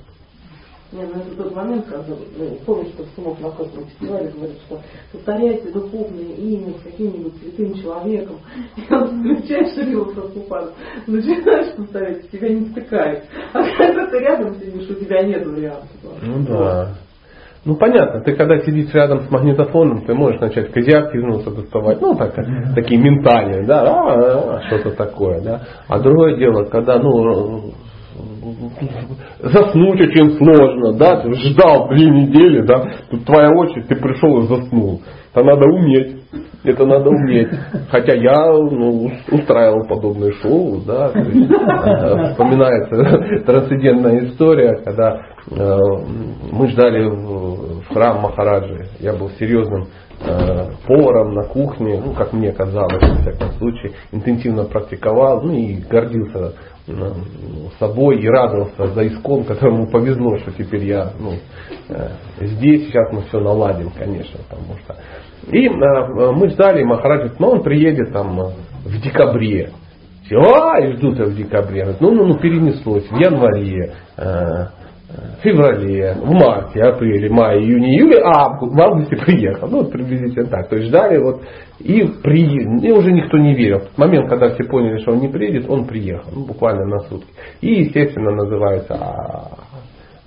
Не, 0.94 1.02
ну 1.04 1.20
это 1.20 1.36
тот 1.36 1.54
момент, 1.54 1.86
когда, 1.86 2.16
ну, 2.38 2.58
помнишь, 2.66 2.94
что 2.94 3.04
Сумов 3.16 3.42
на 3.42 3.52
каждом 3.52 3.86
фестивале 3.88 4.30
говорит, 4.30 4.58
что 4.66 4.80
повторяйте 5.12 5.70
духовное 5.72 6.34
имя 6.38 6.74
с 6.80 6.84
каким-нибудь 6.84 7.34
святым 7.42 7.74
человеком, 7.76 8.38
и 8.78 8.94
он 8.94 9.20
включаешь 9.20 9.76
Шрилу 9.76 10.14
Сапупан, 10.14 10.70
начинаешь 11.08 11.76
повторять, 11.76 12.30
тебя 12.32 12.50
не 12.50 12.68
стыкает. 12.68 13.26
А 13.52 13.64
когда 13.78 14.08
ты 14.08 14.20
рядом 14.20 14.56
сидишь, 14.56 14.90
у 14.90 14.94
тебя 14.94 15.24
нет 15.24 15.46
вариантов. 15.46 15.90
Ну 16.22 16.46
да. 16.48 16.96
Ну 17.66 17.76
понятно, 17.76 18.22
ты 18.22 18.34
когда 18.34 18.60
сидишь 18.62 18.94
рядом 18.94 19.24
с 19.24 19.30
магнитофоном, 19.30 20.06
ты 20.06 20.14
можешь 20.14 20.40
начать 20.40 20.70
изнулся 20.72 21.52
доставать, 21.52 22.00
ну 22.00 22.16
так, 22.16 22.34
такие 22.76 23.02
ментальные, 23.02 23.66
да, 23.66 23.82
а, 23.82 24.56
а, 24.56 24.62
что-то 24.68 24.92
такое, 24.92 25.42
да. 25.42 25.64
А 25.90 26.00
другое 26.00 26.38
дело, 26.38 26.64
когда, 26.64 26.98
ну, 26.98 27.74
заснуть 29.40 30.02
очень 30.02 30.38
сложно, 30.38 30.94
да, 30.94 31.22
ты 31.22 31.34
ждал 31.34 31.90
две 31.90 32.10
недели, 32.10 32.62
да, 32.62 32.92
тут 33.10 33.26
твоя 33.26 33.50
очередь, 33.52 33.88
ты 33.88 33.96
пришел 33.96 34.40
и 34.40 34.48
заснул. 34.48 35.02
Это 35.34 35.46
надо 35.46 35.66
уметь. 35.68 36.18
Это 36.64 36.86
надо 36.86 37.10
уметь. 37.10 37.50
Хотя 37.90 38.14
я 38.14 38.52
ну, 38.52 39.12
устраивал 39.32 39.88
подобные 39.88 40.34
шоу, 40.34 40.82
да, 40.86 41.12
есть, 41.14 41.52
э, 41.52 42.32
вспоминается 42.32 43.44
трансцендентная 43.46 44.26
история, 44.26 44.82
когда 44.84 45.22
э, 45.52 45.80
мы 46.52 46.68
ждали 46.70 47.06
в, 47.08 47.94
храм 47.94 48.22
Махараджи. 48.22 48.88
Я 49.00 49.14
был 49.14 49.30
серьезным 49.40 49.88
э, 50.26 50.70
поваром 50.88 51.36
на 51.36 51.44
кухне, 51.44 52.02
ну, 52.04 52.14
как 52.14 52.34
мне 52.34 52.52
казалось, 52.52 53.02
в 53.02 53.22
всяком 53.22 53.52
случае, 53.60 53.94
интенсивно 54.12 54.64
практиковал, 54.64 55.42
ну 55.44 55.54
и 55.54 55.76
гордился 55.76 56.54
собой 57.80 58.22
и 58.22 58.28
радовался 58.28 58.88
за 58.88 59.08
искон, 59.08 59.44
которому 59.44 59.88
повезло, 59.88 60.38
что 60.38 60.52
теперь 60.52 60.86
я 60.86 61.12
ну, 61.20 61.34
э, 61.90 62.10
здесь, 62.40 62.88
сейчас 62.88 63.12
мы 63.12 63.24
все 63.24 63.40
наладим, 63.40 63.92
конечно, 63.92 64.40
потому 64.50 64.78
что. 64.80 64.96
И 65.52 65.68
э, 65.68 66.32
мы 66.32 66.50
ждали 66.50 66.84
Махараджа, 66.84 67.34
но 67.40 67.52
он 67.52 67.64
приедет 67.64 68.14
там 68.14 68.40
э, 68.40 68.52
в 68.86 69.02
декабре. 69.02 69.72
Все, 70.26 70.38
а, 70.38 70.80
и 70.80 70.94
ждут 70.94 71.20
в 71.20 71.36
декабре. 71.36 71.96
Ну, 72.00 72.12
ну, 72.12 72.26
ну, 72.26 72.38
перенеслось 72.38 73.10
в 73.10 73.16
январе 73.18 73.94
феврале, 75.42 76.16
в 76.16 76.32
марте, 76.32 76.82
апреле, 76.82 77.30
мае, 77.30 77.62
июне, 77.62 77.96
июле, 77.96 78.22
а 78.24 78.58
в 78.60 78.80
августе 78.80 79.16
приехал. 79.26 79.68
Ну, 79.70 79.78
вот 79.78 79.92
приблизительно 79.92 80.48
так. 80.48 80.70
То 80.70 80.76
есть 80.76 80.90
ждали 80.90 81.18
вот 81.18 81.42
и 81.80 82.04
приехал. 82.24 82.84
И 82.84 82.92
уже 82.92 83.12
никто 83.12 83.38
не 83.38 83.56
верил. 83.56 83.82
В 83.94 83.98
момент, 83.98 84.30
когда 84.30 84.50
все 84.50 84.64
поняли, 84.66 85.00
что 85.02 85.14
он 85.14 85.20
не 85.20 85.30
приедет, 85.30 85.70
он 85.70 85.86
приехал. 85.86 86.30
Ну, 86.34 86.46
буквально 86.46 86.86
на 86.86 87.00
сутки. 87.02 87.30
И, 87.62 87.84
естественно, 87.84 88.32
называется 88.32 88.96
а, 88.96 89.58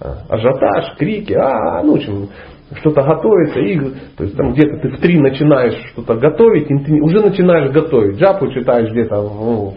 а, 0.00 0.16
ажиотаж, 0.28 0.96
крики, 0.96 1.34
а, 1.34 1.82
ну, 1.82 1.92
в 1.92 1.96
общем, 1.96 2.28
что-то 2.76 3.02
готовится, 3.02 3.60
и 3.60 3.78
то 4.16 4.24
есть 4.24 4.36
там 4.36 4.52
где-то 4.52 4.78
ты 4.78 4.88
в 4.90 5.00
три 5.00 5.18
начинаешь 5.18 5.74
что-то 5.92 6.14
готовить, 6.14 6.70
уже 7.02 7.20
начинаешь 7.20 7.72
готовить. 7.72 8.18
Джапу 8.18 8.50
читаешь 8.52 8.90
где-то 8.90 9.20
в 9.20 9.74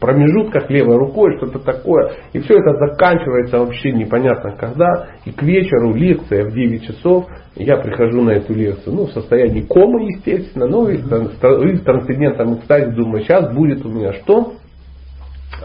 промежутках 0.00 0.70
левой 0.70 0.96
рукой, 0.96 1.36
что-то 1.38 1.58
такое. 1.58 2.12
И 2.32 2.38
все 2.38 2.54
это 2.54 2.72
заканчивается 2.86 3.58
вообще 3.58 3.92
непонятно 3.92 4.52
когда. 4.52 5.08
И 5.24 5.32
к 5.32 5.42
вечеру 5.42 5.94
лекция 5.94 6.44
в 6.44 6.52
9 6.52 6.86
часов. 6.86 7.26
Я 7.56 7.78
прихожу 7.78 8.20
на 8.20 8.32
эту 8.32 8.52
лекцию, 8.52 8.94
ну, 8.94 9.06
в 9.06 9.12
состоянии 9.12 9.62
комы, 9.62 10.10
естественно, 10.12 10.66
ну, 10.66 10.90
и 10.90 10.98
с 10.98 11.80
трансцендентом, 11.82 12.58
кстати, 12.58 12.90
думаю, 12.90 13.22
сейчас 13.22 13.50
будет 13.54 13.84
у 13.86 13.88
меня 13.88 14.12
что? 14.12 14.52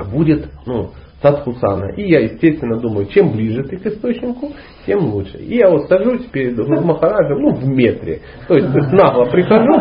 Будет, 0.10 0.50
ну, 0.66 0.92
садхусана. 1.22 1.94
И 1.96 2.10
я, 2.10 2.20
естественно, 2.20 2.80
думаю, 2.80 3.06
чем 3.08 3.32
ближе 3.32 3.64
ты 3.64 3.78
к 3.78 3.86
источнику, 3.86 4.52
тем 4.86 5.14
лучше. 5.14 5.38
И 5.38 5.58
я 5.58 5.70
вот 5.70 5.88
сажусь 5.88 6.26
перед 6.32 6.58
Махараджем, 6.58 7.40
ну, 7.42 7.54
в 7.54 7.68
метре. 7.68 8.22
То 8.48 8.56
есть, 8.56 8.68
нагло 8.92 9.26
прихожу, 9.26 9.74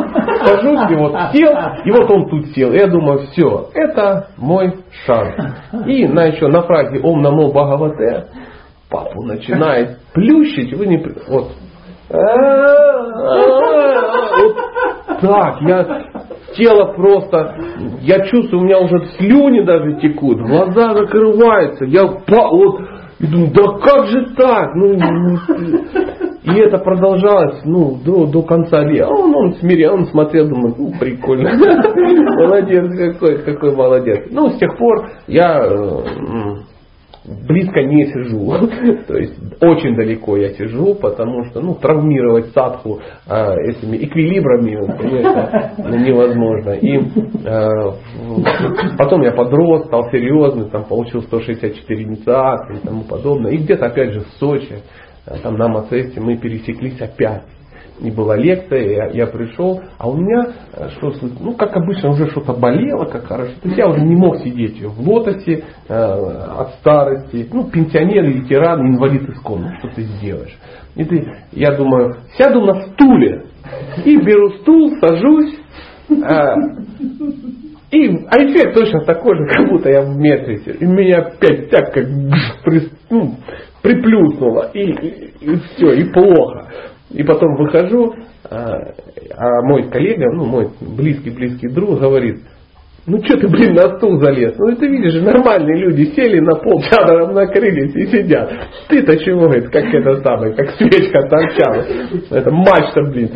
сажусь, 0.45 0.91
и 0.91 0.95
вот 0.95 1.14
сел, 1.32 1.53
и 1.84 1.91
вот 1.91 2.11
он 2.11 2.28
тут 2.28 2.47
сел. 2.55 2.72
И 2.72 2.76
я 2.76 2.86
думаю, 2.86 3.20
все, 3.30 3.70
это 3.74 4.28
мой 4.36 4.74
шанс. 5.07 5.34
И 5.86 6.07
на 6.07 6.26
еще 6.26 6.49
на 6.49 6.62
фразе 6.62 7.01
Ом 7.01 7.22
Намо 7.22 7.49
Бхагавате 7.49 8.26
папу 8.91 9.22
начинает 9.22 9.99
плющить, 10.12 10.74
вы 10.74 10.86
не... 10.86 10.99
Вот. 11.28 11.53
Так, 15.20 15.61
я 15.62 15.86
тело 16.56 16.92
просто, 16.94 17.54
я 18.00 18.26
чувствую, 18.26 18.62
у 18.62 18.64
меня 18.64 18.80
уже 18.80 19.04
слюни 19.16 19.61
даже 19.61 20.00
текут, 20.00 20.38
глаза 20.38 20.94
закрываются, 20.94 21.84
я 21.84 22.06
вот, 22.06 22.80
и 23.20 23.26
думаю, 23.26 23.50
да 23.52 23.62
как 23.78 24.06
же 24.06 24.34
так? 24.34 24.74
Ну, 24.74 24.94
и 26.42 26.58
это 26.58 26.78
продолжалось 26.78 27.61
ну, 27.64 27.98
до, 28.04 28.26
до 28.26 28.42
конца 28.42 28.82
лета. 28.82 29.08
А 29.08 29.11
он, 29.11 29.34
он 29.34 29.54
смирил, 29.54 29.92
он 29.92 30.06
смотрел, 30.06 30.48
думает, 30.48 30.78
ну 30.78 30.92
прикольно. 30.98 31.50
Молодец 32.36 32.90
какой, 32.96 33.42
какой 33.42 33.76
молодец. 33.76 34.26
Ну, 34.30 34.48
с 34.48 34.56
тех 34.56 34.76
пор 34.78 35.11
я 35.26 35.62
э, 35.62 36.00
близко 37.24 37.82
не 37.82 38.06
сижу. 38.06 38.50
То 39.06 39.16
есть 39.16 39.34
очень 39.60 39.94
далеко 39.94 40.36
я 40.36 40.50
сижу, 40.50 40.94
потому 40.94 41.44
что 41.46 41.60
ну, 41.60 41.74
травмировать 41.74 42.52
садху 42.52 43.00
э, 43.26 43.54
этими 43.68 43.98
эквилибрами, 43.98 44.76
конечно, 44.98 45.96
невозможно. 45.98 46.70
И 46.72 46.98
э, 47.44 47.92
потом 48.98 49.22
я 49.22 49.32
подрос, 49.32 49.86
стал 49.86 50.10
серьезный, 50.10 50.70
там 50.70 50.84
получил 50.84 51.22
164 51.22 52.02
инициации 52.02 52.76
и 52.76 52.86
тому 52.86 53.04
подобное. 53.04 53.52
И 53.52 53.58
где-то 53.58 53.86
опять 53.86 54.12
же 54.12 54.20
в 54.20 54.28
Сочи, 54.38 54.78
э, 55.26 55.34
там 55.42 55.56
на 55.56 55.68
Мацесте 55.68 56.20
мы 56.20 56.36
пересеклись 56.36 57.00
опять 57.00 57.42
не 58.01 58.11
была 58.11 58.36
лекция, 58.36 58.80
я, 58.80 59.07
я 59.12 59.26
пришел, 59.26 59.80
а 59.98 60.09
у 60.09 60.16
меня, 60.16 60.53
э, 60.72 60.88
что, 60.96 61.12
ну, 61.40 61.55
как 61.55 61.76
обычно, 61.76 62.11
уже 62.11 62.30
что-то 62.30 62.55
болело, 62.55 63.05
как 63.05 63.26
хорошо. 63.26 63.53
То 63.62 63.68
есть 63.68 63.78
я 63.78 63.88
уже 63.88 64.01
не 64.01 64.16
мог 64.16 64.38
сидеть 64.38 64.82
в 64.82 65.09
лотосе 65.09 65.64
э, 65.88 65.94
от 65.94 66.74
старости. 66.80 67.48
Ну, 67.53 67.70
пенсионер, 67.70 68.24
ветеран, 68.24 68.80
инвалид 68.80 69.28
искон, 69.28 69.62
ну, 69.62 69.78
что 69.78 69.88
ты 69.94 70.03
сделаешь. 70.03 70.57
И 70.96 71.05
ты, 71.05 71.26
я 71.53 71.72
думаю, 71.76 72.16
сяду 72.36 72.62
на 72.62 72.82
стуле 72.88 73.44
и 74.05 74.16
беру 74.16 74.51
стул, 74.61 74.90
сажусь, 75.01 75.55
э, 76.11 76.55
и, 77.90 78.07
а 78.28 78.38
эффект 78.38 78.74
точно 78.74 79.01
такой 79.05 79.36
же, 79.36 79.46
как 79.46 79.68
будто 79.68 79.90
я 79.90 80.03
в 80.03 80.16
метре. 80.16 80.61
И 80.78 80.86
меня 80.86 81.18
опять 81.18 81.70
так 81.70 81.92
как 81.92 82.07
при, 82.64 82.88
ну, 83.11 83.34
приплюснуло. 83.82 84.70
И, 84.72 84.80
и, 84.80 85.32
и 85.40 85.57
все, 85.57 85.92
и 85.94 86.05
плохо. 86.12 86.68
И 87.11 87.22
потом 87.24 87.56
выхожу, 87.56 88.14
а, 88.48 88.92
а 89.36 89.62
мой 89.62 89.90
коллега, 89.90 90.32
ну 90.32 90.44
мой 90.44 90.68
близкий-близкий 90.80 91.68
друг 91.68 91.98
говорит, 91.98 92.40
ну 93.06 93.18
что 93.24 93.38
ты, 93.38 93.48
блин, 93.48 93.74
на 93.74 93.96
стул 93.96 94.20
залез? 94.20 94.56
Ну 94.58 94.76
ты 94.76 94.86
видишь, 94.86 95.20
нормальные 95.22 95.78
люди 95.78 96.12
сели 96.14 96.38
на 96.38 96.54
пол, 96.56 96.80
чадором 96.90 97.34
накрылись 97.34 97.94
и 97.96 98.06
сидят. 98.06 98.52
Ты-то 98.88 99.16
чего, 99.18 99.46
говорит, 99.46 99.70
как 99.70 99.84
это 99.92 100.22
самое, 100.22 100.54
как 100.54 100.70
свечка 100.72 101.22
торчала. 101.22 101.84
Это 102.30 102.50
мачта, 102.50 103.02
блин. 103.02 103.30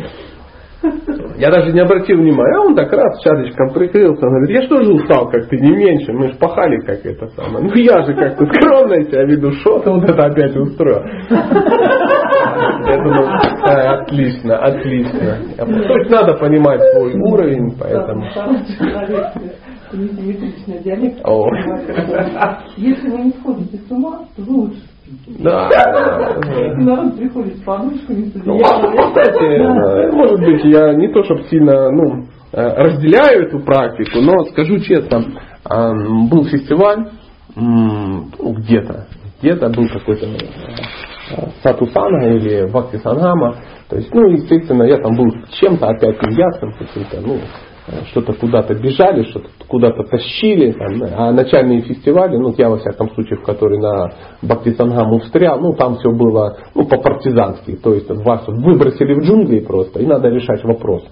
Я 1.37 1.51
даже 1.51 1.73
не 1.73 1.81
обратил 1.81 2.17
внимания, 2.17 2.57
а 2.57 2.61
он 2.61 2.75
так 2.75 2.91
раз 2.91 3.21
чашечком 3.21 3.73
прикрылся. 3.73 4.25
Он 4.25 4.33
говорит, 4.33 4.55
я 4.55 4.61
что 4.63 4.81
же 4.81 4.93
устал, 4.93 5.29
как 5.29 5.47
ты, 5.47 5.57
не 5.57 5.71
меньше, 5.75 6.13
мы 6.13 6.27
же 6.29 6.35
пахали, 6.35 6.79
как 6.79 7.05
это 7.05 7.27
самое. 7.35 7.65
Ну 7.65 7.73
я 7.75 8.03
же 8.03 8.13
как-то 8.13 8.45
скромно 8.45 9.03
себя 9.03 9.23
веду, 9.25 9.51
что 9.51 9.79
ты 9.79 9.89
вот 9.89 10.03
это 10.03 10.25
опять 10.25 10.55
устроил. 10.55 11.01
Я 12.87 12.97
думаю, 13.03 13.27
отлично, 13.63 14.57
отлично. 14.57 15.37
То 15.57 15.97
есть 15.97 16.09
надо 16.09 16.33
понимать 16.35 16.81
свой 16.93 17.13
уровень, 17.15 17.75
поэтому... 17.79 18.25
Если 22.77 23.09
вы 23.09 23.17
не 23.23 23.31
сходите 23.31 23.77
с 23.77 23.91
ума, 23.91 24.19
то 24.35 24.41
вы 24.41 24.53
лучше 24.53 24.81
да. 25.39 25.69
Народ 26.77 27.17
приходит 27.17 27.57
с 27.57 27.61
подушками, 27.61 28.25
с 28.25 28.35
ну, 28.43 28.57
кстати, 28.59 30.11
может 30.11 30.39
быть, 30.39 30.63
я 30.65 30.93
не 30.93 31.09
то, 31.13 31.23
чтобы 31.23 31.43
сильно 31.43 31.91
ну, 31.91 32.25
э, 32.51 32.75
разделяю 32.75 33.47
эту 33.47 33.59
практику, 33.59 34.21
но 34.21 34.45
скажу 34.45 34.79
честно, 34.79 35.23
был 36.29 36.45
фестиваль 36.45 37.09
ну, 37.55 38.53
где-то, 38.57 39.07
где-то 39.41 39.69
был 39.69 39.87
какой-то 39.89 40.25
э, 40.25 41.47
Сатусана 41.63 42.25
или 42.35 42.69
Бхакти 42.69 42.97
Сангама. 42.97 43.57
То 43.89 43.97
есть, 43.97 44.13
ну, 44.13 44.29
естественно, 44.31 44.83
я 44.83 44.97
там 44.97 45.15
был 45.15 45.27
чем-то 45.59 45.87
опять 45.87 46.21
неясным, 46.21 46.73
каким-то, 46.73 47.21
ну, 47.21 47.39
что-то 48.11 48.33
куда-то 48.33 48.73
бежали, 48.73 49.23
что-то 49.23 49.49
куда-то 49.67 50.03
тащили, 50.03 50.71
там, 50.71 51.03
а 51.15 51.31
начальные 51.31 51.81
фестивали, 51.81 52.37
ну 52.37 52.53
я 52.57 52.69
во 52.69 52.77
всяком 52.77 53.11
случае, 53.11 53.39
в 53.39 53.43
который 53.43 53.77
на 53.77 54.11
Бхактисангаму 54.41 55.19
встрял, 55.19 55.59
ну 55.59 55.73
там 55.73 55.97
все 55.97 56.11
было 56.11 56.57
ну, 56.73 56.85
по-партизански, 56.85 57.75
то 57.75 57.93
есть 57.93 58.09
вас 58.09 58.43
выбросили 58.47 59.13
в 59.13 59.23
джунгли 59.23 59.59
просто, 59.59 59.99
и 59.99 60.05
надо 60.05 60.29
решать 60.29 60.63
вопрос. 60.63 61.03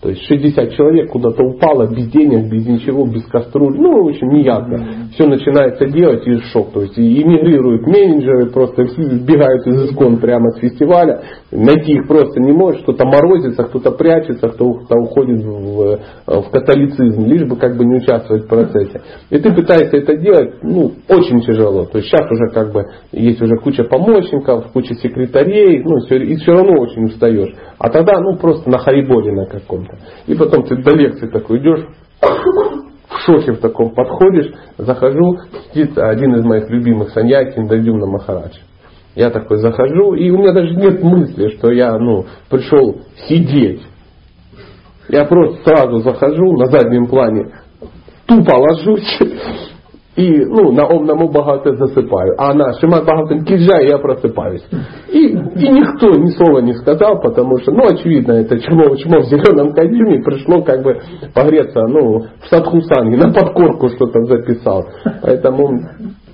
То 0.00 0.08
есть 0.08 0.22
60 0.28 0.72
человек 0.72 1.10
куда-то 1.10 1.42
упало 1.44 1.86
без 1.86 2.08
денег, 2.08 2.50
без 2.50 2.66
ничего, 2.66 3.04
без 3.04 3.22
кастрюль. 3.26 3.76
Ну, 3.76 4.04
в 4.04 4.08
общем, 4.08 4.28
неясно. 4.28 4.76
Mm-hmm. 4.76 5.12
Все 5.12 5.26
начинается 5.26 5.86
делать 5.88 6.26
и 6.26 6.38
шок. 6.52 6.72
То 6.72 6.80
есть 6.82 6.96
и 6.96 7.22
эмигрируют 7.22 7.86
менеджеры, 7.86 8.50
просто 8.50 8.84
бегают 8.84 9.66
из 9.66 9.90
искон 9.90 10.16
прямо 10.16 10.52
с 10.52 10.58
фестиваля. 10.58 11.20
Найти 11.52 11.92
их 11.92 12.08
просто 12.08 12.40
не 12.40 12.52
может. 12.52 12.82
Кто-то 12.82 13.04
морозится, 13.04 13.64
кто-то 13.64 13.90
прячется, 13.90 14.48
кто-то 14.48 14.96
уходит 14.96 15.44
в, 15.44 15.98
в 16.26 16.50
католицизм, 16.50 17.26
лишь 17.26 17.46
бы 17.46 17.56
как 17.56 17.76
бы 17.76 17.84
не 17.84 17.96
участвовать 17.96 18.44
в 18.44 18.48
процессе. 18.48 19.02
И 19.28 19.36
ты 19.36 19.52
пытаешься 19.52 19.98
это 19.98 20.16
делать, 20.16 20.62
ну, 20.62 20.92
очень 21.08 21.42
тяжело. 21.42 21.84
То 21.84 21.98
есть 21.98 22.08
сейчас 22.08 22.26
уже 22.30 22.48
как 22.54 22.72
бы 22.72 22.86
есть 23.12 23.42
уже 23.42 23.56
куча 23.56 23.84
помощников, 23.84 24.72
куча 24.72 24.94
секретарей, 24.94 25.82
ну, 25.84 25.98
и 25.98 26.36
все 26.36 26.52
равно 26.52 26.80
очень 26.80 27.04
устаешь. 27.04 27.54
А 27.78 27.90
тогда, 27.90 28.18
ну, 28.20 28.38
просто 28.38 28.70
на 28.70 28.78
хариболе 28.78 29.32
на 29.32 29.44
каком-то 29.44 29.89
чем 29.90 29.98
И 30.26 30.38
потом 30.38 30.64
ты 30.64 30.76
до 30.76 30.94
лекции 30.94 31.28
такой 31.28 31.58
идешь, 31.58 31.86
в 32.20 33.18
шоке 33.26 33.52
в 33.52 33.60
таком 33.60 33.90
подходишь, 33.90 34.52
захожу, 34.78 35.38
сидит 35.72 35.98
один 35.98 36.34
из 36.36 36.44
моих 36.44 36.68
любимых 36.70 37.10
Саньяти 37.10 37.58
Индадюмна 37.58 38.06
Махарадж. 38.06 38.56
Я 39.14 39.30
такой 39.30 39.58
захожу, 39.58 40.14
и 40.14 40.30
у 40.30 40.38
меня 40.38 40.52
даже 40.52 40.74
нет 40.76 41.02
мысли, 41.02 41.56
что 41.56 41.72
я 41.72 41.98
ну, 41.98 42.26
пришел 42.48 43.00
сидеть. 43.28 43.82
Я 45.08 45.24
просто 45.24 45.64
сразу 45.64 45.98
захожу 45.98 46.56
на 46.56 46.66
заднем 46.66 47.06
плане, 47.06 47.50
тупо 48.26 48.54
ложусь, 48.54 49.18
и 50.16 50.44
ну, 50.44 50.72
на 50.72 50.86
ом 50.86 51.06
намо 51.06 51.28
багато 51.28 51.76
засыпаю. 51.76 52.34
А 52.36 52.52
на 52.52 52.72
Шимат 52.74 53.04
Бхагаватам 53.04 53.44
Киджа 53.44 53.78
я 53.80 53.98
просыпаюсь. 53.98 54.64
И, 55.12 55.28
и 55.28 55.68
никто 55.68 56.10
ни 56.16 56.30
слова 56.30 56.60
не 56.60 56.74
сказал, 56.74 57.20
потому 57.20 57.58
что, 57.58 57.70
ну, 57.72 57.84
очевидно, 57.86 58.32
это 58.32 58.58
чмо, 58.58 58.96
чмо 58.96 59.20
в 59.20 59.26
зеленом 59.26 59.72
костюме 59.72 60.22
пришло 60.22 60.62
как 60.62 60.82
бы 60.82 61.00
погреться, 61.32 61.86
ну, 61.86 62.24
в 62.42 62.48
Садхусанге, 62.48 63.16
на 63.18 63.32
подкорку 63.32 63.88
что-то 63.90 64.20
записал. 64.24 64.84
Поэтому 65.22 65.80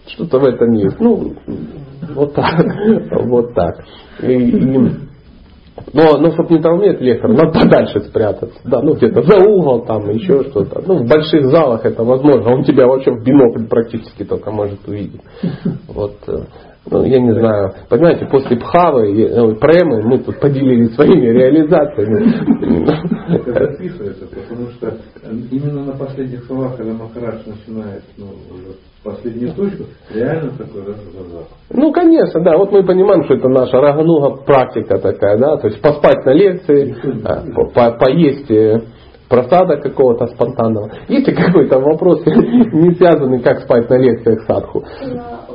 что-то 0.08 0.38
в 0.38 0.44
этом 0.44 0.72
есть. 0.72 0.98
Ну, 0.98 1.34
вот 2.14 2.34
так. 2.34 2.64
Вот 3.26 3.54
так. 3.54 3.84
И, 4.22 4.32
и, 4.32 4.90
но, 5.92 6.18
но 6.18 6.32
чтобы 6.32 6.54
не 6.54 6.62
толмеет 6.62 7.00
лектор, 7.00 7.30
надо 7.30 7.58
подальше 7.58 8.00
спрятаться. 8.00 8.58
Да, 8.64 8.80
ну 8.80 8.94
где-то 8.94 9.22
за 9.22 9.38
угол, 9.48 9.84
там 9.84 10.08
еще 10.10 10.44
что-то. 10.44 10.82
Ну, 10.86 11.04
в 11.04 11.08
больших 11.08 11.46
залах 11.46 11.84
это 11.84 12.02
возможно. 12.02 12.54
Он 12.54 12.64
тебя 12.64 12.86
вообще 12.86 13.12
в 13.12 13.22
бинокль 13.22 13.66
практически 13.66 14.24
только 14.24 14.50
может 14.50 14.86
увидеть. 14.86 15.20
Вот. 15.88 16.16
Э, 16.86 16.88
ну, 16.90 17.04
я 17.04 17.20
не 17.20 17.32
знаю, 17.32 17.72
понимаете, 17.88 18.26
после 18.26 18.56
Пхавы, 18.56 19.28
ну, 19.34 19.56
Премы 19.56 20.02
мы 20.02 20.18
тут 20.18 20.38
поделились 20.40 20.94
своими 20.94 21.26
реализациями. 21.26 23.34
Это 23.34 23.52
записывается, 23.52 24.26
потому 24.26 24.68
что 24.70 24.94
именно 25.50 25.84
на 25.84 25.92
последних 25.92 26.44
словах, 26.44 26.76
когда 26.76 26.92
Махарадж 26.92 27.40
начинает 27.46 28.02
ну, 28.16 28.26
последнюю 29.02 29.52
точку, 29.54 29.84
реально 30.14 30.52
такой 30.56 30.86
раз. 30.86 30.96
Ну, 31.70 31.92
конечно, 31.92 32.40
да. 32.42 32.56
Вот 32.56 32.72
мы 32.72 32.84
понимаем, 32.84 33.24
что 33.24 33.34
это 33.34 33.48
наша 33.48 33.80
рагануга 33.80 34.42
практика 34.44 34.98
такая, 34.98 35.38
да, 35.38 35.56
то 35.56 35.68
есть 35.68 35.80
поспать 35.80 36.24
на 36.24 36.30
лекции, 36.30 36.94
а, 37.24 37.42
по 37.74 37.98
поесть 37.98 38.50
э, 38.50 38.80
просада 39.28 39.76
какого-то 39.76 40.26
спонтанного. 40.28 40.90
Есть 41.08 41.28
ли 41.28 41.34
какой-то 41.34 41.80
вопрос, 41.80 42.22
не 42.26 42.94
связанный, 42.94 43.40
как 43.40 43.60
спать 43.60 43.88
на 43.90 43.98
лекциях 43.98 44.42
садху? 44.46 44.84
А, 45.18 45.45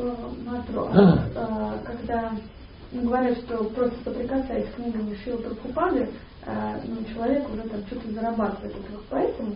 когда 1.85 2.31
говорят, 2.91 3.37
что 3.39 3.63
просто 3.75 3.95
соприкасаясь 4.03 4.67
с 4.69 4.75
книгами 4.75 5.15
Шила 5.23 5.37
Прабхупады, 5.37 6.09
а, 6.45 6.79
ну, 6.85 6.97
человек 7.13 7.47
уже 7.49 7.69
там 7.69 7.81
что-то 7.87 8.11
зарабатывает. 8.11 8.75
Вот 8.91 9.03
поэтому 9.09 9.55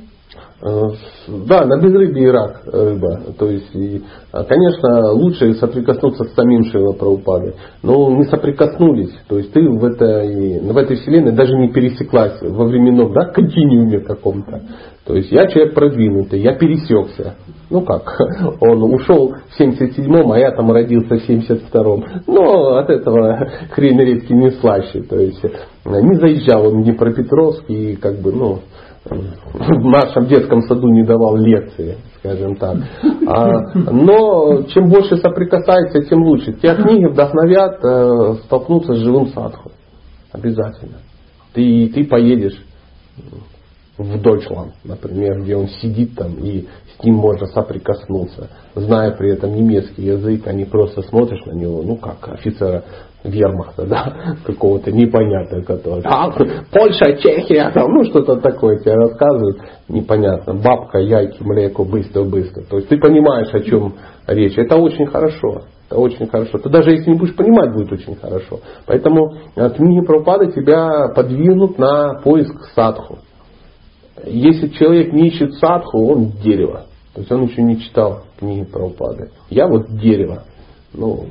Э, 0.61 0.89
да, 1.47 1.65
на 1.65 1.81
безрыбье 1.81 2.23
и 2.23 2.31
рак 2.31 2.61
рыба. 2.65 3.19
То 3.37 3.49
есть, 3.49 3.73
и, 3.75 4.03
а, 4.31 4.43
конечно, 4.43 5.11
лучше 5.11 5.53
соприкоснуться 5.55 6.23
с 6.23 6.33
самим 6.33 6.63
Шила 6.65 6.93
Праупадой. 6.93 7.55
Но 7.83 8.09
не 8.15 8.23
соприкоснулись. 8.25 9.13
То 9.27 9.37
есть 9.37 9.53
ты 9.53 9.61
в 9.61 9.83
этой, 9.83 10.59
в 10.59 10.77
этой 10.77 10.97
вселенной 10.97 11.33
даже 11.33 11.53
не 11.55 11.71
пересеклась 11.71 12.41
во 12.41 12.65
временном 12.65 13.13
да, 13.13 13.25
континууме 13.25 13.99
каком-то. 13.99 14.61
То 15.05 15.15
есть 15.15 15.31
я 15.31 15.45
человек 15.47 15.75
продвинутый, 15.75 16.41
я 16.41 16.55
пересекся. 16.55 17.35
Ну 17.69 17.81
как, 17.81 18.19
он 18.61 18.83
ушел 18.83 19.35
в 19.49 19.61
77-м, 19.61 20.31
а 20.31 20.39
я 20.39 20.51
там 20.51 20.71
родился 20.71 21.15
в 21.17 21.29
72-м. 21.29 22.23
Но 22.27 22.77
от 22.77 22.89
этого 22.89 23.49
хрен 23.71 23.99
редкий 23.99 24.33
не 24.33 24.51
слаще. 24.51 25.03
То 25.03 25.17
есть 25.17 25.43
не 25.43 26.15
заезжал 26.15 26.67
он 26.67 26.81
в 26.81 26.83
Днепропетровск 26.83 27.69
и 27.69 27.95
как 27.95 28.19
бы, 28.19 28.31
ну, 28.31 28.59
в 29.07 29.85
нашем 29.85 30.25
детском 30.25 30.63
саду 30.63 30.87
не 30.89 31.03
давал 31.03 31.37
лекции, 31.37 31.97
скажем 32.17 32.55
так. 32.55 32.77
А, 33.27 33.77
но 33.91 34.63
чем 34.63 34.89
больше 34.89 35.17
соприкасается, 35.17 36.01
тем 36.09 36.23
лучше. 36.23 36.53
Те 36.53 36.73
книги 36.73 37.05
вдохновят 37.05 37.83
э, 37.83 38.33
столкнуться 38.45 38.95
с 38.95 38.97
живым 38.97 39.27
садху. 39.27 39.71
Обязательно. 40.31 40.97
Ты, 41.53 41.91
ты 41.93 42.03
поедешь 42.05 42.59
в 43.97 44.21
Дойчланд, 44.21 44.73
например, 44.83 45.41
где 45.41 45.55
он 45.55 45.67
сидит 45.67 46.15
там 46.15 46.35
и 46.35 46.67
с 46.97 47.03
ним 47.03 47.15
можно 47.15 47.47
соприкоснуться, 47.47 48.49
зная 48.75 49.11
при 49.11 49.31
этом 49.31 49.53
немецкий 49.53 50.03
язык, 50.03 50.47
а 50.47 50.53
не 50.53 50.65
просто 50.65 51.01
смотришь 51.03 51.45
на 51.45 51.53
него, 51.53 51.81
ну 51.81 51.95
как 51.95 52.27
офицера 52.27 52.83
вермахта, 53.23 53.85
да, 53.85 54.35
какого-то 54.45 54.91
непонятного, 54.91 55.63
который, 55.63 56.03
а, 56.05 56.29
Польша, 56.71 57.17
Чехия, 57.17 57.71
там, 57.73 57.89
ну 57.91 58.03
что-то 58.03 58.37
такое 58.37 58.79
тебе 58.79 58.95
рассказывают, 58.95 59.59
непонятно, 59.87 60.53
бабка, 60.53 60.99
яйки, 60.99 61.41
млеко, 61.41 61.85
быстро-быстро. 61.85 62.63
То 62.63 62.77
есть 62.77 62.89
ты 62.89 62.97
понимаешь, 62.97 63.53
о 63.53 63.61
чем 63.61 63.95
речь. 64.27 64.57
Это 64.57 64.77
очень 64.77 65.05
хорошо. 65.07 65.63
Это 65.87 65.99
очень 65.99 66.27
хорошо. 66.27 66.57
Ты 66.57 66.69
даже 66.69 66.91
если 66.91 67.11
не 67.11 67.17
будешь 67.17 67.35
понимать, 67.35 67.71
будет 67.73 67.91
очень 67.91 68.15
хорошо. 68.15 68.59
Поэтому 68.87 69.35
книги 69.55 70.03
Прабхупады 70.03 70.51
тебя 70.51 71.09
подвинут 71.15 71.77
на 71.77 72.21
поиск 72.23 72.55
садху. 72.73 73.19
Если 74.23 74.69
человек 74.69 75.11
не 75.11 75.27
ищет 75.27 75.53
садху, 75.55 76.07
он 76.07 76.31
дерево. 76.43 76.85
То 77.13 77.21
есть 77.21 77.31
он 77.31 77.45
еще 77.45 77.61
не 77.61 77.79
читал 77.79 78.23
книги 78.37 78.63
Прабхупады. 78.63 79.31
Я 79.49 79.67
вот 79.67 79.97
дерево. 79.97 80.43
Ну, 80.93 81.25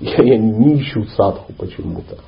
я, 0.00 0.22
я 0.22 0.38
не 0.38 0.80
ищу 0.80 1.04
садху 1.16 1.52
почему-то. 1.56 2.18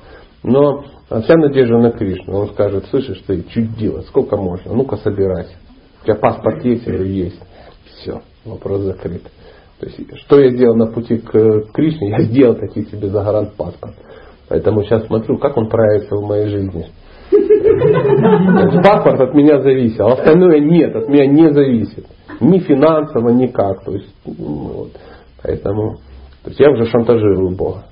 Но 0.43 0.85
вся 1.09 1.35
надежда 1.35 1.77
на 1.77 1.91
Кришну. 1.91 2.37
Он 2.37 2.49
скажет, 2.49 2.85
слышишь, 2.89 3.21
ты 3.25 3.43
чудила, 3.43 4.01
сколько 4.01 4.37
можно? 4.37 4.73
Ну-ка 4.73 4.97
собирайся. 4.97 5.55
У 6.01 6.05
тебя 6.05 6.15
паспорт 6.15 6.63
есть? 6.65 6.85
Говорю, 6.85 7.05
есть. 7.05 7.39
Все, 7.85 8.21
вопрос 8.45 8.81
закрыт. 8.81 9.23
То 9.79 9.87
есть, 9.87 10.17
что 10.17 10.39
я 10.39 10.49
сделал 10.49 10.75
на 10.75 10.87
пути 10.87 11.17
к 11.17 11.71
Кришне? 11.73 12.09
Я 12.09 12.23
сделал 12.23 12.55
такие 12.55 12.85
себе 12.85 13.09
загранпаспорт. 13.09 13.95
Поэтому 14.47 14.83
сейчас 14.83 15.05
смотрю, 15.07 15.37
как 15.37 15.57
он 15.57 15.69
проявится 15.69 16.15
в 16.15 16.25
моей 16.25 16.47
жизни. 16.47 16.87
Паспорт 18.83 19.21
от 19.21 19.33
меня 19.33 19.61
зависел, 19.61 20.07
а 20.07 20.13
остальное 20.13 20.59
нет, 20.59 20.95
от 20.95 21.07
меня 21.09 21.25
не 21.25 21.51
зависит. 21.53 22.05
Ни 22.39 22.59
финансово, 22.59 23.29
никак. 23.29 23.83
То 23.83 23.93
есть, 23.93 24.13
ну, 24.25 24.33
вот. 24.73 24.91
Поэтому 25.41 25.97
то 26.43 26.49
есть 26.49 26.59
я 26.59 26.71
уже 26.71 26.85
шантажирую 26.87 27.55
Бога. 27.55 27.85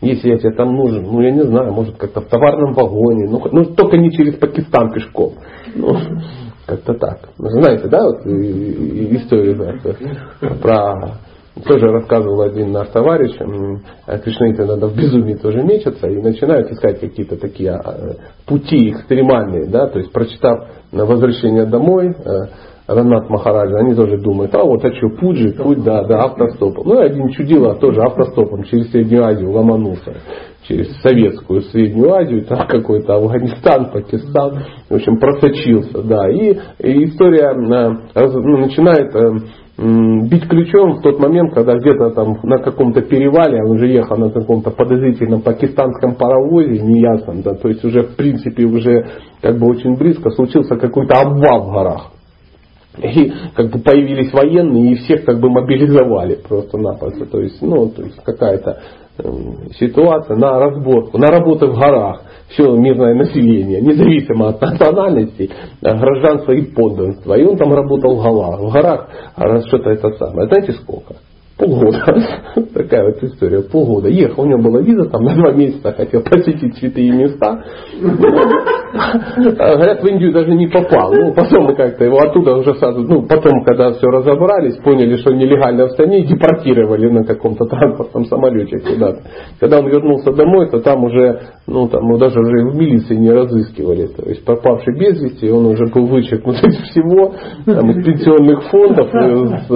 Если 0.00 0.30
я 0.30 0.38
тебе 0.38 0.52
там 0.52 0.74
нужен, 0.74 1.04
ну 1.04 1.20
я 1.20 1.30
не 1.30 1.42
знаю, 1.42 1.72
может 1.72 1.96
как-то 1.96 2.20
в 2.20 2.26
товарном 2.26 2.74
вагоне, 2.74 3.28
ну, 3.28 3.40
ну 3.50 3.64
только 3.74 3.96
не 3.96 4.12
через 4.12 4.34
Пакистан 4.34 4.92
пешком. 4.92 5.34
Ну, 5.74 5.96
как-то 6.66 6.94
так. 6.94 7.30
Вы 7.38 7.50
знаете, 7.50 7.88
да, 7.88 8.04
вот 8.04 8.26
историю 8.26 9.56
да, 9.56 10.54
про 10.60 11.18
тоже 11.66 11.86
рассказывал 11.88 12.42
один 12.42 12.72
наш 12.72 12.88
товарищ, 12.88 13.32
кришнаиты 14.22 14.64
надо 14.64 14.86
в 14.86 14.96
безумии 14.96 15.34
тоже 15.34 15.62
мечется 15.62 16.06
и 16.06 16.20
начинают 16.20 16.70
искать 16.70 17.00
какие-то 17.00 17.36
такие 17.36 17.72
а, 17.72 18.16
пути 18.46 18.90
экстремальные, 18.90 19.66
да, 19.66 19.86
то 19.88 19.98
есть 19.98 20.12
прочитав 20.12 20.68
на 20.92 21.04
возвращение 21.04 21.66
домой, 21.66 22.08
э, 22.08 22.46
Ранат 22.88 23.28
Махараджа, 23.28 23.80
они 23.80 23.94
тоже 23.94 24.16
думают, 24.16 24.54
а 24.54 24.64
вот 24.64 24.82
а 24.82 24.90
что, 24.94 25.10
Пуджи, 25.10 25.52
путь, 25.52 25.84
да, 25.84 26.04
да, 26.04 26.24
автостопом. 26.24 26.86
Ну 26.86 27.02
и 27.02 27.04
один 27.04 27.28
чудило 27.28 27.74
тоже 27.74 28.00
автостопом 28.00 28.62
через 28.62 28.90
Среднюю 28.90 29.26
Азию 29.26 29.52
ломанулся, 29.52 30.16
через 30.66 30.90
советскую 31.02 31.60
Среднюю 31.60 32.14
Азию, 32.14 32.46
там 32.46 32.66
какой-то 32.66 33.16
Афганистан, 33.16 33.90
Пакистан, 33.92 34.62
в 34.88 34.94
общем, 34.94 35.18
просочился, 35.18 36.02
да. 36.02 36.30
И, 36.30 36.56
и 36.78 37.04
история 37.04 37.50
э, 37.50 38.28
ну, 38.32 38.56
начинает 38.56 39.14
э, 39.14 40.26
бить 40.26 40.48
ключом 40.48 40.94
в 40.94 41.02
тот 41.02 41.18
момент, 41.20 41.52
когда 41.52 41.74
где-то 41.74 42.12
там 42.12 42.38
на 42.42 42.56
каком-то 42.56 43.02
перевале, 43.02 43.64
он 43.64 43.72
уже 43.72 43.88
ехал 43.88 44.16
на 44.16 44.30
каком-то 44.30 44.70
подозрительном 44.70 45.42
пакистанском 45.42 46.14
паровозе, 46.14 46.80
неясном, 46.80 47.42
да, 47.42 47.52
то 47.52 47.68
есть 47.68 47.84
уже 47.84 48.04
в 48.04 48.16
принципе 48.16 48.64
уже 48.64 49.06
как 49.42 49.58
бы 49.58 49.66
очень 49.68 49.94
близко 49.94 50.30
случился 50.30 50.76
какой-то 50.76 51.20
обвал 51.20 51.68
в 51.68 51.72
горах. 51.74 52.12
И 53.02 53.32
как 53.54 53.70
бы 53.70 53.78
появились 53.78 54.32
военные 54.32 54.92
и 54.92 54.94
всех 54.96 55.24
как 55.24 55.40
бы 55.40 55.50
мобилизовали 55.50 56.36
просто-напросто. 56.36 57.26
То 57.26 57.40
есть, 57.40 57.60
ну, 57.62 57.88
то 57.90 58.02
есть 58.02 58.16
какая-то 58.24 58.78
э, 59.18 59.30
ситуация 59.78 60.36
на 60.36 60.58
разборку, 60.58 61.18
на 61.18 61.28
работы 61.28 61.66
в 61.66 61.78
горах. 61.78 62.22
все 62.50 62.74
мирное 62.74 63.14
население, 63.14 63.80
независимо 63.80 64.48
от 64.48 64.60
национальности, 64.60 65.50
гражданства 65.80 66.52
и 66.52 66.62
подданства. 66.62 67.34
И 67.34 67.44
он 67.44 67.56
там 67.56 67.72
работал 67.72 68.16
в 68.16 68.22
горах. 68.22 68.60
В 68.60 68.72
горах 68.72 69.08
что-то 69.66 69.90
это 69.90 70.10
самое. 70.12 70.48
Знаете 70.48 70.72
сколько? 70.72 71.14
Полгода. 71.58 71.98
Такая 72.72 73.06
вот 73.06 73.22
история. 73.24 73.62
Полгода. 73.62 74.08
Ехал, 74.08 74.44
у 74.44 74.46
него 74.46 74.62
была 74.62 74.80
виза, 74.80 75.10
там 75.10 75.24
на 75.24 75.34
два 75.34 75.52
месяца 75.52 75.92
хотел 75.92 76.22
посетить 76.22 76.76
святые 76.76 77.10
места. 77.10 77.64
А, 78.90 79.74
говорят, 79.74 80.02
в 80.02 80.06
Индию 80.06 80.32
даже 80.32 80.54
не 80.54 80.68
попал. 80.68 81.12
Ну, 81.12 81.34
потом 81.34 81.74
как-то 81.74 82.04
его 82.04 82.18
оттуда 82.18 82.56
уже 82.56 82.74
сразу, 82.76 83.02
ну, 83.02 83.22
потом, 83.22 83.64
когда 83.64 83.92
все 83.92 84.06
разобрались, 84.06 84.76
поняли, 84.76 85.16
что 85.16 85.34
нелегально 85.34 85.86
в 85.86 85.90
стране, 85.90 86.24
депортировали 86.24 87.10
на 87.10 87.24
каком-то 87.24 87.64
транспортном 87.64 88.26
самолете 88.26 88.78
куда-то. 88.78 89.22
Когда 89.58 89.80
он 89.80 89.88
вернулся 89.88 90.32
домой, 90.32 90.70
то 90.70 90.78
там 90.78 91.04
уже, 91.04 91.40
ну, 91.66 91.88
там, 91.88 92.06
ну, 92.08 92.18
даже 92.18 92.38
уже 92.38 92.70
в 92.70 92.76
милиции 92.76 93.16
не 93.16 93.32
разыскивали. 93.32 94.06
То 94.06 94.28
есть 94.28 94.44
пропавший 94.44 94.96
без 94.96 95.20
вести, 95.20 95.50
он 95.50 95.66
уже 95.66 95.86
был 95.92 96.06
вычеркнут 96.06 96.56
из 96.62 96.76
всего, 96.90 97.34
там, 97.66 97.90
из 97.90 98.06
пенсионных 98.06 98.62
фондов, 98.70 99.08
из, 99.08 99.66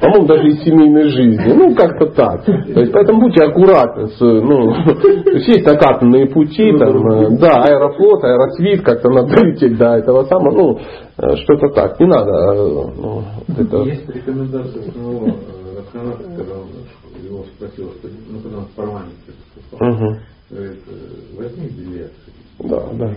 по-моему, 0.00 0.26
даже 0.26 0.46
из 0.46 0.62
семейной 0.62 1.08
жизни 1.08 1.31
жизни. 1.40 1.52
Ну, 1.54 1.74
как-то 1.74 2.06
так. 2.06 2.44
То 2.44 2.80
есть, 2.80 2.92
поэтому 2.92 3.20
будьте 3.20 3.44
аккуратны. 3.44 4.08
С, 4.08 4.20
ну, 4.20 4.72
есть, 5.34 5.66
накатанные 5.66 6.26
пути, 6.26 6.72
там, 6.78 7.06
э, 7.10 7.38
да, 7.38 7.62
аэрофлот, 7.64 8.24
аэросвит, 8.24 8.82
как-то 8.82 9.10
надо 9.10 9.34
долететь 9.36 9.76
до 9.76 9.96
этого 9.96 10.24
самого, 10.24 10.50
ну, 10.54 10.78
э, 11.18 11.36
что-то 11.36 11.68
так. 11.74 11.98
Не 12.00 12.06
надо. 12.06 12.30
Э, 12.30 12.90
ну, 12.96 13.22
это... 13.58 13.76
Есть 13.88 14.08
рекомендация 14.08 14.82
самого 14.92 15.34
Раханата, 15.76 16.24
когда 16.36 16.54
он 16.54 17.24
его 17.24 17.44
спросил, 17.56 17.90
что, 17.98 18.08
ну, 18.30 18.40
когда 18.40 18.58
он 18.58 18.64
в 18.64 18.76
парламенте 18.76 19.32
выступал, 19.54 20.16
возьми 20.52 21.68
билет, 21.68 22.12
да, 22.58 22.82
да. 22.92 23.10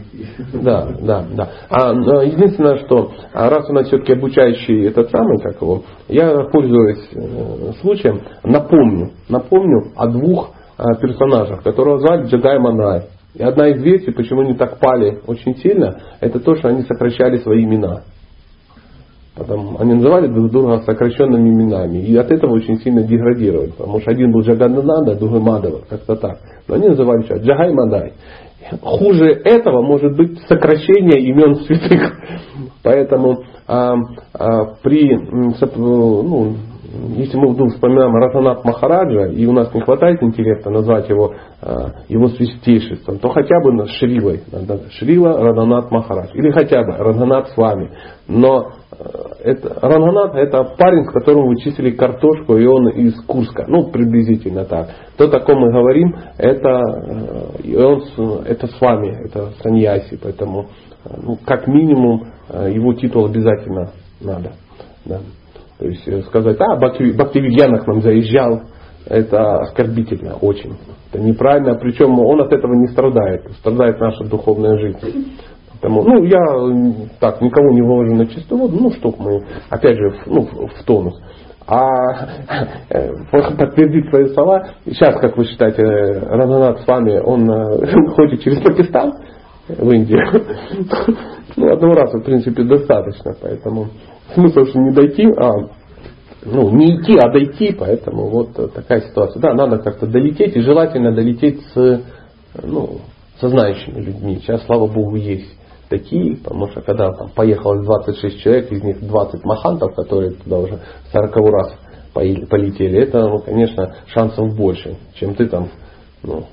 Да, 0.62 0.88
да, 1.02 1.26
да. 1.36 1.50
А, 1.70 1.94
единственное, 2.24 2.78
что 2.86 3.12
а 3.34 3.50
раз 3.50 3.70
у 3.70 3.74
нас 3.74 3.88
все-таки 3.88 4.14
обучающий 4.14 4.88
этот 4.88 5.12
самый, 5.12 5.40
как 5.40 5.62
его, 5.62 5.84
я 6.08 6.36
пользуюсь 6.52 7.10
э, 7.14 7.74
случаем, 7.82 8.22
напомню, 8.44 9.12
напомню 9.30 9.92
о 9.96 10.08
двух 10.08 10.52
э, 10.78 10.84
персонажах, 11.02 11.64
которого 11.64 12.00
звали 12.00 12.28
Джагай 12.28 12.60
Манай. 12.60 13.04
И 13.36 13.44
одна 13.44 13.68
из 13.68 13.82
версий, 13.82 14.12
почему 14.12 14.42
они 14.42 14.54
так 14.54 14.80
пали 14.80 15.20
очень 15.28 15.58
сильно, 15.58 16.00
это 16.22 16.40
то, 16.40 16.56
что 16.56 16.70
они 16.70 16.84
сокращали 16.84 17.38
свои 17.38 17.64
имена. 17.66 18.04
Потом 19.36 19.76
они 19.80 19.96
называли 19.96 20.28
друг 20.28 20.52
друга 20.52 20.82
сокращенными 20.86 21.50
именами. 21.50 21.98
И 21.98 22.16
от 22.16 22.32
этого 22.32 22.54
очень 22.54 22.78
сильно 22.80 23.04
деградировали. 23.04 23.72
Потому 23.78 24.00
что 24.00 24.12
один 24.12 24.32
был 24.32 24.42
Джаганнада, 24.42 25.16
другой 25.16 25.42
Мадава, 25.42 25.82
как-то 25.90 26.16
так. 26.16 26.40
Но 26.68 26.76
они 26.76 26.88
называли 26.88 27.24
что? 27.24 27.38
Джагай 27.38 27.74
Мадай 27.74 28.14
хуже 28.82 29.42
этого 29.44 29.82
может 29.82 30.16
быть 30.16 30.40
сокращение 30.48 31.22
имен 31.22 31.56
святых. 31.56 32.14
Поэтому 32.84 33.44
а, 33.68 33.96
а, 34.34 34.66
при, 34.84 35.16
ну, 35.18 36.56
если 37.16 37.38
мы 37.38 37.54
вдруг 37.54 37.74
вспоминаем 37.74 38.16
Ратанат 38.16 38.64
Махараджа, 38.64 39.32
и 39.32 39.46
у 39.46 39.52
нас 39.52 39.74
не 39.74 39.82
хватает 39.82 40.22
интеллекта 40.22 40.70
назвать 40.70 41.10
его, 41.10 41.34
а, 41.62 41.92
его 42.08 42.28
святейшеством, 42.30 43.20
то 43.20 43.30
хотя 43.30 43.60
бы 43.62 43.74
на 43.74 43.88
Шривой, 43.88 44.44
Шрила 44.92 45.38
Раданат 45.38 45.92
Махарадж, 45.92 46.30
или 46.34 46.52
хотя 46.52 46.84
бы 46.84 46.94
Раданат 46.94 47.50
с 47.50 47.58
вами. 47.58 47.92
Но 48.28 48.72
это, 49.46 49.80
Ранганат 49.80 50.36
это 50.36 50.64
парень, 50.78 51.06
с 51.06 51.12
которым 51.12 51.48
вы 51.48 51.58
чистили 51.58 51.92
картошку, 51.92 52.58
и 52.58 52.66
он 52.66 52.90
из 52.90 53.16
Курска. 53.26 53.66
Ну, 53.68 53.92
приблизительно 53.92 54.66
так. 54.66 54.90
То, 55.18 55.26
о 55.26 55.40
ком 55.40 55.60
мы 55.60 55.72
говорим, 55.72 56.16
это, 56.38 56.82
э, 57.64 57.78
он, 57.78 58.02
это 58.46 58.68
с 58.68 58.82
вами, 58.82 59.26
это 59.26 59.52
саньяси. 59.62 60.20
Поэтому, 60.22 60.68
э, 61.06 61.10
ну, 61.22 61.38
как 61.46 61.68
минимум, 61.68 62.26
э, 62.50 62.72
его 62.74 62.94
титул 62.94 63.26
обязательно 63.26 63.92
надо. 64.20 64.54
Да. 65.06 65.20
То 65.78 65.86
есть 65.86 66.26
сказать, 66.28 66.58
а, 66.60 66.78
Бхактивидьяна 66.78 67.80
к 67.80 67.88
нам 67.88 68.02
заезжал, 68.02 68.62
это 69.06 69.60
оскорбительно 69.60 70.36
очень. 70.36 70.74
Это 71.12 71.22
неправильно, 71.22 71.76
причем 71.76 72.18
он 72.20 72.42
от 72.42 72.52
этого 72.52 72.74
не 72.74 72.88
страдает. 72.88 73.46
Страдает 73.60 74.00
наша 74.00 74.24
духовная 74.24 74.80
жизнь. 74.80 75.38
Поэтому, 75.82 76.04
ну, 76.04 76.24
я 76.24 77.10
так 77.20 77.42
никого 77.42 77.72
не 77.72 77.82
вывожу 77.82 78.16
на 78.16 78.26
чистую 78.28 78.62
воду, 78.62 78.78
ну, 78.80 78.92
чтобы 78.92 79.16
мы, 79.20 79.46
опять 79.70 79.98
же, 79.98 80.10
в, 80.10 80.28
ну, 80.28 80.42
в 80.42 80.84
тонус. 80.86 81.20
А 81.68 81.88
э, 82.90 83.12
подтвердить 83.32 84.10
свои 84.10 84.30
слова, 84.34 84.68
сейчас, 84.86 85.20
как 85.20 85.36
вы 85.36 85.46
считаете, 85.46 85.84
Рананат 85.84 86.82
с 86.82 86.88
вами, 86.88 87.20
он 87.20 87.50
э, 87.50 87.88
ходит 88.16 88.42
через 88.42 88.62
Пакистан 88.62 89.14
в 89.68 89.92
Индию. 89.92 90.20
Ну, 91.58 91.72
одного 91.72 91.94
раза, 91.94 92.18
в 92.18 92.24
принципе, 92.24 92.64
достаточно, 92.64 93.34
поэтому 93.42 93.88
смысл, 94.34 94.66
что 94.66 94.78
не 94.78 94.92
дойти, 94.92 95.26
а 95.38 95.52
ну, 96.44 96.70
не 96.70 96.98
идти, 96.98 97.18
а 97.18 97.32
дойти, 97.32 97.72
поэтому 97.72 98.28
вот 98.28 98.74
такая 98.74 99.00
ситуация. 99.02 99.42
Да, 99.42 99.54
надо 99.54 99.78
как-то 99.78 100.06
долететь, 100.06 100.58
и 100.58 100.62
желательно 100.62 101.14
долететь 101.14 101.62
с, 101.74 102.04
ну, 102.62 103.00
со 103.40 103.48
знающими 103.48 104.02
людьми. 104.02 104.40
Сейчас, 104.42 104.66
слава 104.66 104.88
Богу, 104.88 105.16
есть 105.16 105.58
такие, 105.98 106.38
потому 106.38 106.68
что 106.68 106.82
когда 106.82 107.12
там 107.14 107.30
поехало 107.30 107.82
26 107.84 108.40
человек, 108.40 108.72
из 108.72 108.84
них 108.84 109.00
20 109.00 109.44
махантов, 109.46 109.96
которые 109.96 110.32
туда 110.32 110.60
уже 110.60 110.80
40 111.12 111.36
раз 111.36 111.76
полетели, 112.14 113.00
это, 113.00 113.28
ну, 113.28 113.40
конечно, 113.40 113.96
шансов 114.08 114.56
больше, 114.56 114.98
чем 115.16 115.36
ты 115.36 115.48
там 115.48 115.70
ну, 116.24 116.46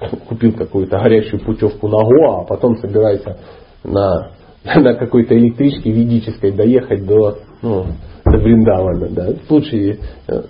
купил 0.28 0.52
какую-то 0.52 0.98
горящую 0.98 1.44
путевку 1.44 1.88
на 1.88 2.04
Гоа, 2.04 2.40
а 2.40 2.44
потом 2.44 2.76
собираешься 2.78 3.38
на, 3.84 4.30
на 4.64 4.94
какой-то 4.94 5.36
электричке 5.36 5.90
ведической 5.90 6.52
доехать 6.52 7.06
до, 7.06 7.38
ну, 7.62 7.86
до 8.24 8.38
Вриндавана. 8.38 9.08
Да. 9.10 9.28
Лучше 9.48 9.98
э, 10.26 10.42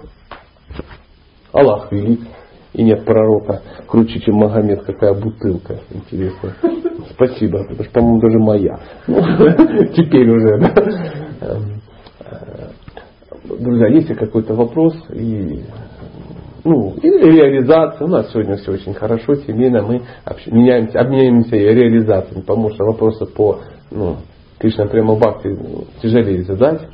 Аллах 1.53 1.93
велик 1.93 2.21
и 2.75 2.83
нет 2.83 3.05
пророка 3.05 3.63
круче, 3.87 4.21
чем 4.21 4.37
Магомед, 4.37 4.83
какая 4.83 5.15
бутылка, 5.15 5.79
интересно. 5.91 6.55
Спасибо, 7.11 7.63
потому 7.63 7.85
что, 7.85 7.93
по-моему, 7.93 8.21
даже 8.21 8.39
моя. 8.39 8.81
Ну, 9.07 9.21
теперь 9.97 10.29
уже, 10.29 10.73
э, 11.41 11.57
друзья, 13.61 13.89
если 13.89 14.15
какой-то 14.15 14.55
вопрос 14.55 14.95
и 15.11 15.65
ну, 16.65 16.95
или 17.03 17.31
реализация. 17.31 18.07
У 18.07 18.11
нас 18.11 18.33
сегодня 18.33 18.57
все 18.57 18.73
очень 18.73 18.95
хорошо, 18.95 19.35
семейно, 19.35 19.83
мы 19.83 20.03
меняемся, 20.47 20.99
обменяемся 20.99 21.57
реализациями, 21.57 22.41
потому 22.41 22.71
что 22.71 22.85
вопросы 22.85 23.27
по 23.27 23.61
ну, 23.91 24.17
Кришна 24.59 24.87
Према 24.87 25.15
Бхакти 25.15 25.55
тяжелее 26.01 26.43
задать. 26.45 26.89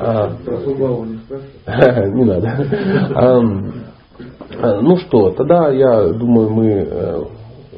А, 0.00 0.32
не 2.08 2.24
надо. 2.24 2.66
А, 3.14 4.80
ну 4.80 4.96
что, 4.96 5.30
тогда 5.32 5.70
я 5.70 6.08
думаю, 6.08 6.50
мы 6.50 6.66
э, 6.68 7.22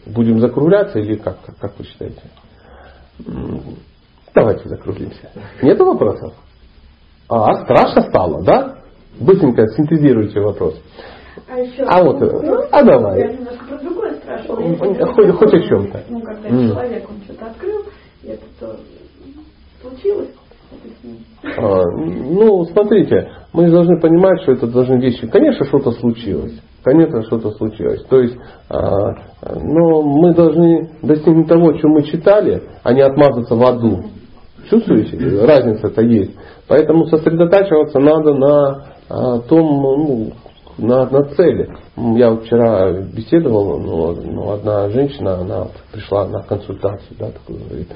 будем 0.07 0.41
закругляться 0.41 0.99
или 0.99 1.17
как, 1.17 1.37
как 1.61 1.79
вы 1.79 1.85
считаете? 1.85 2.23
Давайте 4.35 4.69
закруглимся. 4.69 5.31
Нет 5.63 5.79
вопросов? 5.79 6.33
А, 7.29 7.65
страшно 7.65 8.03
стало, 8.03 8.43
да? 8.43 8.77
Быстренько 9.21 9.67
синтезируйте 9.69 10.41
вопрос. 10.41 10.81
А, 11.49 11.59
еще 11.59 11.83
а 11.83 12.03
вот, 12.03 12.21
вопрос, 12.21 12.69
а 12.71 12.83
давай. 12.83 13.21
Я 13.21 13.33
немножко 13.33 13.65
про 13.65 13.79
другое 13.79 14.15
спрашивала. 14.15 14.77
Хоть, 14.77 15.31
хоть 15.39 15.55
о 15.55 15.61
чем-то. 15.69 16.03
Ну, 16.09 16.21
когда 16.21 16.49
mm. 16.49 16.69
человек, 16.69 17.11
он 17.11 17.17
что-то 17.25 17.47
открыл, 17.47 17.83
и 18.23 18.29
это 18.29 18.45
то 18.59 18.77
случилось, 19.83 20.31
а, 21.59 21.83
ну, 21.97 22.65
смотрите, 22.67 23.31
мы 23.53 23.71
должны 23.71 24.01
понимать, 24.01 24.43
что 24.43 24.53
это 24.53 24.67
должны 24.67 25.01
вещи. 25.01 25.27
Конечно, 25.27 25.67
что-то 25.67 25.93
случилось. 25.93 26.55
Конечно, 26.85 27.23
что-то 27.25 27.51
случилось. 27.53 28.03
То 28.05 28.21
есть, 28.21 28.37
а, 28.69 29.13
но 29.61 30.03
мы 30.03 30.35
должны 30.35 30.91
достигнуть 31.03 31.49
того, 31.49 31.77
что 31.79 31.89
мы 31.89 32.03
читали, 32.03 32.63
а 32.83 32.93
не 32.93 33.03
отмазаться 33.03 33.55
в 33.55 33.63
аду. 33.63 34.05
Чувствуете? 34.69 35.17
Разница-то 35.45 36.03
есть. 36.03 36.35
Поэтому 36.69 37.07
сосредотачиваться 37.07 37.99
надо 37.99 38.35
на 38.35 38.87
а, 39.09 39.39
том, 39.41 39.67
ну, 39.67 40.33
на, 40.79 41.07
на 41.07 41.25
цели. 41.35 41.69
Я 41.97 42.35
вчера 42.37 42.93
беседовал, 42.93 43.79
но, 43.79 44.13
но 44.13 44.53
одна 44.53 44.89
женщина, 44.91 45.39
она 45.41 45.67
пришла 45.93 46.27
на 46.27 46.43
консультацию, 46.43 47.17
да, 47.19 47.31
такой 47.31 47.57
говорит, 47.69 47.89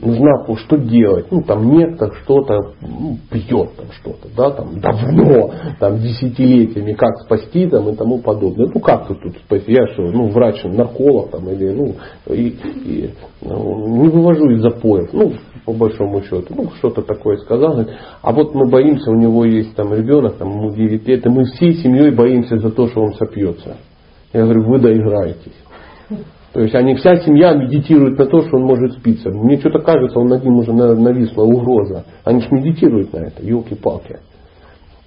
нужна, 0.00 0.56
что 0.56 0.76
делать, 0.76 1.26
ну 1.30 1.42
там 1.42 1.70
некто 1.70 2.12
что-то 2.22 2.72
ну, 2.80 3.16
пьет 3.30 3.76
там 3.76 3.86
что-то, 4.00 4.28
да, 4.36 4.50
там 4.50 4.80
давно, 4.80 5.50
там 5.78 5.98
десятилетиями, 5.98 6.92
как 6.92 7.18
спасти 7.24 7.66
там 7.66 7.88
и 7.88 7.96
тому 7.96 8.18
подобное. 8.18 8.70
Ну 8.72 8.80
как 8.80 9.08
тут, 9.08 9.22
тут 9.22 9.36
спасти, 9.38 9.72
я 9.72 9.86
что, 9.88 10.02
ну 10.02 10.28
врач, 10.28 10.62
нарколог 10.64 11.30
там 11.30 11.48
или, 11.50 11.70
ну, 11.72 11.94
и, 12.32 12.48
и 12.48 13.14
ну, 13.42 14.02
не 14.02 14.08
вывожу 14.08 14.50
из 14.50 14.62
запоев, 14.62 15.12
ну 15.12 15.32
по 15.64 15.72
большому 15.72 16.22
счету. 16.22 16.54
Ну, 16.56 16.70
что-то 16.78 17.02
такое 17.02 17.36
сказал. 17.38 17.84
А 18.22 18.32
вот 18.32 18.54
мы 18.54 18.68
боимся, 18.68 19.10
у 19.10 19.14
него 19.14 19.44
есть 19.44 19.74
там 19.76 19.92
ребенок, 19.94 20.36
там 20.36 20.50
ему 20.50 20.74
9 20.74 21.06
лет, 21.06 21.26
и 21.26 21.28
мы 21.28 21.44
всей 21.44 21.74
семьей 21.74 22.10
боимся 22.10 22.58
за 22.58 22.70
то, 22.70 22.88
что 22.88 23.02
он 23.02 23.14
сопьется. 23.14 23.76
Я 24.32 24.44
говорю, 24.44 24.64
вы 24.64 24.78
доиграетесь. 24.78 25.54
То 26.52 26.60
есть 26.60 26.74
они, 26.74 26.96
вся 26.96 27.16
семья 27.16 27.54
медитирует 27.54 28.18
на 28.18 28.26
то, 28.26 28.42
что 28.42 28.56
он 28.56 28.64
может 28.64 28.92
спиться. 28.94 29.30
Мне 29.30 29.58
что-то 29.58 29.78
кажется, 29.80 30.18
он 30.18 30.28
над 30.28 30.42
ним 30.42 30.58
уже 30.58 30.72
нависла 30.72 31.42
угроза. 31.42 32.04
Они 32.24 32.40
же 32.40 32.48
медитируют 32.50 33.12
на 33.12 33.18
это, 33.18 33.42
елки-палки. 33.42 34.18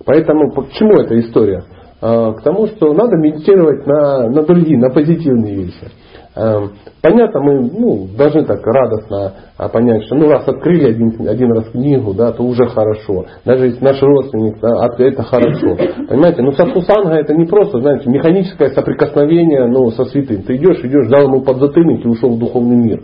Поэтому 0.05 0.51
к 0.51 0.71
чему 0.71 0.93
эта 1.01 1.19
история? 1.19 1.63
А, 2.01 2.33
к 2.33 2.43
тому, 2.43 2.67
что 2.67 2.93
надо 2.93 3.17
медитировать 3.17 3.85
на, 3.85 4.29
на 4.29 4.43
другие, 4.43 4.77
на 4.77 4.89
позитивные 4.89 5.55
вещи. 5.55 5.87
А, 6.35 6.67
понятно, 7.01 7.41
мы 7.41 7.61
ну, 7.61 8.07
должны 8.17 8.43
так 8.43 8.65
радостно 8.65 9.33
а, 9.57 9.69
понять, 9.69 10.03
что 10.05 10.15
ну 10.15 10.29
раз 10.29 10.47
открыли 10.47 10.89
один, 10.89 11.27
один 11.27 11.51
раз 11.51 11.69
книгу, 11.69 12.13
да, 12.13 12.31
то 12.31 12.43
уже 12.43 12.65
хорошо. 12.69 13.25
Даже 13.45 13.67
если 13.67 13.83
наш 13.83 14.01
родственник, 14.01 14.59
да, 14.59 14.87
это 14.97 15.21
хорошо. 15.21 15.77
Понимаете, 16.09 16.41
ну 16.41 16.51
сатсусанга 16.53 17.15
это 17.15 17.35
не 17.35 17.45
просто, 17.45 17.79
знаете, 17.81 18.09
механическое 18.09 18.69
соприкосновение 18.69 19.67
ну, 19.67 19.91
со 19.91 20.05
святым. 20.05 20.41
Ты 20.41 20.55
идешь, 20.55 20.79
идешь, 20.83 21.07
дал 21.07 21.27
ему 21.27 21.41
подзатыльник 21.41 22.03
и 22.03 22.09
ушел 22.09 22.35
в 22.35 22.39
духовный 22.39 22.77
мир. 22.77 23.03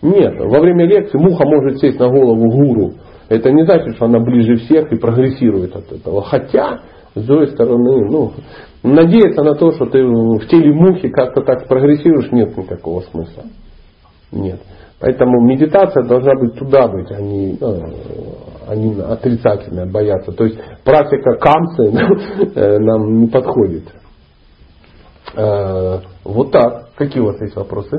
Нет, 0.00 0.34
во 0.38 0.60
время 0.60 0.86
лекции 0.86 1.18
муха 1.18 1.44
может 1.46 1.80
сесть 1.80 1.98
на 2.00 2.08
голову 2.08 2.50
гуру. 2.50 2.92
Это 3.28 3.50
не 3.52 3.64
значит, 3.64 3.96
что 3.96 4.06
она 4.06 4.20
ближе 4.20 4.56
всех 4.56 4.90
и 4.90 4.96
прогрессирует 4.96 5.76
от 5.76 5.92
этого. 5.92 6.22
Хотя 6.22 6.80
с 7.14 7.22
другой 7.22 7.48
стороны, 7.48 8.08
ну, 8.08 8.32
надеяться 8.82 9.42
на 9.42 9.54
то, 9.54 9.72
что 9.72 9.86
ты 9.86 10.04
в 10.04 10.46
теле 10.46 10.72
мухи 10.72 11.08
как-то 11.08 11.42
так 11.42 11.68
прогрессируешь, 11.68 12.30
нет 12.32 12.56
никакого 12.56 13.00
смысла. 13.02 13.44
Нет. 14.32 14.60
Поэтому 15.00 15.40
медитация 15.40 16.04
должна 16.04 16.34
быть 16.34 16.58
туда 16.58 16.86
быть, 16.88 17.10
а 17.10 17.20
не, 17.20 17.56
ну, 17.58 17.82
а 18.68 18.74
не 18.76 19.00
отрицательная, 19.00 19.86
бояться. 19.86 20.32
То 20.32 20.44
есть 20.44 20.58
практика 20.84 21.36
камсы 21.38 21.84
э, 22.54 22.78
нам 22.78 23.22
не 23.22 23.26
подходит. 23.28 23.84
Э, 25.34 26.00
вот 26.24 26.52
так. 26.52 26.90
Какие 26.96 27.22
у 27.22 27.26
вас 27.26 27.40
есть 27.40 27.56
вопросы? 27.56 27.96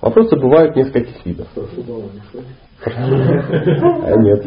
Вопросы 0.00 0.36
бывают 0.36 0.76
нескольких 0.76 1.26
видов. 1.26 1.48
Нет. 4.16 4.46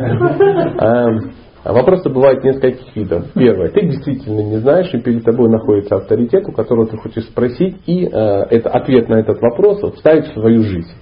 А 1.67 1.73
вопросы 1.73 2.07
бывают 2.07 2.45
нескольких 2.45 2.95
видов. 2.95 3.25
Первое, 3.33 3.67
ты 3.67 3.81
действительно 3.81 4.39
не 4.39 4.55
знаешь, 4.55 4.89
и 4.93 5.01
перед 5.01 5.25
тобой 5.25 5.49
находится 5.49 5.97
авторитет, 5.97 6.47
у 6.47 6.53
которого 6.53 6.87
ты 6.87 6.95
хочешь 6.95 7.25
спросить, 7.25 7.75
и 7.85 8.05
э, 8.05 8.09
это, 8.09 8.69
ответ 8.69 9.09
на 9.09 9.15
этот 9.15 9.41
вопрос 9.41 9.81
вставить 9.95 10.27
в 10.27 10.33
свою 10.39 10.61
жизнь. 10.61 10.93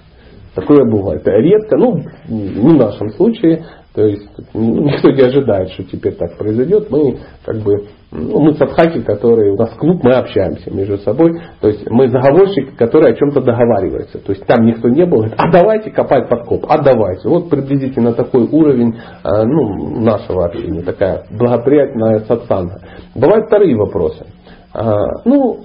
Такое 0.56 0.84
бывает. 0.90 1.22
Редко, 1.24 1.76
ну, 1.76 2.02
не 2.28 2.48
в 2.48 2.74
нашем 2.74 3.10
случае, 3.10 3.64
то 3.96 4.02
есть 4.04 4.28
ну, 4.52 4.84
никто 4.84 5.10
не 5.10 5.22
ожидает, 5.22 5.70
что 5.70 5.82
теперь 5.84 6.16
так 6.16 6.36
произойдет. 6.36 6.90
Мы 6.90 7.18
как 7.46 7.56
бы 7.62 7.86
ну, 8.12 8.40
мы 8.40 8.52
садхаки, 8.52 9.00
которые 9.00 9.54
у 9.54 9.56
нас 9.56 9.70
клуб, 9.70 10.04
мы 10.04 10.12
общаемся 10.12 10.70
между 10.70 10.98
собой. 10.98 11.32
То 11.62 11.68
есть 11.68 11.88
мы 11.88 12.06
заговорщики, 12.08 12.76
которые 12.76 13.14
о 13.14 13.16
чем-то 13.16 13.40
договариваются. 13.40 14.18
То 14.18 14.32
есть 14.32 14.44
там 14.44 14.66
никто 14.66 14.90
не 14.90 15.06
был, 15.06 15.20
говорит, 15.20 15.34
а 15.38 15.50
давайте 15.50 15.90
копать 15.90 16.28
подкоп, 16.28 16.66
а 16.68 16.82
давайте. 16.82 17.26
Вот 17.26 17.48
приблизительно 17.48 18.12
такой 18.12 18.46
уровень 18.46 18.94
а, 19.24 19.44
ну, 19.44 19.98
нашего 20.02 20.44
общения, 20.44 20.82
такая 20.82 21.24
благоприятная 21.30 22.18
сатсанга. 22.28 22.82
Бывают 23.14 23.46
вторые 23.46 23.74
вопросы. 23.76 24.26
А, 24.74 25.22
ну, 25.24 25.60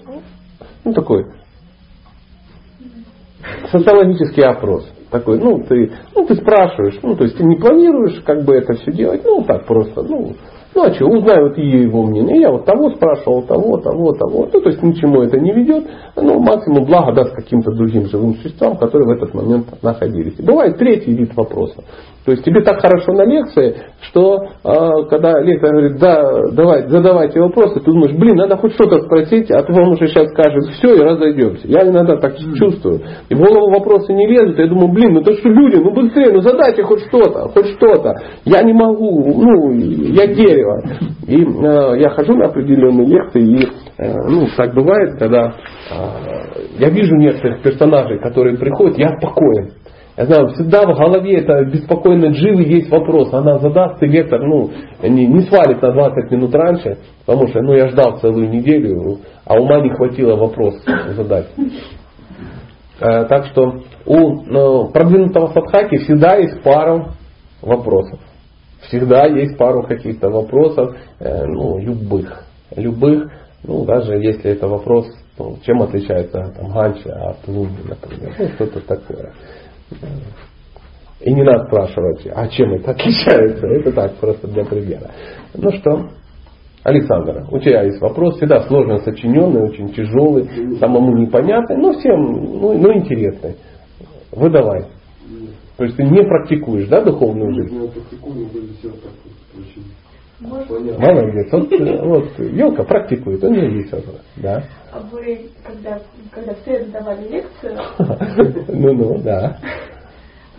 ну 0.86 0.94
такой 0.94 1.26
социологический 3.72 4.44
опрос 4.44 4.90
такой, 5.12 5.40
ну 5.40 5.64
ты, 5.64 5.92
ну 6.16 6.26
ты 6.26 6.36
спрашиваешь, 6.36 6.98
ну 7.04 7.16
то 7.16 7.26
есть 7.26 7.38
ты 7.38 7.44
не 7.44 7.58
планируешь 7.58 8.22
как 8.26 8.44
бы 8.44 8.56
это 8.56 8.74
все 8.74 8.92
делать, 8.92 9.22
ну 9.24 9.44
так 9.44 9.66
просто, 9.66 10.02
ну, 10.02 10.36
ну 10.74 10.84
а 10.84 10.94
что, 10.94 11.06
узнаю 11.06 11.50
вот 11.50 11.58
и 11.58 11.62
его 11.62 12.04
мнение. 12.04 12.42
Я 12.42 12.52
вот 12.52 12.66
того 12.66 12.92
спрашивал, 12.92 13.44
того, 13.44 13.78
того, 13.78 14.14
того. 14.14 14.48
Ну, 14.52 14.62
то 14.62 14.70
есть 14.70 14.82
ничему 14.82 15.22
это 15.22 15.38
не 15.38 15.52
ведет. 15.52 15.86
Ну, 16.16 16.40
максимум 16.40 16.86
благо 16.86 17.12
даст 17.14 17.36
каким-то 17.36 17.72
другим 17.72 18.06
живым 18.06 18.36
существам, 18.36 18.78
которые 18.78 19.08
в 19.08 19.18
этот 19.18 19.34
момент 19.34 19.68
находились. 19.82 20.40
И 20.40 20.44
бывает 20.44 20.78
третий 20.78 21.14
вид 21.14 21.36
вопроса. 21.36 21.84
То 22.26 22.34
есть 22.34 22.44
тебе 22.44 22.62
так 22.62 22.80
хорошо 22.80 23.14
на 23.14 23.26
лекции, 23.26 23.76
что 24.02 24.44
э, 24.64 25.08
когда 25.10 25.40
лектор 25.42 25.72
говорит, 25.72 25.98
да, 26.00 26.50
давай, 26.52 26.88
задавайте 26.88 27.40
вопросы, 27.40 27.80
ты 27.80 27.86
думаешь, 27.86 28.16
блин, 28.16 28.36
надо 28.36 28.58
хоть 28.58 28.74
что-то 28.74 29.00
спросить, 29.00 29.50
а 29.50 29.64
то 29.64 29.74
вам 29.74 29.94
уже 29.94 30.08
сейчас 30.08 30.30
скажет 30.30 30.64
все 30.76 30.94
и 30.94 31.02
разойдемся. 31.02 31.68
Я 31.68 31.82
иногда 31.82 32.18
так 32.18 32.38
чувствую. 32.38 33.02
И 33.28 33.34
в 33.34 33.40
голову 33.40 33.72
вопросы 33.72 34.14
не 34.14 34.28
лезут, 34.28 34.60
я 34.60 34.68
думаю, 34.68 34.94
блин, 34.94 35.16
ну 35.16 35.24
то 35.24 35.34
что 35.34 35.50
люди, 35.50 35.78
ну 35.78 35.94
быстрее, 35.94 36.32
ну 36.32 36.42
задайте 36.42 36.84
хоть 36.84 37.02
что-то, 37.08 37.50
хоть 37.50 37.68
что-то. 37.76 38.14
Я 38.46 38.62
не 38.62 38.74
могу, 38.74 39.24
ну, 39.26 39.72
я 39.72 40.28
дерево. 40.62 40.82
И 41.28 41.44
э, 41.44 42.02
я 42.02 42.10
хожу 42.10 42.36
на 42.36 42.46
определенные 42.48 43.08
лекции, 43.08 43.42
и 43.42 43.68
э, 43.98 44.14
ну, 44.28 44.48
так 44.56 44.74
бывает, 44.74 45.18
когда 45.20 45.48
э, 45.48 45.96
я 46.80 46.90
вижу 46.90 47.16
некоторых 47.16 47.62
персонажей, 47.62 48.20
которые 48.20 48.58
приходят, 48.58 48.98
я 48.98 49.18
спокоен. 49.18 49.74
Я 50.18 50.26
знаю, 50.26 50.50
всегда 50.50 50.82
в 50.82 50.98
голове 50.98 51.38
это 51.38 51.64
беспокойно 51.66 52.28
дживы 52.28 52.64
есть 52.64 52.92
вопрос. 52.92 53.34
Она 53.34 53.60
задаст, 53.60 54.04
и 54.04 54.08
лектор 54.08 54.42
ну, 54.42 54.70
не, 55.02 55.26
не 55.26 55.42
свалит 55.42 55.82
на 55.82 55.94
20 55.94 56.32
минут 56.32 56.54
раньше, 56.54 56.98
потому 57.26 57.48
что 57.48 57.62
ну, 57.62 57.74
я 57.74 57.88
ждал 57.88 58.20
целую 58.20 58.50
неделю, 58.50 59.20
а 59.46 59.56
ума 59.56 59.80
не 59.80 59.90
хватило 59.90 60.36
вопрос 60.36 60.76
задать. 61.16 61.48
Э, 63.00 63.26
так 63.26 63.48
что 63.48 63.82
у 64.06 64.44
ну, 64.44 64.90
продвинутого 64.90 65.48
садхаки 65.54 65.98
всегда 66.00 66.36
есть 66.36 66.62
пару 66.62 67.08
вопросов. 67.62 68.20
Всегда 68.88 69.26
есть 69.28 69.58
пару 69.58 69.84
каких-то 69.84 70.30
вопросов, 70.30 70.96
э, 71.20 71.46
ну, 71.46 71.80
любых. 71.80 72.44
Любых, 72.76 73.32
ну, 73.64 73.86
даже 73.86 74.14
если 74.16 74.52
это 74.52 74.68
вопрос, 74.68 75.08
ну, 75.38 75.58
чем 75.66 75.82
отличается 75.82 76.54
там, 76.58 76.72
ганча 76.72 77.14
от 77.14 77.48
лунги, 77.48 77.82
например. 77.88 78.36
Ну, 78.38 78.48
что-то 78.56 78.82
такое. 78.82 79.34
И 81.20 81.32
не 81.32 81.44
надо 81.44 81.66
спрашивать, 81.68 82.28
а 82.34 82.48
чем 82.48 82.74
это 82.74 82.92
отличается. 82.92 83.68
Это 83.68 83.92
так, 83.92 84.16
просто 84.16 84.48
для 84.48 84.66
примера. 84.66 85.12
Ну 85.54 85.72
что, 85.72 86.10
Александр, 86.84 87.46
у 87.52 87.60
тебя 87.60 87.84
есть 87.84 88.02
вопрос, 88.02 88.38
всегда 88.38 88.62
сложно 88.62 88.98
сочиненный, 89.00 89.62
очень 89.62 89.94
тяжелый, 89.94 90.78
самому 90.80 91.16
непонятный, 91.16 91.78
но 91.78 91.94
всем 91.94 92.60
ну, 92.60 92.74
ну, 92.78 92.94
интересный. 92.94 93.56
Выдавай. 94.32 94.86
То 95.82 95.86
есть 95.86 95.98
ты 95.98 96.04
не 96.04 96.24
практикуешь, 96.24 96.88
да, 96.90 97.02
духовную 97.02 97.56
жизнь? 97.56 97.74
Я 97.74 97.90
практикую, 97.90 98.36
но 98.36 98.60
себя 98.60 98.94
так 99.02 99.12
очень 99.58 99.84
Молодец. 100.40 101.52
Вот, 101.52 102.06
вот 102.06 102.40
елка 102.40 102.84
практикует, 102.84 103.44
он 103.44 103.54
не 103.54 103.68
весело. 103.68 104.04
Да. 104.36 104.64
А 104.92 105.00
вы, 105.00 105.50
когда, 105.66 106.00
когда 106.30 106.54
все 106.54 106.86
давали 106.86 107.30
лекцию, 107.30 107.80
ну-ну, 108.68 109.18
да. 109.24 109.58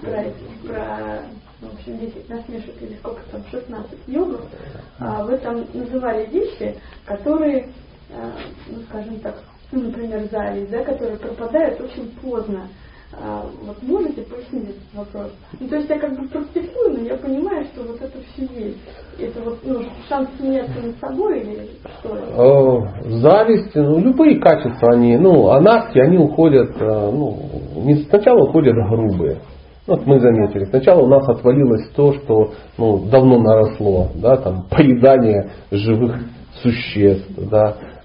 Про, 0.01 0.25
про 0.66 1.23
ну, 1.61 1.68
в 1.68 1.75
общем, 1.75 1.99
10 1.99 2.29
насмешек 2.29 2.83
или 2.83 2.95
сколько 2.95 3.20
там, 3.31 3.45
16 3.49 3.99
йогов, 4.09 4.41
а 4.99 5.23
вы 5.23 5.39
там 5.39 5.64
называли 5.73 6.27
вещи, 6.33 6.75
которые, 7.05 7.68
а, 8.12 8.33
ну, 8.68 8.83
скажем 8.89 9.20
так, 9.20 9.37
ну, 9.70 9.83
например, 9.83 10.29
зависть, 10.33 10.73
да, 10.73 10.83
которые 10.83 11.16
пропадают 11.18 11.81
очень 11.81 12.11
поздно. 12.20 12.66
А, 13.21 13.45
вот 13.63 13.83
можете 13.83 14.23
пояснить 14.23 14.71
этот 14.71 14.95
вопрос? 14.95 15.33
Ну, 15.61 15.69
то 15.69 15.77
есть 15.77 15.89
я 15.89 15.99
как 15.99 16.19
бы 16.19 16.27
практикую, 16.29 16.95
но 16.95 17.01
я 17.01 17.17
понимаю, 17.17 17.65
что 17.67 17.83
вот 17.83 18.01
это 18.01 18.19
все 18.33 18.43
есть. 18.43 18.79
Это 19.19 19.43
вот 19.43 19.59
ну, 19.65 19.83
шанс 20.09 20.31
смеяться 20.39 20.81
над 20.81 20.99
собой 20.99 21.41
или 21.41 21.69
что 21.99 22.17
это? 22.17 22.33
Зависть, 23.21 23.75
ну, 23.75 23.99
любые 23.99 24.41
качества, 24.41 24.95
они, 24.95 25.19
ну, 25.19 25.51
анаски, 25.51 25.99
они 25.99 26.17
уходят, 26.17 26.71
э, 26.81 27.11
ну, 27.13 27.39
не 27.77 27.97
сначала 28.05 28.49
уходят 28.49 28.75
грубые. 28.75 29.41
Вот 29.87 30.07
мы 30.07 30.21
заметили, 30.21 30.65
сначала 30.67 31.03
у 31.03 31.09
нас 31.09 31.29
отвалилось 31.29 31.91
то, 31.95 32.15
что 32.15 32.53
ну, 32.79 33.11
давно 33.11 33.39
наросло, 33.41 34.09
да, 34.15 34.37
там, 34.37 34.67
поедание 34.71 35.51
живых 35.71 36.17
существ, 36.63 37.31
да, 37.51 37.77
э, 37.77 38.01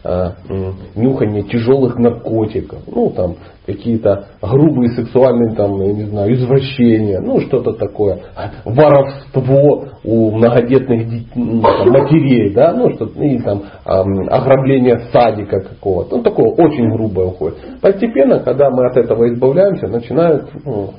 нюхание 0.95 1.43
тяжелых 1.43 1.97
наркотиков, 1.97 2.79
ну 2.87 3.09
там 3.09 3.35
какие-то 3.65 4.27
грубые 4.41 4.91
сексуальные 4.91 5.55
там, 5.55 5.81
я 5.81 5.93
не 5.93 6.03
знаю, 6.03 6.33
извращения, 6.33 7.19
ну 7.19 7.41
что-то 7.41 7.73
такое, 7.73 8.19
воровство 8.63 9.85
у 10.05 10.31
многодетных 10.31 11.25
ну, 11.35 11.61
там, 11.61 11.89
матерей, 11.89 12.53
да, 12.53 12.73
ну 12.73 12.89
что 12.93 13.05
и 13.21 13.39
там 13.39 13.63
ограбление 13.83 14.99
садика 15.11 15.59
какого-то, 15.59 16.17
ну 16.17 16.23
такое 16.23 16.51
очень 16.51 16.89
грубое 16.89 17.27
уходит. 17.27 17.57
Постепенно, 17.81 18.39
когда 18.39 18.69
мы 18.69 18.87
от 18.87 18.95
этого 18.95 19.27
избавляемся, 19.33 19.87
начинают 19.87 20.49
ну, 20.63 20.91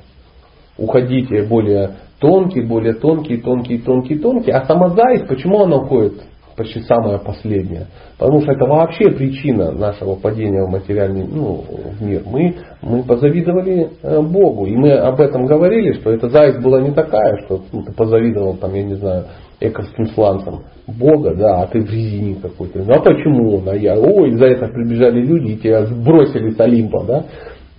уходить 0.76 1.30
более 1.48 1.92
тонкие, 2.20 2.66
более 2.66 2.94
тонкие, 2.94 3.38
тонкие, 3.38 3.78
тонкие, 3.78 4.18
тонкие, 4.18 4.54
а 4.54 4.66
сама 4.66 4.90
зависть, 4.90 5.28
почему 5.28 5.62
она 5.62 5.76
уходит 5.76 6.22
почти 6.58 6.80
самое 6.80 7.18
последнее. 7.18 7.86
Потому 8.18 8.42
что 8.42 8.52
это 8.52 8.66
вообще 8.66 9.10
причина 9.10 9.70
нашего 9.70 10.16
падения 10.16 10.62
в 10.64 10.70
материальный 10.70 11.24
ну, 11.26 11.64
в 11.98 12.02
мир. 12.02 12.22
Мы, 12.26 12.56
мы 12.82 13.04
позавидовали 13.04 13.90
э, 14.02 14.20
Богу. 14.20 14.66
И 14.66 14.76
мы 14.76 14.92
об 14.92 15.20
этом 15.20 15.46
говорили, 15.46 15.92
что 15.92 16.10
эта 16.10 16.28
зависть 16.28 16.60
была 16.60 16.80
не 16.82 16.92
такая, 16.92 17.38
что 17.44 17.62
ну, 17.72 17.82
ты 17.84 17.92
позавидовал, 17.92 18.56
там, 18.56 18.74
я 18.74 18.82
не 18.82 18.96
знаю, 18.96 19.26
эковским 19.60 20.06
сланцам. 20.08 20.64
Бога, 20.86 21.34
да, 21.34 21.62
а 21.62 21.66
ты 21.68 21.80
в 21.80 21.90
резине 21.90 22.36
какой-то. 22.42 22.80
Ну 22.80 22.92
а 22.92 23.00
почему 23.00 23.56
он? 23.58 23.68
А 23.68 23.76
я, 23.76 23.96
ой, 23.96 24.32
за 24.32 24.46
это 24.46 24.66
прибежали 24.66 25.20
люди 25.20 25.52
и 25.52 25.58
тебя 25.58 25.86
сбросили 25.86 26.50
с 26.50 26.60
Олимпа, 26.60 27.04
да? 27.04 27.24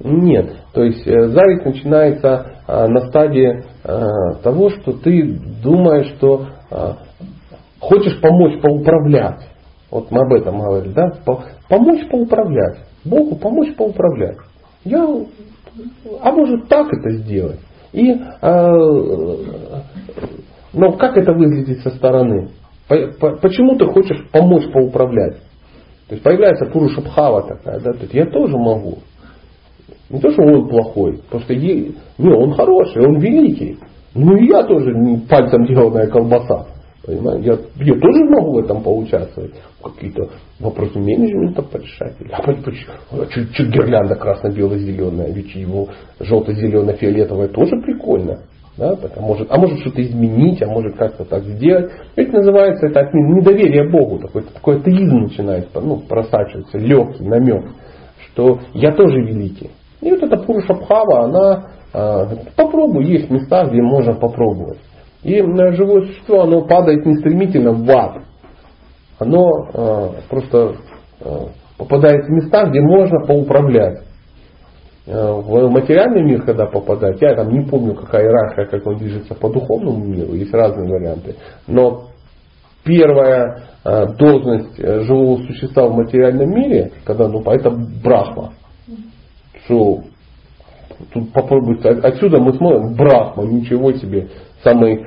Нет. 0.01 0.51
То 0.73 0.83
есть 0.83 1.05
э, 1.05 1.27
зависть 1.27 1.65
начинается 1.65 2.53
а, 2.65 2.87
на 2.87 3.01
стадии 3.07 3.63
того, 4.43 4.69
что 4.69 4.91
ты 4.91 5.39
думаешь, 5.63 6.13
что 6.17 6.47
хочешь 7.79 8.19
помочь 8.21 8.61
поуправлять. 8.61 9.47
Вот 9.91 10.11
мы 10.11 10.21
об 10.21 10.33
этом 10.33 10.59
говорили, 10.59 10.93
да? 10.93 11.11
Помочь 11.67 12.07
поуправлять. 12.09 12.79
Богу 13.03 13.35
помочь 13.37 13.75
поуправлять. 13.75 14.37
Я, 14.83 15.07
а 16.21 16.31
может 16.31 16.67
так 16.67 16.87
это 16.93 17.11
сделать? 17.17 17.59
И, 17.91 18.13
но 20.73 20.91
как 20.93 21.17
это 21.17 21.33
выглядит 21.33 21.79
со 21.81 21.89
стороны? 21.91 22.49
Почему 22.87 23.77
ты 23.77 23.85
хочешь 23.85 24.29
помочь 24.31 24.71
поуправлять? 24.71 25.37
То 26.07 26.15
есть 26.15 26.23
появляется 26.23 26.65
Пуруша 26.65 27.01
Бхава 27.01 27.43
такая, 27.43 27.79
да, 27.79 27.93
то 27.93 27.99
есть 28.01 28.13
я 28.13 28.25
тоже 28.25 28.57
могу. 28.57 28.97
Не 30.09 30.19
то, 30.19 30.31
что 30.31 30.41
он 30.41 30.67
плохой, 30.67 31.21
просто 31.29 31.53
е... 31.53 31.91
не, 32.17 32.33
он 32.33 32.53
хороший, 32.53 33.05
он 33.05 33.19
великий. 33.19 33.77
Ну 34.15 34.35
и 34.37 34.47
я 34.47 34.63
тоже 34.63 34.91
пальцем 35.29 35.65
деланная 35.65 36.07
колбаса. 36.07 36.65
Понимаете? 37.09 37.59
Я, 37.79 37.85
я 37.85 37.99
тоже 37.99 38.23
могу 38.25 38.53
в 38.53 38.57
этом 38.59 38.83
поучаствовать. 38.83 39.53
Какие-то 39.83 40.29
вопросы 40.59 40.99
менеджмента 40.99 41.63
порешать. 41.63 42.13
А 42.31 42.43
почему? 42.43 42.93
А 43.11 43.25
что, 43.25 43.41
что 43.51 43.63
гирлянда 43.65 44.13
красно-бело-зеленая? 44.13 45.31
Ведь 45.31 45.55
его 45.55 45.87
желто-зелено-фиолетовая 46.19 47.47
тоже 47.47 47.81
прикольно. 47.81 48.41
Да? 48.77 48.95
Так, 48.95 49.13
а, 49.15 49.21
может, 49.21 49.47
а 49.49 49.57
может 49.57 49.79
что-то 49.79 50.03
изменить, 50.03 50.61
а 50.61 50.67
может 50.67 50.97
как-то 50.97 51.25
так 51.25 51.43
сделать. 51.45 51.91
Это 52.15 52.31
называется 52.31 52.85
это 52.85 53.09
недоверие 53.11 53.89
Богу. 53.89 54.19
Такой, 54.19 54.43
такой 54.43 54.77
атеизм 54.77 55.21
начинает 55.21 55.69
ну, 55.73 56.01
просачиваться, 56.07 56.77
легкий 56.77 57.23
намек, 57.23 57.65
что 58.27 58.59
я 58.75 58.91
тоже 58.91 59.19
великий. 59.19 59.71
И 60.01 60.11
вот 60.11 60.21
эта 60.21 60.37
Пуруша 60.37 60.75
Бхава, 60.75 61.23
она 61.23 61.63
э, 61.91 62.35
попробуй, 62.55 63.05
есть 63.05 63.31
места, 63.31 63.65
где 63.65 63.81
можно 63.81 64.13
попробовать. 64.13 64.77
И 65.23 65.35
живое 65.37 66.05
существо, 66.07 66.43
оно 66.43 66.61
падает 66.61 67.05
не 67.05 67.15
стремительно 67.17 67.73
в 67.73 67.89
ад. 67.91 68.23
Оно 69.19 69.49
э, 69.73 70.09
просто 70.29 70.75
э, 71.19 71.45
попадает 71.77 72.25
в 72.25 72.29
места, 72.29 72.65
где 72.67 72.79
можно 72.79 73.25
поуправлять. 73.25 74.03
Э, 75.05 75.31
в 75.31 75.69
материальный 75.69 76.23
мир, 76.23 76.43
когда 76.43 76.67
попадать, 76.67 77.21
я 77.21 77.35
там 77.35 77.51
не 77.51 77.65
помню, 77.65 77.95
какая 77.95 78.23
иерархия, 78.23 78.65
как 78.65 78.85
он 78.87 78.97
движется 78.97 79.33
по 79.33 79.49
духовному 79.49 80.05
миру, 80.05 80.33
есть 80.33 80.53
разные 80.53 80.87
варианты. 80.87 81.35
Но 81.67 82.09
первая 82.85 83.63
э, 83.83 84.05
должность 84.17 84.79
э, 84.79 85.01
живого 85.01 85.41
существа 85.43 85.87
в 85.87 85.95
материальном 85.95 86.49
мире, 86.49 86.91
когда, 87.03 87.27
ну, 87.27 87.41
это 87.41 87.71
брахма. 87.71 88.53
Что 89.65 90.01
тут 91.13 91.33
попробуйте, 91.33 91.89
отсюда 91.89 92.39
мы 92.39 92.53
смотрим, 92.53 92.95
брахма, 92.95 93.45
ничего 93.45 93.91
себе, 93.93 94.29
самый 94.63 95.05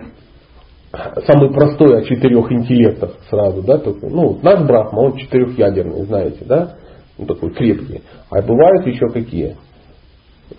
самый 1.26 1.50
простой 1.52 2.00
о 2.00 2.02
четырех 2.02 2.52
интеллектах 2.52 3.12
сразу, 3.30 3.62
да, 3.62 3.78
только, 3.78 4.08
ну, 4.08 4.38
наш 4.42 4.66
брахма, 4.66 5.00
он 5.00 5.16
четырехъядерный, 5.16 6.04
знаете, 6.04 6.44
да, 6.44 6.76
он 7.18 7.26
такой 7.26 7.50
крепкий. 7.54 8.02
А 8.30 8.42
бывают 8.42 8.86
еще 8.86 9.08
какие? 9.08 9.56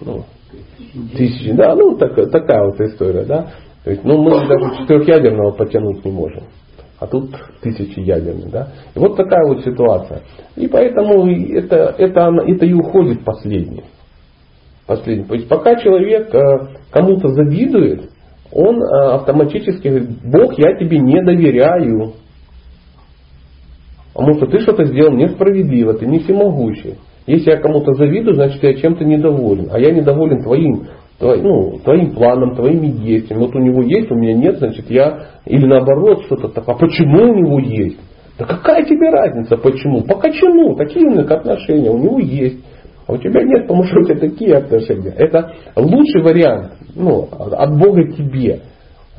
ну, 0.01 0.23
тысячи, 1.15 1.51
да, 1.53 1.75
ну 1.75 1.97
так, 1.97 2.15
такая 2.31 2.65
вот 2.65 2.79
история, 2.81 3.25
да. 3.25 3.47
То 3.83 3.91
есть, 3.91 4.03
ну, 4.03 4.21
мы 4.21 4.31
даже 4.31 4.77
четырехъядерного 4.81 5.51
потянуть 5.51 6.03
не 6.05 6.11
можем. 6.11 6.43
А 6.99 7.07
тут 7.07 7.31
тысячи 7.61 7.99
ядерных, 7.99 8.49
да. 8.49 8.69
И 8.95 8.99
вот 8.99 9.17
такая 9.17 9.45
вот 9.47 9.63
ситуация. 9.63 10.21
И 10.55 10.67
поэтому 10.67 11.29
это, 11.29 11.95
это, 11.97 12.31
это 12.47 12.65
и 12.65 12.73
уходит 12.73 13.25
последний. 13.25 13.83
Последний. 14.87 15.25
То 15.25 15.33
есть 15.33 15.49
пока 15.49 15.75
человек 15.75 16.33
э, 16.33 16.39
кому-то 16.91 17.29
завидует, 17.29 18.09
он 18.53 18.81
э, 18.81 19.13
автоматически 19.15 19.87
говорит, 19.87 20.09
Бог, 20.23 20.57
я 20.57 20.75
тебе 20.77 20.99
не 20.99 21.21
доверяю. 21.23 22.13
Потому 24.13 24.35
что 24.35 24.45
ты 24.45 24.59
что-то 24.59 24.85
сделал 24.85 25.13
несправедливо, 25.13 25.95
ты 25.95 26.05
не 26.05 26.19
всемогущий. 26.19 26.95
Если 27.25 27.49
я 27.49 27.57
кому-то 27.57 27.93
завидую, 27.93 28.35
значит 28.35 28.61
я 28.61 28.75
чем-то 28.75 29.05
недоволен. 29.05 29.69
А 29.71 29.79
я 29.79 29.91
недоволен 29.91 30.43
твоим, 30.43 30.87
твоим, 31.17 31.43
ну, 31.43 31.79
твоим 31.83 32.11
планом, 32.11 32.55
твоими 32.55 32.87
действиями. 32.87 33.41
Вот 33.41 33.55
у 33.55 33.59
него 33.59 33.81
есть, 33.81 34.11
у 34.11 34.15
меня 34.15 34.33
нет, 34.33 34.57
значит 34.59 34.89
я... 34.91 35.29
Или 35.45 35.65
наоборот 35.65 36.23
что-то 36.25 36.49
такое. 36.49 36.75
А 36.75 36.77
почему 36.77 37.31
у 37.31 37.35
него 37.35 37.59
есть? 37.59 37.97
Да 38.37 38.45
какая 38.45 38.83
тебе 38.83 39.09
разница, 39.09 39.57
почему? 39.57 40.01
По 40.01 40.15
кочану, 40.15 40.75
такие 40.75 41.05
у 41.05 41.11
них 41.11 41.29
отношения, 41.29 41.89
у 41.89 41.97
него 41.97 42.19
есть. 42.19 42.59
А 43.05 43.13
у 43.13 43.17
тебя 43.17 43.43
нет, 43.43 43.63
потому 43.63 43.83
что 43.83 43.99
у 43.99 44.03
тебя 44.03 44.19
такие 44.19 44.55
отношения. 44.55 45.11
Это 45.11 45.53
лучший 45.75 46.21
вариант 46.23 46.73
ну, 46.95 47.27
от 47.31 47.77
Бога 47.77 48.11
тебе. 48.11 48.61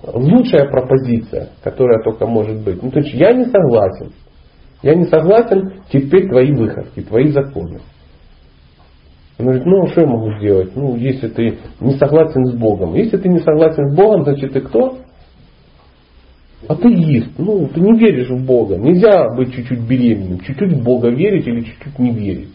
Лучшая 0.03 0.69
пропозиция, 0.69 1.51
которая 1.63 2.03
только 2.03 2.27
может 2.27 2.63
быть. 2.63 2.83
Ну, 2.83 2.91
то 2.91 2.99
есть 2.99 3.15
я 3.15 3.33
не 3.33 3.45
согласен. 3.45 4.13
Я 4.83 4.95
не 4.95 5.05
согласен, 5.05 5.83
теперь 5.91 6.29
твои 6.29 6.53
выходки, 6.53 7.01
твои 7.01 7.29
законы. 7.29 7.81
Он 9.39 9.47
говорит, 9.47 9.65
ну 9.65 9.87
что 9.89 10.03
я 10.03 10.07
могу 10.07 10.33
сделать? 10.39 10.77
Ну, 10.77 10.97
если 10.97 11.29
ты 11.29 11.59
не 11.81 11.93
согласен 11.93 12.45
с 12.47 12.55
Богом. 12.55 12.95
Если 12.95 13.17
ты 13.17 13.29
не 13.29 13.39
согласен 13.41 13.91
с 13.91 13.97
Богом, 13.97 14.25
значит 14.25 14.53
ты 14.53 14.61
кто? 14.61 14.99
Атеист. 16.69 17.39
Ну, 17.39 17.69
ты 17.69 17.81
не 17.81 17.99
веришь 17.99 18.31
в 18.31 18.45
Бога. 18.45 18.77
Нельзя 18.77 19.35
быть 19.35 19.55
чуть-чуть 19.55 19.81
беременным. 19.81 20.41
Чуть-чуть 20.41 20.73
в 20.73 20.85
Бога 20.85 21.09
верить 21.09 21.47
или 21.47 21.63
чуть-чуть 21.63 21.99
не 21.99 22.13
верить. 22.13 22.51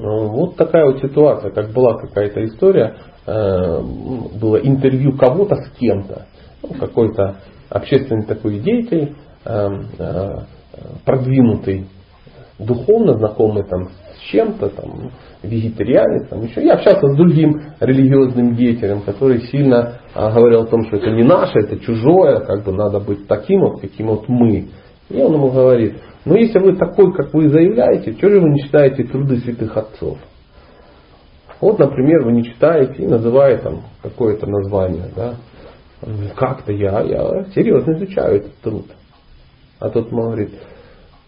Ну, 0.00 0.28
вот 0.28 0.56
такая 0.56 0.86
вот 0.86 1.00
ситуация, 1.00 1.50
как 1.50 1.72
была 1.72 1.98
какая-то 1.98 2.44
история, 2.44 2.96
э, 3.26 3.82
было 4.40 4.56
интервью 4.58 5.16
кого-то 5.16 5.56
с 5.56 5.70
кем-то, 5.76 6.26
ну, 6.62 6.68
какой-то 6.78 7.38
общественный 7.68 8.24
такой 8.24 8.60
деятель, 8.60 9.16
э, 9.44 9.68
э, 9.98 10.36
продвинутый, 11.04 11.88
духовно 12.60 13.14
знакомый 13.14 13.64
там 13.64 13.88
с 13.88 14.30
чем-то, 14.30 14.68
там, 14.68 15.10
вегетарианец, 15.42 16.28
там 16.28 16.42
еще. 16.42 16.64
Я 16.64 16.74
общался 16.74 17.08
с 17.08 17.16
другим 17.16 17.60
религиозным 17.80 18.54
деятелем, 18.54 19.02
который 19.02 19.40
сильно 19.48 20.00
говорил 20.14 20.62
о 20.62 20.66
том, 20.66 20.86
что 20.86 20.96
это 20.96 21.10
не 21.10 21.24
наше, 21.24 21.58
это 21.58 21.78
чужое, 21.80 22.40
как 22.40 22.64
бы 22.64 22.72
надо 22.72 23.00
быть 23.00 23.26
таким 23.26 23.60
вот, 23.62 23.80
каким 23.80 24.08
вот 24.08 24.28
мы. 24.28 24.68
И 25.08 25.20
он 25.20 25.34
ему 25.34 25.50
говорит, 25.50 25.96
ну 26.28 26.36
если 26.36 26.58
вы 26.58 26.76
такой, 26.76 27.12
как 27.14 27.32
вы 27.32 27.48
заявляете, 27.48 28.12
что 28.12 28.28
же 28.28 28.40
вы 28.40 28.50
не 28.50 28.62
читаете 28.62 29.04
труды 29.04 29.38
святых 29.38 29.74
отцов? 29.74 30.18
Вот, 31.58 31.78
например, 31.78 32.22
вы 32.24 32.32
не 32.32 32.44
читаете 32.44 33.02
и 33.02 33.06
называете 33.06 33.62
там 33.62 33.82
какое-то 34.02 34.46
название, 34.46 35.10
да? 35.16 35.36
Как-то 36.36 36.70
я, 36.70 37.00
я 37.00 37.46
серьезно 37.54 37.92
изучаю 37.92 38.36
этот 38.36 38.54
труд. 38.58 38.86
А 39.80 39.88
тот 39.88 40.10
говорит, 40.10 40.50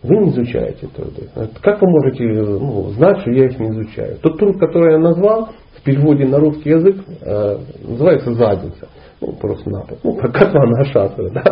вы 0.02 0.16
не 0.16 0.31
изучаете 0.31 0.89
труды. 0.89 1.28
Как 1.62 1.81
вы 1.82 1.89
можете 1.89 2.24
ну, 2.24 2.90
знать, 2.90 3.20
что 3.20 3.31
я 3.31 3.47
их 3.47 3.59
не 3.59 3.68
изучаю? 3.68 4.16
Тот 4.22 4.39
труд, 4.39 4.59
который 4.59 4.93
я 4.93 4.98
назвал, 4.98 5.51
в 5.77 5.82
переводе 5.82 6.27
на 6.27 6.39
русский 6.39 6.70
язык 6.70 6.97
э, 7.22 7.59
называется 7.86 8.32
задница. 8.32 8.89
Ну, 9.20 9.32
просто 9.35 9.68
напад. 9.68 9.98
Ну, 10.02 10.14
как 10.14 10.32
котла 10.32 10.64
на 10.64 10.85
шатре, 10.86 11.28
да. 11.35 11.43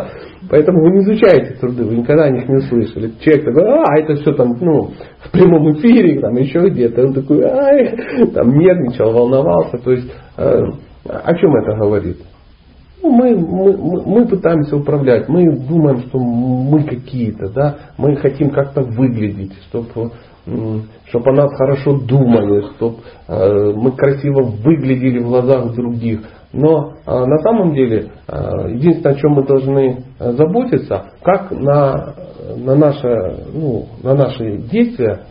Поэтому 0.49 0.81
вы 0.81 0.91
не 0.91 1.03
изучаете 1.03 1.55
труды, 1.59 1.83
вы 1.83 1.97
никогда 1.97 2.23
о 2.23 2.31
них 2.31 2.49
не 2.49 2.61
слышали. 2.61 3.11
Человек 3.19 3.45
такой, 3.45 3.63
а, 3.63 3.99
это 3.99 4.15
все 4.15 4.33
там, 4.33 4.57
ну, 4.59 4.91
в 5.19 5.31
прямом 5.31 5.71
эфире, 5.73 6.19
там 6.19 6.33
еще 6.35 6.67
где-то. 6.69 7.03
Он 7.03 7.13
такой, 7.13 7.43
ай, 7.43 7.95
там 8.33 8.57
нервничал, 8.57 9.11
волновался. 9.11 9.77
То 9.77 9.91
есть, 9.91 10.11
э, 10.37 10.61
о 11.05 11.35
чем 11.35 11.55
это 11.57 11.77
говорит? 11.77 12.17
Ну, 13.01 13.11
мы, 13.11 13.35
мы, 13.35 14.03
мы 14.05 14.27
пытаемся 14.27 14.75
управлять, 14.75 15.29
мы 15.29 15.57
думаем, 15.57 16.01
что 16.01 16.19
мы 16.19 16.83
какие-то, 16.83 17.49
да, 17.49 17.77
мы 17.97 18.17
хотим 18.17 18.49
как-то 18.49 18.81
выглядеть, 18.81 19.53
чтобы 19.69 20.11
чтобы 20.45 21.31
о 21.31 21.33
нас 21.33 21.53
хорошо 21.55 21.99
думали, 21.99 22.61
чтобы 22.75 22.97
э, 23.27 23.73
мы 23.75 23.91
красиво 23.91 24.43
выглядели 24.43 25.19
в 25.19 25.27
глазах 25.27 25.73
других. 25.75 26.21
Но 26.53 26.93
э, 27.05 27.11
на 27.11 27.37
самом 27.39 27.73
деле 27.73 28.11
э, 28.27 28.71
единственное, 28.71 29.15
о 29.15 29.19
чем 29.19 29.31
мы 29.33 29.45
должны 29.45 30.03
заботиться, 30.19 31.11
как 31.21 31.51
на, 31.51 32.15
на, 32.57 32.75
наше, 32.75 33.07
ну, 33.53 33.87
на 34.01 34.15
наши 34.15 34.57
действия 34.71 35.25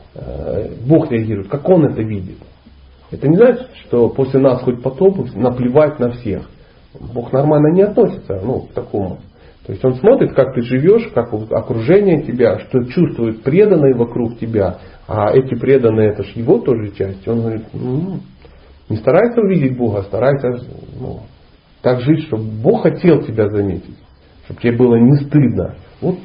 Бог 0.86 1.10
реагирует, 1.10 1.48
как 1.48 1.68
Он 1.68 1.86
это 1.86 2.02
видит. 2.02 2.38
Это 3.10 3.28
не 3.28 3.36
значит, 3.36 3.68
что 3.86 4.08
после 4.08 4.40
нас 4.40 4.62
хоть 4.62 4.82
потоп 4.82 5.18
наплевать 5.34 5.98
на 5.98 6.10
всех. 6.10 6.42
Бог 7.00 7.32
нормально 7.32 7.72
не 7.74 7.82
относится 7.82 8.40
ну, 8.42 8.62
к 8.62 8.72
такому. 8.72 9.18
То 9.66 9.72
есть 9.72 9.84
он 9.84 9.96
смотрит, 9.96 10.32
как 10.34 10.54
ты 10.54 10.62
живешь, 10.62 11.08
как 11.14 11.32
окружение 11.32 12.22
тебя, 12.22 12.58
что 12.58 12.84
чувствуют 12.84 13.42
преданные 13.42 13.94
вокруг 13.94 14.38
тебя, 14.38 14.78
а 15.06 15.30
эти 15.34 15.54
преданные 15.54 16.12
это 16.12 16.22
же 16.22 16.32
его 16.36 16.58
тоже 16.58 16.90
часть. 16.92 17.28
Он 17.28 17.40
говорит, 17.40 17.66
ну, 17.74 18.20
не 18.88 18.96
старайся 18.96 19.40
увидеть 19.40 19.76
Бога, 19.76 20.02
старайся 20.04 20.64
ну, 20.98 21.20
так 21.82 22.00
жить, 22.00 22.26
чтобы 22.26 22.44
Бог 22.44 22.82
хотел 22.82 23.22
тебя 23.22 23.48
заметить, 23.48 23.98
чтобы 24.44 24.60
тебе 24.60 24.76
было 24.76 24.96
не 24.96 25.16
стыдно. 25.16 25.74
Вот 26.00 26.16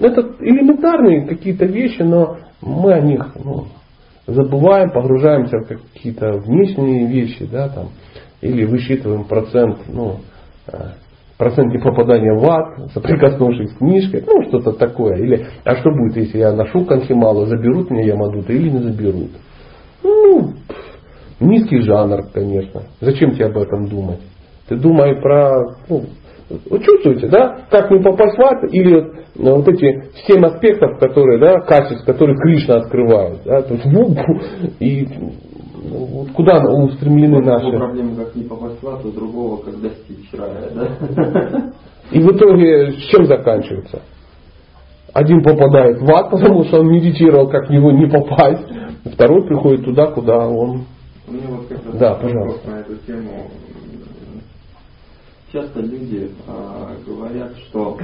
это 0.00 0.20
элементарные 0.40 1.26
какие-то 1.26 1.66
вещи, 1.66 2.00
но 2.00 2.38
мы 2.62 2.94
о 2.94 3.00
них 3.00 3.34
ну, 3.44 3.66
забываем, 4.26 4.90
погружаемся 4.90 5.58
в 5.58 5.66
какие-то 5.66 6.38
внешние 6.38 7.06
вещи, 7.06 7.44
да, 7.44 7.68
там, 7.68 7.90
или 8.40 8.64
высчитываем 8.64 9.24
процент, 9.24 9.78
ну, 9.88 10.16
э, 10.66 10.76
процент 11.36 11.72
непопадания 11.72 12.34
в 12.34 12.44
ад, 12.44 12.92
соприкоснувшись 12.92 13.70
с 13.70 13.76
книжкой, 13.76 14.24
ну, 14.26 14.42
что-то 14.48 14.72
такое. 14.72 15.16
Или, 15.18 15.46
а 15.64 15.76
что 15.76 15.90
будет, 15.90 16.16
если 16.16 16.38
я 16.38 16.52
ношу 16.52 16.84
конхималу, 16.84 17.46
заберут 17.46 17.90
меня 17.90 18.04
Ямадута 18.04 18.52
или 18.52 18.70
не 18.70 18.78
заберут? 18.78 19.30
Ну, 20.02 20.52
низкий 21.40 21.80
жанр, 21.80 22.24
конечно. 22.32 22.82
Зачем 23.00 23.32
тебе 23.32 23.46
об 23.46 23.58
этом 23.58 23.88
думать? 23.88 24.20
Ты 24.68 24.76
думай 24.76 25.20
про, 25.20 25.76
ну, 25.88 26.04
чувствуете, 26.78 27.28
да, 27.28 27.66
как 27.70 27.90
не 27.90 28.00
попасть 28.00 28.36
в 28.36 28.40
ад, 28.40 28.72
или 28.72 29.20
ну, 29.36 29.56
вот 29.56 29.68
эти 29.68 30.10
семь 30.26 30.44
аспектов, 30.44 30.98
которые, 30.98 31.38
да, 31.38 31.60
качеств, 31.60 32.04
которые 32.04 32.36
Кришна 32.36 32.76
открывает, 32.76 33.40
да, 33.44 33.62
то 33.62 33.74
есть 33.74 33.86
и 34.80 35.06
вот 35.06 35.49
куда 36.34 36.62
устремлены 36.64 37.40
наши. 37.40 37.70
проблема, 37.70 38.16
как 38.16 38.34
не 38.34 38.44
попасть 38.44 38.82
в 38.82 38.88
ад, 38.88 39.04
у 39.04 39.10
другого, 39.10 39.62
как 39.62 39.80
достичь 39.80 40.32
рая, 40.32 40.70
да. 40.74 41.72
И 42.12 42.20
в 42.20 42.32
итоге 42.32 42.92
с 42.92 43.02
чем 43.10 43.26
заканчивается? 43.26 44.02
Один 45.12 45.42
попадает 45.42 46.00
в 46.00 46.10
ад, 46.10 46.30
потому 46.30 46.64
что 46.64 46.80
он 46.80 46.88
медитировал, 46.88 47.48
как 47.48 47.68
в 47.68 47.72
него 47.72 47.90
не 47.92 48.06
попасть. 48.06 48.66
Второй 49.12 49.46
приходит 49.46 49.84
туда, 49.84 50.06
куда 50.08 50.46
он. 50.46 50.84
Мне 51.26 51.42
вот 51.48 51.66
как 51.66 51.84
раз 51.86 51.96
да, 51.96 52.14
пожалуйста. 52.14 52.70
на 52.70 52.80
эту 52.80 52.96
тему 53.06 53.50
часто 55.52 55.80
люди 55.80 56.30
а, 56.46 56.96
говорят, 57.06 57.56
что 57.68 57.98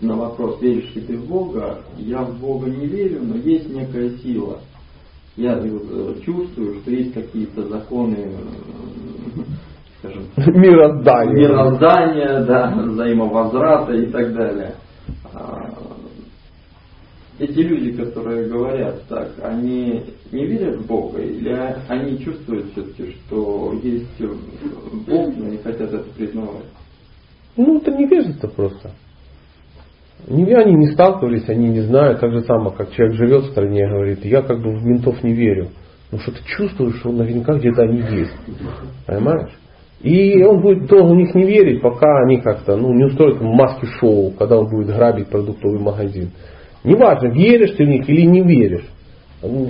на 0.00 0.16
вопрос, 0.16 0.60
веришь 0.60 0.94
ли 0.94 1.02
ты 1.02 1.16
в 1.16 1.26
Бога, 1.26 1.82
я 1.98 2.22
в 2.22 2.38
Бога 2.38 2.68
не 2.70 2.86
верю, 2.86 3.20
но 3.22 3.36
есть 3.36 3.68
некая 3.68 4.10
сила. 4.18 4.60
Я 5.40 5.54
э, 5.54 6.14
чувствую, 6.22 6.80
что 6.80 6.90
есть 6.90 7.14
какие-то 7.14 7.66
законы, 7.66 8.16
э, 8.18 9.40
скажем, 9.98 10.24
мироздания, 10.36 11.48
мироздания 11.48 12.44
да, 12.44 12.74
взаимовозврата 12.76 13.94
и 13.94 14.10
так 14.10 14.34
далее. 14.34 14.74
А, 15.32 15.70
эти 17.38 17.58
люди, 17.60 17.92
которые 17.92 18.48
говорят 18.48 19.02
так, 19.08 19.30
они 19.42 20.04
не 20.30 20.44
верят 20.44 20.80
в 20.80 20.86
Бога 20.86 21.22
или 21.22 21.48
они 21.88 22.18
чувствуют 22.18 22.72
все-таки, 22.72 23.12
что 23.12 23.72
есть 23.82 24.20
Бог, 25.06 25.34
но 25.38 25.46
не 25.46 25.56
хотят 25.56 25.90
это 25.90 26.04
признавать? 26.18 26.66
Ну, 27.56 27.78
это 27.78 27.92
невежество 27.92 28.48
просто. 28.48 28.90
Не, 30.28 30.44
они 30.54 30.74
не 30.74 30.88
сталкивались, 30.92 31.48
они 31.48 31.68
не 31.68 31.80
знают. 31.80 32.20
Так 32.20 32.32
же 32.32 32.42
самое, 32.42 32.74
как 32.76 32.92
человек 32.92 33.16
живет 33.16 33.44
в 33.44 33.50
стране 33.50 33.88
говорит, 33.88 34.24
я 34.24 34.42
как 34.42 34.60
бы 34.60 34.72
в 34.72 34.84
ментов 34.84 35.22
не 35.22 35.32
верю. 35.32 35.68
Ну 36.12 36.18
что 36.18 36.32
ты 36.32 36.38
чувствуешь, 36.44 36.96
что 36.96 37.12
наверняка 37.12 37.54
где-то 37.54 37.82
они 37.82 38.00
есть. 38.18 38.34
Понимаешь? 39.06 39.52
И 40.02 40.42
он 40.42 40.62
будет 40.62 40.86
долго 40.86 41.12
в 41.12 41.16
них 41.16 41.34
не 41.34 41.44
верить, 41.44 41.82
пока 41.82 42.22
они 42.22 42.38
как-то 42.40 42.76
ну, 42.76 42.92
не 42.94 43.04
устроят 43.04 43.40
маски 43.40 43.84
шоу, 44.00 44.30
когда 44.32 44.58
он 44.58 44.68
будет 44.68 44.88
грабить 44.88 45.28
продуктовый 45.28 45.78
магазин. 45.78 46.30
Неважно, 46.84 47.28
веришь 47.28 47.76
ты 47.76 47.84
в 47.84 47.88
них 47.88 48.08
или 48.08 48.22
не 48.22 48.40
веришь. 48.40 48.86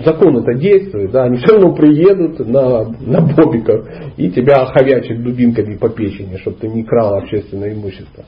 Закон 0.04 0.36
это 0.38 0.58
действует, 0.58 1.12
да, 1.12 1.24
они 1.24 1.38
все 1.38 1.54
равно 1.54 1.74
приедут 1.74 2.40
на, 2.40 2.84
на 2.84 3.20
бобиках 3.20 3.86
и 4.16 4.28
тебя 4.30 4.62
оховячат 4.62 5.22
дубинками 5.22 5.76
по 5.76 5.88
печени, 5.88 6.38
чтобы 6.38 6.56
ты 6.56 6.68
не 6.68 6.82
крал 6.82 7.14
общественное 7.18 7.72
имущество. 7.72 8.24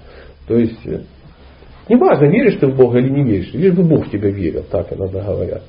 То 0.46 0.56
есть, 0.56 0.86
э, 0.86 1.00
неважно, 1.88 2.26
веришь 2.26 2.58
ты 2.58 2.66
в 2.66 2.76
Бога 2.76 2.98
или 2.98 3.08
не 3.08 3.24
веришь, 3.24 3.52
лишь 3.52 3.74
бы 3.74 3.82
Бог 3.82 4.10
тебя 4.10 4.30
верил, 4.30 4.64
так 4.70 4.92
иногда 4.92 5.22
говорят. 5.22 5.62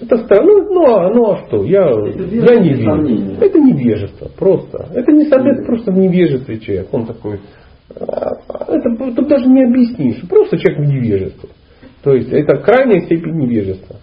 Это 0.00 0.18
странно, 0.18 0.52
ну, 0.52 0.74
ну, 0.74 0.94
а, 0.94 1.10
ну 1.10 1.30
а 1.30 1.46
что, 1.46 1.64
я, 1.64 1.84
я 1.84 2.60
не 2.60 2.74
верю. 2.74 2.84
Сомнения. 2.84 3.36
Это 3.40 3.58
невежество, 3.58 4.28
просто. 4.36 4.88
Это 4.94 5.12
не 5.12 5.24
совет, 5.26 5.64
просто 5.66 5.90
в 5.92 5.98
невежестве 5.98 6.60
человек. 6.60 6.88
Он 6.92 7.06
такой, 7.06 7.40
это 7.88 9.14
тут 9.14 9.28
даже 9.28 9.46
не 9.46 9.64
объяснишь. 9.64 10.20
Просто 10.28 10.58
человек 10.58 10.80
в 10.80 10.92
невежестве. 10.92 11.48
То 12.02 12.14
есть 12.14 12.30
это 12.30 12.58
крайняя 12.58 13.00
степень 13.00 13.36
невежества. 13.36 13.96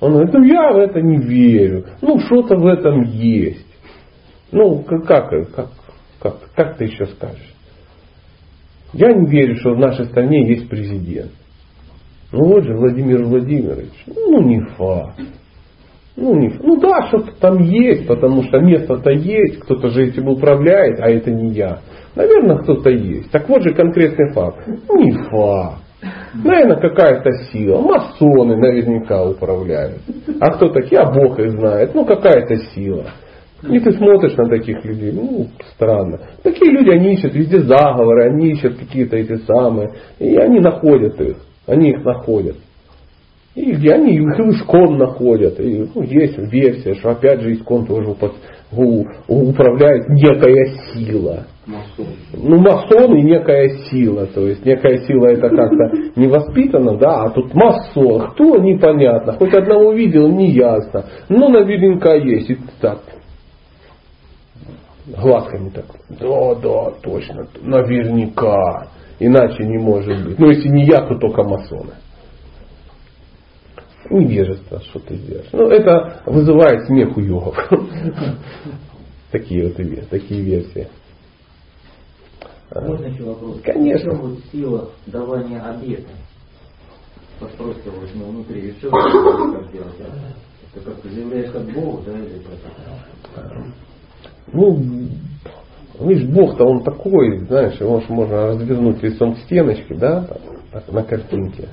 Он 0.00 0.12
говорит, 0.12 0.34
ну 0.34 0.42
я 0.42 0.72
в 0.72 0.78
это 0.78 1.00
не 1.00 1.18
верю. 1.18 1.84
Ну 2.02 2.18
что-то 2.20 2.56
в 2.56 2.66
этом 2.66 3.02
есть. 3.02 3.66
Ну 4.50 4.82
как, 4.82 5.06
как, 5.06 5.30
как, 6.20 6.36
как 6.54 6.76
ты 6.76 6.84
еще 6.84 7.06
скажешь? 7.06 7.53
Я 8.94 9.12
не 9.12 9.26
верю, 9.26 9.56
что 9.56 9.74
в 9.74 9.78
нашей 9.78 10.06
стране 10.06 10.48
есть 10.48 10.68
президент. 10.68 11.30
Ну 12.32 12.46
вот 12.46 12.64
же 12.64 12.74
Владимир 12.74 13.24
Владимирович. 13.24 13.92
Ну 14.06 14.42
не 14.42 14.60
факт. 14.76 15.20
Ну, 16.16 16.36
не, 16.36 16.48
ну 16.62 16.76
да, 16.80 17.08
что-то 17.08 17.32
там 17.40 17.60
есть, 17.60 18.06
потому 18.06 18.44
что 18.44 18.60
место-то 18.60 19.10
есть, 19.10 19.58
кто-то 19.60 19.88
же 19.88 20.04
этим 20.04 20.28
управляет, 20.28 21.00
а 21.00 21.10
это 21.10 21.32
не 21.32 21.50
я. 21.50 21.80
Наверное, 22.14 22.58
кто-то 22.58 22.88
есть. 22.88 23.32
Так 23.32 23.48
вот 23.48 23.62
же 23.62 23.74
конкретный 23.74 24.32
факт. 24.32 24.64
Не 24.66 25.12
факт. 25.28 25.82
Наверное, 26.34 26.76
какая-то 26.76 27.30
сила. 27.50 27.80
Масоны 27.80 28.56
наверняка 28.56 29.24
управляют. 29.24 30.02
А 30.40 30.52
кто 30.52 30.68
такие? 30.68 31.00
А 31.00 31.10
Бог 31.10 31.38
их 31.40 31.50
знает. 31.50 31.94
Ну, 31.94 32.04
какая-то 32.04 32.56
сила. 32.74 33.06
И 33.70 33.78
ты 33.80 33.92
смотришь 33.92 34.36
на 34.36 34.48
таких 34.48 34.84
людей, 34.84 35.12
ну, 35.12 35.46
странно. 35.74 36.20
Такие 36.42 36.70
люди, 36.70 36.90
они 36.90 37.14
ищут 37.14 37.34
везде 37.34 37.60
заговоры, 37.60 38.30
они 38.30 38.50
ищут 38.50 38.76
какие-то 38.78 39.16
эти 39.16 39.36
самые. 39.44 39.90
И 40.18 40.36
они 40.36 40.60
находят 40.60 41.20
их. 41.20 41.36
Они 41.66 41.90
их 41.90 42.04
находят. 42.04 42.56
И 43.54 43.70
где 43.70 43.92
они 43.92 44.16
их 44.16 44.40
искон 44.40 44.98
находят. 44.98 45.60
И, 45.60 45.86
ну, 45.94 46.02
есть 46.02 46.36
версия, 46.38 46.94
что 46.94 47.10
опять 47.10 47.40
же 47.40 47.54
искон 47.54 47.86
тоже 47.86 48.14
управляет 49.28 50.08
некая 50.08 50.66
сила. 50.92 51.46
Масон. 51.66 52.06
Ну, 52.32 52.58
масон 52.58 53.16
и 53.16 53.22
некая 53.22 53.68
сила. 53.88 54.26
То 54.26 54.48
есть 54.48 54.66
некая 54.66 54.98
сила 55.06 55.28
это 55.28 55.48
как-то 55.48 55.90
не 56.20 56.26
воспитана, 56.26 56.98
да, 56.98 57.24
а 57.24 57.30
тут 57.30 57.54
масон. 57.54 58.32
Кто 58.32 58.56
непонятно. 58.58 59.34
Хоть 59.34 59.54
одного 59.54 59.92
видел, 59.92 60.28
не 60.28 60.50
ясно. 60.50 61.04
Но 61.28 61.48
наверняка 61.48 62.14
есть. 62.14 62.50
И 62.50 62.58
так. 62.80 62.98
Глазками 65.06 65.70
так. 65.70 65.86
Да, 66.08 66.54
да, 66.54 66.90
точно. 67.02 67.46
Наверняка. 67.60 68.88
Иначе 69.18 69.64
не 69.64 69.78
может 69.78 70.24
быть. 70.24 70.38
Ну, 70.38 70.50
если 70.50 70.68
не 70.68 70.86
я, 70.86 71.06
то 71.06 71.16
только 71.16 71.42
масоны 71.42 71.92
невежество, 74.10 74.80
что 74.80 75.00
ты 75.00 75.16
сделаешь. 75.16 75.48
Ну, 75.52 75.68
это 75.68 76.22
вызывает 76.26 76.86
смех 76.86 77.16
у 77.16 77.20
йогов. 77.20 77.56
Такие 79.30 79.64
вот 79.64 79.76
такие 80.10 80.42
версии. 80.42 80.88
Можно 82.72 83.06
еще 83.06 83.24
вопрос? 83.24 83.60
Конечно. 83.62 84.10
В 84.10 84.14
чем 84.14 84.20
вот 84.20 84.38
сила 84.52 84.90
давания 85.06 85.60
обета? 85.60 86.10
Просто 87.40 87.62
вот 87.64 87.76
ну, 88.14 88.26
внутри 88.26 88.72
решил, 88.72 88.90
как 88.90 89.72
делать. 89.72 89.96
Ты 90.72 90.80
как-то 90.80 91.08
заявляешь 91.08 91.50
как 91.50 91.64
Богу, 91.72 92.02
да, 92.06 92.12
или 92.12 92.40
как? 93.34 93.52
Ну, 94.52 94.78
видишь, 96.00 96.28
Бог-то 96.28 96.64
он 96.64 96.82
такой, 96.82 97.38
знаешь, 97.46 97.80
его 97.80 98.00
же 98.00 98.06
можно 98.08 98.48
развернуть 98.48 99.02
лицом 99.02 99.34
к 99.34 99.38
стеночке, 99.38 99.94
да, 99.94 100.26
на 100.88 101.02
картинке. 101.02 101.68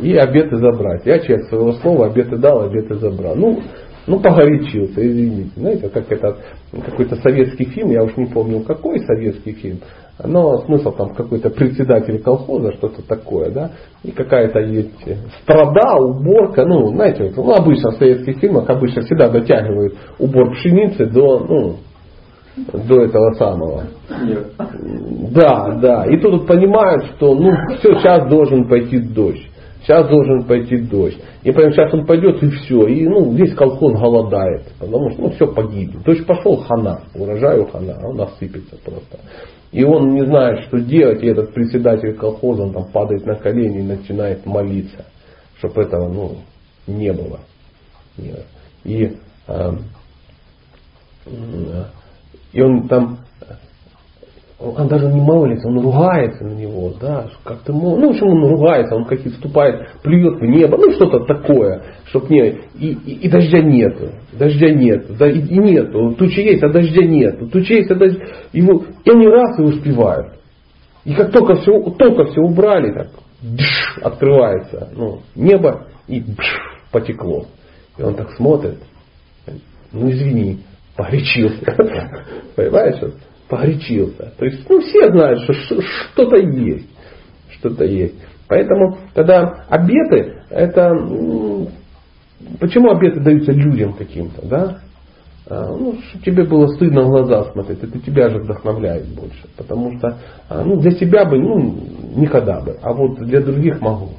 И 0.00 0.16
обеты 0.16 0.56
забрать. 0.56 1.04
Я 1.04 1.18
человек 1.18 1.46
своего 1.48 1.72
слова, 1.74 2.06
обеты 2.06 2.36
дал, 2.38 2.62
обеты 2.62 2.94
забрал. 2.94 3.34
Ну, 3.36 3.60
ну, 4.06 4.18
погорячился, 4.18 5.06
извините. 5.06 5.50
Знаете, 5.56 5.88
как 5.88 6.10
это 6.10 6.36
какой-то 6.72 7.16
советский 7.16 7.66
фильм, 7.66 7.90
я 7.90 8.02
уж 8.02 8.16
не 8.16 8.26
помню, 8.26 8.60
какой 8.60 8.98
советский 9.00 9.52
фильм, 9.52 9.80
но 10.24 10.58
смысл 10.58 10.92
там 10.92 11.14
какой-то 11.14 11.50
председатель 11.50 12.20
колхоза, 12.20 12.72
что-то 12.72 13.02
такое, 13.06 13.50
да, 13.50 13.70
и 14.02 14.10
какая-то 14.10 14.60
есть 14.60 15.06
страда, 15.42 15.96
уборка, 16.00 16.64
ну, 16.64 16.88
знаете, 16.88 17.32
ну, 17.36 17.52
обычно 17.52 17.90
в 17.92 17.96
советских 17.96 18.38
фильмах 18.38 18.68
обычно 18.68 19.02
всегда 19.02 19.28
дотягивают 19.28 19.94
убор 20.18 20.52
пшеницы 20.52 21.06
до, 21.06 21.38
ну, 21.40 21.76
до 22.72 23.02
этого 23.02 23.32
самого. 23.34 23.84
Нет. 24.22 24.46
Да, 25.32 25.78
да. 25.80 26.06
И 26.06 26.18
тут 26.18 26.46
понимают, 26.46 27.04
что 27.16 27.34
ну 27.34 27.52
все, 27.78 27.94
сейчас 27.94 28.28
должен 28.28 28.68
пойти 28.68 28.98
дождь. 28.98 29.46
сейчас 29.82 30.08
должен 30.08 30.44
пойти 30.44 30.78
дождь. 30.78 31.18
И 31.42 31.52
прямо 31.52 31.72
сейчас 31.72 31.92
он 31.94 32.06
пойдет 32.06 32.42
и 32.42 32.50
все. 32.50 32.86
И 32.86 33.06
ну, 33.08 33.32
весь 33.32 33.54
колхоз 33.54 33.98
голодает, 33.98 34.64
потому 34.78 35.10
что 35.10 35.22
ну, 35.22 35.30
все 35.30 35.46
погибнет. 35.46 36.02
Дождь 36.04 36.26
пошел, 36.26 36.56
хана, 36.56 37.02
урожаю 37.14 37.66
хана, 37.66 37.96
а 38.02 38.08
он 38.08 38.20
осыпется 38.20 38.76
просто. 38.84 39.18
И 39.72 39.84
он 39.84 40.14
не 40.14 40.24
знает, 40.24 40.64
что 40.66 40.80
делать, 40.80 41.22
и 41.22 41.28
этот 41.28 41.54
председатель 41.54 42.14
колхоза, 42.14 42.64
он 42.64 42.72
там 42.72 42.90
падает 42.90 43.24
на 43.24 43.36
колени 43.36 43.78
и 43.78 43.82
начинает 43.82 44.44
молиться, 44.44 45.06
чтобы 45.58 45.82
этого 45.82 46.08
ну, 46.08 46.38
не 46.88 47.12
было. 47.12 47.40
И, 48.84 49.16
э, 49.46 49.72
и 52.52 52.60
он 52.60 52.88
там 52.88 53.18
он 54.60 54.88
даже 54.88 55.06
не 55.06 55.20
молится, 55.20 55.68
он 55.68 55.80
ругается 55.80 56.44
на 56.44 56.52
него, 56.52 56.92
да, 57.00 57.28
как-то, 57.44 57.72
ну, 57.72 58.08
в 58.08 58.10
общем, 58.10 58.26
он 58.26 58.46
ругается, 58.46 58.94
он 58.94 59.06
как-то 59.06 59.30
вступает, 59.30 59.88
плюет 60.02 60.38
в 60.38 60.44
небо, 60.44 60.76
ну, 60.76 60.92
что-то 60.92 61.24
такое, 61.24 61.82
чтоб 62.06 62.28
не, 62.28 62.58
и, 62.78 62.92
и, 62.92 63.12
и 63.22 63.28
дождя 63.30 63.60
нету, 63.60 64.10
дождя 64.32 64.70
нет, 64.70 65.16
да, 65.16 65.28
и, 65.28 65.38
и 65.38 65.58
нету, 65.58 66.14
тучи 66.14 66.40
есть, 66.40 66.62
а 66.62 66.68
дождя 66.68 67.02
нету, 67.02 67.48
тучи 67.48 67.72
есть, 67.72 67.90
а 67.90 67.94
дождя, 67.94 68.22
его, 68.52 68.84
и 69.04 69.10
они 69.10 69.26
раз 69.28 69.58
и 69.58 69.62
успевают. 69.62 70.34
И 71.06 71.14
как 71.14 71.32
только 71.32 71.54
все, 71.56 71.80
только 71.98 72.24
все 72.26 72.42
убрали, 72.42 72.92
так, 72.92 73.08
дш, 73.42 73.98
открывается, 74.02 74.90
ну, 74.94 75.20
небо, 75.34 75.86
и 76.06 76.20
бш, 76.20 76.60
потекло. 76.92 77.46
И 77.96 78.02
он 78.02 78.14
так 78.14 78.30
смотрит, 78.32 78.78
ну, 79.92 80.10
извини, 80.10 80.60
погорячился. 80.96 81.64
Понимаешь? 82.56 83.00
Погорячился. 83.50 84.32
То 84.38 84.46
есть, 84.46 84.68
ну, 84.70 84.80
все 84.80 85.10
знают, 85.10 85.40
что 85.40 85.52
что-то 85.82 86.36
есть. 86.36 86.88
Что-то 87.58 87.84
есть. 87.84 88.14
Поэтому, 88.48 88.98
когда 89.14 89.66
обеты, 89.68 90.42
это... 90.48 90.94
Почему 92.58 92.90
обеты 92.90 93.20
даются 93.20 93.52
людям 93.52 93.92
каким-то, 93.92 94.46
да? 94.46 94.78
А, 95.46 95.66
ну, 95.76 95.98
чтобы 96.08 96.24
тебе 96.24 96.44
было 96.44 96.66
стыдно 96.68 97.02
в 97.02 97.08
глаза 97.08 97.52
смотреть, 97.52 97.82
это 97.82 97.98
тебя 97.98 98.30
же 98.30 98.38
вдохновляет 98.38 99.08
больше. 99.08 99.46
Потому 99.56 99.98
что, 99.98 100.18
а, 100.48 100.62
ну, 100.64 100.80
для 100.80 100.92
себя 100.92 101.24
бы, 101.24 101.38
ну, 101.38 101.58
никогда 102.16 102.60
бы, 102.60 102.78
а 102.80 102.92
вот 102.92 103.18
для 103.18 103.40
других 103.40 103.80
могу. 103.80 104.10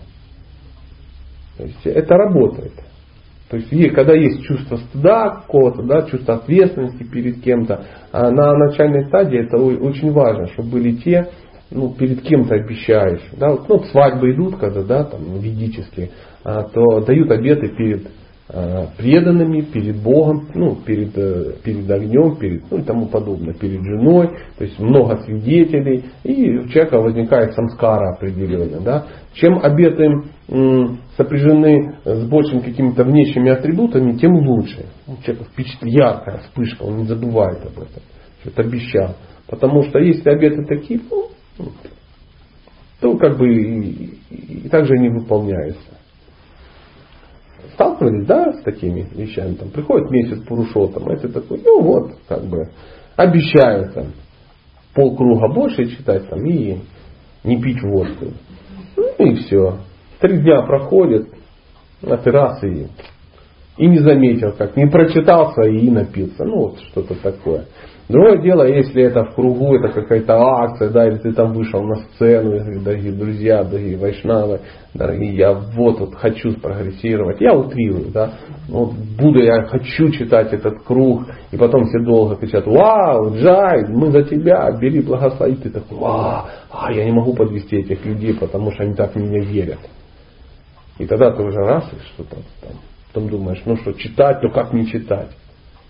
То 1.57 1.63
есть 1.63 1.85
это 1.85 2.15
работает. 2.15 2.73
То 3.51 3.57
есть, 3.57 3.93
когда 3.93 4.13
есть 4.13 4.43
чувство 4.43 4.77
стыда 4.77 5.41
какого-то, 5.41 5.83
да, 5.83 6.03
чувство 6.03 6.35
ответственности 6.35 7.03
перед 7.03 7.41
кем-то, 7.41 7.83
а 8.13 8.31
на 8.31 8.53
начальной 8.55 9.05
стадии 9.07 9.45
это 9.45 9.57
очень 9.57 10.13
важно, 10.13 10.47
чтобы 10.47 10.69
были 10.69 10.93
те, 10.93 11.27
ну, 11.69 11.93
перед 11.93 12.21
кем 12.21 12.45
то 12.45 12.55
обещаешь. 12.55 13.21
Да, 13.37 13.49
вот, 13.49 13.67
ну, 13.67 13.83
свадьбы 13.91 14.31
идут, 14.33 14.55
когда, 14.57 14.83
да, 14.83 15.03
там, 15.03 15.37
ведические, 15.37 16.11
а, 16.45 16.63
то 16.63 17.01
дают 17.01 17.29
обеты 17.29 17.67
перед 17.75 18.07
а, 18.47 18.87
преданными, 18.97 19.61
перед 19.61 19.97
Богом, 19.97 20.47
ну, 20.53 20.75
перед, 20.85 21.17
э, 21.17 21.55
перед 21.61 21.89
огнем, 21.91 22.37
перед, 22.37 22.69
ну 22.71 22.77
и 22.77 22.83
тому 22.83 23.07
подобное, 23.07 23.53
перед 23.53 23.81
женой, 23.83 24.29
то 24.57 24.63
есть 24.63 24.79
много 24.79 25.17
свидетелей, 25.23 26.05
и 26.23 26.57
у 26.57 26.67
человека 26.69 26.99
возникает 26.99 27.53
самскара 27.53 28.13
определенная. 28.13 28.79
Да? 28.79 29.05
Чем 29.33 29.59
обеты 29.61 30.09
сопряжены 31.15 31.95
с 32.03 32.27
большими 32.27 32.59
какими-то 32.59 33.05
внешними 33.05 33.51
атрибутами, 33.51 34.17
тем 34.17 34.35
лучше. 34.35 34.85
У 35.07 35.15
человека 35.23 35.45
впечатление, 35.45 35.99
яркая 35.99 36.39
вспышка, 36.39 36.83
он 36.83 36.97
не 36.97 37.05
забывает 37.05 37.65
об 37.65 37.79
этом, 37.79 38.03
что 38.41 38.49
это 38.49 38.61
обещал. 38.61 39.15
Потому 39.47 39.83
что 39.83 39.99
если 39.99 40.29
обеты 40.29 40.65
такие, 40.65 40.99
ну, 41.09 41.29
то 42.99 43.17
как 43.17 43.37
бы 43.37 43.47
и, 43.47 44.17
и, 44.29 44.65
и 44.65 44.69
также 44.69 44.97
не 44.97 45.09
выполняются. 45.09 45.97
Сталкивались, 47.73 48.27
да, 48.27 48.53
с 48.53 48.63
такими 48.63 49.07
вещами? 49.15 49.53
Там 49.53 49.69
приходит 49.69 50.11
месяц 50.11 50.43
Пурушотам, 50.43 51.07
а 51.07 51.13
это 51.13 51.29
такой, 51.29 51.61
ну 51.63 51.81
вот, 51.81 52.11
как 52.27 52.43
бы, 52.43 52.71
обещают 53.15 53.93
там 53.93 54.07
полкруга 54.93 55.53
больше 55.53 55.85
читать 55.95 56.27
там 56.27 56.45
и 56.45 56.79
не 57.45 57.61
пить 57.61 57.81
водку. 57.81 58.33
Ну 58.97 59.25
и 59.25 59.35
все. 59.35 59.79
Три 60.21 60.37
дня 60.37 60.61
проходит, 60.61 61.29
а 62.03 62.17
ты 62.17 62.31
и, 63.77 63.87
не 63.87 63.97
заметил, 63.99 64.53
как 64.55 64.75
не 64.77 64.85
прочитался 64.85 65.63
и 65.63 65.89
напился. 65.89 66.43
Ну 66.43 66.57
вот 66.57 66.79
что-то 66.91 67.15
такое. 67.15 67.65
Другое 68.07 68.39
дело, 68.39 68.67
если 68.67 69.01
это 69.01 69.23
в 69.23 69.33
кругу, 69.33 69.73
это 69.75 69.87
какая-то 69.87 70.33
акция, 70.33 70.89
да, 70.89 71.07
или 71.07 71.15
ты 71.15 71.31
там 71.31 71.53
вышел 71.53 71.81
на 71.81 71.95
сцену, 71.95 72.55
и 72.57 72.79
дорогие 72.79 73.13
друзья, 73.13 73.63
дорогие 73.63 73.97
вайшнавы, 73.97 74.59
дорогие, 74.93 75.35
я 75.35 75.53
вот, 75.53 75.99
вот 75.99 76.13
хочу 76.15 76.53
прогрессировать. 76.59 77.39
Я 77.39 77.53
утрирую, 77.53 78.11
да. 78.11 78.33
Вот 78.67 78.91
буду, 79.17 79.41
я 79.41 79.63
хочу 79.63 80.11
читать 80.11 80.51
этот 80.53 80.83
круг, 80.83 81.23
и 81.51 81.57
потом 81.57 81.85
все 81.85 82.03
долго 82.03 82.35
кричат, 82.35 82.67
вау, 82.67 83.33
Джай, 83.33 83.87
мы 83.87 84.11
за 84.11 84.23
тебя, 84.23 84.69
бери 84.79 85.01
благослови. 85.01 85.55
Ты 85.55 85.69
такой, 85.69 85.97
вау, 85.97 86.45
а 86.69 86.91
я 86.91 87.05
не 87.05 87.11
могу 87.11 87.33
подвести 87.33 87.77
этих 87.77 88.05
людей, 88.05 88.35
потому 88.37 88.71
что 88.73 88.83
они 88.83 88.93
так 88.93 89.15
в 89.15 89.15
меня 89.15 89.41
верят. 89.43 89.79
И 91.01 91.07
тогда 91.07 91.31
ты 91.31 91.41
уже 91.41 91.57
раз 91.57 91.91
и 91.91 91.95
что-то 92.13 92.35
там, 92.35 92.77
потом 93.07 93.27
думаешь, 93.27 93.59
ну 93.65 93.75
что, 93.77 93.91
читать, 93.93 94.43
ну 94.43 94.51
как 94.51 94.71
не 94.71 94.85
читать? 94.85 95.29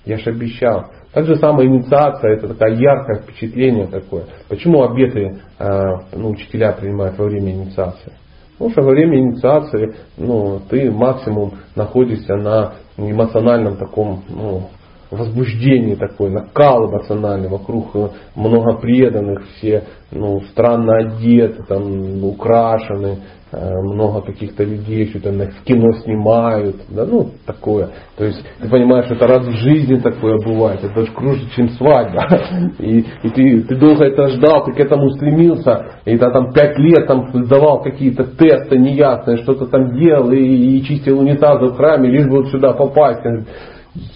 Я 0.05 0.17
же 0.17 0.29
обещал. 0.29 0.85
Так 1.11 1.25
же 1.25 1.35
самая 1.35 1.67
инициация, 1.67 2.37
это 2.37 2.47
такое 2.47 2.75
яркое 2.75 3.19
впечатление 3.19 3.87
такое. 3.87 4.23
Почему 4.47 4.83
обеты 4.83 5.41
э, 5.59 5.89
ну, 6.13 6.29
учителя 6.29 6.71
принимают 6.71 7.17
во 7.17 7.25
время 7.25 7.51
инициации? 7.51 8.13
Потому 8.53 8.71
что 8.71 8.81
во 8.83 8.91
время 8.91 9.19
инициации 9.19 9.95
ну, 10.15 10.61
ты 10.69 10.89
максимум 10.89 11.55
находишься 11.75 12.35
на 12.37 12.75
эмоциональном 12.95 13.75
таком 13.75 14.23
ну, 14.29 14.69
возбуждении 15.15 15.95
такой, 15.95 16.29
накал 16.29 16.89
эмоциональный, 16.89 17.49
вокруг 17.49 17.93
много 18.35 18.77
преданных, 18.77 19.43
все 19.57 19.83
ну, 20.11 20.41
странно 20.51 20.97
одеты, 20.97 21.63
там, 21.63 22.23
украшены, 22.23 23.19
Э, 23.53 23.81
много 23.81 24.21
каких-то 24.21 24.63
людей 24.63 25.09
что-то 25.09 25.31
в 25.31 25.63
кино 25.65 25.91
снимают, 26.03 26.77
да, 26.87 27.05
ну, 27.05 27.31
такое. 27.45 27.89
То 28.15 28.23
есть, 28.23 28.41
ты 28.61 28.69
понимаешь, 28.69 29.11
это 29.11 29.27
раз 29.27 29.45
в 29.45 29.51
жизни 29.51 29.97
такое 29.97 30.37
бывает, 30.37 30.81
это 30.81 30.95
даже 30.95 31.11
круче, 31.11 31.49
чем 31.53 31.69
свадьба. 31.71 32.29
И, 32.79 32.99
и 33.23 33.29
ты, 33.29 33.61
ты 33.63 33.75
долго 33.75 34.05
это 34.05 34.29
ждал, 34.29 34.63
ты 34.63 34.71
к 34.71 34.79
этому 34.79 35.09
стремился, 35.09 35.85
и 36.05 36.17
ты 36.17 36.31
там 36.31 36.53
пять 36.53 36.77
лет 36.77 37.07
там 37.07 37.27
сдавал 37.45 37.81
какие-то 37.81 38.23
тесты 38.23 38.77
неясные, 38.77 39.37
что-то 39.37 39.65
там 39.65 39.97
делал, 39.97 40.31
и, 40.31 40.39
и 40.39 40.83
чистил 40.83 41.19
унитазы 41.19 41.73
в 41.73 41.75
храме, 41.75 42.09
лишь 42.09 42.27
бы 42.27 42.37
вот 42.37 42.47
сюда 42.51 42.71
попасть. 42.71 43.21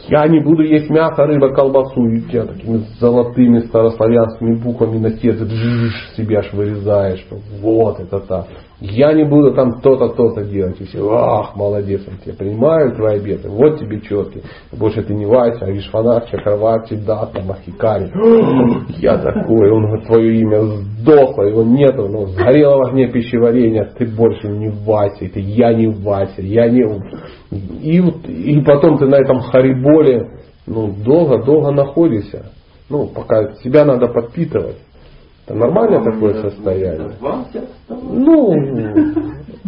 Я 0.07 0.27
не 0.27 0.39
буду 0.39 0.63
есть 0.63 0.89
мясо, 0.89 1.25
рыба, 1.25 1.53
колбасу. 1.53 2.07
И 2.07 2.21
тебя 2.21 2.45
такими 2.45 2.85
золотыми 2.99 3.59
старославянскими 3.59 4.55
буквами 4.55 4.99
на 4.99 5.11
сердце 5.17 5.45
себе 6.15 6.39
аж 6.39 6.53
вырезаешь. 6.53 7.25
Вот 7.61 7.99
это 7.99 8.19
так 8.19 8.47
я 8.81 9.13
не 9.13 9.23
буду 9.23 9.53
там 9.53 9.79
то-то, 9.79 10.09
то-то 10.09 10.43
делать. 10.43 10.79
И 10.81 10.85
все, 10.85 11.07
ах, 11.09 11.55
молодец, 11.55 12.01
он 12.07 12.17
тебя 12.17 12.35
принимают 12.35 12.97
твои 12.97 13.17
обеты, 13.17 13.49
вот 13.49 13.79
тебе 13.79 14.01
четкий. 14.01 14.43
Больше 14.73 15.01
ты 15.03 15.13
не 15.13 15.25
Вася, 15.25 15.65
а 15.65 16.21
Чакраварти, 16.27 16.95
да, 16.95 17.25
там, 17.27 17.51
Ахикари. 17.51 18.11
Я 18.99 19.17
такой, 19.17 19.71
он 19.71 20.01
твое 20.01 20.39
имя 20.41 20.61
сдохло, 20.61 21.43
его 21.43 21.63
нету, 21.63 22.07
но 22.09 22.25
сгорело 22.27 22.77
в 22.77 22.87
огне 22.89 23.07
пищеварения, 23.07 23.91
ты 23.97 24.05
больше 24.07 24.47
не 24.49 24.69
Вася, 24.69 25.25
это 25.25 25.39
я 25.39 25.73
не 25.73 25.87
Вася, 25.87 26.41
я 26.41 26.67
не... 26.69 26.83
И, 27.81 27.99
и 27.99 28.61
потом 28.61 28.97
ты 28.97 29.05
на 29.05 29.15
этом 29.15 29.39
хариболе, 29.39 30.31
ну, 30.67 30.93
долго-долго 31.05 31.71
находишься. 31.71 32.51
Ну, 32.89 33.07
пока 33.07 33.53
себя 33.63 33.85
надо 33.85 34.07
подпитывать. 34.07 34.77
Это 35.45 35.53
нормальное 35.53 36.03
такое 36.03 36.41
состояние. 36.41 37.11
Ну, 37.89 38.53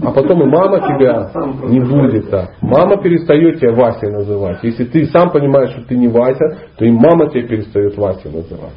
а 0.04 0.12
потом 0.12 0.42
и 0.42 0.46
мама 0.46 0.80
тебя 0.80 1.32
не 1.68 1.80
будет 1.80 2.30
так. 2.32 2.50
Мама 2.62 2.98
перестает 3.02 3.60
тебя 3.60 3.74
Вася 3.74 4.10
называть. 4.10 4.64
Если 4.64 4.86
ты 4.86 5.06
сам 5.06 5.30
понимаешь, 5.32 5.72
что 5.72 5.84
ты 5.88 5.96
не 5.96 6.08
Вася, 6.08 6.58
то 6.78 6.86
и 6.86 6.92
мама 6.92 7.30
тебя 7.30 7.48
перестает 7.48 7.96
Вася 7.96 8.30
называть. 8.30 8.74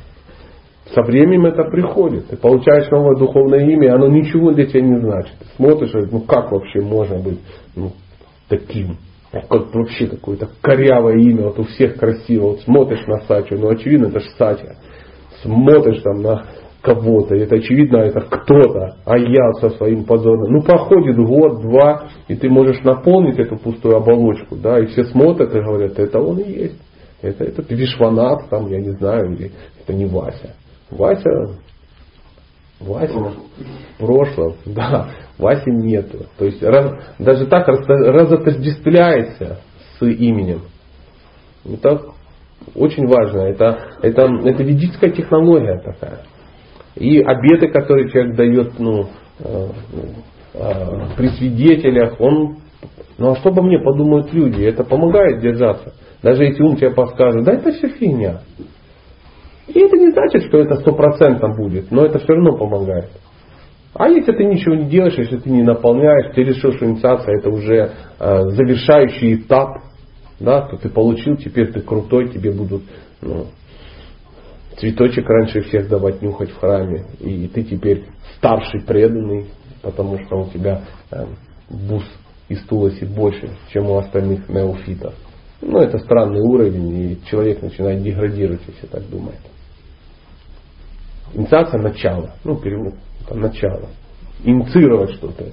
Со 0.94 1.02
временем 1.02 1.46
это 1.46 1.64
приходит. 1.64 2.28
Ты 2.28 2.36
получаешь 2.36 2.90
новое 2.90 3.16
духовное 3.16 3.64
имя, 3.64 3.86
и 3.86 3.90
оно 3.90 4.08
ничего 4.08 4.50
для 4.50 4.66
тебя 4.66 4.82
не 4.82 5.00
значит. 5.00 5.32
Ты 5.38 5.46
смотришь, 5.56 5.92
ну 6.10 6.20
как 6.20 6.50
вообще 6.50 6.80
можно 6.80 7.18
быть 7.18 7.38
ну, 7.76 7.92
таким? 8.48 8.96
Как 9.30 9.72
вообще 9.72 10.08
какое-то 10.08 10.48
корявое 10.60 11.18
имя, 11.18 11.44
вот 11.44 11.60
у 11.60 11.64
всех 11.64 11.96
красиво. 11.96 12.48
Вот 12.48 12.60
смотришь 12.62 13.06
на 13.06 13.20
Сачу, 13.20 13.56
ну 13.56 13.68
очевидно 13.68 14.06
это 14.06 14.20
же 14.20 14.26
Сача. 14.36 14.76
Смотришь 15.42 16.02
там 16.02 16.22
на 16.22 16.44
кого-то, 16.82 17.34
это 17.34 17.56
очевидно, 17.56 17.98
это 17.98 18.20
кто-то, 18.20 18.96
а 19.04 19.18
я 19.18 19.52
со 19.60 19.70
своим 19.70 20.04
позором. 20.04 20.50
Ну, 20.50 20.62
проходит 20.62 21.16
год, 21.16 21.60
два, 21.62 22.08
и 22.28 22.34
ты 22.34 22.48
можешь 22.48 22.82
наполнить 22.82 23.38
эту 23.38 23.56
пустую 23.56 23.96
оболочку, 23.96 24.56
да, 24.56 24.78
и 24.78 24.86
все 24.86 25.04
смотрят 25.04 25.54
и 25.54 25.60
говорят, 25.60 25.98
это 25.98 26.18
он 26.18 26.38
и 26.38 26.50
есть. 26.50 26.80
Это, 27.22 27.44
это 27.44 27.62
Вишванат, 27.74 28.48
там, 28.48 28.68
я 28.68 28.80
не 28.80 28.92
знаю, 28.92 29.34
или 29.34 29.52
это 29.82 29.92
не 29.92 30.06
Вася. 30.06 30.54
Вася 30.90 31.58
Вася 32.80 33.18
в 33.18 33.98
прошлом, 33.98 34.54
да, 34.66 35.10
Васи 35.38 35.70
нету. 35.70 36.26
То 36.38 36.46
есть 36.46 36.62
раз, 36.62 36.92
даже 37.18 37.46
так 37.46 37.68
разотождествляется 37.68 39.60
с 39.98 40.04
именем. 40.04 40.62
Это 41.64 42.00
очень 42.74 43.06
важно. 43.06 43.40
Это, 43.40 43.96
это, 44.02 44.22
это 44.44 44.62
ведическая 44.62 45.10
технология 45.10 45.78
такая. 45.78 46.20
И 47.00 47.18
обеты, 47.18 47.68
которые 47.68 48.10
человек 48.10 48.36
дает 48.36 48.78
ну, 48.78 49.06
э, 49.38 49.68
э, 50.52 50.84
при 51.16 51.28
свидетелях, 51.28 52.20
он, 52.20 52.58
ну 53.16 53.30
а 53.30 53.36
что 53.36 53.48
обо 53.48 53.62
мне 53.62 53.78
подумают 53.78 54.32
люди? 54.34 54.62
Это 54.62 54.84
помогает 54.84 55.40
держаться. 55.40 55.94
Даже 56.22 56.44
если 56.44 56.62
ум 56.62 56.76
тебе 56.76 56.90
подскажет, 56.90 57.42
да 57.44 57.54
это 57.54 57.72
все 57.72 57.88
фигня. 57.88 58.42
И 59.66 59.80
это 59.80 59.96
не 59.96 60.10
значит, 60.10 60.42
что 60.48 60.58
это 60.58 60.76
стопроцентно 60.76 61.48
будет, 61.56 61.90
но 61.90 62.04
это 62.04 62.18
все 62.18 62.34
равно 62.34 62.58
помогает. 62.58 63.08
А 63.94 64.08
если 64.10 64.32
ты 64.32 64.44
ничего 64.44 64.74
не 64.74 64.90
делаешь, 64.90 65.16
если 65.16 65.38
ты 65.38 65.48
не 65.48 65.62
наполняешь, 65.62 66.34
ты 66.34 66.42
решил, 66.42 66.72
что 66.72 66.84
инициация 66.84 67.38
это 67.38 67.48
уже 67.48 67.92
э, 68.18 68.42
завершающий 68.50 69.36
этап, 69.36 69.78
да, 70.38 70.68
то 70.68 70.76
ты 70.76 70.90
получил, 70.90 71.36
теперь 71.36 71.72
ты 71.72 71.80
крутой, 71.80 72.28
тебе 72.28 72.52
будут 72.52 72.82
ну, 73.22 73.46
цветочек 74.80 75.28
раньше 75.28 75.60
всех 75.62 75.88
давать 75.88 76.22
нюхать 76.22 76.50
в 76.50 76.58
храме, 76.58 77.04
и 77.20 77.46
ты 77.48 77.62
теперь 77.62 78.06
старший 78.36 78.80
преданный, 78.80 79.46
потому 79.82 80.18
что 80.24 80.36
у 80.36 80.48
тебя 80.48 80.82
э, 81.10 81.26
бус 81.68 82.04
из 82.48 82.62
Туласи 82.64 83.04
больше, 83.04 83.50
чем 83.72 83.88
у 83.90 83.98
остальных 83.98 84.48
неофитов. 84.48 85.14
Ну, 85.60 85.78
это 85.78 85.98
странный 85.98 86.40
уровень, 86.40 87.12
и 87.12 87.18
человек 87.26 87.62
начинает 87.62 88.02
деградировать, 88.02 88.62
если 88.66 88.86
так 88.86 89.08
думает. 89.08 89.40
Инициация 91.34 91.80
начало. 91.80 92.30
Ну, 92.44 92.56
перевод, 92.56 92.94
это 93.24 93.34
начало. 93.36 93.88
Инициировать 94.42 95.12
что-то. 95.12 95.44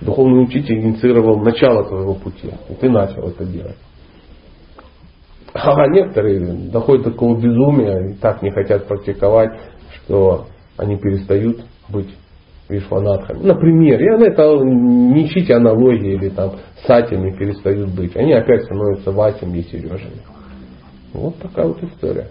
Духовный 0.00 0.44
учитель 0.44 0.78
инициировал 0.78 1.40
начало 1.40 1.84
твоего 1.84 2.14
пути. 2.14 2.48
И 2.70 2.74
ты 2.74 2.88
начал 2.88 3.28
это 3.28 3.44
делать. 3.44 3.76
А 5.54 5.86
некоторые 5.88 6.70
доходят 6.70 7.04
до 7.04 7.10
такого 7.10 7.36
безумия 7.36 8.10
и 8.10 8.14
так 8.14 8.42
не 8.42 8.50
хотят 8.50 8.86
практиковать, 8.86 9.58
что 9.94 10.46
они 10.76 10.96
перестают 10.96 11.64
быть 11.88 12.14
вишванатхами. 12.68 13.44
Например, 13.44 14.00
я 14.00 14.18
на 14.18 14.24
это 14.24 14.42
не 14.62 15.26
ищите 15.26 15.54
аналогии 15.54 16.14
или 16.14 16.28
там 16.28 16.52
сатями 16.86 17.36
перестают 17.36 17.90
быть. 17.94 18.14
Они 18.16 18.32
опять 18.32 18.64
становятся 18.64 19.10
ватями 19.10 19.58
и 19.58 19.62
сережами. 19.62 20.20
Вот 21.14 21.36
такая 21.38 21.66
вот 21.66 21.82
история. 21.82 22.28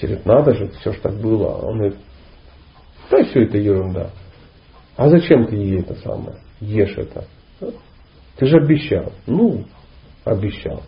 Говорит, 0.00 0.24
надо 0.24 0.54
же, 0.54 0.68
все 0.80 0.92
же 0.92 1.00
так 1.00 1.14
было. 1.20 1.58
Он 1.62 1.76
говорит, 1.76 1.98
да 3.10 3.22
все 3.24 3.42
это 3.44 3.58
ерунда. 3.58 4.10
А 4.96 5.08
зачем 5.08 5.46
ты 5.46 5.56
ей 5.56 5.80
это 5.80 5.94
самое? 5.96 6.36
Ешь 6.60 6.96
это. 6.96 7.24
Ты 8.36 8.46
же 8.46 8.56
обещал. 8.56 9.12
Ну, 9.26 9.64
обещал. 10.24 10.80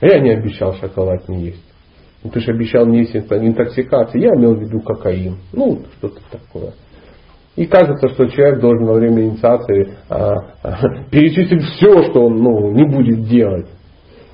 Я 0.00 0.18
не 0.20 0.30
обещал 0.30 0.74
шоколад 0.74 1.28
не 1.28 1.46
есть. 1.46 1.64
Ну, 2.22 2.30
ты 2.30 2.40
же 2.40 2.52
обещал 2.52 2.86
не 2.86 3.00
есть 3.00 3.14
интоксикации. 3.14 4.20
Я 4.20 4.30
имел 4.36 4.54
в 4.54 4.60
виду 4.60 4.80
кокаин. 4.80 5.36
Ну, 5.52 5.80
что-то 5.98 6.20
такое. 6.30 6.72
И 7.56 7.66
кажется, 7.66 8.08
что 8.08 8.26
человек 8.26 8.60
должен 8.60 8.86
во 8.86 8.94
время 8.94 9.24
инициации 9.24 9.94
а, 10.08 10.34
а, 10.62 11.04
перечислить 11.10 11.62
все, 11.62 12.02
что 12.10 12.26
он 12.26 12.38
ну, 12.38 12.72
не 12.72 12.84
будет 12.84 13.28
делать. 13.28 13.66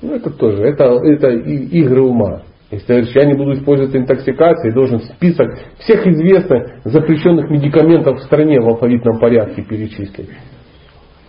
Ну, 0.01 0.15
это 0.15 0.31
тоже, 0.31 0.63
это, 0.63 0.85
это 0.85 1.29
игры 1.29 2.01
ума. 2.01 2.41
Если 2.71 2.87
говоришь, 2.87 3.13
я 3.13 3.25
не 3.25 3.33
буду 3.33 3.53
использовать 3.53 3.95
интоксикации, 3.95 4.71
должен 4.71 5.01
список 5.01 5.47
всех 5.79 6.07
известных 6.07 6.85
запрещенных 6.85 7.49
медикаментов 7.51 8.19
в 8.19 8.23
стране 8.23 8.59
в 8.61 8.67
алфавитном 8.69 9.19
порядке 9.19 9.61
перечислить. 9.61 10.29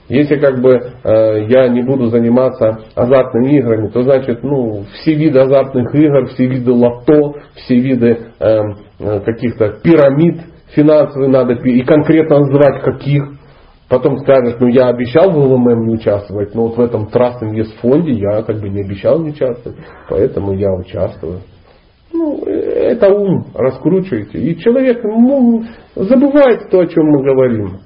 Если 0.09 0.37
как 0.37 0.61
бы 0.61 0.73
э, 0.73 1.47
я 1.49 1.69
не 1.69 1.83
буду 1.83 2.07
заниматься 2.07 2.81
азартными 2.95 3.57
играми, 3.57 3.89
то 3.89 4.03
значит, 4.03 4.43
ну, 4.43 4.85
все 4.93 5.15
виды 5.15 5.39
азартных 5.39 5.95
игр, 5.95 6.27
все 6.29 6.47
виды 6.47 6.73
лото, 6.73 7.37
все 7.55 7.77
виды 7.77 8.19
э, 8.39 8.59
э 8.99 9.21
каких-то 9.21 9.81
пирамид 9.83 10.41
финансовых 10.75 11.29
надо 11.29 11.55
и 11.55 11.83
конкретно 11.83 12.41
называть 12.41 12.83
каких. 12.83 13.23
Потом 13.89 14.19
скажешь, 14.19 14.57
ну 14.59 14.69
я 14.69 14.89
обещал 14.89 15.31
в 15.31 15.37
ЛММ 15.37 15.87
не 15.87 15.95
участвовать, 15.97 16.55
но 16.55 16.69
вот 16.69 16.79
в 16.79 16.81
этом 16.81 17.09
Invest 17.13 17.79
фонде 17.81 18.13
я 18.13 18.43
как 18.43 18.59
бы 18.59 18.71
не 18.71 18.83
обещал 18.83 19.19
не 19.19 19.31
участвовать, 19.31 19.79
поэтому 20.09 20.55
я 20.55 20.73
участвую. 20.73 21.41
Ну, 22.13 22.43
это 22.45 23.09
ум 23.09 23.47
раскручиваете. 23.55 24.39
И 24.39 24.59
человек 24.59 25.03
ну, 25.03 25.65
забывает 25.95 26.71
то, 26.71 26.81
о 26.81 26.87
чем 26.87 27.07
мы 27.07 27.23
говорим. 27.23 27.81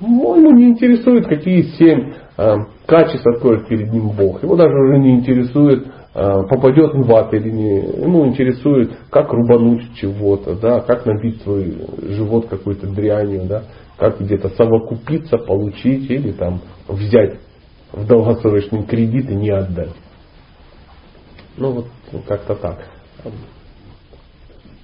Ему 0.00 0.50
не 0.52 0.70
интересует, 0.70 1.26
какие 1.26 1.62
семь 1.78 2.12
э, 2.36 2.54
качеств 2.86 3.26
откроет 3.26 3.68
перед 3.68 3.92
ним 3.92 4.10
Бог. 4.10 4.42
Его 4.42 4.56
даже 4.56 4.74
уже 4.74 4.98
не 4.98 5.16
интересует, 5.16 5.86
э, 6.14 6.32
попадет 6.48 6.94
он 6.94 7.02
в 7.02 7.14
ад 7.14 7.32
или 7.32 7.50
не. 7.50 8.02
Ему 8.02 8.26
интересует, 8.26 8.92
как 9.10 9.32
рубануть 9.32 9.94
чего-то, 9.94 10.54
да, 10.56 10.80
как 10.80 11.06
набить 11.06 11.42
свой 11.42 11.76
живот 12.08 12.48
какой-то 12.48 12.88
дрянью, 12.88 13.42
да 13.48 13.62
как 13.96 14.20
где-то 14.20 14.50
совокупиться, 14.50 15.38
получить 15.38 16.10
или 16.10 16.32
там 16.32 16.60
взять 16.88 17.38
в 17.92 18.06
долгосрочный 18.06 18.84
кредит 18.84 19.30
и 19.30 19.34
не 19.34 19.50
отдать. 19.50 19.94
Ну 21.56 21.72
вот 21.72 21.86
как-то 22.26 22.56
так. 22.56 22.84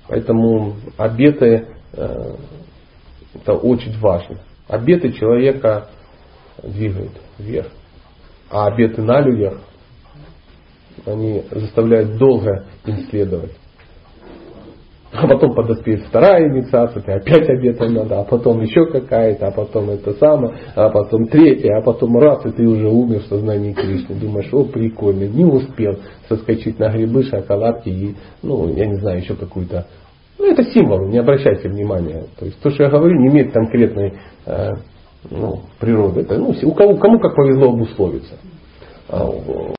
Поэтому 0.09 0.77
обеты 0.97 1.69
э, 1.93 2.35
это 3.35 3.55
очень 3.55 3.99
важно. 3.99 4.39
Обеты 4.71 5.13
человека 5.13 5.89
двигают 6.63 7.11
вверх. 7.39 7.67
А 8.51 8.67
обеты 8.67 9.03
на 9.03 9.21
людях, 9.21 9.61
они 11.07 11.43
заставляют 11.51 12.17
долго 12.19 12.67
исследовать. 12.87 13.51
А 15.13 15.27
потом 15.27 15.57
подоспеет 15.57 16.03
вторая 16.03 16.49
инициация, 16.49 17.03
ты 17.03 17.11
опять 17.11 17.49
обетом 17.49 17.95
надо, 17.95 18.21
а 18.21 18.23
потом 18.23 18.61
еще 18.61 18.87
какая-то, 18.87 19.49
а 19.49 19.51
потом 19.51 19.91
это 19.91 20.15
самое, 20.15 20.55
а 20.77 20.89
потом 20.89 21.27
третья, 21.27 21.79
а 21.79 21.83
потом 21.83 22.17
раз, 22.17 22.47
и 22.47 22.51
ты 22.53 22.65
уже 22.65 22.87
умер 22.87 23.23
в 23.23 23.27
сознании 23.27 23.73
Кришны. 23.73 24.15
Думаешь, 24.15 24.53
о, 24.53 24.63
прикольно, 24.63 25.25
не 25.25 25.45
успел 25.45 25.99
соскочить 26.29 26.79
на 26.79 26.91
грибы, 26.91 27.25
шоколадки 27.25 27.89
и, 27.89 28.15
ну, 28.45 28.69
я 28.73 28.87
не 28.87 29.01
знаю, 29.01 29.19
еще 29.19 29.35
какую-то 29.35 29.87
ну, 30.41 30.53
это 30.53 30.65
символ, 30.73 31.07
не 31.07 31.19
обращайте 31.19 31.69
внимания. 31.69 32.25
То 32.39 32.47
есть 32.47 32.59
то, 32.61 32.71
что 32.71 32.85
я 32.85 32.91
говорю, 32.91 33.19
не 33.21 33.29
имеет 33.29 33.53
конкретной 33.53 34.15
э, 34.47 34.73
ну, 35.31 35.61
природы. 35.79 36.23
Это, 36.23 36.39
ну, 36.39 36.55
у 36.62 36.73
кого, 36.73 36.97
кому 36.97 37.19
как 37.19 37.35
повезло 37.37 37.69
обусловиться. 37.69 38.35
А, 39.09 39.29